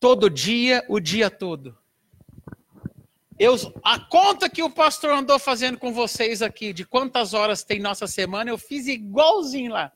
Todo 0.00 0.28
dia, 0.28 0.84
o 0.88 0.98
dia 0.98 1.30
todo. 1.30 1.78
Eu, 3.38 3.54
a 3.82 3.98
conta 3.98 4.48
que 4.48 4.62
o 4.62 4.70
pastor 4.70 5.10
andou 5.10 5.38
fazendo 5.38 5.78
com 5.78 5.92
vocês 5.92 6.42
aqui, 6.42 6.72
de 6.72 6.84
quantas 6.84 7.34
horas 7.34 7.64
tem 7.64 7.80
nossa 7.80 8.06
semana, 8.06 8.50
eu 8.50 8.58
fiz 8.58 8.86
igualzinho 8.86 9.72
lá. 9.72 9.92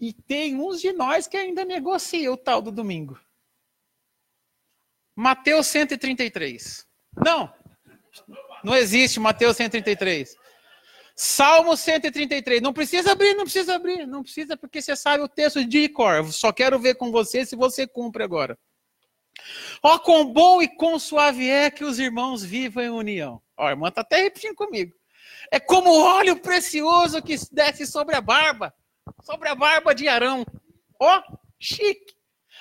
E 0.00 0.12
tem 0.12 0.56
uns 0.56 0.80
de 0.80 0.92
nós 0.92 1.28
que 1.28 1.36
ainda 1.36 1.64
negocia 1.64 2.32
o 2.32 2.36
tal 2.36 2.60
do 2.60 2.72
domingo. 2.72 3.20
Mateus 5.14 5.66
133. 5.68 6.86
Não, 7.24 7.52
não 8.62 8.76
existe 8.76 9.18
Mateus 9.18 9.56
133. 9.56 10.36
Salmo 11.14 11.76
133. 11.76 12.62
Não 12.62 12.72
precisa 12.72 13.12
abrir, 13.12 13.34
não 13.34 13.44
precisa 13.44 13.74
abrir. 13.74 14.06
Não 14.06 14.22
precisa, 14.22 14.56
porque 14.56 14.80
você 14.80 14.96
sabe 14.96 15.22
o 15.22 15.28
texto 15.28 15.64
de 15.64 15.88
cor. 15.88 16.24
Só 16.32 16.52
quero 16.52 16.78
ver 16.78 16.94
com 16.94 17.10
você 17.10 17.44
se 17.44 17.56
você 17.56 17.86
cumpre 17.86 18.22
agora. 18.22 18.58
Ó, 19.82 19.98
quão 19.98 20.32
bom 20.32 20.62
e 20.62 20.68
quão 20.68 20.98
suave 20.98 21.48
é 21.48 21.70
que 21.70 21.84
os 21.84 21.98
irmãos 21.98 22.42
vivam 22.42 22.82
em 22.82 22.90
união. 22.90 23.42
Ó, 23.56 23.66
a 23.66 23.70
irmã 23.70 23.88
está 23.88 24.00
até 24.02 24.22
repetindo 24.22 24.54
comigo. 24.54 24.94
É 25.50 25.58
como 25.58 25.90
óleo 25.90 26.40
precioso 26.40 27.22
que 27.22 27.36
desce 27.50 27.86
sobre 27.86 28.14
a 28.14 28.20
barba, 28.20 28.72
sobre 29.22 29.48
a 29.48 29.54
barba 29.54 29.94
de 29.94 30.08
Arão. 30.08 30.46
Ó, 30.98 31.22
chique. 31.58 32.14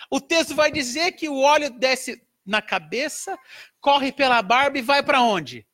O 0.09 0.19
texto 0.19 0.55
vai 0.55 0.71
dizer 0.71 1.13
que 1.13 1.29
o 1.29 1.39
óleo 1.39 1.69
desce 1.69 2.21
na 2.51 2.61
cabeça, 2.61 3.39
corre 3.79 4.11
pela 4.11 4.41
barba 4.41 4.77
e 4.77 4.81
vai 4.81 5.01
para 5.01 5.21
onde? 5.21 5.65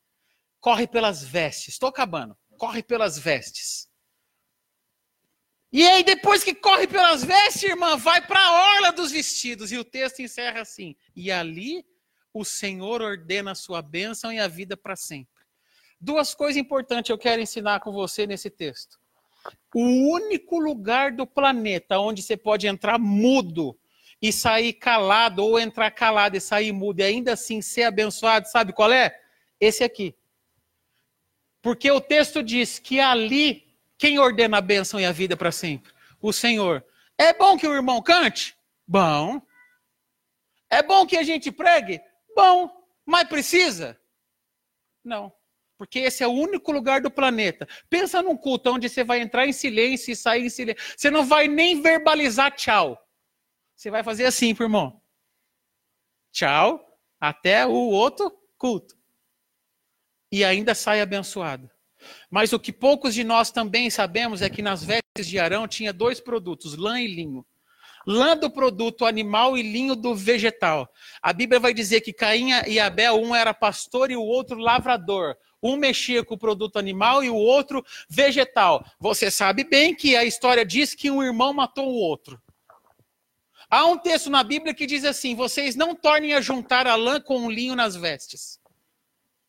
Corre 0.59 0.87
pelas 0.87 1.23
vestes. 1.23 1.69
Estou 1.69 1.89
acabando. 1.89 2.37
Corre 2.57 2.83
pelas 2.83 3.17
vestes. 3.17 3.89
E 5.71 5.85
aí, 5.85 6.03
depois 6.03 6.43
que 6.43 6.55
corre 6.55 6.87
pelas 6.87 7.23
vestes, 7.23 7.63
irmã, 7.63 7.97
vai 7.97 8.25
para 8.25 8.39
a 8.39 8.75
orla 8.75 8.91
dos 8.91 9.11
vestidos. 9.11 9.71
E 9.71 9.77
o 9.77 9.83
texto 9.83 10.21
encerra 10.21 10.61
assim: 10.61 10.95
E 11.15 11.31
ali 11.31 11.83
o 12.33 12.45
Senhor 12.45 13.01
ordena 13.01 13.51
a 13.51 13.55
sua 13.55 13.81
bênção 13.81 14.31
e 14.31 14.39
a 14.39 14.47
vida 14.47 14.77
para 14.77 14.95
sempre. 14.95 15.43
Duas 15.99 16.35
coisas 16.35 16.57
importantes 16.57 17.09
eu 17.09 17.17
quero 17.17 17.41
ensinar 17.41 17.79
com 17.79 17.91
você 17.91 18.27
nesse 18.27 18.49
texto. 18.51 18.99
O 19.73 20.13
único 20.13 20.59
lugar 20.59 21.11
do 21.11 21.25
planeta 21.25 21.99
onde 21.99 22.21
você 22.21 22.37
pode 22.37 22.67
entrar 22.67 22.99
mudo 22.99 23.77
e 24.21 24.31
sair 24.31 24.73
calado, 24.73 25.43
ou 25.43 25.59
entrar 25.59 25.91
calado 25.91 26.35
e 26.35 26.41
sair 26.41 26.71
mudo 26.71 26.99
e 26.99 27.03
ainda 27.03 27.33
assim 27.33 27.61
ser 27.61 27.83
abençoado, 27.83 28.47
sabe 28.47 28.73
qual 28.73 28.91
é? 28.91 29.19
Esse 29.59 29.83
aqui. 29.83 30.15
Porque 31.61 31.91
o 31.91 32.01
texto 32.01 32.41
diz 32.41 32.79
que 32.79 32.99
ali 32.99 33.67
quem 33.97 34.19
ordena 34.19 34.57
a 34.57 34.61
bênção 34.61 34.99
e 34.99 35.05
a 35.05 35.11
vida 35.11 35.35
para 35.35 35.51
sempre? 35.51 35.91
O 36.21 36.31
Senhor. 36.31 36.83
É 37.17 37.33
bom 37.33 37.57
que 37.57 37.67
o 37.67 37.73
irmão 37.73 38.01
cante? 38.01 38.55
Bom. 38.87 39.41
É 40.69 40.83
bom 40.83 41.05
que 41.05 41.17
a 41.17 41.23
gente 41.23 41.51
pregue? 41.51 41.99
Bom. 42.35 42.71
Mas 43.05 43.27
precisa? 43.27 43.99
Não. 45.03 45.31
Porque 45.77 45.99
esse 45.99 46.23
é 46.23 46.27
o 46.27 46.31
único 46.31 46.71
lugar 46.71 47.01
do 47.01 47.09
planeta. 47.09 47.67
Pensa 47.89 48.21
num 48.21 48.35
culto 48.35 48.71
onde 48.71 48.89
você 48.89 49.03
vai 49.03 49.21
entrar 49.21 49.47
em 49.47 49.53
silêncio 49.53 50.11
e 50.11 50.15
sair 50.15 50.45
em 50.45 50.49
silêncio. 50.49 50.83
Você 50.95 51.09
não 51.09 51.25
vai 51.25 51.47
nem 51.47 51.81
verbalizar 51.81 52.51
tchau. 52.51 53.01
Você 53.77 53.91
vai 53.91 54.03
fazer 54.03 54.25
assim, 54.25 54.55
irmão. 54.59 54.99
Tchau, 56.31 56.83
até 57.19 57.63
o 57.63 57.71
outro 57.71 58.35
culto. 58.57 58.97
E 60.31 60.43
ainda 60.43 60.73
sai 60.73 60.99
abençoado. 60.99 61.69
Mas 62.29 62.51
o 62.53 62.59
que 62.59 62.73
poucos 62.73 63.13
de 63.13 63.23
nós 63.23 63.51
também 63.51 63.91
sabemos 63.91 64.41
é 64.41 64.49
que 64.49 64.63
nas 64.63 64.83
vestes 64.83 65.27
de 65.27 65.37
Arão 65.37 65.67
tinha 65.67 65.93
dois 65.93 66.19
produtos, 66.19 66.75
lã 66.75 66.99
e 66.99 67.05
linho. 67.07 67.45
Lã 68.05 68.35
do 68.35 68.49
produto 68.49 69.05
animal 69.05 69.55
e 69.55 69.61
linho 69.61 69.95
do 69.95 70.15
vegetal. 70.15 70.91
A 71.21 71.31
Bíblia 71.31 71.59
vai 71.59 71.73
dizer 71.73 72.01
que 72.01 72.11
Caim 72.11 72.49
e 72.65 72.79
Abel, 72.79 73.21
um 73.21 73.35
era 73.35 73.53
pastor 73.53 74.09
e 74.09 74.15
o 74.15 74.23
outro 74.23 74.57
lavrador. 74.57 75.37
Um 75.61 75.75
mexia 75.75 76.25
com 76.25 76.33
o 76.33 76.39
produto 76.39 76.79
animal 76.79 77.23
e 77.23 77.29
o 77.29 77.35
outro 77.35 77.85
vegetal. 78.09 78.83
Você 78.99 79.29
sabe 79.29 79.63
bem 79.63 79.93
que 79.93 80.15
a 80.15 80.25
história 80.25 80.65
diz 80.65 80.95
que 80.95 81.11
um 81.11 81.21
irmão 81.21 81.53
matou 81.53 81.87
o 81.87 81.99
outro. 81.99 82.41
Há 83.69 83.85
um 83.85 83.97
texto 83.97 84.29
na 84.29 84.43
Bíblia 84.43 84.73
que 84.73 84.85
diz 84.85 85.03
assim: 85.03 85.35
vocês 85.35 85.75
não 85.75 85.93
tornem 85.93 86.33
a 86.33 86.41
juntar 86.41 86.87
a 86.87 86.95
lã 86.95 87.19
com 87.19 87.45
o 87.45 87.51
linho 87.51 87.75
nas 87.75 87.95
vestes. 87.95 88.59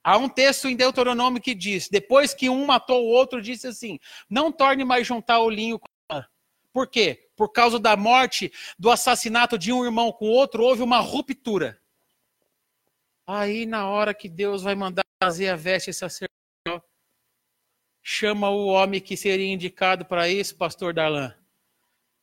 Há 0.03 0.17
um 0.17 0.29
texto 0.29 0.69
em 0.69 0.77
Deuteronômio 0.77 1.41
que 1.41 1.55
diz: 1.55 1.89
depois 1.89 2.35
que 2.35 2.49
um 2.49 2.67
matou 2.67 3.05
o 3.05 3.09
outro, 3.09 3.41
disse 3.41 3.67
assim: 3.69 3.99
não 4.29 4.51
torne 4.51 4.85
mais 4.85 5.07
juntar 5.07 5.39
o 5.41 5.51
linho 5.51 5.79
com 5.79 5.87
a 6.11 6.27
Por 6.73 6.89
quê? 6.89 7.29
Por 7.37 7.51
causa 7.53 7.79
da 7.79 7.97
morte, 7.97 8.53
do 8.77 8.91
assassinato 8.91 9.57
de 9.57 9.73
um 9.73 9.85
irmão 9.85 10.11
com 10.11 10.27
o 10.27 10.33
outro, 10.33 10.65
houve 10.65 10.83
uma 10.83 10.99
ruptura. 10.99 11.81
Aí, 13.25 13.67
na 13.67 13.89
hora 13.89 14.15
que 14.15 14.29
Deus 14.29 14.63
vai 14.63 14.75
mandar 14.75 15.05
fazer 15.23 15.49
a 15.49 15.57
veste 15.57 15.93
sacerdotal, 15.93 16.83
chama 18.03 18.51
o 18.51 18.67
homem 18.67 19.01
que 19.01 19.17
seria 19.17 19.53
indicado 19.53 20.05
para 20.05 20.29
isso, 20.29 20.57
pastor 20.57 20.95
Darlan. 20.95 21.35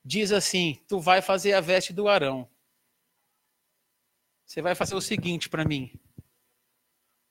Diz 0.05 0.31
assim: 0.31 0.79
Tu 0.87 0.99
vai 0.99 1.21
fazer 1.21 1.53
a 1.53 1.61
veste 1.61 1.91
do 1.91 2.07
Arão. 2.07 2.47
Você 4.45 4.61
vai 4.61 4.75
fazer 4.75 4.93
o 4.93 5.01
seguinte 5.01 5.49
para 5.49 5.65
mim 5.65 5.99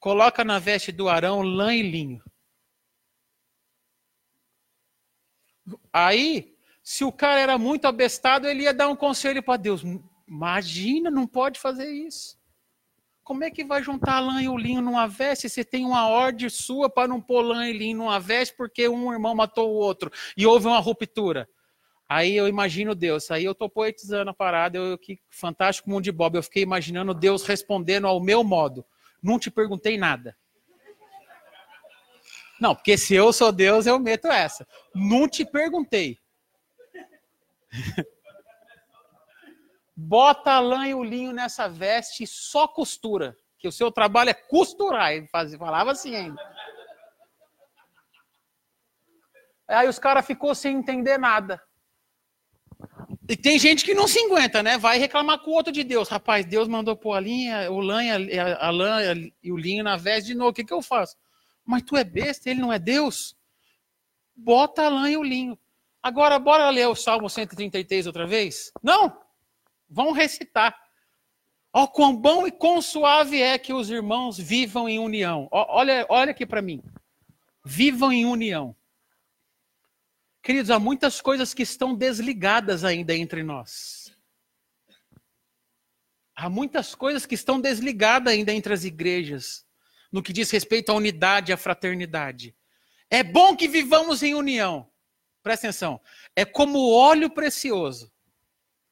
Coloca 0.04 0.44
na 0.44 0.58
veste 0.58 0.92
do 0.92 1.08
Arão 1.08 1.40
lã 1.40 1.74
e 1.74 1.80
linho. 1.80 2.22
Aí, 5.90 6.58
se 6.82 7.04
o 7.04 7.10
cara 7.10 7.40
era 7.40 7.56
muito 7.56 7.86
abestado, 7.86 8.46
ele 8.46 8.64
ia 8.64 8.74
dar 8.74 8.88
um 8.88 8.96
conselho 8.96 9.42
para 9.42 9.56
Deus. 9.56 9.82
Imagina, 10.28 11.10
não 11.10 11.26
pode 11.26 11.58
fazer 11.58 11.90
isso. 11.90 12.38
Como 13.22 13.44
é 13.44 13.50
que 13.50 13.64
vai 13.64 13.82
juntar 13.82 14.20
lã 14.20 14.42
e 14.42 14.48
o 14.50 14.58
linho 14.58 14.82
numa 14.82 15.08
veste? 15.08 15.48
Você 15.48 15.64
tem 15.64 15.86
uma 15.86 16.06
ordem 16.06 16.50
sua 16.50 16.90
para 16.90 17.08
não 17.08 17.18
pôr 17.18 17.40
lã 17.40 17.66
e 17.66 17.72
linho 17.72 17.96
numa 17.96 18.20
veste 18.20 18.54
porque 18.54 18.86
um 18.86 19.10
irmão 19.10 19.34
matou 19.34 19.70
o 19.70 19.74
outro 19.74 20.12
e 20.36 20.46
houve 20.46 20.66
uma 20.66 20.80
ruptura. 20.80 21.48
Aí 22.08 22.36
eu 22.36 22.46
imagino 22.46 22.94
Deus, 22.94 23.30
aí 23.30 23.44
eu 23.44 23.52
estou 23.52 23.68
poetizando 23.68 24.30
a 24.30 24.34
parada, 24.34 24.76
eu, 24.76 24.98
que 24.98 25.18
fantástico 25.30 25.88
mundo 25.88 26.04
de 26.04 26.12
Bob, 26.12 26.36
eu 26.36 26.42
fiquei 26.42 26.62
imaginando 26.62 27.14
Deus 27.14 27.44
respondendo 27.44 28.06
ao 28.06 28.20
meu 28.20 28.44
modo. 28.44 28.84
Não 29.22 29.38
te 29.38 29.50
perguntei 29.50 29.96
nada. 29.96 30.36
Não, 32.60 32.74
porque 32.74 32.96
se 32.96 33.14
eu 33.14 33.32
sou 33.32 33.50
Deus, 33.50 33.86
eu 33.86 33.98
meto 33.98 34.26
essa. 34.28 34.66
Não 34.94 35.26
te 35.28 35.44
perguntei. 35.44 36.18
Bota 39.96 40.52
a 40.52 40.60
lã 40.60 40.86
e 40.86 40.94
o 40.94 41.02
linho 41.02 41.32
nessa 41.32 41.68
veste 41.68 42.24
e 42.24 42.26
só 42.26 42.68
costura. 42.68 43.36
Que 43.58 43.66
o 43.66 43.72
seu 43.72 43.90
trabalho 43.90 44.30
é 44.30 44.34
costurar. 44.34 45.12
Ele 45.12 45.26
falava 45.26 45.92
assim 45.92 46.14
ainda. 46.14 46.40
Aí 49.66 49.88
os 49.88 49.98
caras 49.98 50.26
ficou 50.26 50.54
sem 50.54 50.76
entender 50.76 51.18
nada. 51.18 51.62
E 53.26 53.36
tem 53.36 53.58
gente 53.58 53.84
que 53.84 53.94
não 53.94 54.06
se 54.06 54.18
aguenta, 54.18 54.62
né? 54.62 54.76
Vai 54.76 54.98
reclamar 54.98 55.38
com 55.38 55.50
o 55.50 55.54
outro 55.54 55.72
de 55.72 55.82
Deus. 55.82 56.08
Rapaz, 56.08 56.44
Deus 56.44 56.68
mandou 56.68 56.94
pôr 56.94 57.14
a 57.14 57.20
linha, 57.20 57.70
o 57.70 57.80
lã, 57.80 58.00
a, 58.02 58.66
a 58.66 58.70
lã 58.70 58.98
e 59.42 59.50
o 59.50 59.56
linho 59.56 59.82
na 59.82 59.96
veste 59.96 60.28
de 60.28 60.34
novo. 60.34 60.50
O 60.50 60.52
que, 60.52 60.64
que 60.64 60.72
eu 60.72 60.82
faço? 60.82 61.16
Mas 61.64 61.82
tu 61.82 61.96
é 61.96 62.04
besta, 62.04 62.50
ele 62.50 62.60
não 62.60 62.72
é 62.72 62.78
Deus? 62.78 63.34
Bota 64.36 64.82
a 64.84 64.88
lã 64.88 65.10
e 65.10 65.16
o 65.16 65.22
linho. 65.22 65.58
Agora, 66.02 66.38
bora 66.38 66.68
ler 66.68 66.86
o 66.86 66.94
Salmo 66.94 67.30
133 67.30 68.06
outra 68.06 68.26
vez? 68.26 68.70
Não! 68.82 69.16
Vamos 69.88 70.16
recitar. 70.16 70.76
Ó, 71.72 71.84
oh, 71.84 71.88
quão 71.88 72.14
bom 72.14 72.46
e 72.46 72.52
quão 72.52 72.82
suave 72.82 73.40
é 73.40 73.58
que 73.58 73.72
os 73.72 73.90
irmãos 73.90 74.36
vivam 74.36 74.86
em 74.86 74.98
união. 74.98 75.48
Oh, 75.50 75.64
olha, 75.70 76.06
olha 76.10 76.30
aqui 76.30 76.44
para 76.44 76.60
mim. 76.60 76.82
Vivam 77.64 78.12
em 78.12 78.26
união. 78.26 78.76
Queridos, 80.44 80.70
há 80.70 80.78
muitas 80.78 81.22
coisas 81.22 81.54
que 81.54 81.62
estão 81.62 81.94
desligadas 81.94 82.84
ainda 82.84 83.16
entre 83.16 83.42
nós. 83.42 84.14
Há 86.36 86.50
muitas 86.50 86.94
coisas 86.94 87.24
que 87.24 87.34
estão 87.34 87.58
desligadas 87.58 88.34
ainda 88.34 88.52
entre 88.52 88.74
as 88.74 88.84
igrejas, 88.84 89.66
no 90.12 90.22
que 90.22 90.34
diz 90.34 90.50
respeito 90.50 90.92
à 90.92 90.94
unidade 90.94 91.50
e 91.50 91.54
à 91.54 91.56
fraternidade. 91.56 92.54
É 93.08 93.22
bom 93.22 93.56
que 93.56 93.66
vivamos 93.66 94.22
em 94.22 94.34
união. 94.34 94.86
Presta 95.42 95.68
atenção. 95.68 95.98
É 96.36 96.44
como 96.44 96.92
óleo 96.92 97.30
precioso 97.30 98.12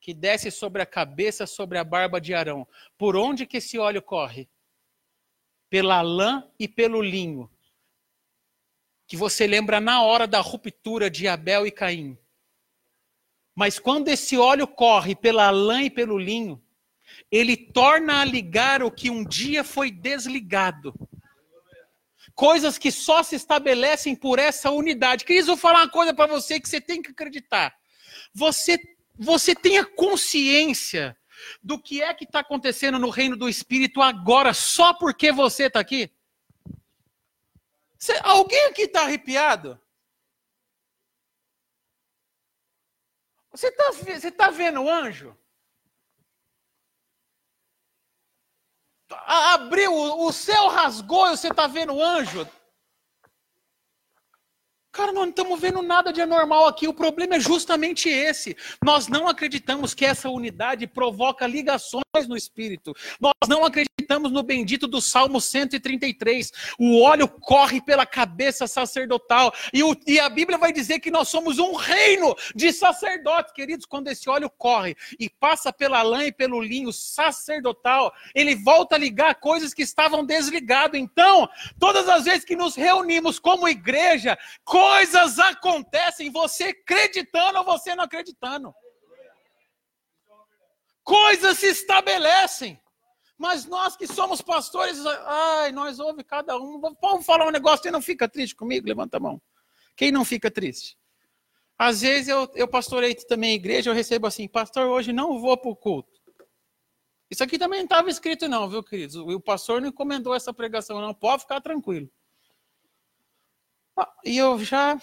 que 0.00 0.14
desce 0.14 0.50
sobre 0.50 0.80
a 0.80 0.86
cabeça, 0.86 1.46
sobre 1.46 1.76
a 1.76 1.84
barba 1.84 2.18
de 2.18 2.32
Arão. 2.32 2.66
Por 2.96 3.14
onde 3.14 3.44
que 3.44 3.58
esse 3.58 3.78
óleo 3.78 4.00
corre? 4.00 4.48
Pela 5.68 6.00
lã 6.00 6.50
e 6.58 6.66
pelo 6.66 7.02
linho 7.02 7.50
que 9.12 9.16
você 9.18 9.46
lembra 9.46 9.78
na 9.78 10.00
hora 10.00 10.26
da 10.26 10.40
ruptura 10.40 11.10
de 11.10 11.28
Abel 11.28 11.66
e 11.66 11.70
Caim. 11.70 12.16
Mas 13.54 13.78
quando 13.78 14.08
esse 14.08 14.38
óleo 14.38 14.66
corre 14.66 15.14
pela 15.14 15.50
lã 15.50 15.82
e 15.82 15.90
pelo 15.90 16.16
linho, 16.16 16.64
ele 17.30 17.54
torna 17.54 18.22
a 18.22 18.24
ligar 18.24 18.82
o 18.82 18.90
que 18.90 19.10
um 19.10 19.22
dia 19.22 19.62
foi 19.62 19.90
desligado. 19.90 20.94
Coisas 22.34 22.78
que 22.78 22.90
só 22.90 23.22
se 23.22 23.36
estabelecem 23.36 24.16
por 24.16 24.38
essa 24.38 24.70
unidade. 24.70 25.26
Queridos, 25.26 25.48
vou 25.48 25.58
falar 25.58 25.80
uma 25.80 25.90
coisa 25.90 26.14
para 26.14 26.32
você 26.32 26.58
que 26.58 26.66
você 26.66 26.80
tem 26.80 27.02
que 27.02 27.10
acreditar. 27.10 27.76
Você, 28.32 28.80
você 29.18 29.54
tenha 29.54 29.84
consciência 29.84 31.14
do 31.62 31.78
que 31.78 32.00
é 32.00 32.14
que 32.14 32.24
está 32.24 32.38
acontecendo 32.38 32.98
no 32.98 33.10
reino 33.10 33.36
do 33.36 33.46
Espírito 33.46 34.00
agora, 34.00 34.54
só 34.54 34.94
porque 34.94 35.30
você 35.30 35.64
está 35.64 35.80
aqui? 35.80 36.10
Cê, 38.02 38.18
alguém 38.24 38.64
aqui 38.64 38.82
está 38.82 39.02
arrepiado? 39.02 39.80
Você 43.52 43.68
está 43.68 43.92
você 43.92 44.32
tá 44.32 44.50
vendo 44.50 44.80
o 44.82 44.90
anjo? 44.90 45.38
Abriu, 49.08 49.94
o 49.94 50.32
céu 50.32 50.66
rasgou 50.66 51.28
e 51.28 51.36
você 51.36 51.46
está 51.46 51.68
vendo 51.68 51.92
o 51.92 52.02
anjo? 52.02 52.44
Cara, 54.90 55.12
nós 55.12 55.22
não 55.22 55.30
estamos 55.30 55.60
vendo 55.60 55.80
nada 55.80 56.12
de 56.12 56.20
anormal 56.20 56.66
aqui. 56.66 56.88
O 56.88 56.92
problema 56.92 57.36
é 57.36 57.40
justamente 57.40 58.08
esse. 58.08 58.56
Nós 58.84 59.06
não 59.06 59.28
acreditamos 59.28 59.94
que 59.94 60.04
essa 60.04 60.28
unidade 60.28 60.88
provoca 60.88 61.46
ligações 61.46 62.02
no 62.28 62.36
espírito. 62.36 62.94
Nós 63.18 63.32
não 63.48 63.64
acreditamos 63.64 64.30
no 64.30 64.42
bendito 64.42 64.86
do 64.86 65.00
Salmo 65.00 65.40
133. 65.40 66.52
O 66.78 67.00
óleo 67.00 67.26
corre 67.26 67.80
pela 67.80 68.04
cabeça 68.04 68.66
sacerdotal. 68.66 69.50
E, 69.72 69.82
o, 69.82 69.96
e 70.06 70.20
a 70.20 70.28
Bíblia 70.28 70.58
vai 70.58 70.74
dizer 70.74 71.00
que 71.00 71.10
nós 71.10 71.30
somos 71.30 71.58
um 71.58 71.74
reino 71.74 72.36
de 72.54 72.70
sacerdotes, 72.70 73.54
queridos. 73.54 73.86
Quando 73.86 74.08
esse 74.08 74.28
óleo 74.28 74.50
corre 74.50 74.94
e 75.18 75.30
passa 75.30 75.72
pela 75.72 76.02
lã 76.02 76.26
e 76.26 76.32
pelo 76.32 76.60
linho 76.60 76.92
sacerdotal, 76.92 78.12
ele 78.34 78.54
volta 78.56 78.96
a 78.96 78.98
ligar 78.98 79.36
coisas 79.36 79.72
que 79.72 79.80
estavam 79.80 80.22
desligadas. 80.22 81.00
Então, 81.00 81.48
todas 81.78 82.06
as 82.10 82.24
vezes 82.24 82.44
que 82.44 82.54
nos 82.54 82.74
reunimos 82.74 83.38
como 83.38 83.66
igreja, 83.66 84.38
coisas 84.64 85.38
acontecem, 85.38 86.30
você 86.30 86.64
acreditando 86.64 87.60
ou 87.60 87.64
você 87.64 87.94
não 87.94 88.04
acreditando. 88.04 88.74
Coisas 91.02 91.58
se 91.58 91.66
estabelecem. 91.66 92.80
Mas 93.38 93.66
nós 93.66 93.96
que 93.96 94.06
somos 94.06 94.40
pastores, 94.40 95.04
ai, 95.06 95.72
nós 95.72 95.98
ouvimos 95.98 96.24
cada 96.26 96.56
um. 96.56 96.80
Vamos 96.80 97.26
falar 97.26 97.46
um 97.46 97.50
negócio, 97.50 97.82
você 97.82 97.90
não 97.90 98.00
fica 98.00 98.28
triste 98.28 98.54
comigo? 98.54 98.86
Levanta 98.86 99.16
a 99.16 99.20
mão. 99.20 99.42
Quem 99.96 100.12
não 100.12 100.24
fica 100.24 100.50
triste? 100.50 100.96
Às 101.78 102.02
vezes 102.02 102.28
eu, 102.28 102.48
eu 102.54 102.68
pastorei 102.68 103.14
também 103.14 103.54
igreja, 103.54 103.90
eu 103.90 103.94
recebo 103.94 104.26
assim, 104.26 104.46
pastor, 104.46 104.86
hoje 104.86 105.12
não 105.12 105.40
vou 105.40 105.56
para 105.56 105.70
o 105.70 105.76
culto. 105.76 106.12
Isso 107.28 107.42
aqui 107.42 107.58
também 107.58 107.80
não 107.80 107.86
estava 107.86 108.10
escrito 108.10 108.46
não, 108.46 108.68
viu, 108.68 108.84
queridos? 108.84 109.16
O, 109.16 109.26
o 109.26 109.40
pastor 109.40 109.80
não 109.80 109.88
encomendou 109.88 110.34
essa 110.34 110.54
pregação 110.54 111.00
não, 111.00 111.12
pode 111.12 111.42
ficar 111.42 111.60
tranquilo. 111.60 112.08
Ah, 113.98 114.12
e 114.24 114.38
eu 114.38 114.58
já 114.62 115.00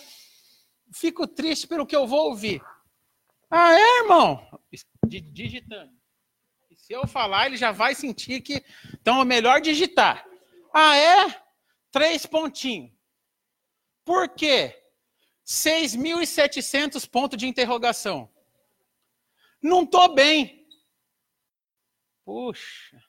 fico 0.93 1.27
triste 1.27 1.67
pelo 1.67 1.85
que 1.85 1.95
eu 1.95 2.07
vou 2.07 2.29
ouvir. 2.29 2.61
Ah, 3.49 3.73
é, 3.73 3.99
irmão? 3.99 4.47
Digitando. 5.05 5.91
E 6.69 6.75
se 6.75 6.93
eu 6.93 7.07
falar, 7.07 7.47
ele 7.47 7.57
já 7.57 7.71
vai 7.71 7.95
sentir 7.95 8.41
que. 8.41 8.63
Então 8.93 9.21
é 9.21 9.25
melhor 9.25 9.61
digitar. 9.61 10.25
Ah, 10.73 10.95
é? 10.95 11.43
Três 11.91 12.25
pontinhos. 12.25 12.91
Por 14.05 14.29
quê? 14.29 14.75
6.700 15.45 17.09
pontos 17.09 17.37
de 17.37 17.47
interrogação. 17.47 18.29
Não 19.61 19.83
estou 19.83 20.13
bem. 20.13 20.67
Puxa. 22.23 23.01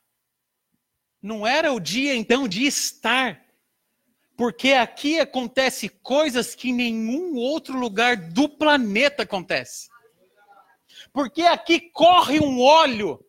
Não 1.20 1.46
era 1.46 1.72
o 1.72 1.78
dia, 1.78 2.14
então, 2.14 2.48
de 2.48 2.64
estar 2.64 3.44
porque 4.40 4.72
aqui 4.72 5.20
acontece 5.20 5.86
coisas 5.86 6.54
que 6.54 6.72
nenhum 6.72 7.34
outro 7.34 7.78
lugar 7.78 8.16
do 8.16 8.48
planeta 8.48 9.24
acontece. 9.24 9.89
Porque 11.12 11.42
aqui 11.42 11.80
corre 11.92 12.40
um 12.40 12.60
óleo 12.60 13.24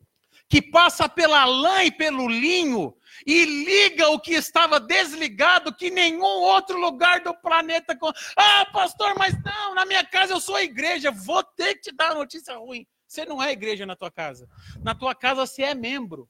que 0.47 0.61
passa 0.61 1.07
pela 1.07 1.45
lã 1.45 1.83
e 1.83 1.91
pelo 1.91 2.27
linho 2.27 2.93
e 3.25 3.45
liga 3.45 4.09
o 4.09 4.19
que 4.19 4.33
estava 4.33 4.79
desligado 4.79 5.73
que 5.73 5.89
nenhum 5.89 6.23
outro 6.23 6.79
lugar 6.79 7.21
do 7.21 7.33
planeta. 7.33 7.97
Ah, 8.35 8.65
pastor, 8.71 9.15
mas 9.17 9.33
não, 9.43 9.75
na 9.75 9.85
minha 9.85 10.03
casa 10.05 10.33
eu 10.33 10.41
sou 10.41 10.59
igreja, 10.59 11.11
vou 11.11 11.43
ter 11.43 11.75
que 11.75 11.89
te 11.89 11.95
dar 11.95 12.13
notícia 12.13 12.57
ruim. 12.57 12.85
Você 13.07 13.25
não 13.25 13.41
é 13.41 13.51
igreja 13.51 13.85
na 13.85 13.95
tua 13.95 14.09
casa. 14.09 14.47
Na 14.83 14.95
tua 14.95 15.13
casa 15.13 15.45
você 15.45 15.63
é 15.63 15.75
membro. 15.75 16.29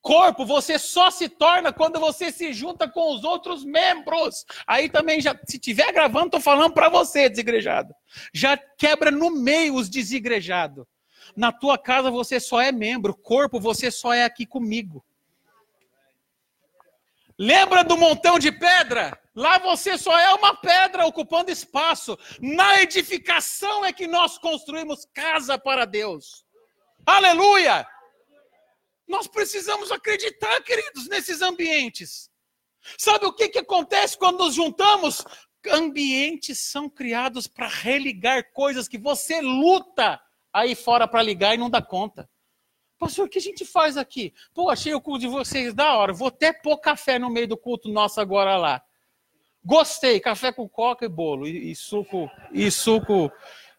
Corpo 0.00 0.46
você 0.46 0.78
só 0.78 1.10
se 1.10 1.28
torna 1.28 1.72
quando 1.72 1.98
você 1.98 2.30
se 2.30 2.52
junta 2.52 2.88
com 2.88 3.14
os 3.14 3.24
outros 3.24 3.64
membros. 3.64 4.46
Aí 4.66 4.88
também 4.88 5.20
já, 5.20 5.38
se 5.46 5.58
tiver 5.58 5.92
gravando, 5.92 6.30
tô 6.30 6.40
falando 6.40 6.72
para 6.72 6.88
você, 6.88 7.28
desigrejado. 7.28 7.94
Já 8.32 8.56
quebra 8.56 9.10
no 9.10 9.30
meio 9.30 9.74
os 9.74 9.88
desigrejados. 9.88 10.86
Na 11.36 11.52
tua 11.52 11.76
casa 11.76 12.10
você 12.10 12.40
só 12.40 12.60
é 12.60 12.72
membro, 12.72 13.14
corpo 13.14 13.60
você 13.60 13.90
só 13.90 14.14
é 14.14 14.24
aqui 14.24 14.46
comigo. 14.46 15.04
Lembra 17.38 17.84
do 17.84 17.96
montão 17.96 18.38
de 18.38 18.50
pedra? 18.50 19.16
Lá 19.34 19.58
você 19.58 19.96
só 19.96 20.18
é 20.18 20.34
uma 20.34 20.56
pedra 20.56 21.06
ocupando 21.06 21.50
espaço. 21.50 22.18
Na 22.40 22.82
edificação 22.82 23.84
é 23.84 23.92
que 23.92 24.08
nós 24.08 24.38
construímos 24.38 25.06
casa 25.14 25.56
para 25.56 25.84
Deus. 25.84 26.44
Aleluia! 27.06 27.86
Nós 29.08 29.26
precisamos 29.26 29.90
acreditar, 29.90 30.60
queridos, 30.62 31.08
nesses 31.08 31.40
ambientes. 31.40 32.30
Sabe 32.96 33.26
o 33.26 33.32
que, 33.32 33.48
que 33.48 33.58
acontece 33.58 34.16
quando 34.16 34.38
nos 34.38 34.54
juntamos? 34.54 35.24
Ambientes 35.70 36.60
são 36.60 36.88
criados 36.88 37.46
para 37.46 37.66
religar 37.66 38.52
coisas 38.52 38.86
que 38.86 38.98
você 38.98 39.40
luta 39.40 40.20
aí 40.52 40.74
fora 40.74 41.08
para 41.08 41.22
ligar 41.22 41.54
e 41.54 41.58
não 41.58 41.70
dá 41.70 41.82
conta. 41.82 42.28
Pastor, 42.98 43.26
o 43.26 43.28
que 43.28 43.38
a 43.38 43.42
gente 43.42 43.64
faz 43.64 43.96
aqui? 43.96 44.34
Pô, 44.52 44.70
achei 44.70 44.92
o 44.92 45.00
culto 45.00 45.20
de 45.20 45.28
vocês 45.28 45.72
da 45.72 45.96
hora. 45.96 46.12
Vou 46.12 46.28
até 46.28 46.52
pôr 46.52 46.78
café 46.78 47.18
no 47.18 47.30
meio 47.30 47.48
do 47.48 47.56
culto 47.56 47.88
nosso 47.88 48.20
agora 48.20 48.56
lá. 48.56 48.82
Gostei, 49.64 50.18
café 50.20 50.52
com 50.52 50.68
coca 50.68 51.04
e 51.04 51.08
bolo, 51.08 51.46
e, 51.46 51.70
e 51.70 51.76
suco, 51.76 52.30
e 52.52 52.70
suco, 52.70 53.30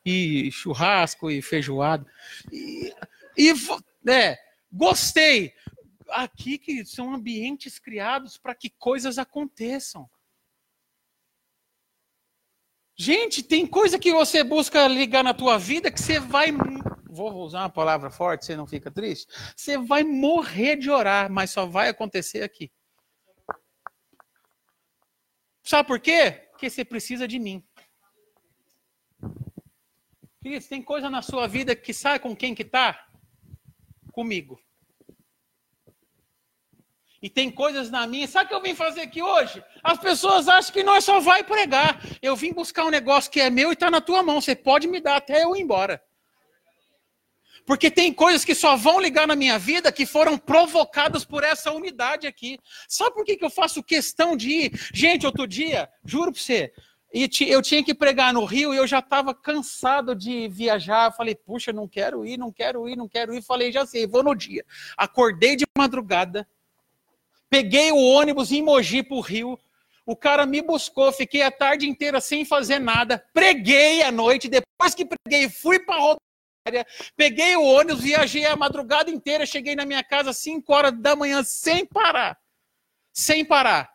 e 0.05 0.51
churrasco, 0.51 1.29
e 1.31 1.41
feijoada. 1.41 2.05
E, 2.51 2.93
e 3.37 3.53
né, 4.03 4.37
Gostei. 4.71 5.53
Aqui, 6.09 6.57
queridos, 6.57 6.91
são 6.91 7.13
ambientes 7.13 7.77
criados 7.77 8.37
para 8.37 8.55
que 8.55 8.69
coisas 8.69 9.17
aconteçam. 9.17 10.09
Gente, 12.95 13.41
tem 13.41 13.65
coisa 13.65 13.97
que 13.97 14.11
você 14.11 14.43
busca 14.43 14.87
ligar 14.87 15.23
na 15.23 15.33
tua 15.33 15.57
vida 15.57 15.91
que 15.91 16.01
você 16.01 16.19
vai. 16.19 16.49
Vou 17.09 17.33
usar 17.43 17.61
uma 17.61 17.69
palavra 17.69 18.11
forte, 18.11 18.45
você 18.45 18.55
não 18.55 18.67
fica 18.67 18.91
triste? 18.91 19.31
Você 19.55 19.77
vai 19.77 20.03
morrer 20.03 20.75
de 20.75 20.89
orar, 20.89 21.31
mas 21.31 21.51
só 21.51 21.65
vai 21.65 21.89
acontecer 21.89 22.43
aqui. 22.43 22.71
Sabe 25.63 25.87
por 25.87 25.99
quê? 25.99 26.49
Porque 26.51 26.69
você 26.69 26.83
precisa 26.83 27.27
de 27.27 27.39
mim. 27.39 27.63
Queridos, 30.41 30.67
tem 30.67 30.81
coisa 30.81 31.09
na 31.09 31.21
sua 31.21 31.47
vida 31.47 31.75
que 31.75 31.93
sabe 31.93 32.19
com 32.19 32.35
quem 32.35 32.53
que 32.53 32.65
tá? 32.65 33.08
Comigo. 34.19 34.59
E 37.21 37.29
tem 37.29 37.49
coisas 37.49 37.89
na 37.89 38.05
minha. 38.05 38.27
Sabe 38.27 38.47
o 38.47 38.49
que 38.49 38.53
eu 38.53 38.61
vim 38.61 38.75
fazer 38.75 38.99
aqui 38.99 39.21
hoje? 39.21 39.63
As 39.81 39.97
pessoas 39.97 40.49
acham 40.49 40.73
que 40.73 40.83
nós 40.83 41.05
só 41.05 41.21
vai 41.21 41.41
pregar. 41.41 42.01
Eu 42.21 42.35
vim 42.35 42.51
buscar 42.51 42.83
um 42.83 42.89
negócio 42.89 43.31
que 43.31 43.39
é 43.39 43.49
meu 43.49 43.69
e 43.69 43.75
está 43.75 43.89
na 43.89 44.01
tua 44.01 44.21
mão. 44.21 44.41
Você 44.41 44.57
pode 44.57 44.89
me 44.89 44.99
dar 44.99 45.15
até 45.15 45.45
eu 45.45 45.55
ir 45.55 45.61
embora. 45.61 46.03
Porque 47.65 47.89
tem 47.89 48.11
coisas 48.11 48.43
que 48.43 48.53
só 48.53 48.75
vão 48.75 48.99
ligar 48.99 49.25
na 49.25 49.37
minha 49.37 49.57
vida 49.57 49.89
que 49.89 50.05
foram 50.05 50.37
provocadas 50.37 51.23
por 51.23 51.45
essa 51.45 51.71
unidade 51.71 52.27
aqui. 52.27 52.59
Sabe 52.89 53.15
por 53.15 53.23
que, 53.23 53.37
que 53.37 53.45
eu 53.45 53.49
faço 53.49 53.81
questão 53.81 54.35
de 54.35 54.49
ir? 54.49 54.89
Gente, 54.93 55.25
outro 55.25 55.47
dia, 55.47 55.89
juro 56.03 56.33
para 56.33 56.41
você, 56.41 56.73
eu 57.11 57.61
tinha 57.61 57.83
que 57.83 57.93
pregar 57.93 58.33
no 58.33 58.45
Rio 58.45 58.73
e 58.73 58.77
eu 58.77 58.85
já 58.85 58.99
estava 58.99 59.33
cansado 59.33 60.15
de 60.15 60.47
viajar. 60.47 61.07
Eu 61.07 61.11
falei, 61.11 61.35
puxa, 61.35 61.73
não 61.73 61.87
quero 61.87 62.25
ir, 62.25 62.37
não 62.37 62.51
quero 62.51 62.87
ir, 62.87 62.95
não 62.95 63.07
quero 63.07 63.33
ir. 63.33 63.41
Falei, 63.41 63.71
já 63.71 63.85
sei, 63.85 64.05
vou 64.05 64.23
no 64.23 64.35
dia. 64.35 64.63
Acordei 64.97 65.55
de 65.55 65.65
madrugada 65.77 66.47
Peguei 67.49 67.91
o 67.91 67.97
ônibus 67.97 68.51
em 68.51 68.61
Mogi 68.61 69.01
para 69.01 69.17
o 69.17 69.21
Rio. 69.21 69.59
O 70.05 70.15
cara 70.15 70.45
me 70.45 70.61
buscou, 70.61 71.11
fiquei 71.11 71.41
a 71.41 71.51
tarde 71.51 71.87
inteira 71.87 72.21
sem 72.21 72.45
fazer 72.45 72.79
nada. 72.79 73.23
Preguei 73.33 74.03
à 74.03 74.11
noite. 74.11 74.47
Depois 74.47 74.93
que 74.93 75.05
preguei, 75.05 75.49
fui 75.49 75.79
para 75.79 75.95
a 75.95 75.99
rodoviária. 75.99 76.87
Peguei 77.15 77.55
o 77.55 77.63
ônibus, 77.63 78.03
viajei 78.03 78.45
a 78.45 78.55
madrugada 78.55 79.09
inteira. 79.09 79.45
Cheguei 79.45 79.75
na 79.75 79.85
minha 79.85 80.03
casa 80.03 80.29
às 80.29 80.37
5 80.37 80.71
horas 80.71 80.93
da 80.99 81.15
manhã 81.15 81.43
sem 81.43 81.85
parar. 81.85 82.37
Sem 83.11 83.43
parar. 83.43 83.91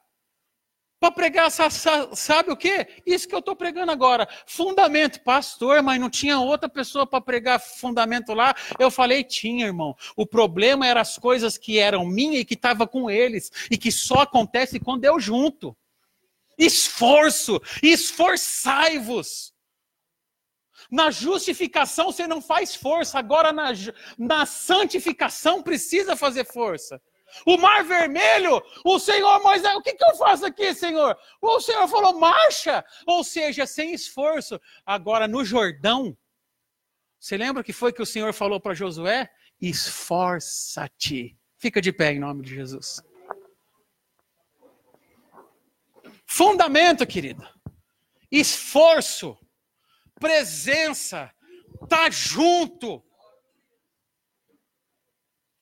Para 1.05 1.13
pregar, 1.13 1.51
sabe 1.51 2.51
o 2.51 2.57
que? 2.57 2.87
Isso 3.05 3.29
que 3.29 3.35
eu 3.35 3.41
estou 3.41 3.55
pregando 3.55 3.93
agora. 3.93 4.27
Fundamento, 4.47 5.21
pastor, 5.21 5.83
mas 5.83 6.01
não 6.01 6.09
tinha 6.09 6.41
outra 6.41 6.67
pessoa 6.67 7.07
para 7.07 7.21
pregar 7.21 7.61
fundamento 7.61 8.33
lá. 8.33 8.55
Eu 8.79 8.91
falei, 8.91 9.23
tinha, 9.23 9.67
irmão. 9.67 9.95
O 10.17 10.27
problema 10.27 10.87
eram 10.87 11.03
as 11.03 11.19
coisas 11.19 11.59
que 11.59 11.79
eram 11.79 12.07
minhas 12.07 12.41
e 12.41 12.45
que 12.47 12.55
estava 12.55 12.87
com 12.89 13.11
eles. 13.11 13.53
E 13.71 13.77
que 13.77 13.93
só 13.93 14.21
acontece 14.21 14.81
quando 14.81 15.05
eu 15.05 15.21
junto. 15.21 15.77
Esforço, 16.57 17.61
esforçai-vos. 17.83 19.53
Na 20.91 21.11
justificação 21.11 22.13
você 22.13 22.27
não 22.27 22.41
faz 22.41 22.75
força, 22.75 23.19
agora 23.19 23.53
na, 23.53 23.73
na 24.17 24.47
santificação 24.47 25.63
precisa 25.63 26.17
fazer 26.17 26.47
força. 26.47 26.99
O 27.47 27.57
mar 27.57 27.85
vermelho, 27.85 28.63
o 28.85 28.99
Senhor 28.99 29.43
Moisés, 29.43 29.75
o 29.77 29.83
que, 29.83 29.95
que 29.95 30.05
eu 30.05 30.15
faço 30.17 30.47
aqui, 30.47 30.75
Senhor? 30.75 31.17
O 31.41 31.61
Senhor 31.61 31.87
falou, 31.89 32.19
marcha, 32.19 32.85
ou 33.07 33.23
seja, 33.23 33.67
sem 33.67 33.93
esforço. 33.93 34.61
Agora 34.85 35.29
no 35.29 35.45
Jordão, 35.45 36.17
você 37.19 37.37
lembra 37.37 37.65
que 37.65 37.73
foi 37.73 37.93
que 37.93 38.03
o 38.03 38.07
Senhor 38.07 38.33
falou 38.33 38.61
para 38.61 38.75
Josué? 38.75 39.31
Esforça-te. 39.61 41.39
Fica 41.57 41.81
de 41.81 41.93
pé 41.93 42.13
em 42.13 42.19
nome 42.19 42.43
de 42.43 42.55
Jesus. 42.55 43.01
Fundamento, 46.27 47.07
querido. 47.07 47.47
Esforço, 48.31 49.39
presença, 50.19 51.33
tá 51.89 52.11
junto. 52.11 53.04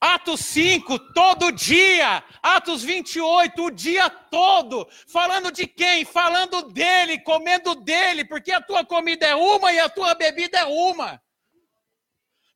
Atos 0.03 0.41
5, 0.47 0.99
todo 1.12 1.53
dia. 1.53 2.24
Atos 2.43 2.83
28, 2.83 3.62
o 3.62 3.70
dia 3.70 4.11
todo. 4.11 4.85
Falando 5.07 5.53
de 5.53 5.65
quem? 5.65 6.05
Falando 6.05 6.73
dele, 6.73 7.20
comendo 7.20 7.77
dele, 7.77 8.24
porque 8.24 8.51
a 8.51 8.61
tua 8.61 8.85
comida 8.85 9.24
é 9.24 9.37
uma 9.37 9.73
e 9.73 9.79
a 9.79 9.89
tua 9.89 10.12
bebida 10.16 10.59
é 10.59 10.65
uma. 10.65 11.23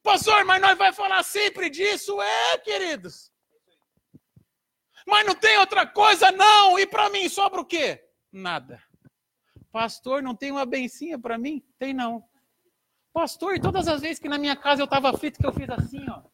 Pastor, 0.02 0.44
mas 0.44 0.60
nós 0.60 0.76
vai 0.76 0.92
falar 0.92 1.22
sempre 1.22 1.70
disso? 1.70 2.20
É, 2.20 2.58
queridos. 2.58 3.30
Mas 5.06 5.24
não 5.24 5.36
tem 5.36 5.56
outra 5.58 5.86
coisa, 5.86 6.32
não. 6.32 6.76
E 6.76 6.84
para 6.84 7.08
mim 7.10 7.28
sobra 7.28 7.60
o 7.60 7.64
quê? 7.64 8.04
Nada. 8.32 8.82
Pastor, 9.70 10.20
não 10.20 10.34
tem 10.34 10.50
uma 10.50 10.66
bencinha 10.66 11.16
para 11.16 11.38
mim? 11.38 11.64
Tem 11.78 11.94
não. 11.94 12.24
Pastor, 13.12 13.60
todas 13.60 13.86
as 13.86 14.00
vezes 14.00 14.18
que 14.18 14.28
na 14.28 14.36
minha 14.36 14.56
casa 14.56 14.82
eu 14.82 14.86
estava 14.86 15.10
aflito, 15.10 15.38
que 15.38 15.46
eu 15.46 15.52
fiz 15.52 15.70
assim, 15.70 16.04
ó 16.10 16.24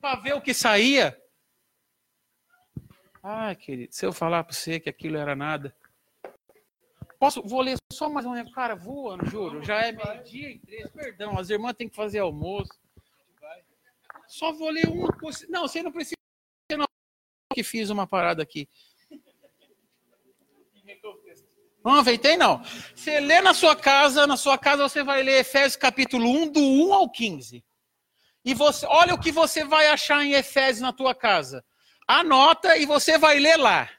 para 0.00 0.20
ver 0.20 0.34
o 0.34 0.40
que 0.40 0.54
saía. 0.54 1.20
Ah, 3.22 3.54
querido, 3.54 3.92
se 3.92 4.06
eu 4.06 4.12
falar 4.12 4.44
para 4.44 4.54
você 4.54 4.78
que 4.80 4.88
aquilo 4.88 5.16
era 5.16 5.34
nada. 5.34 5.74
Posso, 7.18 7.42
vou 7.42 7.60
ler 7.60 7.76
só 7.92 8.08
mais 8.08 8.24
um. 8.24 8.50
Cara, 8.52 8.76
voando, 8.76 9.26
juro. 9.26 9.62
Já 9.64 9.82
é 9.82 9.92
meio-dia 9.92 10.50
e 10.50 10.58
três. 10.60 10.90
Perdão, 10.90 11.36
as 11.36 11.50
irmãs 11.50 11.74
têm 11.74 11.88
que 11.88 11.96
fazer 11.96 12.20
almoço. 12.20 12.70
Só 14.28 14.52
vou 14.52 14.70
ler 14.70 14.86
coisa. 15.20 15.46
Não, 15.48 15.66
você 15.66 15.82
não 15.82 15.90
precisa. 15.90 16.14
Não, 16.76 16.86
que 17.52 17.64
fiz 17.64 17.90
uma 17.90 18.06
parada 18.06 18.42
aqui. 18.42 18.68
Não 21.84 21.92
aproveitei, 21.92 22.36
não. 22.36 22.62
Você 22.94 23.18
lê 23.18 23.40
na 23.40 23.54
sua 23.54 23.74
casa, 23.74 24.26
na 24.26 24.36
sua 24.36 24.58
casa 24.58 24.88
você 24.88 25.02
vai 25.02 25.22
ler 25.22 25.40
Efésios 25.40 25.76
capítulo 25.76 26.28
1, 26.28 26.52
do 26.52 26.60
1 26.60 26.94
ao 26.94 27.10
15. 27.10 27.64
E 28.48 28.54
você, 28.54 28.86
olha 28.86 29.12
o 29.12 29.20
que 29.20 29.30
você 29.30 29.62
vai 29.62 29.88
achar 29.88 30.24
em 30.24 30.32
Efésios 30.32 30.80
na 30.80 30.90
tua 30.90 31.14
casa. 31.14 31.62
Anota 32.06 32.78
e 32.78 32.86
você 32.86 33.18
vai 33.18 33.38
ler 33.38 33.58
lá. 33.58 33.90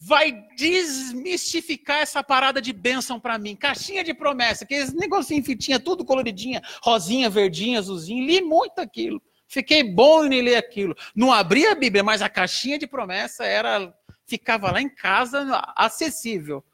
Vai 0.00 0.32
desmistificar 0.56 1.98
essa 1.98 2.24
parada 2.24 2.60
de 2.60 2.72
bênção 2.72 3.20
para 3.20 3.38
mim. 3.38 3.54
Caixinha 3.54 4.02
de 4.02 4.12
promessa, 4.12 4.64
aqueles 4.64 4.92
negocinho 4.92 5.44
fitinha, 5.44 5.78
tudo 5.78 6.04
coloridinha, 6.04 6.60
rosinha, 6.82 7.30
verdinha, 7.30 7.78
azulzinho. 7.78 8.26
Li 8.26 8.42
muito 8.42 8.80
aquilo. 8.80 9.22
Fiquei 9.46 9.84
bom 9.84 10.24
em 10.24 10.42
ler 10.42 10.56
aquilo. 10.56 10.96
Não 11.14 11.32
abri 11.32 11.68
a 11.68 11.76
Bíblia, 11.76 12.02
mas 12.02 12.20
a 12.20 12.28
caixinha 12.28 12.80
de 12.80 12.86
promessa 12.88 13.44
era 13.44 13.94
ficava 14.26 14.72
lá 14.72 14.82
em 14.82 14.92
casa, 14.92 15.62
acessível. 15.76 16.64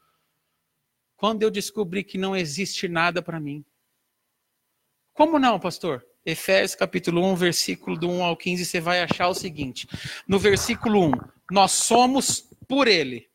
Quando 1.15 1.43
eu 1.43 1.51
descobri 1.51 2.03
que 2.03 2.17
não 2.17 2.35
existe 2.35 2.87
nada 2.87 3.21
para 3.21 3.39
mim. 3.39 3.63
Como 5.17 5.39
não, 5.39 5.59
pastor? 5.59 6.05
Efésios 6.23 6.75
capítulo 6.75 7.25
1, 7.25 7.35
versículo 7.37 7.97
do 7.97 8.07
1 8.07 8.23
ao 8.23 8.37
15, 8.37 8.63
você 8.63 8.79
vai 8.79 9.01
achar 9.01 9.27
o 9.27 9.33
seguinte. 9.33 9.87
No 10.27 10.37
versículo 10.37 11.07
1, 11.07 11.11
nós 11.49 11.71
somos 11.71 12.47
por 12.67 12.87
ele. 12.87 13.27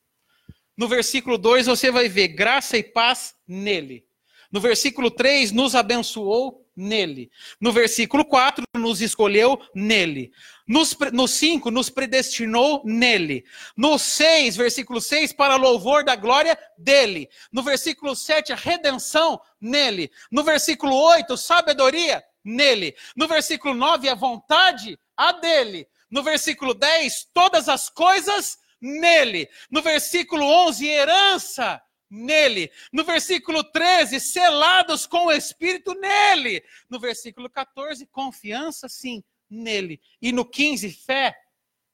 No 0.76 0.86
versículo 0.86 1.36
2, 1.36 1.66
você 1.66 1.90
vai 1.90 2.08
ver 2.08 2.28
graça 2.28 2.78
e 2.78 2.84
paz 2.84 3.34
nele. 3.48 4.06
No 4.52 4.60
versículo 4.60 5.10
3, 5.10 5.50
nos 5.50 5.74
abençoou 5.74 6.61
nele. 6.76 7.30
No 7.60 7.72
versículo 7.72 8.24
4, 8.24 8.64
nos 8.76 9.00
escolheu 9.00 9.60
nele. 9.74 10.32
Nos, 10.66 10.96
no 11.12 11.28
5, 11.28 11.70
nos 11.70 11.90
predestinou 11.90 12.82
nele. 12.84 13.44
No 13.76 13.98
6, 13.98 14.56
versículo 14.56 15.00
6, 15.00 15.32
para 15.32 15.56
louvor 15.56 16.04
da 16.04 16.16
glória 16.16 16.58
dele. 16.78 17.28
No 17.52 17.62
versículo 17.62 18.16
7, 18.16 18.52
a 18.52 18.56
redenção 18.56 19.40
nele. 19.60 20.10
No 20.30 20.42
versículo 20.42 20.94
8, 20.96 21.36
sabedoria 21.36 22.22
nele. 22.44 22.94
No 23.16 23.28
versículo 23.28 23.74
9, 23.74 24.08
a 24.08 24.14
vontade 24.14 24.98
a 25.16 25.32
dele. 25.32 25.86
No 26.10 26.22
versículo 26.22 26.74
10, 26.74 27.28
todas 27.32 27.68
as 27.68 27.88
coisas 27.88 28.58
nele. 28.80 29.48
No 29.70 29.82
versículo 29.82 30.44
11, 30.44 30.86
herança 30.86 31.82
nele. 32.12 32.70
No 32.92 33.02
versículo 33.04 33.64
13, 33.64 34.20
selados 34.20 35.06
com 35.06 35.26
o 35.26 35.32
Espírito 35.32 35.94
nele. 35.94 36.62
No 36.88 37.00
versículo 37.00 37.48
14, 37.48 38.06
confiança 38.06 38.88
sim 38.88 39.24
nele. 39.48 40.00
E 40.20 40.30
no 40.30 40.44
15, 40.44 40.90
fé 40.92 41.34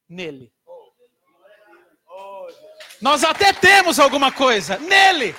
nele. 0.09 0.53
Nós 3.01 3.23
até 3.23 3.53
temos 3.53 4.01
alguma 4.01 4.33
coisa 4.33 4.77
nele. 4.79 5.35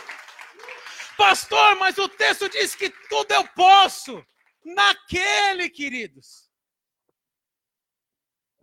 Pastor, 1.18 1.76
mas 1.76 1.98
o 1.98 2.08
texto 2.08 2.48
diz 2.48 2.74
que 2.74 2.90
tudo 3.10 3.34
eu 3.34 3.46
posso 3.50 4.26
naquele, 4.64 5.70
queridos. 5.70 6.50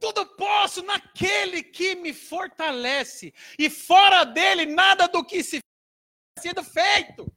Tudo 0.01 0.24
posso 0.36 0.82
naquele 0.82 1.62
que 1.62 1.94
me 1.94 2.14
fortalece. 2.14 3.34
E 3.59 3.68
fora 3.68 4.24
dele, 4.24 4.64
nada 4.64 5.06
do 5.06 5.24
que 5.24 5.43
se 5.43 5.60
sido 6.47 6.62
feito. 6.62 7.32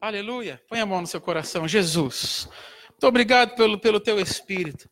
Aleluia. 0.00 0.62
Põe 0.66 0.80
a 0.80 0.86
mão 0.86 1.02
no 1.02 1.06
seu 1.06 1.20
coração. 1.20 1.68
Jesus, 1.68 2.48
muito 2.90 3.06
obrigado 3.06 3.54
pelo, 3.54 3.78
pelo 3.78 4.00
teu 4.00 4.18
Espírito. 4.18 4.88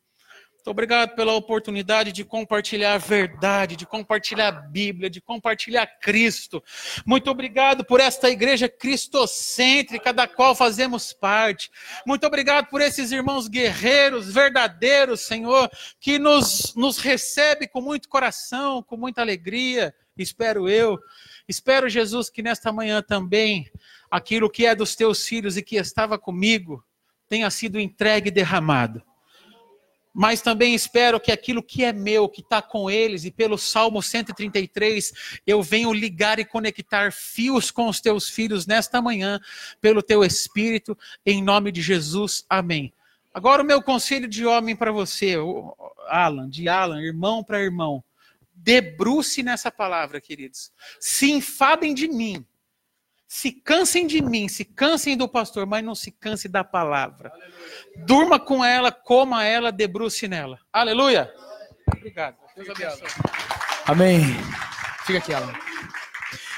Muito 0.53 0.69
obrigado 0.71 1.15
pela 1.15 1.33
oportunidade 1.33 2.11
de 2.11 2.23
compartilhar 2.23 2.93
a 2.93 2.97
verdade, 2.99 3.75
de 3.75 3.85
compartilhar 3.87 4.47
a 4.47 4.51
Bíblia, 4.51 5.09
de 5.09 5.21
compartilhar 5.21 5.85
Cristo. 5.99 6.63
Muito 7.05 7.29
obrigado 7.29 7.83
por 7.83 7.99
esta 7.99 8.29
igreja 8.29 8.69
cristocêntrica 8.69 10.11
da 10.11 10.27
qual 10.27 10.55
fazemos 10.55 11.13
parte. 11.13 11.71
Muito 12.05 12.25
obrigado 12.25 12.67
por 12.67 12.81
esses 12.81 13.11
irmãos 13.11 13.47
guerreiros, 13.47 14.31
verdadeiros, 14.31 15.21
Senhor, 15.21 15.69
que 15.99 16.19
nos, 16.19 16.73
nos 16.75 16.97
recebe 16.97 17.67
com 17.67 17.81
muito 17.81 18.09
coração, 18.09 18.81
com 18.81 18.97
muita 18.97 19.21
alegria, 19.21 19.93
espero 20.17 20.69
eu. 20.69 20.99
Espero, 21.47 21.89
Jesus, 21.89 22.29
que 22.29 22.41
nesta 22.41 22.71
manhã 22.71 23.01
também 23.01 23.69
aquilo 24.09 24.49
que 24.49 24.65
é 24.65 24.75
dos 24.75 24.95
teus 24.95 25.27
filhos 25.27 25.57
e 25.57 25.61
que 25.61 25.75
estava 25.75 26.17
comigo 26.17 26.83
tenha 27.27 27.49
sido 27.49 27.79
entregue 27.79 28.29
e 28.29 28.31
derramado 28.31 29.03
mas 30.15 30.41
também 30.41 30.73
espero 30.73 31.19
que 31.19 31.29
aquilo 31.29 31.61
que 31.61 31.83
é 31.83 31.91
meu, 31.91 32.29
que 32.29 32.39
está 32.39 32.61
com 32.61 32.89
eles, 32.89 33.25
e 33.25 33.31
pelo 33.31 33.57
Salmo 33.57 34.01
133, 34.01 35.11
eu 35.45 35.61
venho 35.61 35.91
ligar 35.91 36.39
e 36.39 36.45
conectar 36.45 37.11
fios 37.11 37.69
com 37.69 37.89
os 37.89 37.99
teus 37.99 38.29
filhos 38.29 38.65
nesta 38.65 39.01
manhã, 39.01 39.41
pelo 39.81 40.01
teu 40.01 40.23
Espírito, 40.23 40.97
em 41.25 41.43
nome 41.43 41.69
de 41.69 41.81
Jesus. 41.81 42.45
Amém. 42.49 42.93
Agora 43.33 43.61
o 43.61 43.65
meu 43.65 43.81
conselho 43.81 44.25
de 44.25 44.45
homem 44.45 44.73
para 44.73 44.89
você, 44.89 45.35
Alan, 46.07 46.49
de 46.49 46.69
Alan, 46.69 47.01
irmão 47.01 47.43
para 47.43 47.61
irmão. 47.61 48.01
Debruce 48.65 49.43
nessa 49.43 49.69
palavra, 49.69 50.19
queridos. 50.19 50.71
Se 50.99 51.31
enfadem 51.31 51.93
de 51.93 52.07
mim. 52.07 52.43
Se 53.27 53.51
cansem 53.51 54.07
de 54.07 54.23
mim, 54.23 54.47
se 54.47 54.65
cansem 54.65 55.15
do 55.15 55.29
pastor, 55.29 55.67
mas 55.67 55.83
não 55.83 55.93
se 55.93 56.09
canse 56.09 56.47
da 56.47 56.63
palavra. 56.63 57.29
Aleluia. 57.29 58.05
Durma 58.07 58.39
com 58.39 58.65
ela, 58.65 58.91
coma 58.91 59.45
ela, 59.45 59.71
debruce 59.71 60.27
nela. 60.27 60.57
Aleluia. 60.73 61.31
Obrigado. 61.95 62.37
Deus 62.55 62.69
abençoe. 62.69 63.07
Amém. 63.85 64.21
Fica 65.05 65.19
aqui, 65.19 65.31
Alan. 65.31 65.53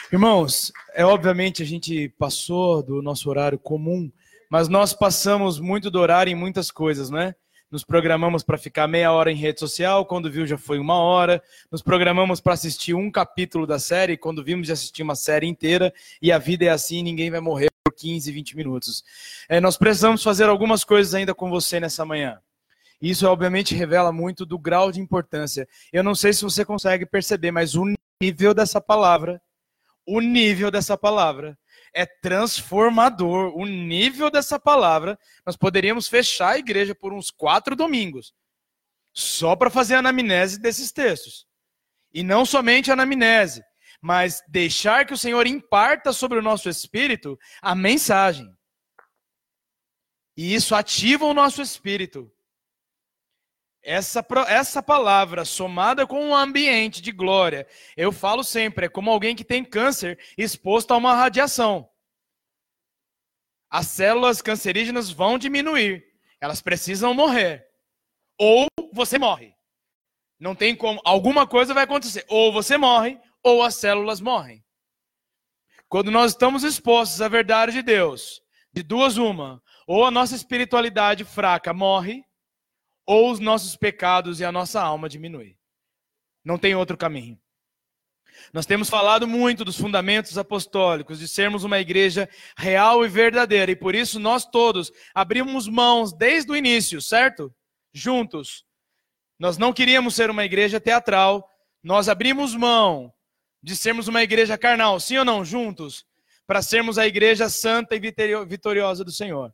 Irmãos, 0.10 0.72
é 0.94 1.06
obviamente 1.06 1.62
a 1.62 1.66
gente 1.66 2.08
passou 2.18 2.82
do 2.82 3.02
nosso 3.02 3.30
horário 3.30 3.60
comum, 3.60 4.10
mas 4.50 4.70
nós 4.70 4.94
passamos 4.94 5.60
muito 5.60 5.92
do 5.92 6.00
horário 6.00 6.32
em 6.32 6.36
muitas 6.36 6.72
coisas, 6.72 7.10
né? 7.10 7.36
Nos 7.70 7.84
programamos 7.84 8.44
para 8.44 8.58
ficar 8.58 8.88
meia 8.88 9.12
hora 9.12 9.32
em 9.32 9.36
rede 9.36 9.60
social, 9.60 10.06
quando 10.06 10.32
viu 10.32 10.48
já 10.48 10.58
foi 10.58 10.80
uma 10.80 10.96
hora, 10.96 11.42
nos 11.72 11.82
programamos 11.82 12.40
para 12.40 12.54
assistir 12.54 12.94
um 12.94 13.12
capítulo 13.12 13.68
da 13.68 13.78
série, 13.78 14.18
quando 14.18 14.44
vimos 14.44 14.68
já 14.68 14.74
assistir 14.74 15.04
uma 15.04 15.16
série 15.16 15.48
inteira, 15.48 15.94
e 16.22 16.32
a 16.32 16.38
vida 16.38 16.66
é 16.66 16.70
assim, 16.70 17.04
ninguém 17.04 17.30
vai 17.30 17.42
morrer 17.42 17.68
por 17.84 17.94
15, 17.94 18.32
20 18.32 18.56
minutos. 18.56 19.04
É, 19.50 19.60
nós 19.60 19.78
precisamos 19.78 20.24
fazer 20.24 20.46
algumas 20.46 20.84
coisas 20.84 21.14
ainda 21.14 21.34
com 21.36 21.50
você 21.50 21.80
nessa 21.80 22.06
manhã. 22.06 22.40
Isso 23.02 23.28
obviamente 23.28 23.76
revela 23.76 24.12
muito 24.12 24.46
do 24.46 24.58
grau 24.58 24.92
de 24.92 25.00
importância. 25.00 25.68
Eu 25.94 26.04
não 26.04 26.16
sei 26.16 26.34
se 26.34 26.44
você 26.44 26.66
consegue 26.66 27.06
perceber, 27.06 27.52
mas 27.52 27.76
o 27.76 27.84
nível 28.22 28.54
dessa 28.54 28.82
palavra, 28.82 29.42
o 30.06 30.20
nível 30.20 30.72
dessa 30.72 30.98
palavra 30.98 31.58
é 31.94 32.06
transformador. 32.06 33.56
O 33.58 33.66
nível 33.66 34.30
dessa 34.30 34.60
palavra, 34.60 35.18
nós 35.46 35.56
poderíamos 35.56 36.08
fechar 36.08 36.56
a 36.56 36.60
igreja 36.60 36.94
por 36.94 37.14
uns 37.14 37.32
quatro 37.32 37.76
domingos, 37.76 38.34
só 39.14 39.56
para 39.56 39.70
fazer 39.70 39.96
a 39.96 40.00
anamnese 40.00 40.60
desses 40.60 40.92
textos. 40.92 41.48
E 42.14 42.24
não 42.24 42.46
somente 42.46 42.90
a 42.90 42.94
anamnese, 42.94 43.64
mas 44.02 44.44
deixar 44.48 45.06
que 45.06 45.14
o 45.14 45.18
Senhor 45.18 45.46
imparta 45.48 46.14
sobre 46.14 46.38
o 46.40 46.42
nosso 46.42 46.70
espírito 46.70 47.38
a 47.62 47.76
mensagem. 47.76 48.48
E 50.36 50.54
isso 50.54 50.76
ativa 50.76 51.26
o 51.26 51.34
nosso 51.34 51.62
espírito. 51.62 52.32
Essa, 53.90 54.22
essa 54.50 54.84
palavra, 54.84 55.46
somada 55.46 56.06
com 56.06 56.22
um 56.22 56.36
ambiente 56.36 57.02
de 57.02 57.10
glória, 57.10 57.66
eu 57.96 58.12
falo 58.12 58.44
sempre, 58.44 58.88
é 58.88 58.90
como 58.90 59.10
alguém 59.10 59.34
que 59.34 59.46
tem 59.46 59.64
câncer 59.64 60.20
exposto 60.38 60.92
a 60.92 60.98
uma 60.98 61.16
radiação. 61.16 61.90
As 63.70 63.88
células 63.88 64.42
cancerígenas 64.42 65.10
vão 65.10 65.38
diminuir, 65.38 66.06
elas 66.42 66.62
precisam 66.62 67.14
morrer. 67.14 67.66
Ou 68.38 68.68
você 68.92 69.18
morre. 69.18 69.56
Não 70.38 70.54
tem 70.54 70.76
como, 70.76 71.00
alguma 71.06 71.48
coisa 71.48 71.74
vai 71.74 71.86
acontecer. 71.86 72.26
Ou 72.28 72.52
você 72.52 72.78
morre, 72.78 73.18
ou 73.42 73.64
as 73.64 73.76
células 73.76 74.20
morrem. 74.20 74.62
Quando 75.88 76.12
nós 76.12 76.32
estamos 76.32 76.66
expostos 76.66 77.22
à 77.22 77.30
verdade 77.30 77.72
de 77.72 77.82
Deus, 77.82 78.42
de 78.74 78.84
duas 78.84 79.16
uma, 79.16 79.64
ou 79.88 80.04
a 80.04 80.12
nossa 80.12 80.36
espiritualidade 80.36 81.24
fraca 81.24 81.74
morre, 81.74 82.27
ou 83.08 83.32
os 83.32 83.40
nossos 83.40 83.78
pecados 83.78 84.42
e 84.42 84.46
a 84.46 84.52
nossa 84.52 84.82
alma 84.82 85.08
diminui. 85.08 85.58
Não 86.44 86.58
tem 86.58 86.76
outro 86.76 86.98
caminho. 86.98 87.40
Nós 88.54 88.66
temos 88.66 88.90
falado 88.90 89.26
muito 89.26 89.66
dos 89.66 89.78
fundamentos 89.78 90.38
apostólicos, 90.38 91.18
de 91.18 91.28
sermos 91.28 91.64
uma 91.64 91.80
igreja 91.80 92.30
real 92.56 93.04
e 93.04 93.08
verdadeira, 93.08 93.72
e 93.72 93.76
por 93.76 93.96
isso 93.96 94.20
nós 94.20 94.46
todos 94.46 94.92
abrimos 95.16 95.68
mãos 95.68 96.14
desde 96.14 96.52
o 96.52 96.56
início, 96.56 97.02
certo? 97.02 97.52
Juntos. 97.94 98.64
Nós 99.40 99.58
não 99.58 99.74
queríamos 99.74 100.14
ser 100.14 100.30
uma 100.30 100.46
igreja 100.46 100.80
teatral, 100.80 101.50
nós 101.82 102.10
abrimos 102.10 102.54
mão 102.54 103.12
de 103.64 103.76
sermos 103.76 104.08
uma 104.08 104.22
igreja 104.22 104.58
carnal, 104.58 105.00
sim 105.00 105.18
ou 105.18 105.26
não? 105.26 105.44
Juntos, 105.44 106.06
para 106.46 106.62
sermos 106.62 106.98
a 106.98 107.08
igreja 107.08 107.50
santa 107.50 107.96
e 107.96 108.00
vitoriosa 108.48 109.04
do 109.04 109.12
Senhor. 109.12 109.54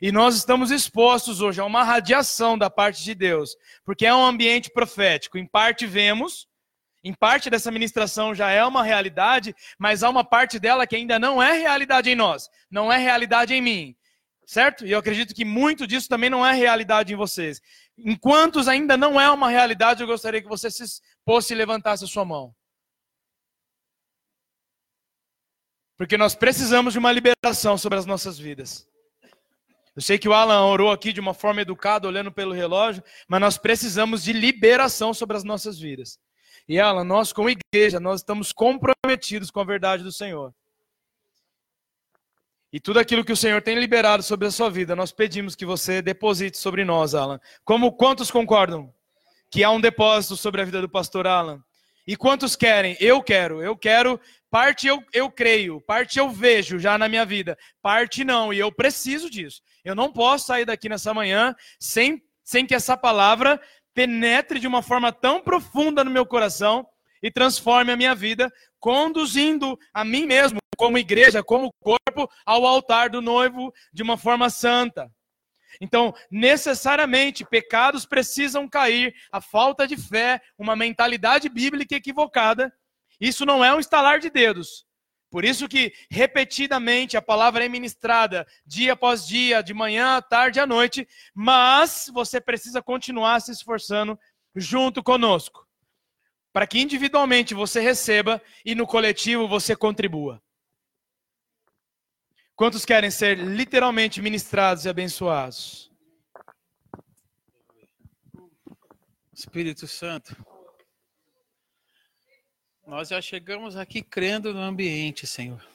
E 0.00 0.12
nós 0.12 0.36
estamos 0.36 0.70
expostos 0.70 1.40
hoje 1.40 1.60
a 1.60 1.64
uma 1.64 1.82
radiação 1.82 2.56
da 2.56 2.70
parte 2.70 3.02
de 3.02 3.14
Deus, 3.14 3.56
porque 3.84 4.06
é 4.06 4.14
um 4.14 4.24
ambiente 4.24 4.70
profético. 4.70 5.36
Em 5.36 5.46
parte 5.46 5.86
vemos, 5.86 6.48
em 7.04 7.12
parte 7.12 7.50
dessa 7.50 7.70
ministração 7.70 8.34
já 8.34 8.50
é 8.50 8.64
uma 8.64 8.82
realidade, 8.82 9.54
mas 9.78 10.02
há 10.02 10.08
uma 10.08 10.24
parte 10.24 10.58
dela 10.58 10.86
que 10.86 10.96
ainda 10.96 11.18
não 11.18 11.42
é 11.42 11.52
realidade 11.52 12.10
em 12.10 12.14
nós, 12.14 12.48
não 12.70 12.92
é 12.92 12.96
realidade 12.96 13.52
em 13.52 13.60
mim. 13.60 13.96
Certo? 14.46 14.86
E 14.86 14.90
eu 14.90 14.98
acredito 14.98 15.34
que 15.34 15.44
muito 15.44 15.86
disso 15.86 16.08
também 16.08 16.28
não 16.28 16.44
é 16.44 16.52
realidade 16.52 17.12
em 17.12 17.16
vocês. 17.16 17.60
Enquanto 17.96 18.58
ainda 18.68 18.96
não 18.96 19.20
é 19.20 19.30
uma 19.30 19.48
realidade, 19.48 20.02
eu 20.02 20.06
gostaria 20.06 20.42
que 20.42 20.48
você 20.48 20.70
se 20.70 20.84
fosse 21.24 21.52
e 21.52 21.56
levantasse 21.56 22.04
a 22.04 22.08
sua 22.08 22.24
mão. 22.24 22.54
Porque 25.96 26.16
nós 26.16 26.34
precisamos 26.34 26.92
de 26.92 26.98
uma 26.98 27.12
liberação 27.12 27.78
sobre 27.78 27.98
as 27.98 28.06
nossas 28.06 28.38
vidas. 28.38 28.88
Eu 29.94 30.00
sei 30.00 30.18
que 30.18 30.28
o 30.28 30.32
Alan 30.32 30.64
orou 30.64 30.90
aqui 30.90 31.12
de 31.12 31.20
uma 31.20 31.34
forma 31.34 31.60
educada, 31.60 32.08
olhando 32.08 32.32
pelo 32.32 32.52
relógio, 32.52 33.02
mas 33.28 33.40
nós 33.40 33.58
precisamos 33.58 34.22
de 34.22 34.32
liberação 34.32 35.12
sobre 35.12 35.36
as 35.36 35.44
nossas 35.44 35.78
vidas. 35.78 36.18
E 36.66 36.80
Alan, 36.80 37.04
nós 37.04 37.32
como 37.32 37.50
igreja, 37.50 38.00
nós 38.00 38.20
estamos 38.20 38.52
comprometidos 38.52 39.50
com 39.50 39.60
a 39.60 39.64
verdade 39.64 40.02
do 40.02 40.12
Senhor. 40.12 40.54
E 42.72 42.80
tudo 42.80 42.98
aquilo 42.98 43.24
que 43.24 43.32
o 43.32 43.36
Senhor 43.36 43.60
tem 43.60 43.78
liberado 43.78 44.22
sobre 44.22 44.48
a 44.48 44.50
sua 44.50 44.70
vida, 44.70 44.96
nós 44.96 45.12
pedimos 45.12 45.54
que 45.54 45.66
você 45.66 46.00
deposite 46.00 46.56
sobre 46.56 46.84
nós, 46.84 47.14
Alan. 47.14 47.38
Como 47.62 47.92
quantos 47.92 48.30
concordam 48.30 48.90
que 49.50 49.62
há 49.62 49.70
um 49.70 49.80
depósito 49.80 50.38
sobre 50.38 50.62
a 50.62 50.64
vida 50.64 50.80
do 50.80 50.88
pastor 50.88 51.26
Alan? 51.26 51.62
E 52.06 52.16
quantos 52.16 52.56
querem? 52.56 52.96
Eu 53.00 53.22
quero, 53.22 53.62
eu 53.62 53.76
quero. 53.76 54.20
Parte 54.50 54.86
eu, 54.86 55.02
eu 55.14 55.30
creio, 55.30 55.80
parte 55.80 56.18
eu 56.18 56.28
vejo 56.28 56.78
já 56.78 56.98
na 56.98 57.08
minha 57.08 57.24
vida, 57.24 57.56
parte 57.80 58.22
não, 58.22 58.52
e 58.52 58.58
eu 58.58 58.70
preciso 58.70 59.30
disso. 59.30 59.62
Eu 59.82 59.94
não 59.94 60.12
posso 60.12 60.46
sair 60.46 60.66
daqui 60.66 60.90
nessa 60.90 61.14
manhã 61.14 61.56
sem, 61.80 62.22
sem 62.44 62.66
que 62.66 62.74
essa 62.74 62.94
palavra 62.94 63.58
penetre 63.94 64.60
de 64.60 64.66
uma 64.66 64.82
forma 64.82 65.10
tão 65.10 65.40
profunda 65.40 66.04
no 66.04 66.10
meu 66.10 66.26
coração 66.26 66.86
e 67.22 67.30
transforme 67.30 67.92
a 67.92 67.96
minha 67.96 68.14
vida, 68.14 68.52
conduzindo 68.78 69.78
a 69.94 70.04
mim 70.04 70.26
mesmo, 70.26 70.58
como 70.76 70.98
igreja, 70.98 71.42
como 71.42 71.72
corpo, 71.80 72.28
ao 72.44 72.66
altar 72.66 73.08
do 73.08 73.22
noivo 73.22 73.72
de 73.90 74.02
uma 74.02 74.18
forma 74.18 74.50
santa. 74.50 75.10
Então, 75.80 76.14
necessariamente, 76.30 77.44
pecados 77.44 78.04
precisam 78.06 78.68
cair, 78.68 79.14
a 79.30 79.40
falta 79.40 79.86
de 79.86 79.96
fé, 79.96 80.40
uma 80.58 80.76
mentalidade 80.76 81.48
bíblica 81.48 81.94
equivocada. 81.94 82.72
Isso 83.20 83.46
não 83.46 83.64
é 83.64 83.74
um 83.74 83.80
estalar 83.80 84.18
de 84.18 84.30
dedos. 84.30 84.86
Por 85.32 85.46
isso 85.46 85.66
que 85.66 85.94
repetidamente 86.10 87.16
a 87.16 87.22
palavra 87.22 87.64
é 87.64 87.68
ministrada 87.68 88.46
dia 88.66 88.92
após 88.92 89.26
dia, 89.26 89.62
de 89.62 89.72
manhã, 89.72 90.16
à 90.16 90.22
tarde, 90.22 90.60
à 90.60 90.66
noite, 90.66 91.08
mas 91.34 92.10
você 92.12 92.38
precisa 92.38 92.82
continuar 92.82 93.40
se 93.40 93.50
esforçando 93.50 94.18
junto 94.54 95.02
conosco, 95.02 95.66
para 96.52 96.66
que 96.66 96.78
individualmente 96.78 97.54
você 97.54 97.80
receba 97.80 98.42
e 98.62 98.74
no 98.74 98.86
coletivo 98.86 99.48
você 99.48 99.74
contribua. 99.74 100.42
Quantos 102.54 102.84
querem 102.84 103.10
ser 103.10 103.38
literalmente 103.38 104.20
ministrados 104.20 104.84
e 104.84 104.88
abençoados? 104.88 105.90
Espírito 109.32 109.88
Santo, 109.88 110.36
nós 112.86 113.08
já 113.08 113.20
chegamos 113.20 113.76
aqui 113.76 114.02
crendo 114.02 114.52
no 114.52 114.60
ambiente, 114.60 115.26
Senhor. 115.26 115.66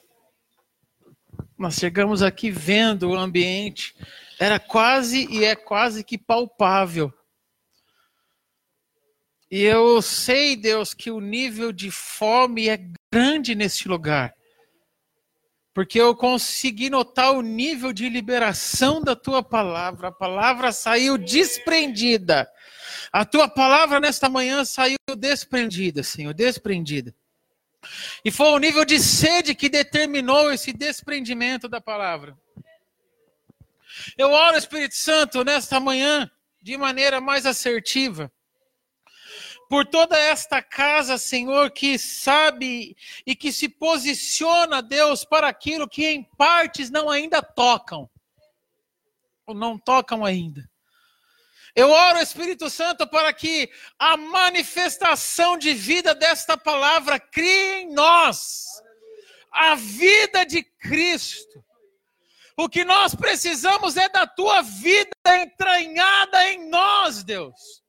Nós 1.58 1.76
chegamos 1.76 2.22
aqui 2.22 2.52
vendo 2.52 3.10
o 3.10 3.18
ambiente, 3.18 3.96
era 4.40 4.60
quase 4.60 5.28
e 5.32 5.44
é 5.44 5.56
quase 5.56 6.04
que 6.04 6.18
palpável. 6.18 7.12
E 9.50 9.62
eu 9.62 10.02
sei, 10.02 10.56
Deus, 10.56 10.94
que 10.94 11.10
o 11.10 11.20
nível 11.20 11.72
de 11.72 11.90
fome 11.90 12.70
é 12.70 12.80
grande 13.12 13.56
neste 13.56 13.88
lugar. 13.88 14.36
Porque 15.78 16.02
eu 16.02 16.16
consegui 16.16 16.90
notar 16.90 17.34
o 17.34 17.44
nível 17.44 17.94
de 17.94 18.10
liberação 18.10 19.00
da 19.00 19.16
tua 19.16 19.44
palavra. 19.44 20.08
A 20.08 20.12
palavra 20.12 20.72
saiu 20.72 21.20
desprendida. 21.20 22.52
A 23.14 23.24
tua 23.24 23.48
palavra 23.48 24.00
nesta 24.00 24.28
manhã 24.28 24.66
saiu 24.66 24.98
desprendida, 25.16 26.02
Senhor, 26.02 26.34
desprendida. 26.34 27.14
E 28.26 28.32
foi 28.32 28.48
o 28.48 28.58
nível 28.58 28.84
de 28.84 28.98
sede 29.00 29.54
que 29.54 29.70
determinou 29.70 30.52
esse 30.52 30.74
desprendimento 30.74 31.68
da 31.70 31.80
palavra. 31.80 32.36
Eu 34.18 34.32
oro, 34.32 34.58
Espírito 34.58 34.96
Santo, 34.96 35.44
nesta 35.44 35.80
manhã, 35.80 36.28
de 36.60 36.76
maneira 36.76 37.22
mais 37.22 37.46
assertiva, 37.46 38.32
por 39.70 39.86
toda 39.86 40.18
esta 40.18 40.62
casa, 40.62 41.18
Senhor, 41.18 41.72
que 41.72 41.98
sabe 41.98 42.96
e 43.26 43.36
que 43.36 43.52
se 43.52 43.68
posiciona, 43.68 44.82
Deus, 44.82 45.26
para 45.26 45.48
aquilo 45.48 45.88
que 45.88 46.06
em 46.06 46.24
partes 46.24 46.90
não 46.90 47.10
ainda 47.10 47.42
tocam, 47.42 48.10
ou 49.46 49.54
não 49.54 49.78
tocam 49.78 50.24
ainda. 50.24 50.70
Eu 51.76 51.92
oro, 51.92 52.20
Espírito 52.20 52.70
Santo, 52.70 53.06
para 53.08 53.32
que 53.32 53.70
a 54.00 54.18
manifestação 54.18 55.58
de 55.58 55.74
vida 55.74 56.16
desta 56.16 56.58
palavra 56.58 57.20
crie 57.20 57.82
em 57.82 57.94
nós 57.94 58.66
a 59.58 59.76
vida 59.76 60.46
de 60.46 60.64
Cristo. 60.64 61.64
O 62.56 62.70
que 62.70 62.84
nós 62.84 63.14
precisamos 63.14 63.98
é 63.98 64.08
da 64.10 64.26
tua 64.26 64.62
vida 64.62 65.12
entranhada 65.26 66.52
em 66.52 66.70
nós, 66.70 67.24
Deus. 67.24 67.84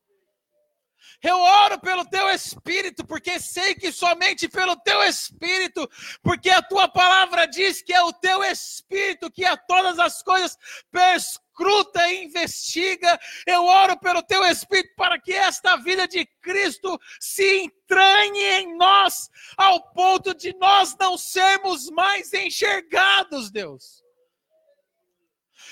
Eu 1.23 1.37
oro 1.37 1.81
pelo 1.81 2.05
teu 2.05 2.31
espírito, 2.31 3.05
porque 3.05 3.41
sei 3.41 3.75
que 3.75 3.91
somente 3.91 4.49
pelo 4.49 4.77
teu 4.77 5.03
espírito, 5.03 5.89
porque 6.23 6.49
a 6.49 6.63
tua 6.63 6.87
palavra 6.87 7.47
diz 7.47 7.83
que 7.83 7.93
é 7.93 8.01
o 8.03 8.13
teu 8.13 8.45
espírito 8.45 9.31
que 9.31 9.45
a 9.45 9.57
todas 9.57 9.99
as 9.99 10.23
coisas 10.23 10.57
perscruta 10.93 12.07
e 12.09 12.25
investiga. 12.25 13.19
Eu 13.45 13.65
oro 13.65 13.99
pelo 13.99 14.23
teu 14.23 14.45
espírito 14.45 14.95
para 14.97 15.21
que 15.21 15.33
esta 15.33 15.77
vida 15.77 16.07
de 16.07 16.25
Cristo 16.41 17.01
se 17.19 17.63
entranhe 17.63 18.61
em 18.61 18.77
nós, 18.77 19.29
ao 19.57 19.93
ponto 19.93 20.33
de 20.33 20.55
nós 20.57 20.97
não 21.01 21.19
sermos 21.19 21.91
mais 21.91 22.33
enxergados, 22.33 23.51
Deus. 23.51 24.08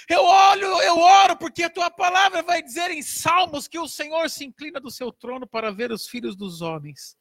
Eu 0.08 0.22
olho, 0.22 0.80
eu 0.82 0.98
oro, 0.98 1.36
porque 1.36 1.64
a 1.64 1.70
tua 1.70 1.90
palavra 1.90 2.42
vai 2.42 2.62
dizer 2.62 2.90
em 2.92 3.02
Salmos 3.02 3.66
que 3.66 3.78
o 3.78 3.88
Senhor 3.88 4.30
se 4.30 4.44
inclina 4.44 4.78
do 4.78 4.90
seu 4.90 5.10
trono 5.10 5.46
para 5.46 5.72
ver 5.72 5.90
os 5.90 6.06
filhos 6.06 6.36
dos 6.36 6.62
homens. 6.62 7.16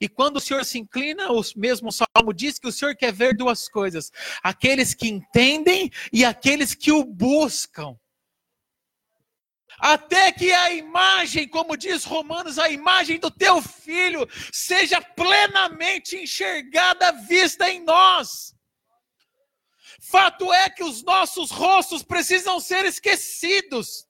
E 0.00 0.08
quando 0.08 0.36
o 0.36 0.40
Senhor 0.40 0.64
se 0.64 0.78
inclina, 0.78 1.32
o 1.32 1.42
mesmo 1.56 1.90
salmo 1.90 2.32
diz 2.34 2.58
que 2.58 2.68
o 2.68 2.72
Senhor 2.72 2.94
quer 2.94 3.12
ver 3.12 3.36
duas 3.36 3.68
coisas: 3.68 4.12
aqueles 4.42 4.94
que 4.94 5.08
entendem 5.08 5.90
e 6.12 6.24
aqueles 6.24 6.74
que 6.74 6.92
o 6.92 7.04
buscam. 7.04 7.96
Até 9.78 10.32
que 10.32 10.50
a 10.52 10.72
imagem, 10.72 11.46
como 11.46 11.76
diz 11.76 12.04
Romanos, 12.04 12.58
a 12.58 12.70
imagem 12.70 13.18
do 13.18 13.30
teu 13.30 13.60
filho 13.60 14.26
seja 14.50 15.00
plenamente 15.02 16.16
enxergada, 16.16 17.12
vista 17.12 17.68
em 17.70 17.82
nós. 17.82 18.55
Fato 20.00 20.52
é 20.52 20.68
que 20.68 20.84
os 20.84 21.02
nossos 21.02 21.50
rostos 21.50 22.02
precisam 22.02 22.60
ser 22.60 22.84
esquecidos. 22.84 24.06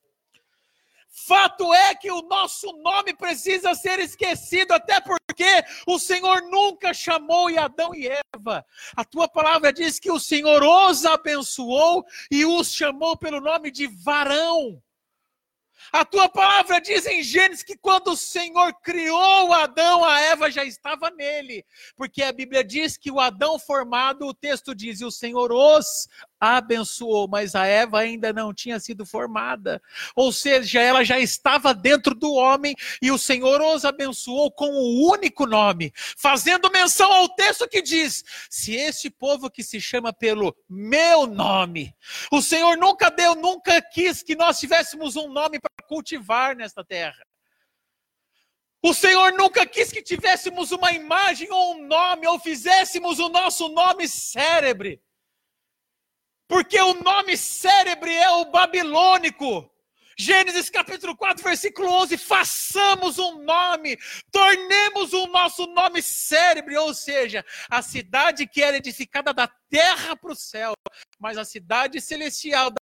Fato 1.27 1.73
é 1.75 1.95
que 1.95 2.11
o 2.11 2.23
nosso 2.23 2.71
nome 2.83 3.15
precisa 3.15 3.75
ser 3.75 3.99
esquecido, 3.99 4.73
até 4.73 5.01
porque 5.01 5.65
o 5.87 5.99
Senhor 5.99 6.43
nunca 6.43 6.95
chamou 6.95 7.49
Adão 7.59 7.95
e 7.95 8.07
Eva. 8.07 8.65
A 8.95 9.05
tua 9.05 9.27
palavra 9.27 9.73
diz 9.73 9.99
que 9.99 10.11
o 10.11 10.21
Senhor 10.21 10.63
os 10.63 11.05
abençoou 11.05 12.05
e 12.31 12.45
os 12.45 12.73
chamou 12.73 13.17
pelo 13.17 13.41
nome 13.41 13.71
de 13.71 13.87
varão. 13.87 14.81
A 15.93 16.05
tua 16.05 16.29
palavra 16.29 16.81
diz 16.81 17.07
em 17.07 17.23
Gênesis 17.23 17.63
que 17.63 17.77
quando 17.77 18.09
o 18.09 18.17
Senhor 18.17 18.73
criou 18.83 19.53
Adão, 19.53 20.05
a 20.05 20.21
Eva 20.21 20.51
já 20.51 20.65
estava 20.65 21.11
nele. 21.11 21.65
Porque 21.97 22.23
a 22.23 22.33
Bíblia 22.33 22.65
diz 22.65 22.97
que 22.97 23.11
o 23.11 23.21
Adão 23.21 23.59
formado, 23.59 24.27
o 24.27 24.35
texto 24.35 24.75
diz, 24.75 25.01
e 25.01 25.05
o 25.05 25.11
Senhor 25.11 25.53
os 25.53 26.09
abençoou, 26.41 27.29
mas 27.29 27.55
a 27.55 27.67
Eva 27.67 28.01
ainda 28.01 28.33
não 28.33 28.53
tinha 28.53 28.79
sido 28.79 29.07
formada. 29.07 29.81
Ou 30.15 30.33
seja, 30.33 30.81
ela 30.81 31.05
já 31.05 31.19
estava 31.19 31.73
dentro 31.73 32.15
do 32.15 32.33
homem 32.35 32.75
e 33.01 33.11
o 33.11 33.19
Senhor 33.19 33.61
os 33.61 33.85
abençoou 33.85 34.51
com 34.51 34.69
o 34.69 35.11
único 35.11 35.47
nome, 35.47 35.93
fazendo 36.17 36.71
menção 36.71 37.13
ao 37.13 37.29
texto 37.29 37.69
que 37.69 37.83
diz: 37.83 38.25
Se 38.51 38.75
esse 38.75 39.11
povo 39.11 39.51
que 39.51 39.63
se 39.63 39.81
chama 39.81 40.13
pelo 40.13 40.57
meu 40.69 41.27
nome, 41.27 41.95
o 42.31 42.43
Senhor 42.43 42.77
nunca 42.77 43.11
deu, 43.11 43.35
nunca 43.35 43.81
quis 43.81 44.23
que 44.23 44.37
nós 44.37 44.59
tivéssemos 44.59 45.17
um 45.17 45.29
nome 45.29 45.59
para 45.59 45.87
cultivar 45.87 46.55
nesta 46.55 46.85
terra. 46.85 47.27
O 48.83 48.95
Senhor 48.95 49.33
nunca 49.33 49.67
quis 49.67 49.91
que 49.91 50.01
tivéssemos 50.03 50.71
uma 50.71 50.93
imagem 50.93 51.51
ou 51.51 51.75
um 51.75 51.87
nome, 51.87 52.27
ou 52.29 52.39
fizéssemos 52.39 53.19
o 53.19 53.29
nosso 53.29 53.69
nome 53.69 54.07
cérebre. 54.07 55.03
Porque 56.49 56.81
o 56.81 56.95
nome 56.95 57.37
cérebre 57.37 58.15
é 58.15 58.31
o 58.31 58.47
babilônico. 58.47 59.71
Gênesis 60.19 60.71
capítulo 60.71 61.15
4, 61.15 61.45
versículo 61.45 61.91
11: 61.91 62.17
façamos 62.17 63.19
um 63.19 63.43
nome, 63.43 63.99
tornemos 64.31 65.13
o 65.13 65.27
nosso 65.27 65.67
nome 65.67 66.01
cérebre, 66.01 66.77
ou 66.79 66.95
seja, 66.95 67.45
a 67.69 67.83
cidade 67.83 68.47
que 68.47 68.63
era 68.63 68.79
edificada 68.79 69.35
da 69.35 69.47
terra 69.69 70.17
para 70.17 70.33
o 70.33 70.37
céu, 70.37 70.73
mas 71.19 71.37
a 71.37 71.45
cidade 71.45 72.01
celestial 72.01 72.73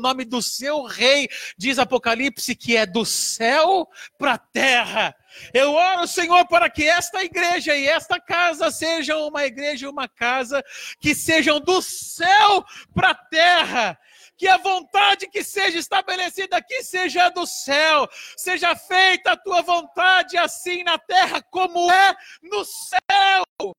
nome 0.00 0.24
do 0.24 0.42
seu 0.42 0.82
rei, 0.82 1.28
diz 1.56 1.78
Apocalipse, 1.78 2.54
que 2.54 2.76
é 2.76 2.86
do 2.86 3.04
céu 3.04 3.88
para 4.18 4.34
a 4.34 4.38
terra. 4.38 5.14
Eu 5.54 5.72
oro, 5.72 6.06
Senhor, 6.06 6.46
para 6.48 6.68
que 6.68 6.84
esta 6.88 7.22
igreja 7.22 7.76
e 7.76 7.86
esta 7.86 8.20
casa 8.20 8.70
sejam 8.70 9.28
uma 9.28 9.44
igreja 9.44 9.86
e 9.86 9.88
uma 9.88 10.08
casa 10.08 10.64
que 10.98 11.14
sejam 11.14 11.60
do 11.60 11.80
céu 11.80 12.64
para 12.94 13.10
a 13.10 13.14
terra. 13.14 13.98
Que 14.36 14.48
a 14.48 14.56
vontade 14.56 15.28
que 15.28 15.44
seja 15.44 15.78
estabelecida 15.78 16.56
aqui 16.56 16.82
seja 16.82 17.28
do 17.28 17.46
céu, 17.46 18.08
seja 18.36 18.74
feita 18.74 19.32
a 19.32 19.36
tua 19.36 19.60
vontade 19.60 20.36
assim 20.38 20.82
na 20.82 20.98
terra 20.98 21.42
como 21.42 21.92
é 21.92 22.16
no 22.42 22.64
céu 22.64 23.74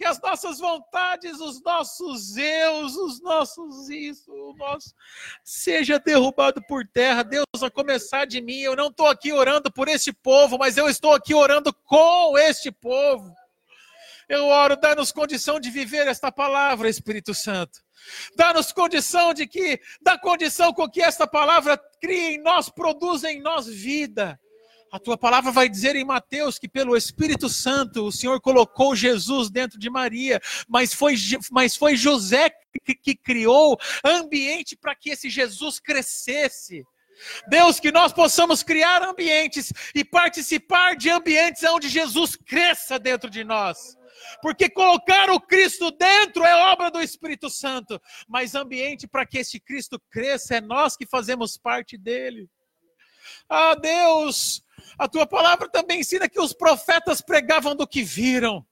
que 0.00 0.06
as 0.06 0.18
nossas 0.18 0.58
vontades, 0.58 1.38
os 1.40 1.60
nossos 1.60 2.34
eus, 2.34 2.96
os 2.96 3.20
nossos 3.20 3.90
isso, 3.90 4.32
o 4.32 4.54
nosso 4.56 4.94
seja 5.44 5.98
derrubado 5.98 6.62
por 6.66 6.86
terra. 6.86 7.22
Deus, 7.22 7.44
a 7.62 7.70
começar 7.70 8.24
de 8.24 8.40
mim, 8.40 8.60
eu 8.60 8.74
não 8.74 8.86
estou 8.86 9.08
aqui 9.08 9.30
orando 9.30 9.70
por 9.70 9.88
este 9.88 10.10
povo, 10.10 10.56
mas 10.56 10.78
eu 10.78 10.88
estou 10.88 11.12
aqui 11.12 11.34
orando 11.34 11.70
com 11.84 12.38
este 12.38 12.72
povo. 12.72 13.30
Eu 14.26 14.46
oro, 14.46 14.74
dá-nos 14.74 15.12
condição 15.12 15.60
de 15.60 15.68
viver 15.68 16.06
esta 16.06 16.32
palavra, 16.32 16.88
Espírito 16.88 17.34
Santo. 17.34 17.80
Dá-nos 18.34 18.72
condição 18.72 19.34
de 19.34 19.46
que, 19.46 19.78
dá 20.00 20.18
condição 20.18 20.72
com 20.72 20.88
que 20.88 21.02
esta 21.02 21.26
palavra 21.26 21.76
crie 22.00 22.36
em 22.36 22.42
nós, 22.42 22.70
produza 22.70 23.30
em 23.30 23.42
nós 23.42 23.66
vida. 23.66 24.40
A 24.92 24.98
tua 24.98 25.16
palavra 25.16 25.52
vai 25.52 25.68
dizer 25.68 25.94
em 25.94 26.04
Mateus 26.04 26.58
que 26.58 26.68
pelo 26.68 26.96
Espírito 26.96 27.48
Santo 27.48 28.06
o 28.06 28.12
Senhor 28.12 28.40
colocou 28.40 28.96
Jesus 28.96 29.48
dentro 29.48 29.78
de 29.78 29.88
Maria, 29.88 30.40
mas 30.68 30.92
foi, 30.92 31.14
mas 31.50 31.76
foi 31.76 31.94
José 31.94 32.50
que, 32.84 32.94
que 32.94 33.14
criou 33.14 33.78
ambiente 34.04 34.76
para 34.76 34.94
que 34.94 35.10
esse 35.10 35.30
Jesus 35.30 35.78
crescesse. 35.78 36.84
Deus, 37.48 37.78
que 37.78 37.92
nós 37.92 38.12
possamos 38.12 38.62
criar 38.62 39.02
ambientes 39.02 39.72
e 39.94 40.04
participar 40.04 40.96
de 40.96 41.10
ambientes 41.10 41.62
onde 41.64 41.88
Jesus 41.88 42.34
cresça 42.34 42.98
dentro 42.98 43.30
de 43.30 43.44
nós. 43.44 43.96
Porque 44.42 44.68
colocar 44.68 45.30
o 45.30 45.40
Cristo 45.40 45.90
dentro 45.92 46.44
é 46.44 46.54
obra 46.72 46.90
do 46.90 47.00
Espírito 47.00 47.48
Santo, 47.48 48.00
mas 48.28 48.54
ambiente 48.54 49.06
para 49.06 49.26
que 49.26 49.38
esse 49.38 49.60
Cristo 49.60 50.00
cresça 50.10 50.56
é 50.56 50.60
nós 50.60 50.96
que 50.96 51.06
fazemos 51.06 51.56
parte 51.56 51.96
dele. 51.96 52.48
Ah, 53.48 53.74
Deus, 53.74 54.62
a 54.98 55.08
tua 55.08 55.26
palavra 55.26 55.68
também 55.68 56.00
ensina 56.00 56.28
que 56.28 56.40
os 56.40 56.52
profetas 56.52 57.20
pregavam 57.20 57.74
do 57.74 57.86
que 57.86 58.02
viram. 58.02 58.66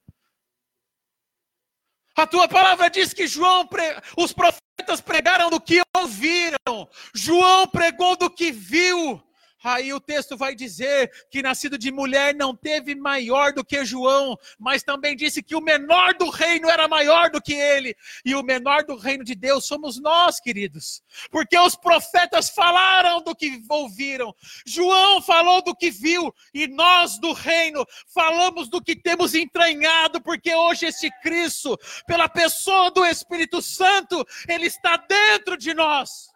A 2.16 2.26
tua 2.26 2.48
palavra 2.48 2.90
diz 2.90 3.12
que 3.12 3.28
João, 3.28 3.66
pre... 3.66 3.97
os 4.16 4.32
profetas 4.32 5.01
pregaram 5.01 5.51
do 5.51 5.60
que 5.60 5.80
ouviram. 5.97 6.89
João 7.14 7.68
pregou 7.68 8.16
do 8.16 8.28
que 8.28 8.51
viu. 8.51 9.22
Aí 9.62 9.93
o 9.93 10.01
texto 10.01 10.36
vai 10.36 10.55
dizer 10.55 11.10
que 11.30 11.43
nascido 11.43 11.76
de 11.76 11.90
mulher 11.90 12.35
não 12.35 12.55
teve 12.55 12.94
maior 12.94 13.52
do 13.52 13.64
que 13.64 13.85
João, 13.85 14.39
mas 14.59 14.82
também 14.82 15.16
disse 15.16 15.43
que 15.43 15.56
o 15.56 15.60
menor 15.60 16.14
do 16.14 16.30
reino 16.30 16.68
era 16.68 16.86
maior 16.86 17.30
do 17.30 17.40
que 17.40 17.55
ele. 17.55 17.94
E 18.24 18.35
o 18.35 18.43
menor 18.43 18.85
do 18.85 18.97
reino 18.97 19.24
de 19.24 19.35
Deus 19.35 19.66
somos 19.66 20.01
nós, 20.01 20.39
queridos. 20.39 21.02
Porque 21.30 21.59
os 21.59 21.74
profetas 21.74 22.51
falaram 22.51 23.22
do 23.22 23.35
que 23.35 23.60
ouviram, 23.68 24.35
João 24.66 25.20
falou 25.20 25.62
do 25.62 25.74
que 25.74 25.90
viu, 25.90 26.32
e 26.55 26.66
nós 26.66 27.18
do 27.18 27.32
reino 27.32 27.85
falamos 28.14 28.68
do 28.68 28.82
que 28.82 28.94
temos 28.94 29.35
entranhado, 29.35 30.20
porque 30.20 30.55
hoje 30.55 30.86
esse 30.86 31.10
Cristo, 31.20 31.76
pela 32.06 32.28
pessoa 32.28 32.90
do 32.90 33.05
Espírito 33.05 33.60
Santo, 33.60 34.24
ele 34.48 34.66
está 34.66 34.97
dentro 34.97 35.56
de 35.56 35.74
nós. 35.74 36.28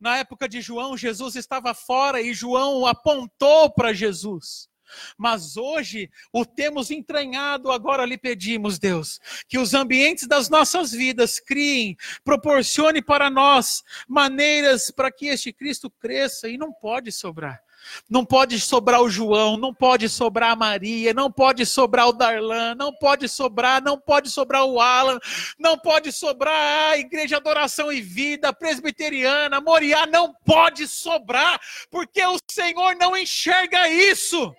Na 0.00 0.18
época 0.18 0.48
de 0.48 0.60
João, 0.60 0.96
Jesus 0.96 1.34
estava 1.34 1.74
fora 1.74 2.20
e 2.20 2.32
João 2.32 2.86
apontou 2.86 3.70
para 3.70 3.92
Jesus. 3.92 4.68
Mas 5.16 5.56
hoje 5.56 6.10
o 6.32 6.46
temos 6.46 6.90
entranhado, 6.90 7.70
agora 7.70 8.04
lhe 8.04 8.16
pedimos, 8.16 8.78
Deus, 8.78 9.20
que 9.46 9.58
os 9.58 9.74
ambientes 9.74 10.26
das 10.26 10.48
nossas 10.48 10.92
vidas 10.92 11.38
criem, 11.38 11.96
proporcione 12.24 13.02
para 13.02 13.28
nós 13.28 13.82
maneiras 14.08 14.90
para 14.90 15.12
que 15.12 15.26
este 15.26 15.52
Cristo 15.52 15.90
cresça 15.90 16.48
e 16.48 16.56
não 16.56 16.72
pode 16.72 17.12
sobrar. 17.12 17.62
Não 18.08 18.24
pode 18.24 18.58
sobrar 18.60 19.02
o 19.02 19.10
João, 19.10 19.56
não 19.56 19.72
pode 19.74 20.08
sobrar 20.08 20.52
a 20.52 20.56
Maria, 20.56 21.12
não 21.12 21.30
pode 21.30 21.64
sobrar 21.66 22.08
o 22.08 22.12
Darlan, 22.12 22.74
não 22.74 22.92
pode 22.92 23.28
sobrar, 23.28 23.82
não 23.82 23.98
pode 23.98 24.30
sobrar 24.30 24.64
o 24.64 24.80
Alan, 24.80 25.18
não 25.58 25.78
pode 25.78 26.12
sobrar 26.12 26.92
a 26.92 26.98
Igreja 26.98 27.36
Adoração 27.36 27.92
e 27.92 28.00
Vida, 28.00 28.52
Presbiteriana, 28.52 29.60
Moriá, 29.60 30.06
não 30.06 30.34
pode 30.44 30.86
sobrar, 30.86 31.60
porque 31.90 32.24
o 32.24 32.38
Senhor 32.50 32.96
não 32.96 33.16
enxerga 33.16 33.88
isso. 33.88 34.54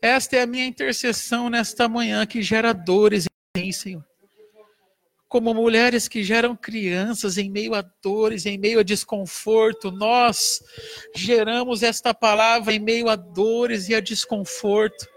Esta 0.00 0.36
é 0.36 0.42
a 0.42 0.46
minha 0.46 0.66
intercessão 0.66 1.50
nesta 1.50 1.88
manhã 1.88 2.24
que 2.24 2.42
gera 2.42 2.72
dores 2.72 3.26
em 3.56 3.72
Senhor 3.72 4.11
como 5.32 5.54
mulheres 5.54 6.08
que 6.08 6.22
geram 6.22 6.54
crianças 6.54 7.38
em 7.38 7.48
meio 7.48 7.74
a 7.74 7.80
dores, 7.80 8.44
em 8.44 8.58
meio 8.58 8.80
a 8.80 8.82
desconforto. 8.82 9.90
Nós 9.90 10.62
geramos 11.16 11.82
esta 11.82 12.12
palavra 12.12 12.74
em 12.74 12.78
meio 12.78 13.08
a 13.08 13.16
dores 13.16 13.88
e 13.88 13.94
a 13.94 14.00
desconforto. 14.00 15.08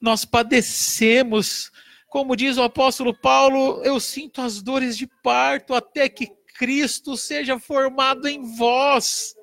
Nós 0.00 0.24
padecemos, 0.24 1.72
como 2.08 2.36
diz 2.36 2.56
o 2.56 2.62
apóstolo 2.62 3.12
Paulo, 3.12 3.82
eu 3.82 3.98
sinto 3.98 4.40
as 4.40 4.62
dores 4.62 4.96
de 4.96 5.08
parto 5.20 5.74
até 5.74 6.08
que 6.08 6.28
Cristo 6.56 7.16
seja 7.16 7.58
formado 7.58 8.28
em 8.28 8.44
vós. 8.56 9.34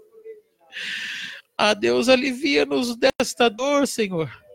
A 1.57 1.73
Deus 1.73 2.07
alivia-nos 2.07 2.95
desta 2.95 3.49
dor, 3.49 3.85
Senhor 3.85 4.46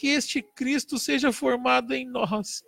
que 0.00 0.08
este 0.08 0.40
Cristo 0.40 0.98
seja 0.98 1.30
formado 1.30 1.92
em 1.92 2.06
nós. 2.06 2.64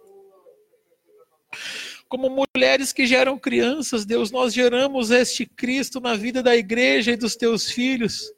Como 2.06 2.28
mulheres 2.54 2.92
que 2.92 3.06
geram 3.06 3.38
crianças, 3.38 4.04
Deus, 4.04 4.30
nós 4.30 4.52
geramos 4.52 5.10
este 5.10 5.46
Cristo 5.46 5.98
na 5.98 6.14
vida 6.14 6.42
da 6.42 6.54
igreja 6.54 7.12
e 7.12 7.16
dos 7.16 7.34
teus 7.34 7.70
filhos. 7.70 8.30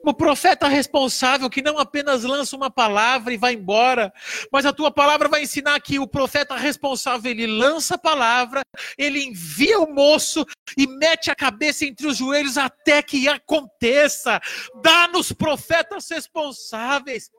Como 0.00 0.12
profeta 0.12 0.66
responsável 0.66 1.48
que 1.48 1.62
não 1.62 1.78
apenas 1.78 2.24
lança 2.24 2.56
uma 2.56 2.68
palavra 2.68 3.32
e 3.32 3.36
vai 3.36 3.52
embora, 3.52 4.12
mas 4.50 4.66
a 4.66 4.72
tua 4.72 4.90
palavra 4.90 5.28
vai 5.28 5.42
ensinar 5.42 5.78
que 5.78 6.00
o 6.00 6.08
profeta 6.08 6.56
responsável 6.56 7.30
ele 7.30 7.46
lança 7.46 7.94
a 7.94 7.98
palavra, 7.98 8.62
ele 8.98 9.22
envia 9.22 9.78
o 9.78 9.94
moço 9.94 10.44
e 10.76 10.84
mete 10.84 11.30
a 11.30 11.36
cabeça 11.36 11.84
entre 11.84 12.08
os 12.08 12.16
joelhos 12.16 12.58
até 12.58 13.02
que 13.02 13.28
aconteça. 13.28 14.40
Dá-nos 14.82 15.30
profetas 15.30 16.10
responsáveis 16.10 17.30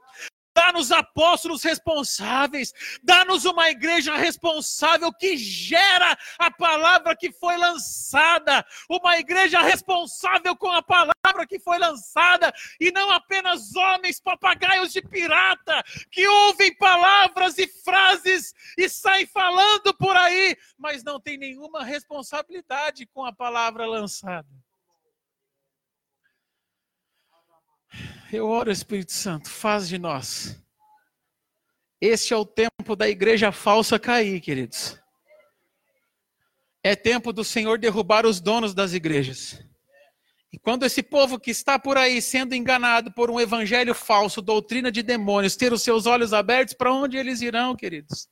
Dá-nos 0.54 0.92
apóstolos 0.92 1.64
responsáveis, 1.64 2.74
dá-nos 3.02 3.46
uma 3.46 3.70
igreja 3.70 4.16
responsável 4.18 5.12
que 5.14 5.38
gera 5.38 6.18
a 6.38 6.52
palavra 6.52 7.16
que 7.16 7.32
foi 7.32 7.56
lançada, 7.58 8.66
uma 8.90 9.18
igreja 9.18 9.62
responsável 9.62 10.56
com 10.56 10.70
a 10.70 10.82
palavra 10.82 11.48
que 11.48 11.60
foi 11.60 11.78
lançada, 11.78 12.54
e 12.80 12.92
não 12.92 13.12
apenas 13.12 13.76
homens 13.76 14.20
papagaios 14.20 14.92
de 14.92 15.02
pirata 15.02 15.84
que 16.12 16.28
ouvem 16.28 16.76
palavras 16.76 17.58
e 17.58 17.68
frases 17.68 18.54
e 18.78 18.90
saem 18.90 19.26
falando 19.26 19.94
por 19.94 20.16
aí, 20.16 20.58
mas 20.78 21.04
não 21.04 21.20
tem 21.20 21.38
nenhuma 21.38 21.84
responsabilidade 21.84 23.06
com 23.08 23.26
a 23.26 23.32
palavra 23.32 23.86
lançada. 23.86 24.48
Eu 28.34 28.48
oro, 28.48 28.72
Espírito 28.72 29.12
Santo, 29.12 29.50
faz 29.50 29.90
de 29.90 29.98
nós. 29.98 30.58
Este 32.00 32.34
é 32.34 32.38
o 32.38 32.46
tempo 32.46 32.96
da 32.96 33.10
igreja 33.10 33.52
falsa 33.52 34.00
cair, 34.00 34.40
queridos. 34.40 34.98
É 36.82 36.96
tempo 36.96 37.34
do 37.34 37.44
Senhor 37.44 37.78
derrubar 37.78 38.26
os 38.26 38.40
donos 38.40 38.74
das 38.74 38.94
igrejas. 38.94 39.62
E 40.52 40.58
quando 40.58 40.86
esse 40.86 41.04
povo 41.04 41.38
que 41.38 41.52
está 41.52 41.78
por 41.78 41.98
aí 41.98 42.22
sendo 42.22 42.56
enganado 42.56 43.12
por 43.12 43.30
um 43.30 43.40
evangelho 43.40 43.94
falso, 43.94 44.42
doutrina 44.42 44.90
de 44.90 45.04
demônios, 45.04 45.58
ter 45.58 45.74
os 45.74 45.82
seus 45.82 46.06
olhos 46.06 46.34
abertos, 46.34 46.74
para 46.74 46.94
onde 46.94 47.18
eles 47.18 47.42
irão, 47.42 47.76
queridos? 47.76 48.30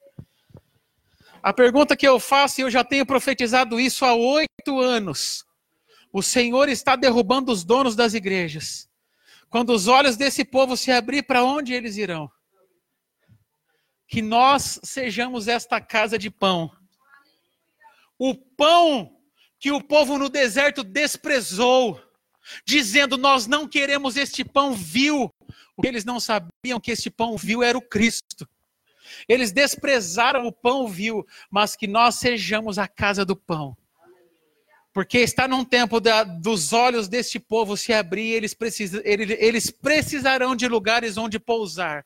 A 1.44 1.54
pergunta 1.54 1.96
que 1.96 2.08
eu 2.08 2.20
faço, 2.20 2.60
e 2.60 2.64
eu 2.64 2.70
já 2.70 2.86
tenho 2.86 3.06
profetizado 3.06 3.80
isso 3.80 4.06
há 4.06 4.14
oito 4.14 4.80
anos: 4.80 5.46
o 6.12 6.24
Senhor 6.24 6.70
está 6.70 6.96
derrubando 6.96 7.52
os 7.52 7.64
donos 7.66 7.96
das 7.96 8.14
igrejas. 8.14 8.89
Quando 9.50 9.74
os 9.74 9.88
olhos 9.88 10.16
desse 10.16 10.46
povo 10.46 10.78
se 10.78 10.92
abrir, 10.92 11.24
para 11.24 11.44
onde 11.44 11.74
eles 11.74 11.98
irão? 11.98 12.30
Que 14.08 14.22
nós 14.22 14.80
sejamos 14.84 15.48
esta 15.48 15.82
casa 15.82 16.18
de 16.18 16.30
pão. 16.30 16.72
O 18.18 18.36
pão 18.36 19.18
que 19.60 19.72
o 19.72 19.82
povo 19.82 20.18
no 20.18 20.30
deserto 20.30 20.84
desprezou, 20.84 22.02
dizendo: 22.66 23.18
Nós 23.18 23.48
não 23.48 23.68
queremos 23.68 24.16
este 24.16 24.44
pão 24.44 24.74
vil. 24.74 25.34
O 25.76 25.82
que 25.82 25.88
eles 25.88 26.06
não 26.06 26.20
sabiam 26.20 26.80
que 26.82 26.92
este 26.92 27.10
pão 27.10 27.38
vil 27.38 27.64
era 27.64 27.78
o 27.78 27.82
Cristo. 27.82 28.48
Eles 29.28 29.52
desprezaram 29.52 30.46
o 30.46 30.52
pão 30.52 30.88
vil, 30.88 31.26
mas 31.50 31.76
que 31.76 31.88
nós 31.88 32.16
sejamos 32.16 32.78
a 32.78 32.88
casa 32.88 33.26
do 33.26 33.36
pão. 33.36 33.76
Porque 35.00 35.20
está 35.20 35.48
num 35.48 35.64
tempo 35.64 36.02
da, 36.02 36.26
dos 36.26 36.74
olhos 36.74 37.08
deste 37.08 37.40
povo 37.40 37.78
se 37.78 37.94
abrir, 37.94 38.34
eles, 38.34 38.54
precisam, 38.54 39.00
eles, 39.06 39.38
eles 39.40 39.72
precisarão 39.72 40.58
de 40.58 40.68
lugares 40.68 41.16
onde 41.16 41.40
pousar. 41.40 42.06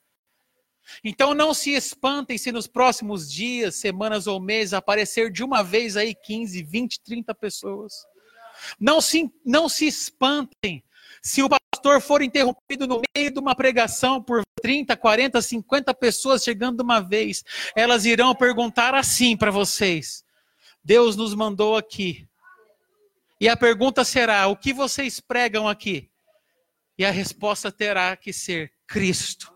Então 1.03 1.34
não 1.34 1.56
se 1.56 1.72
espantem 1.72 2.38
se 2.38 2.52
nos 2.52 2.68
próximos 2.68 3.32
dias, 3.32 3.78
semanas 3.78 4.28
ou 4.28 4.40
meses 4.40 4.76
aparecer 4.76 5.32
de 5.32 5.44
uma 5.44 5.64
vez 5.64 5.98
aí 5.98 6.14
15, 6.14 6.61
20, 6.61 7.02
30 7.02 7.34
pessoas. 7.34 7.94
Não 8.80 9.02
se, 9.02 9.28
não 9.44 9.68
se 9.68 9.88
espantem 9.88 10.84
se 11.20 11.41
o 11.41 11.49
pastor 11.49 11.99
for 11.99 12.22
interrompido 12.22 12.86
no 12.86 13.02
meio 13.18 13.32
de 13.32 13.40
uma 13.40 13.56
pregação 13.56 14.22
por 14.22 14.44
30, 14.61 14.95
40, 14.95 15.41
50 15.41 15.95
pessoas 15.95 16.44
chegando 16.44 16.78
de 16.78 16.84
uma 16.84 16.99
vez. 16.99 17.44
Elas 17.76 18.06
irão 18.06 18.36
perguntar 18.36 18.94
assim 18.94 19.36
para 19.36 19.49
vocês: 19.49 20.24
Deus 20.84 21.15
nos 21.15 21.34
mandou 21.34 21.76
aqui 21.76 22.28
e 23.44 23.49
a 23.49 23.57
pergunta 23.57 24.06
será: 24.06 24.48
o 24.48 24.56
que 24.56 24.72
vocês 24.72 25.20
pregam 25.20 25.68
aqui? 25.68 26.10
E 26.98 27.03
a 27.03 27.11
resposta 27.11 27.70
terá 27.70 28.15
que 28.15 28.32
ser 28.32 28.72
Cristo. 28.88 29.52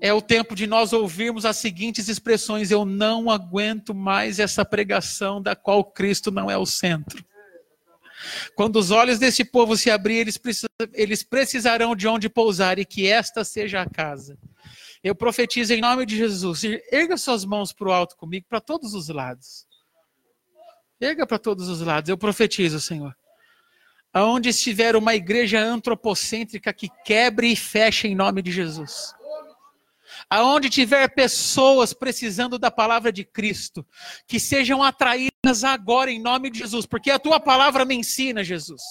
É 0.00 0.12
o 0.12 0.22
tempo 0.22 0.54
de 0.54 0.68
nós 0.68 0.92
ouvirmos 0.92 1.44
as 1.44 1.56
seguintes 1.56 2.06
expressões: 2.06 2.70
Eu 2.70 2.84
não 2.84 3.28
aguento 3.28 3.92
mais 3.92 4.38
essa 4.38 4.64
pregação 4.64 5.42
da 5.42 5.56
qual 5.56 5.82
Cristo 5.82 6.30
não 6.30 6.48
é 6.48 6.56
o 6.56 6.64
centro. 6.64 7.24
Quando 8.54 8.76
os 8.76 8.92
olhos 8.92 9.18
desse 9.18 9.44
povo 9.44 9.76
se 9.76 9.90
abrirem, 9.90 10.20
eles, 10.22 10.40
eles 10.92 11.24
precisarão 11.24 11.96
de 11.96 12.06
onde 12.06 12.28
pousar 12.28 12.78
e 12.78 12.84
que 12.84 13.08
esta 13.08 13.42
seja 13.42 13.82
a 13.82 13.90
casa. 13.90 14.38
Eu 15.02 15.16
profetizo 15.16 15.72
em 15.74 15.80
nome 15.80 16.06
de 16.06 16.16
Jesus. 16.16 16.62
Erga 16.92 17.16
suas 17.16 17.44
mãos 17.44 17.72
para 17.72 17.88
o 17.88 17.92
alto 17.92 18.16
comigo, 18.16 18.46
para 18.48 18.60
todos 18.60 18.94
os 18.94 19.08
lados. 19.08 19.68
Erga 21.00 21.26
para 21.26 21.38
todos 21.38 21.68
os 21.68 21.80
lados. 21.80 22.08
Eu 22.08 22.18
profetizo, 22.18 22.80
Senhor. 22.80 23.16
Aonde 24.12 24.48
estiver 24.48 24.96
uma 24.96 25.14
igreja 25.14 25.60
antropocêntrica 25.60 26.72
que 26.72 26.88
quebre 27.04 27.52
e 27.52 27.56
feche 27.56 28.08
em 28.08 28.14
nome 28.14 28.42
de 28.42 28.50
Jesus. 28.50 29.14
Aonde 30.28 30.68
tiver 30.68 31.08
pessoas 31.08 31.92
precisando 31.92 32.58
da 32.58 32.70
palavra 32.70 33.12
de 33.12 33.24
Cristo, 33.24 33.86
que 34.26 34.38
sejam 34.38 34.82
atraídas 34.82 35.64
agora 35.64 36.10
em 36.10 36.20
nome 36.20 36.50
de 36.50 36.58
Jesus, 36.58 36.86
porque 36.86 37.10
a 37.10 37.18
tua 37.18 37.40
palavra 37.40 37.84
me 37.84 37.94
ensina, 37.94 38.44
Jesus 38.44 38.82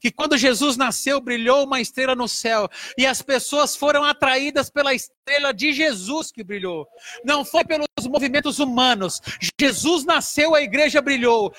que 0.00 0.10
quando 0.10 0.36
Jesus 0.36 0.76
nasceu, 0.76 1.20
brilhou 1.20 1.64
uma 1.64 1.80
estrela 1.80 2.14
no 2.14 2.28
céu, 2.28 2.68
e 2.96 3.06
as 3.06 3.22
pessoas 3.22 3.76
foram 3.76 4.04
atraídas 4.04 4.70
pela 4.70 4.94
estrela 4.94 5.52
de 5.52 5.72
Jesus 5.72 6.30
que 6.32 6.42
brilhou. 6.42 6.86
Não 7.24 7.44
foi 7.44 7.64
pelos 7.64 7.86
movimentos 8.08 8.58
humanos. 8.58 9.20
Jesus 9.60 10.04
nasceu, 10.04 10.54
a 10.54 10.62
igreja 10.62 11.00
brilhou, 11.02 11.52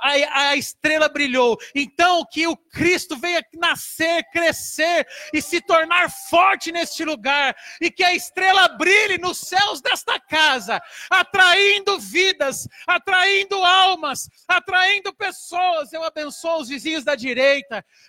a, 0.00 0.56
estrela 0.56 1.08
brilhou. 1.08 1.58
Então, 1.74 2.24
que 2.30 2.46
o 2.46 2.56
Cristo 2.56 3.16
venha 3.16 3.44
nascer, 3.54 4.24
crescer 4.32 5.06
e 5.32 5.42
se 5.42 5.60
tornar 5.60 6.10
forte 6.28 6.70
neste 6.70 7.04
lugar, 7.04 7.56
e 7.80 7.90
que 7.90 8.04
a 8.04 8.14
estrela 8.14 8.68
brilhe 8.68 9.18
nos 9.18 9.38
céus 9.38 9.80
desta 9.80 10.18
casa, 10.20 10.80
atraindo 11.10 11.98
vidas, 11.98 12.68
atraindo 12.86 13.56
almas, 13.56 14.28
atraindo 14.46 15.12
pessoas. 15.14 15.92
Eu 15.92 16.04
abençoo 16.04 16.60
os 16.60 16.68
vizinhos 16.68 17.04
da 17.04 17.14
direita, 17.14 17.49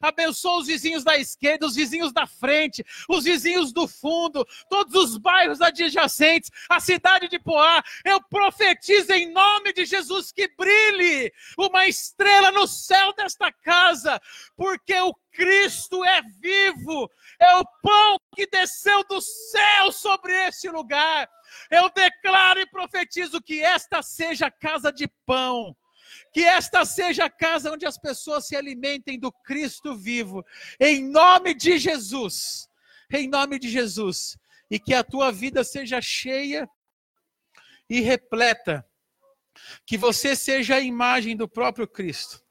abençoo 0.02 0.60
os 0.60 0.68
vizinhos 0.68 1.04
da 1.04 1.18
esquerda, 1.18 1.66
os 1.66 1.76
vizinhos 1.76 2.12
da 2.12 2.26
frente, 2.28 2.84
os 3.10 3.24
vizinhos 3.24 3.72
do 3.72 3.88
fundo, 3.88 4.46
todos 4.70 4.94
os 4.96 5.18
bairros 5.18 5.62
adjacentes, 5.62 6.50
a 6.70 6.80
cidade 6.80 7.28
de 7.28 7.40
Poá. 7.40 7.84
Eu 8.06 8.22
profetizo 8.24 9.12
em 9.14 9.32
nome 9.32 9.74
de 9.74 9.86
Jesus 9.86 10.32
que 10.32 10.48
brilhe 10.56 11.32
uma 11.58 11.88
estrela 11.88 12.52
no 12.52 12.68
céu 12.68 13.14
desta 13.14 13.52
casa, 13.52 14.20
porque 14.56 15.00
o 15.00 15.14
Cristo 15.32 16.04
é 16.04 16.22
vivo, 16.40 17.10
é 17.40 17.56
o 17.56 17.66
pão 17.82 18.18
que 18.36 18.46
desceu 18.48 19.04
do 19.06 19.22
céu 19.22 19.92
sobre 19.92 20.34
este 20.48 20.70
lugar. 20.70 21.30
Eu 21.70 21.90
declaro 21.90 22.60
e 22.60 22.70
profetizo 22.70 23.42
que 23.42 23.62
esta 23.62 24.02
seja 24.02 24.48
a 24.48 24.52
casa 24.52 24.92
de 24.92 25.08
pão. 25.26 25.76
Que 26.34 26.42
esta 26.42 26.86
seja 26.86 27.26
a 27.26 27.30
casa 27.30 27.72
onde 27.72 27.86
as 27.86 27.98
pessoas 27.98 28.48
se 28.48 28.56
alimentem 28.56 29.20
do 29.20 29.32
Cristo 29.32 29.96
vivo, 29.96 30.46
em 30.80 31.04
nome 31.04 31.54
de 31.54 31.78
Jesus. 31.78 32.68
Em 33.12 33.28
nome 33.28 33.60
de 33.60 33.70
Jesus. 33.70 34.38
E 34.70 34.80
que 34.80 34.94
a 34.94 35.04
tua 35.04 35.32
vida 35.32 35.64
seja 35.64 36.02
cheia 36.02 36.68
e 37.90 38.00
repleta. 38.00 38.86
Que 39.86 39.98
você 39.98 40.36
seja 40.36 40.76
a 40.76 40.80
imagem 40.80 41.36
do 41.36 41.48
próprio 41.48 41.88
Cristo. 41.88 42.42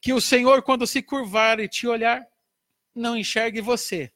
Que 0.00 0.12
o 0.12 0.20
Senhor, 0.20 0.62
quando 0.62 0.86
se 0.86 1.02
curvar 1.02 1.58
e 1.58 1.68
te 1.68 1.86
olhar, 1.86 2.22
não 2.94 3.16
enxergue 3.16 3.60
você, 3.60 4.12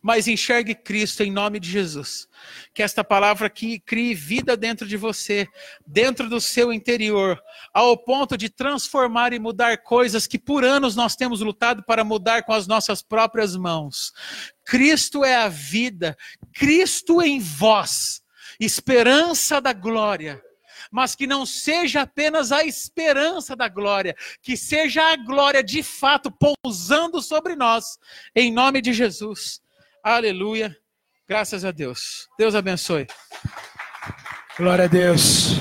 mas 0.00 0.28
enxergue 0.28 0.74
Cristo 0.74 1.22
em 1.22 1.30
nome 1.30 1.60
de 1.60 1.70
Jesus. 1.70 2.28
Que 2.74 2.82
esta 2.82 3.04
palavra 3.04 3.46
aqui 3.46 3.78
crie 3.78 4.14
vida 4.14 4.56
dentro 4.56 4.86
de 4.86 4.96
você, 4.96 5.46
dentro 5.86 6.28
do 6.28 6.40
seu 6.40 6.72
interior, 6.72 7.40
ao 7.72 7.96
ponto 7.96 8.36
de 8.36 8.48
transformar 8.48 9.32
e 9.32 9.38
mudar 9.38 9.78
coisas 9.78 10.26
que 10.26 10.38
por 10.38 10.64
anos 10.64 10.96
nós 10.96 11.16
temos 11.16 11.40
lutado 11.40 11.82
para 11.82 12.04
mudar 12.04 12.42
com 12.42 12.52
as 12.52 12.66
nossas 12.66 13.02
próprias 13.02 13.56
mãos. 13.56 14.12
Cristo 14.64 15.24
é 15.24 15.36
a 15.36 15.48
vida, 15.48 16.16
Cristo 16.52 17.22
em 17.22 17.40
vós, 17.40 18.22
esperança 18.60 19.60
da 19.60 19.72
glória 19.72 20.42
mas 20.92 21.14
que 21.14 21.26
não 21.26 21.46
seja 21.46 22.02
apenas 22.02 22.52
a 22.52 22.64
esperança 22.64 23.56
da 23.56 23.66
glória, 23.66 24.14
que 24.42 24.58
seja 24.58 25.02
a 25.02 25.16
glória 25.16 25.64
de 25.64 25.82
fato 25.82 26.30
pousando 26.30 27.22
sobre 27.22 27.56
nós, 27.56 27.98
em 28.36 28.52
nome 28.52 28.82
de 28.82 28.92
Jesus. 28.92 29.62
Aleluia. 30.02 30.76
Graças 31.28 31.64
a 31.64 31.70
Deus. 31.70 32.26
Deus 32.36 32.56
abençoe. 32.56 33.06
Glória 34.58 34.86
a 34.86 34.88
Deus. 34.88 35.60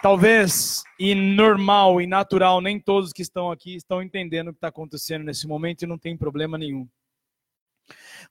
Talvez 0.00 0.84
e 0.96 1.12
normal 1.12 2.00
e 2.00 2.06
natural, 2.06 2.60
nem 2.60 2.78
todos 2.78 3.12
que 3.12 3.20
estão 3.20 3.50
aqui 3.50 3.74
estão 3.74 4.00
entendendo 4.00 4.48
o 4.48 4.52
que 4.52 4.58
está 4.58 4.68
acontecendo 4.68 5.24
nesse 5.24 5.48
momento 5.48 5.82
e 5.82 5.88
não 5.88 5.98
tem 5.98 6.16
problema 6.16 6.56
nenhum. 6.56 6.88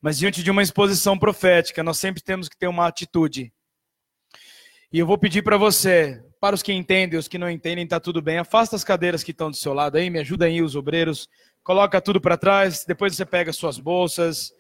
Mas 0.02 0.18
diante 0.18 0.42
de 0.42 0.50
uma 0.50 0.64
exposição 0.64 1.20
profética, 1.20 1.84
nós 1.84 2.00
sempre 2.00 2.24
temos 2.24 2.48
que 2.48 2.58
ter 2.58 2.68
uma 2.68 2.88
atitude. 2.88 3.52
E 4.94 4.98
eu 4.98 5.06
vou 5.06 5.18
pedir 5.18 5.42
para 5.42 5.58
você, 5.58 6.24
para 6.40 6.56
os 6.56 6.64
que 6.64 6.72
entendem, 6.72 7.20
os 7.20 7.28
que 7.28 7.38
não 7.38 7.50
entendem, 7.50 7.84
está 7.84 8.00
tudo 8.00 8.22
bem. 8.22 8.38
Afasta 8.38 8.78
as 8.78 8.84
cadeiras 8.86 9.26
que 9.26 9.32
estão 9.32 9.52
do 9.52 9.58
seu 9.58 9.74
lado 9.74 9.98
aí, 9.98 10.10
me 10.10 10.20
ajuda 10.20 10.46
aí 10.46 10.62
os 10.62 10.74
obreiros. 10.74 11.28
Coloca 11.64 12.00
tudo 12.00 12.22
para 12.22 12.38
trás, 12.38 12.86
depois 12.88 13.14
você 13.14 13.26
pega 13.26 13.52
suas 13.52 13.78
bolsas. 13.78 14.56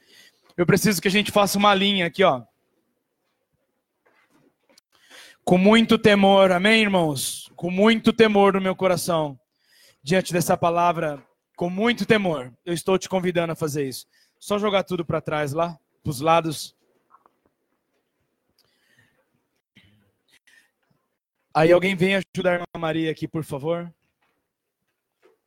Eu 0.57 0.65
preciso 0.65 0.99
que 0.99 1.07
a 1.07 1.11
gente 1.11 1.31
faça 1.31 1.55
uma 1.55 1.75
linha 1.75 2.07
aqui, 2.07 2.23
ó. 2.23 2.43
Com 5.45 5.55
muito 5.55 5.99
temor, 5.99 6.51
amém, 6.51 6.81
irmãos? 6.81 7.47
Com 7.55 7.69
muito 7.69 8.11
temor 8.11 8.55
no 8.55 8.59
meu 8.61 8.75
coração, 8.75 9.39
diante 10.01 10.33
dessa 10.33 10.57
palavra, 10.57 11.23
com 11.55 11.69
muito 11.69 12.07
temor, 12.07 12.51
eu 12.65 12.73
estou 12.73 12.97
te 12.97 13.07
convidando 13.07 13.53
a 13.53 13.55
fazer 13.55 13.87
isso. 13.87 14.07
Só 14.39 14.57
jogar 14.57 14.83
tudo 14.83 15.05
para 15.05 15.21
trás 15.21 15.53
lá, 15.53 15.79
para 16.03 16.09
os 16.09 16.21
lados. 16.21 16.75
Aí 21.53 21.71
alguém 21.71 21.95
vem 21.95 22.15
ajudar 22.15 22.51
a 22.51 22.53
irmã 22.55 22.65
Maria 22.77 23.11
aqui, 23.11 23.27
por 23.27 23.43
favor. 23.43 23.93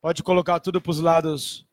Pode 0.01 0.23
colocar 0.23 0.59
tudo 0.61 0.81
para 0.81 0.91
os 0.91 0.99
lados. 0.99 1.67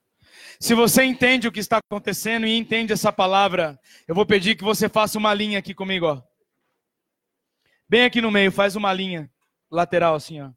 Se 0.60 0.74
você 0.74 1.04
entende 1.04 1.48
o 1.48 1.52
que 1.52 1.60
está 1.60 1.78
acontecendo 1.78 2.46
e 2.46 2.56
entende 2.56 2.92
essa 2.92 3.12
palavra, 3.12 3.78
eu 4.06 4.14
vou 4.14 4.26
pedir 4.26 4.56
que 4.56 4.64
você 4.64 4.88
faça 4.88 5.18
uma 5.18 5.32
linha 5.34 5.58
aqui 5.58 5.74
comigo, 5.74 6.06
ó. 6.06 6.22
Bem 7.88 8.04
aqui 8.04 8.20
no 8.20 8.30
meio, 8.30 8.52
faz 8.52 8.76
uma 8.76 8.92
linha 8.92 9.30
lateral 9.70 10.14
assim, 10.14 10.40
ó. 10.40 10.50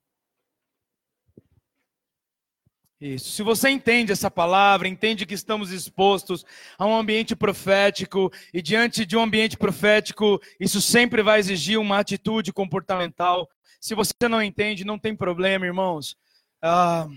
Isso. 3.01 3.31
Se 3.31 3.41
você 3.41 3.67
entende 3.69 4.11
essa 4.11 4.29
palavra, 4.29 4.87
entende 4.87 5.25
que 5.25 5.33
estamos 5.33 5.71
expostos 5.71 6.45
a 6.77 6.85
um 6.85 6.95
ambiente 6.95 7.35
profético, 7.35 8.31
e 8.53 8.61
diante 8.61 9.07
de 9.07 9.17
um 9.17 9.21
ambiente 9.21 9.57
profético, 9.57 10.39
isso 10.59 10.79
sempre 10.79 11.23
vai 11.23 11.39
exigir 11.39 11.79
uma 11.79 11.97
atitude 11.97 12.53
comportamental. 12.53 13.49
Se 13.79 13.95
você 13.95 14.13
não 14.29 14.43
entende, 14.43 14.85
não 14.85 14.99
tem 14.99 15.15
problema, 15.15 15.65
irmãos. 15.65 16.15
Ah, 16.61 17.07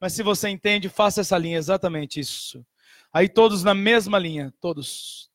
mas 0.00 0.12
se 0.12 0.22
você 0.22 0.48
entende, 0.48 0.88
faça 0.88 1.20
essa 1.20 1.38
linha, 1.38 1.58
exatamente 1.58 2.20
isso. 2.20 2.64
Aí 3.12 3.28
todos 3.28 3.62
na 3.62 3.74
mesma 3.74 4.18
linha, 4.18 4.52
todos. 4.60 5.30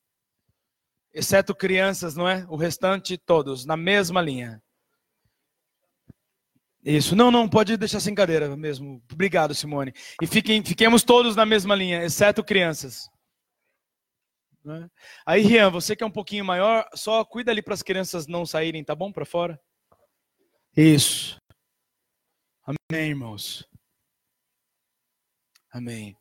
Exceto 1.14 1.54
crianças, 1.54 2.16
não 2.16 2.28
é? 2.28 2.46
O 2.48 2.56
restante, 2.56 3.18
todos, 3.18 3.66
na 3.66 3.76
mesma 3.76 4.22
linha. 4.22 4.62
Isso, 6.84 7.16
não, 7.16 7.30
não, 7.30 7.48
pode 7.48 7.78
deixar 7.78 8.00
sem 8.00 8.16
cadeira 8.16 8.56
mesmo. 8.56 9.04
Obrigado, 9.12 9.54
Simone. 9.54 9.94
E 10.22 10.26
fiquem, 10.26 10.64
fiquemos 10.64 11.04
todos 11.04 11.36
na 11.36 11.46
mesma 11.46 11.76
linha, 11.76 12.04
exceto 12.04 12.44
crianças. 12.44 13.10
Né? 14.64 14.90
Aí, 15.26 15.42
Rian, 15.42 15.70
você 15.70 15.96
que 15.96 16.04
é 16.04 16.08
um 16.08 16.12
pouquinho 16.12 16.46
maior, 16.46 16.88
só 16.96 17.24
cuida 17.26 17.52
ali 17.52 17.62
para 17.62 17.74
as 17.74 17.84
crianças 17.84 18.28
não 18.28 18.46
saírem, 18.46 18.84
tá 18.84 18.96
bom? 18.96 19.12
Para 19.12 19.26
fora. 19.26 19.60
Isso. 20.76 21.38
Amém, 22.66 23.10
irmãos. 23.10 23.68
Amém. 25.72 26.18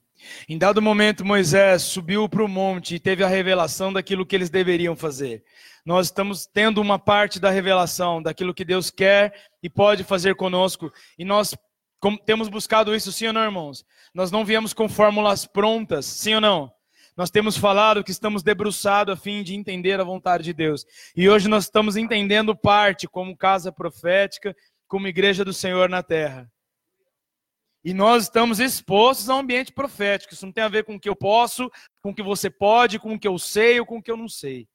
Em 0.49 0.59
dado 0.59 0.83
momento, 0.83 1.25
Moisés 1.25 1.83
subiu 1.83 2.29
para 2.29 2.45
o 2.45 2.49
monte 2.49 2.95
e 2.95 3.01
teve 3.01 3.25
a 3.25 3.29
revelação 3.29 3.93
daquilo 3.93 4.27
que 4.27 4.37
eles 4.37 4.51
deveriam 4.51 4.95
fazer. 4.95 5.43
Nós 5.85 6.07
estamos 6.07 6.47
tendo 6.47 6.81
uma 6.81 6.99
parte 6.99 7.41
da 7.41 7.51
revelação 7.51 8.23
daquilo 8.23 8.55
que 8.55 8.65
Deus 8.65 8.91
quer 8.91 9.35
e 9.63 9.69
pode 9.69 10.05
fazer 10.05 10.35
conosco. 10.35 10.93
E 11.19 11.25
nós 11.25 11.55
temos 12.27 12.49
buscado 12.49 12.95
isso, 12.95 13.11
sim 13.13 13.29
ou 13.29 13.33
não, 13.33 13.43
irmãos? 13.43 13.85
Nós 14.15 14.31
não 14.31 14.45
viemos 14.45 14.73
com 14.73 14.89
fórmulas 14.89 15.47
prontas, 15.47 16.07
sim 16.07 16.35
ou 16.35 16.41
não? 16.41 16.73
Nós 17.17 17.31
temos 17.31 17.57
falado 17.57 18.05
que 18.05 18.11
estamos 18.11 18.43
debruçados 18.43 19.13
a 19.13 19.17
fim 19.17 19.43
de 19.43 19.55
entender 19.55 20.01
a 20.01 20.05
vontade 20.05 20.45
de 20.45 20.53
Deus. 20.53 20.87
E 21.17 21.29
hoje 21.29 21.49
nós 21.49 21.65
estamos 21.65 21.97
entendendo 21.97 22.55
parte 22.55 23.09
como 23.09 23.37
casa 23.37 23.73
profética, 23.73 24.55
como 24.87 25.09
igreja 25.09 25.45
do 25.45 25.53
Senhor 25.53 25.89
na 25.89 26.03
terra. 26.03 26.51
E 27.85 27.95
nós 27.95 28.25
estamos 28.25 28.61
expostos 28.61 29.31
a 29.31 29.37
um 29.37 29.39
ambiente 29.39 29.73
profético. 29.73 30.35
Isso 30.35 30.45
não 30.45 30.53
tem 30.53 30.65
a 30.65 30.69
ver 30.69 30.85
com 30.85 30.97
o 30.97 31.01
que 31.01 31.09
eu 31.09 31.17
posso, 31.17 31.71
com 32.03 32.11
o 32.11 32.15
que 32.15 32.23
você 32.23 32.51
pode, 32.51 32.99
com 32.99 33.15
o 33.15 33.19
que 33.19 33.29
eu 33.29 33.39
sei 33.39 33.81
ou 33.81 33.87
com 33.87 33.99
o 33.99 34.03
que 34.03 34.11
eu 34.11 34.17
não 34.17 34.29
sei. 34.29 34.69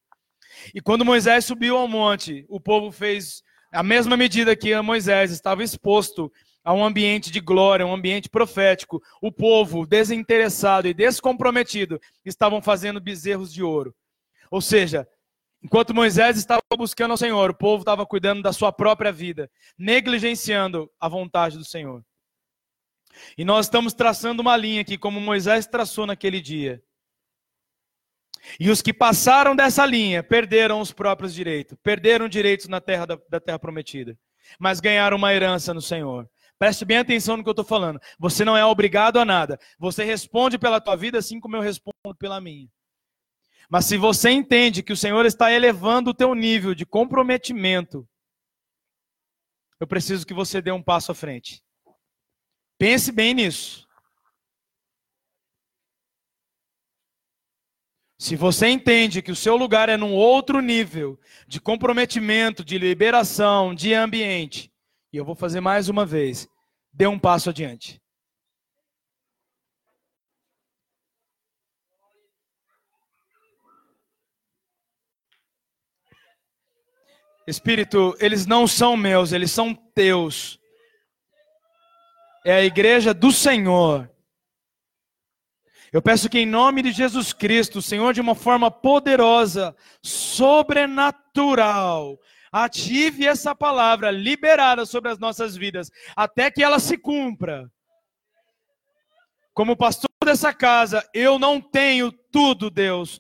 E 0.74 0.82
quando 0.82 1.06
Moisés 1.06 1.46
subiu 1.46 1.78
ao 1.78 1.88
monte, 1.88 2.46
o 2.50 2.60
povo 2.60 2.92
fez 2.92 3.44
a 3.72 3.84
mesma 3.84 4.16
medida 4.16 4.56
que 4.56 4.80
Moisés 4.82 5.32
estava 5.32 5.64
exposto 5.64 6.32
a 6.64 6.74
um 6.74 6.84
ambiente 6.84 7.30
de 7.30 7.40
glória, 7.40 7.86
um 7.86 7.94
ambiente 7.94 8.28
profético. 8.28 9.02
O 9.22 9.32
povo, 9.32 9.86
desinteressado 9.86 10.88
e 10.88 10.94
descomprometido, 10.94 12.00
estavam 12.24 12.62
fazendo 12.62 13.00
bezerros 13.00 13.54
de 13.54 13.62
ouro. 13.62 13.94
Ou 14.50 14.62
seja, 14.62 15.08
enquanto 15.62 15.94
Moisés 15.94 16.38
estava 16.38 16.62
buscando 16.76 17.12
ao 17.12 17.18
Senhor, 17.18 17.52
o 17.52 17.58
povo 17.58 17.82
estava 17.82 18.06
cuidando 18.06 18.42
da 18.42 18.52
sua 18.52 18.72
própria 18.72 19.12
vida, 19.12 19.50
negligenciando 19.78 20.90
a 21.00 21.08
vontade 21.08 21.58
do 21.58 21.66
Senhor. 21.66 22.04
E 23.38 23.46
nós 23.46 23.66
estamos 23.66 23.94
traçando 23.94 24.42
uma 24.42 24.56
linha 24.58 24.82
aqui, 24.82 24.98
como 24.98 25.20
Moisés 25.20 25.66
traçou 25.66 26.06
naquele 26.06 26.42
dia. 26.42 26.84
E 28.60 28.70
os 28.70 28.82
que 28.82 28.94
passaram 28.94 29.56
dessa 29.56 29.86
linha 29.86 30.22
perderam 30.24 30.80
os 30.80 30.92
próprios 30.92 31.34
direitos, 31.34 31.78
perderam 31.82 32.28
direitos 32.28 32.68
na 32.68 32.80
terra 32.80 33.06
da, 33.06 33.20
da 33.30 33.40
terra 33.40 33.60
prometida, 33.60 34.18
mas 34.60 34.80
ganharam 34.80 35.18
uma 35.18 35.34
herança 35.34 35.74
no 35.74 35.82
Senhor. 35.82 36.30
Preste 36.58 36.86
bem 36.86 36.98
atenção 36.98 37.36
no 37.36 37.44
que 37.44 37.50
eu 37.50 37.52
estou 37.52 37.66
falando. 37.66 38.00
Você 38.18 38.46
não 38.46 38.56
é 38.56 38.64
obrigado 38.64 39.20
a 39.20 39.26
nada. 39.26 39.60
Você 39.78 40.04
responde 40.04 40.58
pela 40.58 40.80
tua 40.80 40.96
vida 40.96 41.18
assim 41.18 41.40
como 41.40 41.56
eu 41.56 41.62
respondo 41.62 42.16
pela 42.18 42.40
minha. 42.40 42.70
Mas 43.70 43.86
se 43.86 43.98
você 43.98 44.30
entende 44.30 44.84
que 44.84 44.94
o 44.94 44.98
Senhor 44.98 45.26
está 45.26 45.52
elevando 45.52 46.12
o 46.12 46.14
teu 46.14 46.34
nível 46.34 46.74
de 46.74 46.86
comprometimento, 46.86 48.08
eu 49.80 49.88
preciso 49.88 50.26
que 50.26 50.34
você 50.34 50.62
dê 50.62 50.72
um 50.72 50.82
passo 50.82 51.12
à 51.12 51.16
frente. 51.16 51.65
Pense 52.78 53.12
bem 53.12 53.34
nisso. 53.34 53.86
Se 58.18 58.36
você 58.36 58.68
entende 58.70 59.22
que 59.22 59.32
o 59.32 59.36
seu 59.36 59.56
lugar 59.56 59.88
é 59.88 59.98
num 59.98 60.14
outro 60.14 60.60
nível 60.60 61.20
de 61.48 61.62
comprometimento, 61.62 62.66
de 62.66 62.78
liberação, 62.78 63.76
de 63.76 63.94
ambiente, 63.94 64.72
e 65.14 65.18
eu 65.18 65.24
vou 65.24 65.36
fazer 65.36 65.62
mais 65.62 65.90
uma 65.90 66.06
vez, 66.06 66.48
dê 66.92 67.06
um 67.08 67.20
passo 67.20 67.50
adiante. 67.50 68.02
Espírito, 77.48 78.18
eles 78.20 78.48
não 78.48 78.66
são 78.66 78.98
meus, 78.98 79.32
eles 79.32 79.52
são 79.52 79.76
teus. 79.76 80.60
É 82.48 82.54
a 82.54 82.64
igreja 82.64 83.12
do 83.12 83.32
Senhor. 83.32 84.08
Eu 85.92 86.00
peço 86.00 86.30
que, 86.30 86.38
em 86.38 86.46
nome 86.46 86.84
de 86.84 86.92
Jesus 86.92 87.34
Cristo, 87.34 87.82
Senhor, 87.82 88.14
de 88.14 88.22
uma 88.22 88.36
forma 88.36 88.70
poderosa, 88.70 89.76
sobrenatural, 90.04 92.20
ative 92.52 93.26
essa 93.26 93.56
palavra 93.56 94.12
liberada 94.12 94.86
sobre 94.86 95.10
as 95.10 95.18
nossas 95.18 95.56
vidas, 95.56 95.90
até 96.16 96.52
que 96.52 96.62
ela 96.62 96.78
se 96.78 97.00
cumpra. 97.00 97.68
Como 99.52 99.76
pastor 99.76 100.12
dessa 100.24 100.54
casa, 100.54 101.04
eu 101.16 101.40
não 101.40 101.60
tenho 101.60 102.12
tudo, 102.32 102.70
Deus. 102.70 103.20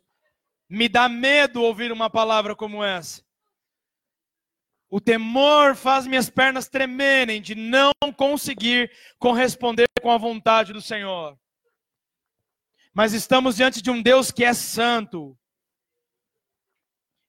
Me 0.70 0.88
dá 0.88 1.10
medo 1.10 1.64
ouvir 1.64 1.92
uma 1.92 2.12
palavra 2.12 2.56
como 2.56 2.84
essa. 2.84 3.25
O 4.96 5.02
temor 5.02 5.76
faz 5.76 6.08
minhas 6.08 6.30
pernas 6.30 6.70
tremerem 6.70 7.42
de 7.42 7.54
não 7.54 7.92
conseguir 8.16 8.92
corresponder 9.20 9.88
com 10.02 10.10
a 10.10 10.18
vontade 10.18 10.72
do 10.72 10.82
Senhor 10.82 11.38
mas 12.96 13.12
estamos 13.12 13.58
diante 13.58 13.82
de 13.82 13.92
um 13.92 14.02
Deus 14.02 14.32
que 14.32 14.46
é 14.46 14.54
santo. 14.54 15.38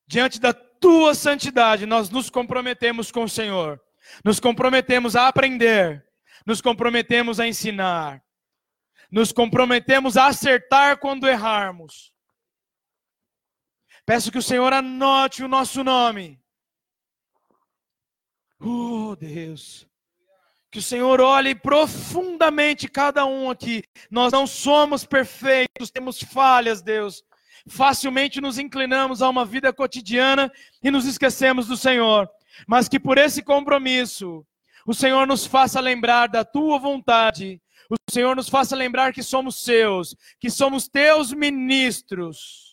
Diante 0.06 0.38
da 0.38 0.54
tua 0.54 1.12
santidade, 1.12 1.86
nós 1.86 2.08
nos 2.08 2.30
comprometemos 2.30 3.10
com 3.10 3.24
o 3.24 3.28
Senhor. 3.28 3.82
Nos 4.24 4.38
comprometemos 4.38 5.16
a 5.16 5.26
aprender, 5.26 6.06
nos 6.46 6.60
comprometemos 6.60 7.40
a 7.40 7.48
ensinar, 7.48 8.22
nos 9.10 9.32
comprometemos 9.32 10.16
a 10.16 10.26
acertar 10.28 10.98
quando 11.00 11.26
errarmos. 11.26 12.14
Peço 14.04 14.30
que 14.30 14.38
o 14.38 14.42
Senhor 14.42 14.72
anote 14.72 15.42
o 15.42 15.48
nosso 15.48 15.82
nome. 15.82 16.40
Oh, 18.60 19.14
Deus. 19.18 19.86
Que 20.70 20.78
o 20.78 20.82
Senhor 20.82 21.20
olhe 21.20 21.54
profundamente 21.54 22.88
cada 22.88 23.24
um 23.24 23.50
aqui. 23.50 23.82
Nós 24.10 24.32
não 24.32 24.46
somos 24.46 25.04
perfeitos, 25.04 25.90
temos 25.90 26.20
falhas, 26.20 26.82
Deus. 26.82 27.22
Facilmente 27.68 28.40
nos 28.40 28.58
inclinamos 28.58 29.22
a 29.22 29.28
uma 29.28 29.44
vida 29.44 29.72
cotidiana 29.72 30.52
e 30.82 30.90
nos 30.90 31.06
esquecemos 31.06 31.66
do 31.66 31.76
Senhor. 31.76 32.28
Mas 32.66 32.88
que 32.88 32.98
por 32.98 33.18
esse 33.18 33.42
compromisso, 33.42 34.46
o 34.86 34.94
Senhor 34.94 35.26
nos 35.26 35.46
faça 35.46 35.80
lembrar 35.80 36.28
da 36.28 36.44
tua 36.44 36.78
vontade. 36.78 37.60
O 37.90 37.96
Senhor 38.10 38.34
nos 38.34 38.48
faça 38.48 38.74
lembrar 38.74 39.12
que 39.12 39.22
somos 39.22 39.62
seus, 39.62 40.16
que 40.40 40.50
somos 40.50 40.88
teus 40.88 41.32
ministros 41.32 42.65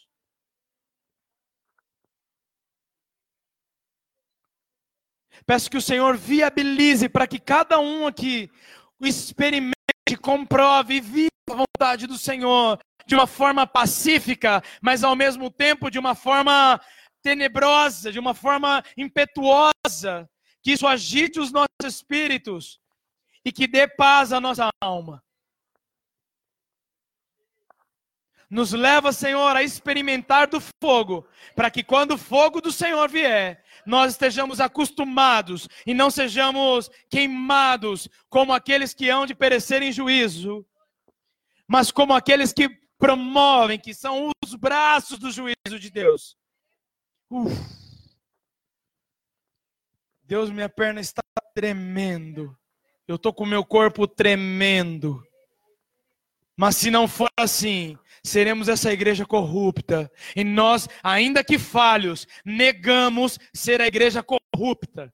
Peço 5.46 5.70
que 5.70 5.78
o 5.78 5.82
Senhor 5.82 6.16
viabilize 6.18 7.10
para 7.10 7.28
que 7.28 7.40
cada 7.40 7.80
um 7.80 8.08
aqui 8.08 8.50
experimente, 9.02 9.74
comprove 10.22 10.96
e 10.96 11.02
viva 11.02 11.30
a 11.50 11.56
vontade 11.56 12.08
do 12.08 12.18
Senhor 12.18 12.80
de 13.06 13.16
uma 13.16 13.28
forma 13.28 13.68
pacífica, 13.68 14.64
mas 14.82 15.04
ao 15.04 15.16
mesmo 15.16 15.50
tempo 15.50 15.90
de 15.90 16.00
uma 16.00 16.16
forma 16.16 16.80
tenebrosa, 17.22 18.12
de 18.12 18.20
uma 18.20 18.34
forma 18.34 18.84
impetuosa, 18.98 20.30
que 20.62 20.72
isso 20.72 20.88
agite 20.88 21.40
os 21.40 21.52
nossos 21.52 21.68
espíritos 21.84 22.80
e 23.44 23.52
que 23.52 23.68
dê 23.68 23.88
paz 23.88 24.32
à 24.32 24.40
nossa 24.40 24.70
alma. 24.82 25.24
Nos 28.50 28.72
leva, 28.72 29.12
Senhor, 29.12 29.56
a 29.56 29.64
experimentar 29.64 30.48
do 30.48 30.62
fogo, 30.82 31.28
para 31.56 31.72
que 31.72 31.84
quando 31.84 32.12
o 32.12 32.18
fogo 32.18 32.62
do 32.62 32.72
Senhor 32.72 33.10
vier, 33.10 33.63
nós 33.86 34.14
estejamos 34.14 34.60
acostumados 34.60 35.68
e 35.86 35.94
não 35.94 36.10
sejamos 36.10 36.90
queimados 37.10 38.08
como 38.30 38.54
aqueles 38.54 38.94
que 38.94 39.10
hão 39.10 39.26
de 39.26 39.36
perecer 39.36 39.82
em 39.82 39.92
juízo, 39.92 40.66
mas 41.68 41.92
como 41.92 42.14
aqueles 42.14 42.54
que 42.54 42.70
promovem, 42.98 43.80
que 43.80 43.94
são 43.94 44.32
os 44.44 44.56
braços 44.56 45.20
do 45.20 45.32
juízo 45.32 45.80
de 45.80 45.90
Deus. 45.90 46.38
Uf. 47.30 47.54
Deus, 50.24 50.50
minha 50.50 50.70
perna 50.70 51.02
está 51.02 51.22
tremendo. 51.54 52.58
Eu 53.08 53.18
estou 53.18 53.34
com 53.34 53.46
meu 53.46 53.66
corpo 53.66 54.08
tremendo. 54.08 55.22
Mas 56.56 56.78
se 56.78 56.90
não 56.90 57.08
for 57.08 57.30
assim, 57.38 57.98
seremos 58.26 58.70
essa 58.70 58.92
igreja 58.92 59.26
corrupta. 59.26 60.10
E 60.36 60.44
nós, 60.44 60.88
ainda 61.04 61.44
que 61.44 61.60
falhos, 61.60 62.26
negamos 62.46 63.38
ser 63.54 63.82
a 63.82 63.88
igreja 63.88 64.24
corrupta. 64.24 65.14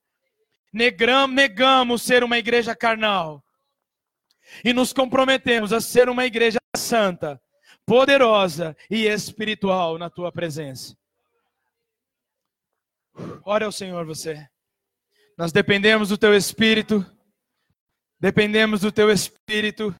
Negamos, 0.72 1.34
negamos 1.34 2.02
ser 2.02 2.22
uma 2.22 2.38
igreja 2.38 2.74
carnal. 2.76 3.44
E 4.64 4.72
nos 4.72 4.92
comprometemos 4.92 5.72
a 5.72 5.80
ser 5.80 6.08
uma 6.08 6.24
igreja 6.24 6.58
santa, 6.76 7.40
poderosa 7.84 8.76
e 8.88 9.06
espiritual 9.06 9.98
na 9.98 10.08
tua 10.08 10.30
presença. 10.30 10.96
Ora 13.44 13.66
ao 13.66 13.72
Senhor 13.72 14.06
você. 14.06 14.48
Nós 15.36 15.52
dependemos 15.52 16.08
do 16.08 16.18
teu 16.18 16.34
espírito. 16.34 17.04
Dependemos 18.20 18.82
do 18.82 18.92
teu 18.92 19.10
espírito. 19.10 19.94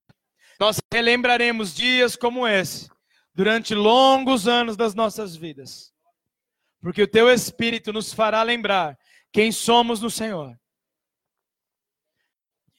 Nós 0.58 0.78
relembraremos 0.92 1.74
dias 1.74 2.14
como 2.14 2.46
esse 2.46 2.88
durante 3.34 3.74
longos 3.74 4.48
anos 4.48 4.76
das 4.76 4.94
nossas 4.94 5.36
vidas. 5.36 5.92
Porque 6.80 7.02
o 7.02 7.08
teu 7.08 7.30
Espírito 7.30 7.92
nos 7.92 8.12
fará 8.12 8.42
lembrar 8.42 8.98
quem 9.32 9.52
somos 9.52 10.00
no 10.00 10.10
Senhor. 10.10 10.58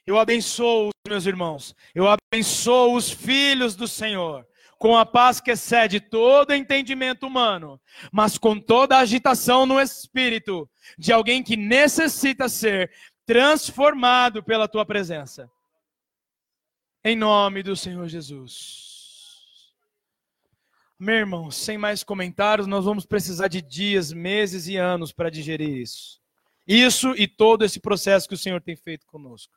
Eu 0.06 0.18
abençoo 0.18 0.88
os 0.88 1.10
meus 1.10 1.26
irmãos, 1.26 1.76
eu 1.94 2.06
abençoo 2.07 2.95
os 2.95 3.11
filhos 3.11 3.76
do 3.76 3.88
Senhor, 3.88 4.45
com 4.78 4.98
a 4.98 5.06
paz 5.06 5.40
que 5.40 5.52
excede 5.52 5.99
todo 5.99 6.53
entendimento 6.53 7.28
humano, 7.28 7.80
mas 8.11 8.38
com 8.38 8.60
toda 8.60 8.98
a 8.98 9.02
agitação 9.02 9.65
no 9.65 9.80
espírito 9.80 10.69
de 10.98 11.14
alguém 11.14 11.44
que 11.44 11.56
necessita 11.56 12.49
ser 12.49 12.91
transformado 13.26 14.44
pela 14.44 14.68
tua 14.68 14.86
presença. 14.86 15.49
Em 17.03 17.15
nome 17.15 17.64
do 17.64 17.76
Senhor 17.76 18.07
Jesus. 18.07 18.90
Meu 21.03 21.15
irmão, 21.15 21.49
sem 21.49 21.80
mais 21.80 22.03
comentários, 22.03 22.68
nós 22.68 22.86
vamos 22.86 23.07
precisar 23.07 23.48
de 23.48 23.60
dias, 23.60 24.14
meses 24.14 24.68
e 24.68 24.78
anos 24.78 25.11
para 25.11 25.32
digerir 25.32 25.68
isso. 25.68 26.22
Isso 26.68 27.15
e 27.18 27.28
todo 27.28 27.65
esse 27.65 27.80
processo 27.80 28.28
que 28.28 28.36
o 28.36 28.38
Senhor 28.38 28.61
tem 28.61 28.76
feito 28.76 29.07
conosco. 29.07 29.52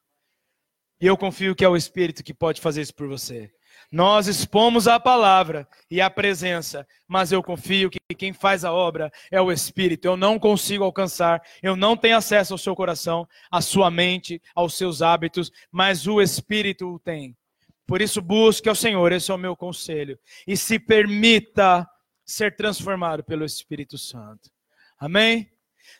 E 0.98 1.06
eu 1.06 1.18
confio 1.18 1.54
que 1.54 1.62
é 1.62 1.68
o 1.68 1.76
Espírito 1.76 2.24
que 2.24 2.32
pode 2.32 2.62
fazer 2.62 2.80
isso 2.80 2.94
por 2.94 3.06
você. 3.06 3.52
Nós 3.92 4.26
expomos 4.26 4.88
a 4.88 4.98
palavra 4.98 5.68
e 5.90 6.00
a 6.00 6.08
presença, 6.08 6.86
mas 7.06 7.30
eu 7.30 7.42
confio 7.42 7.90
que 7.90 7.98
quem 8.16 8.32
faz 8.32 8.64
a 8.64 8.72
obra 8.72 9.12
é 9.30 9.38
o 9.38 9.52
Espírito. 9.52 10.06
Eu 10.06 10.16
não 10.16 10.38
consigo 10.38 10.82
alcançar, 10.82 11.42
eu 11.62 11.76
não 11.76 11.94
tenho 11.94 12.16
acesso 12.16 12.54
ao 12.54 12.58
seu 12.58 12.74
coração, 12.74 13.28
à 13.50 13.60
sua 13.60 13.90
mente, 13.90 14.40
aos 14.54 14.78
seus 14.78 15.02
hábitos, 15.02 15.52
mas 15.70 16.06
o 16.06 16.22
Espírito 16.22 16.88
o 16.94 16.98
tem. 16.98 17.36
Por 17.86 18.00
isso, 18.00 18.22
busque 18.22 18.68
ao 18.68 18.74
Senhor, 18.74 19.12
esse 19.12 19.30
é 19.30 19.34
o 19.34 19.38
meu 19.38 19.56
conselho. 19.56 20.18
E 20.46 20.56
se 20.56 20.78
permita 20.78 21.88
ser 22.24 22.56
transformado 22.56 23.22
pelo 23.22 23.44
Espírito 23.44 23.98
Santo. 23.98 24.50
Amém? 24.98 25.50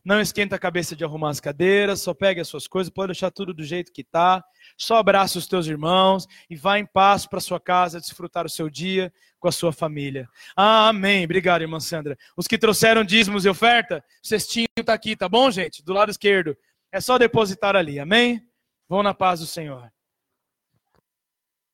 Não 0.04 0.20
esquenta 0.20 0.56
a 0.56 0.58
cabeça 0.58 0.96
de 0.96 1.04
arrumar 1.04 1.30
as 1.30 1.40
cadeiras, 1.40 2.00
só 2.00 2.14
pegue 2.14 2.40
as 2.40 2.48
suas 2.48 2.66
coisas, 2.66 2.92
pode 2.92 3.08
deixar 3.08 3.30
tudo 3.30 3.52
do 3.52 3.62
jeito 3.62 3.92
que 3.92 4.00
está. 4.00 4.42
Só 4.76 4.96
abraça 4.96 5.38
os 5.38 5.46
teus 5.46 5.66
irmãos 5.66 6.26
e 6.48 6.56
vá 6.56 6.78
em 6.78 6.86
paz 6.86 7.26
para 7.26 7.40
sua 7.40 7.60
casa, 7.60 8.00
desfrutar 8.00 8.46
o 8.46 8.50
seu 8.50 8.70
dia 8.70 9.12
com 9.38 9.48
a 9.48 9.52
sua 9.52 9.72
família. 9.72 10.28
Amém. 10.56 11.24
Obrigado, 11.24 11.62
irmã 11.62 11.80
Sandra. 11.80 12.16
Os 12.36 12.46
que 12.46 12.58
trouxeram 12.58 13.04
dízimos 13.04 13.44
e 13.44 13.48
oferta, 13.48 14.02
o 14.22 14.26
cestinho 14.26 14.66
está 14.78 14.94
aqui, 14.94 15.16
tá 15.16 15.28
bom, 15.28 15.50
gente? 15.50 15.82
Do 15.82 15.92
lado 15.92 16.10
esquerdo. 16.10 16.56
É 16.90 17.00
só 17.00 17.18
depositar 17.18 17.76
ali. 17.76 17.98
Amém? 17.98 18.42
Vão 18.88 19.02
na 19.02 19.12
paz 19.14 19.40
do 19.40 19.46
Senhor. 19.46 19.90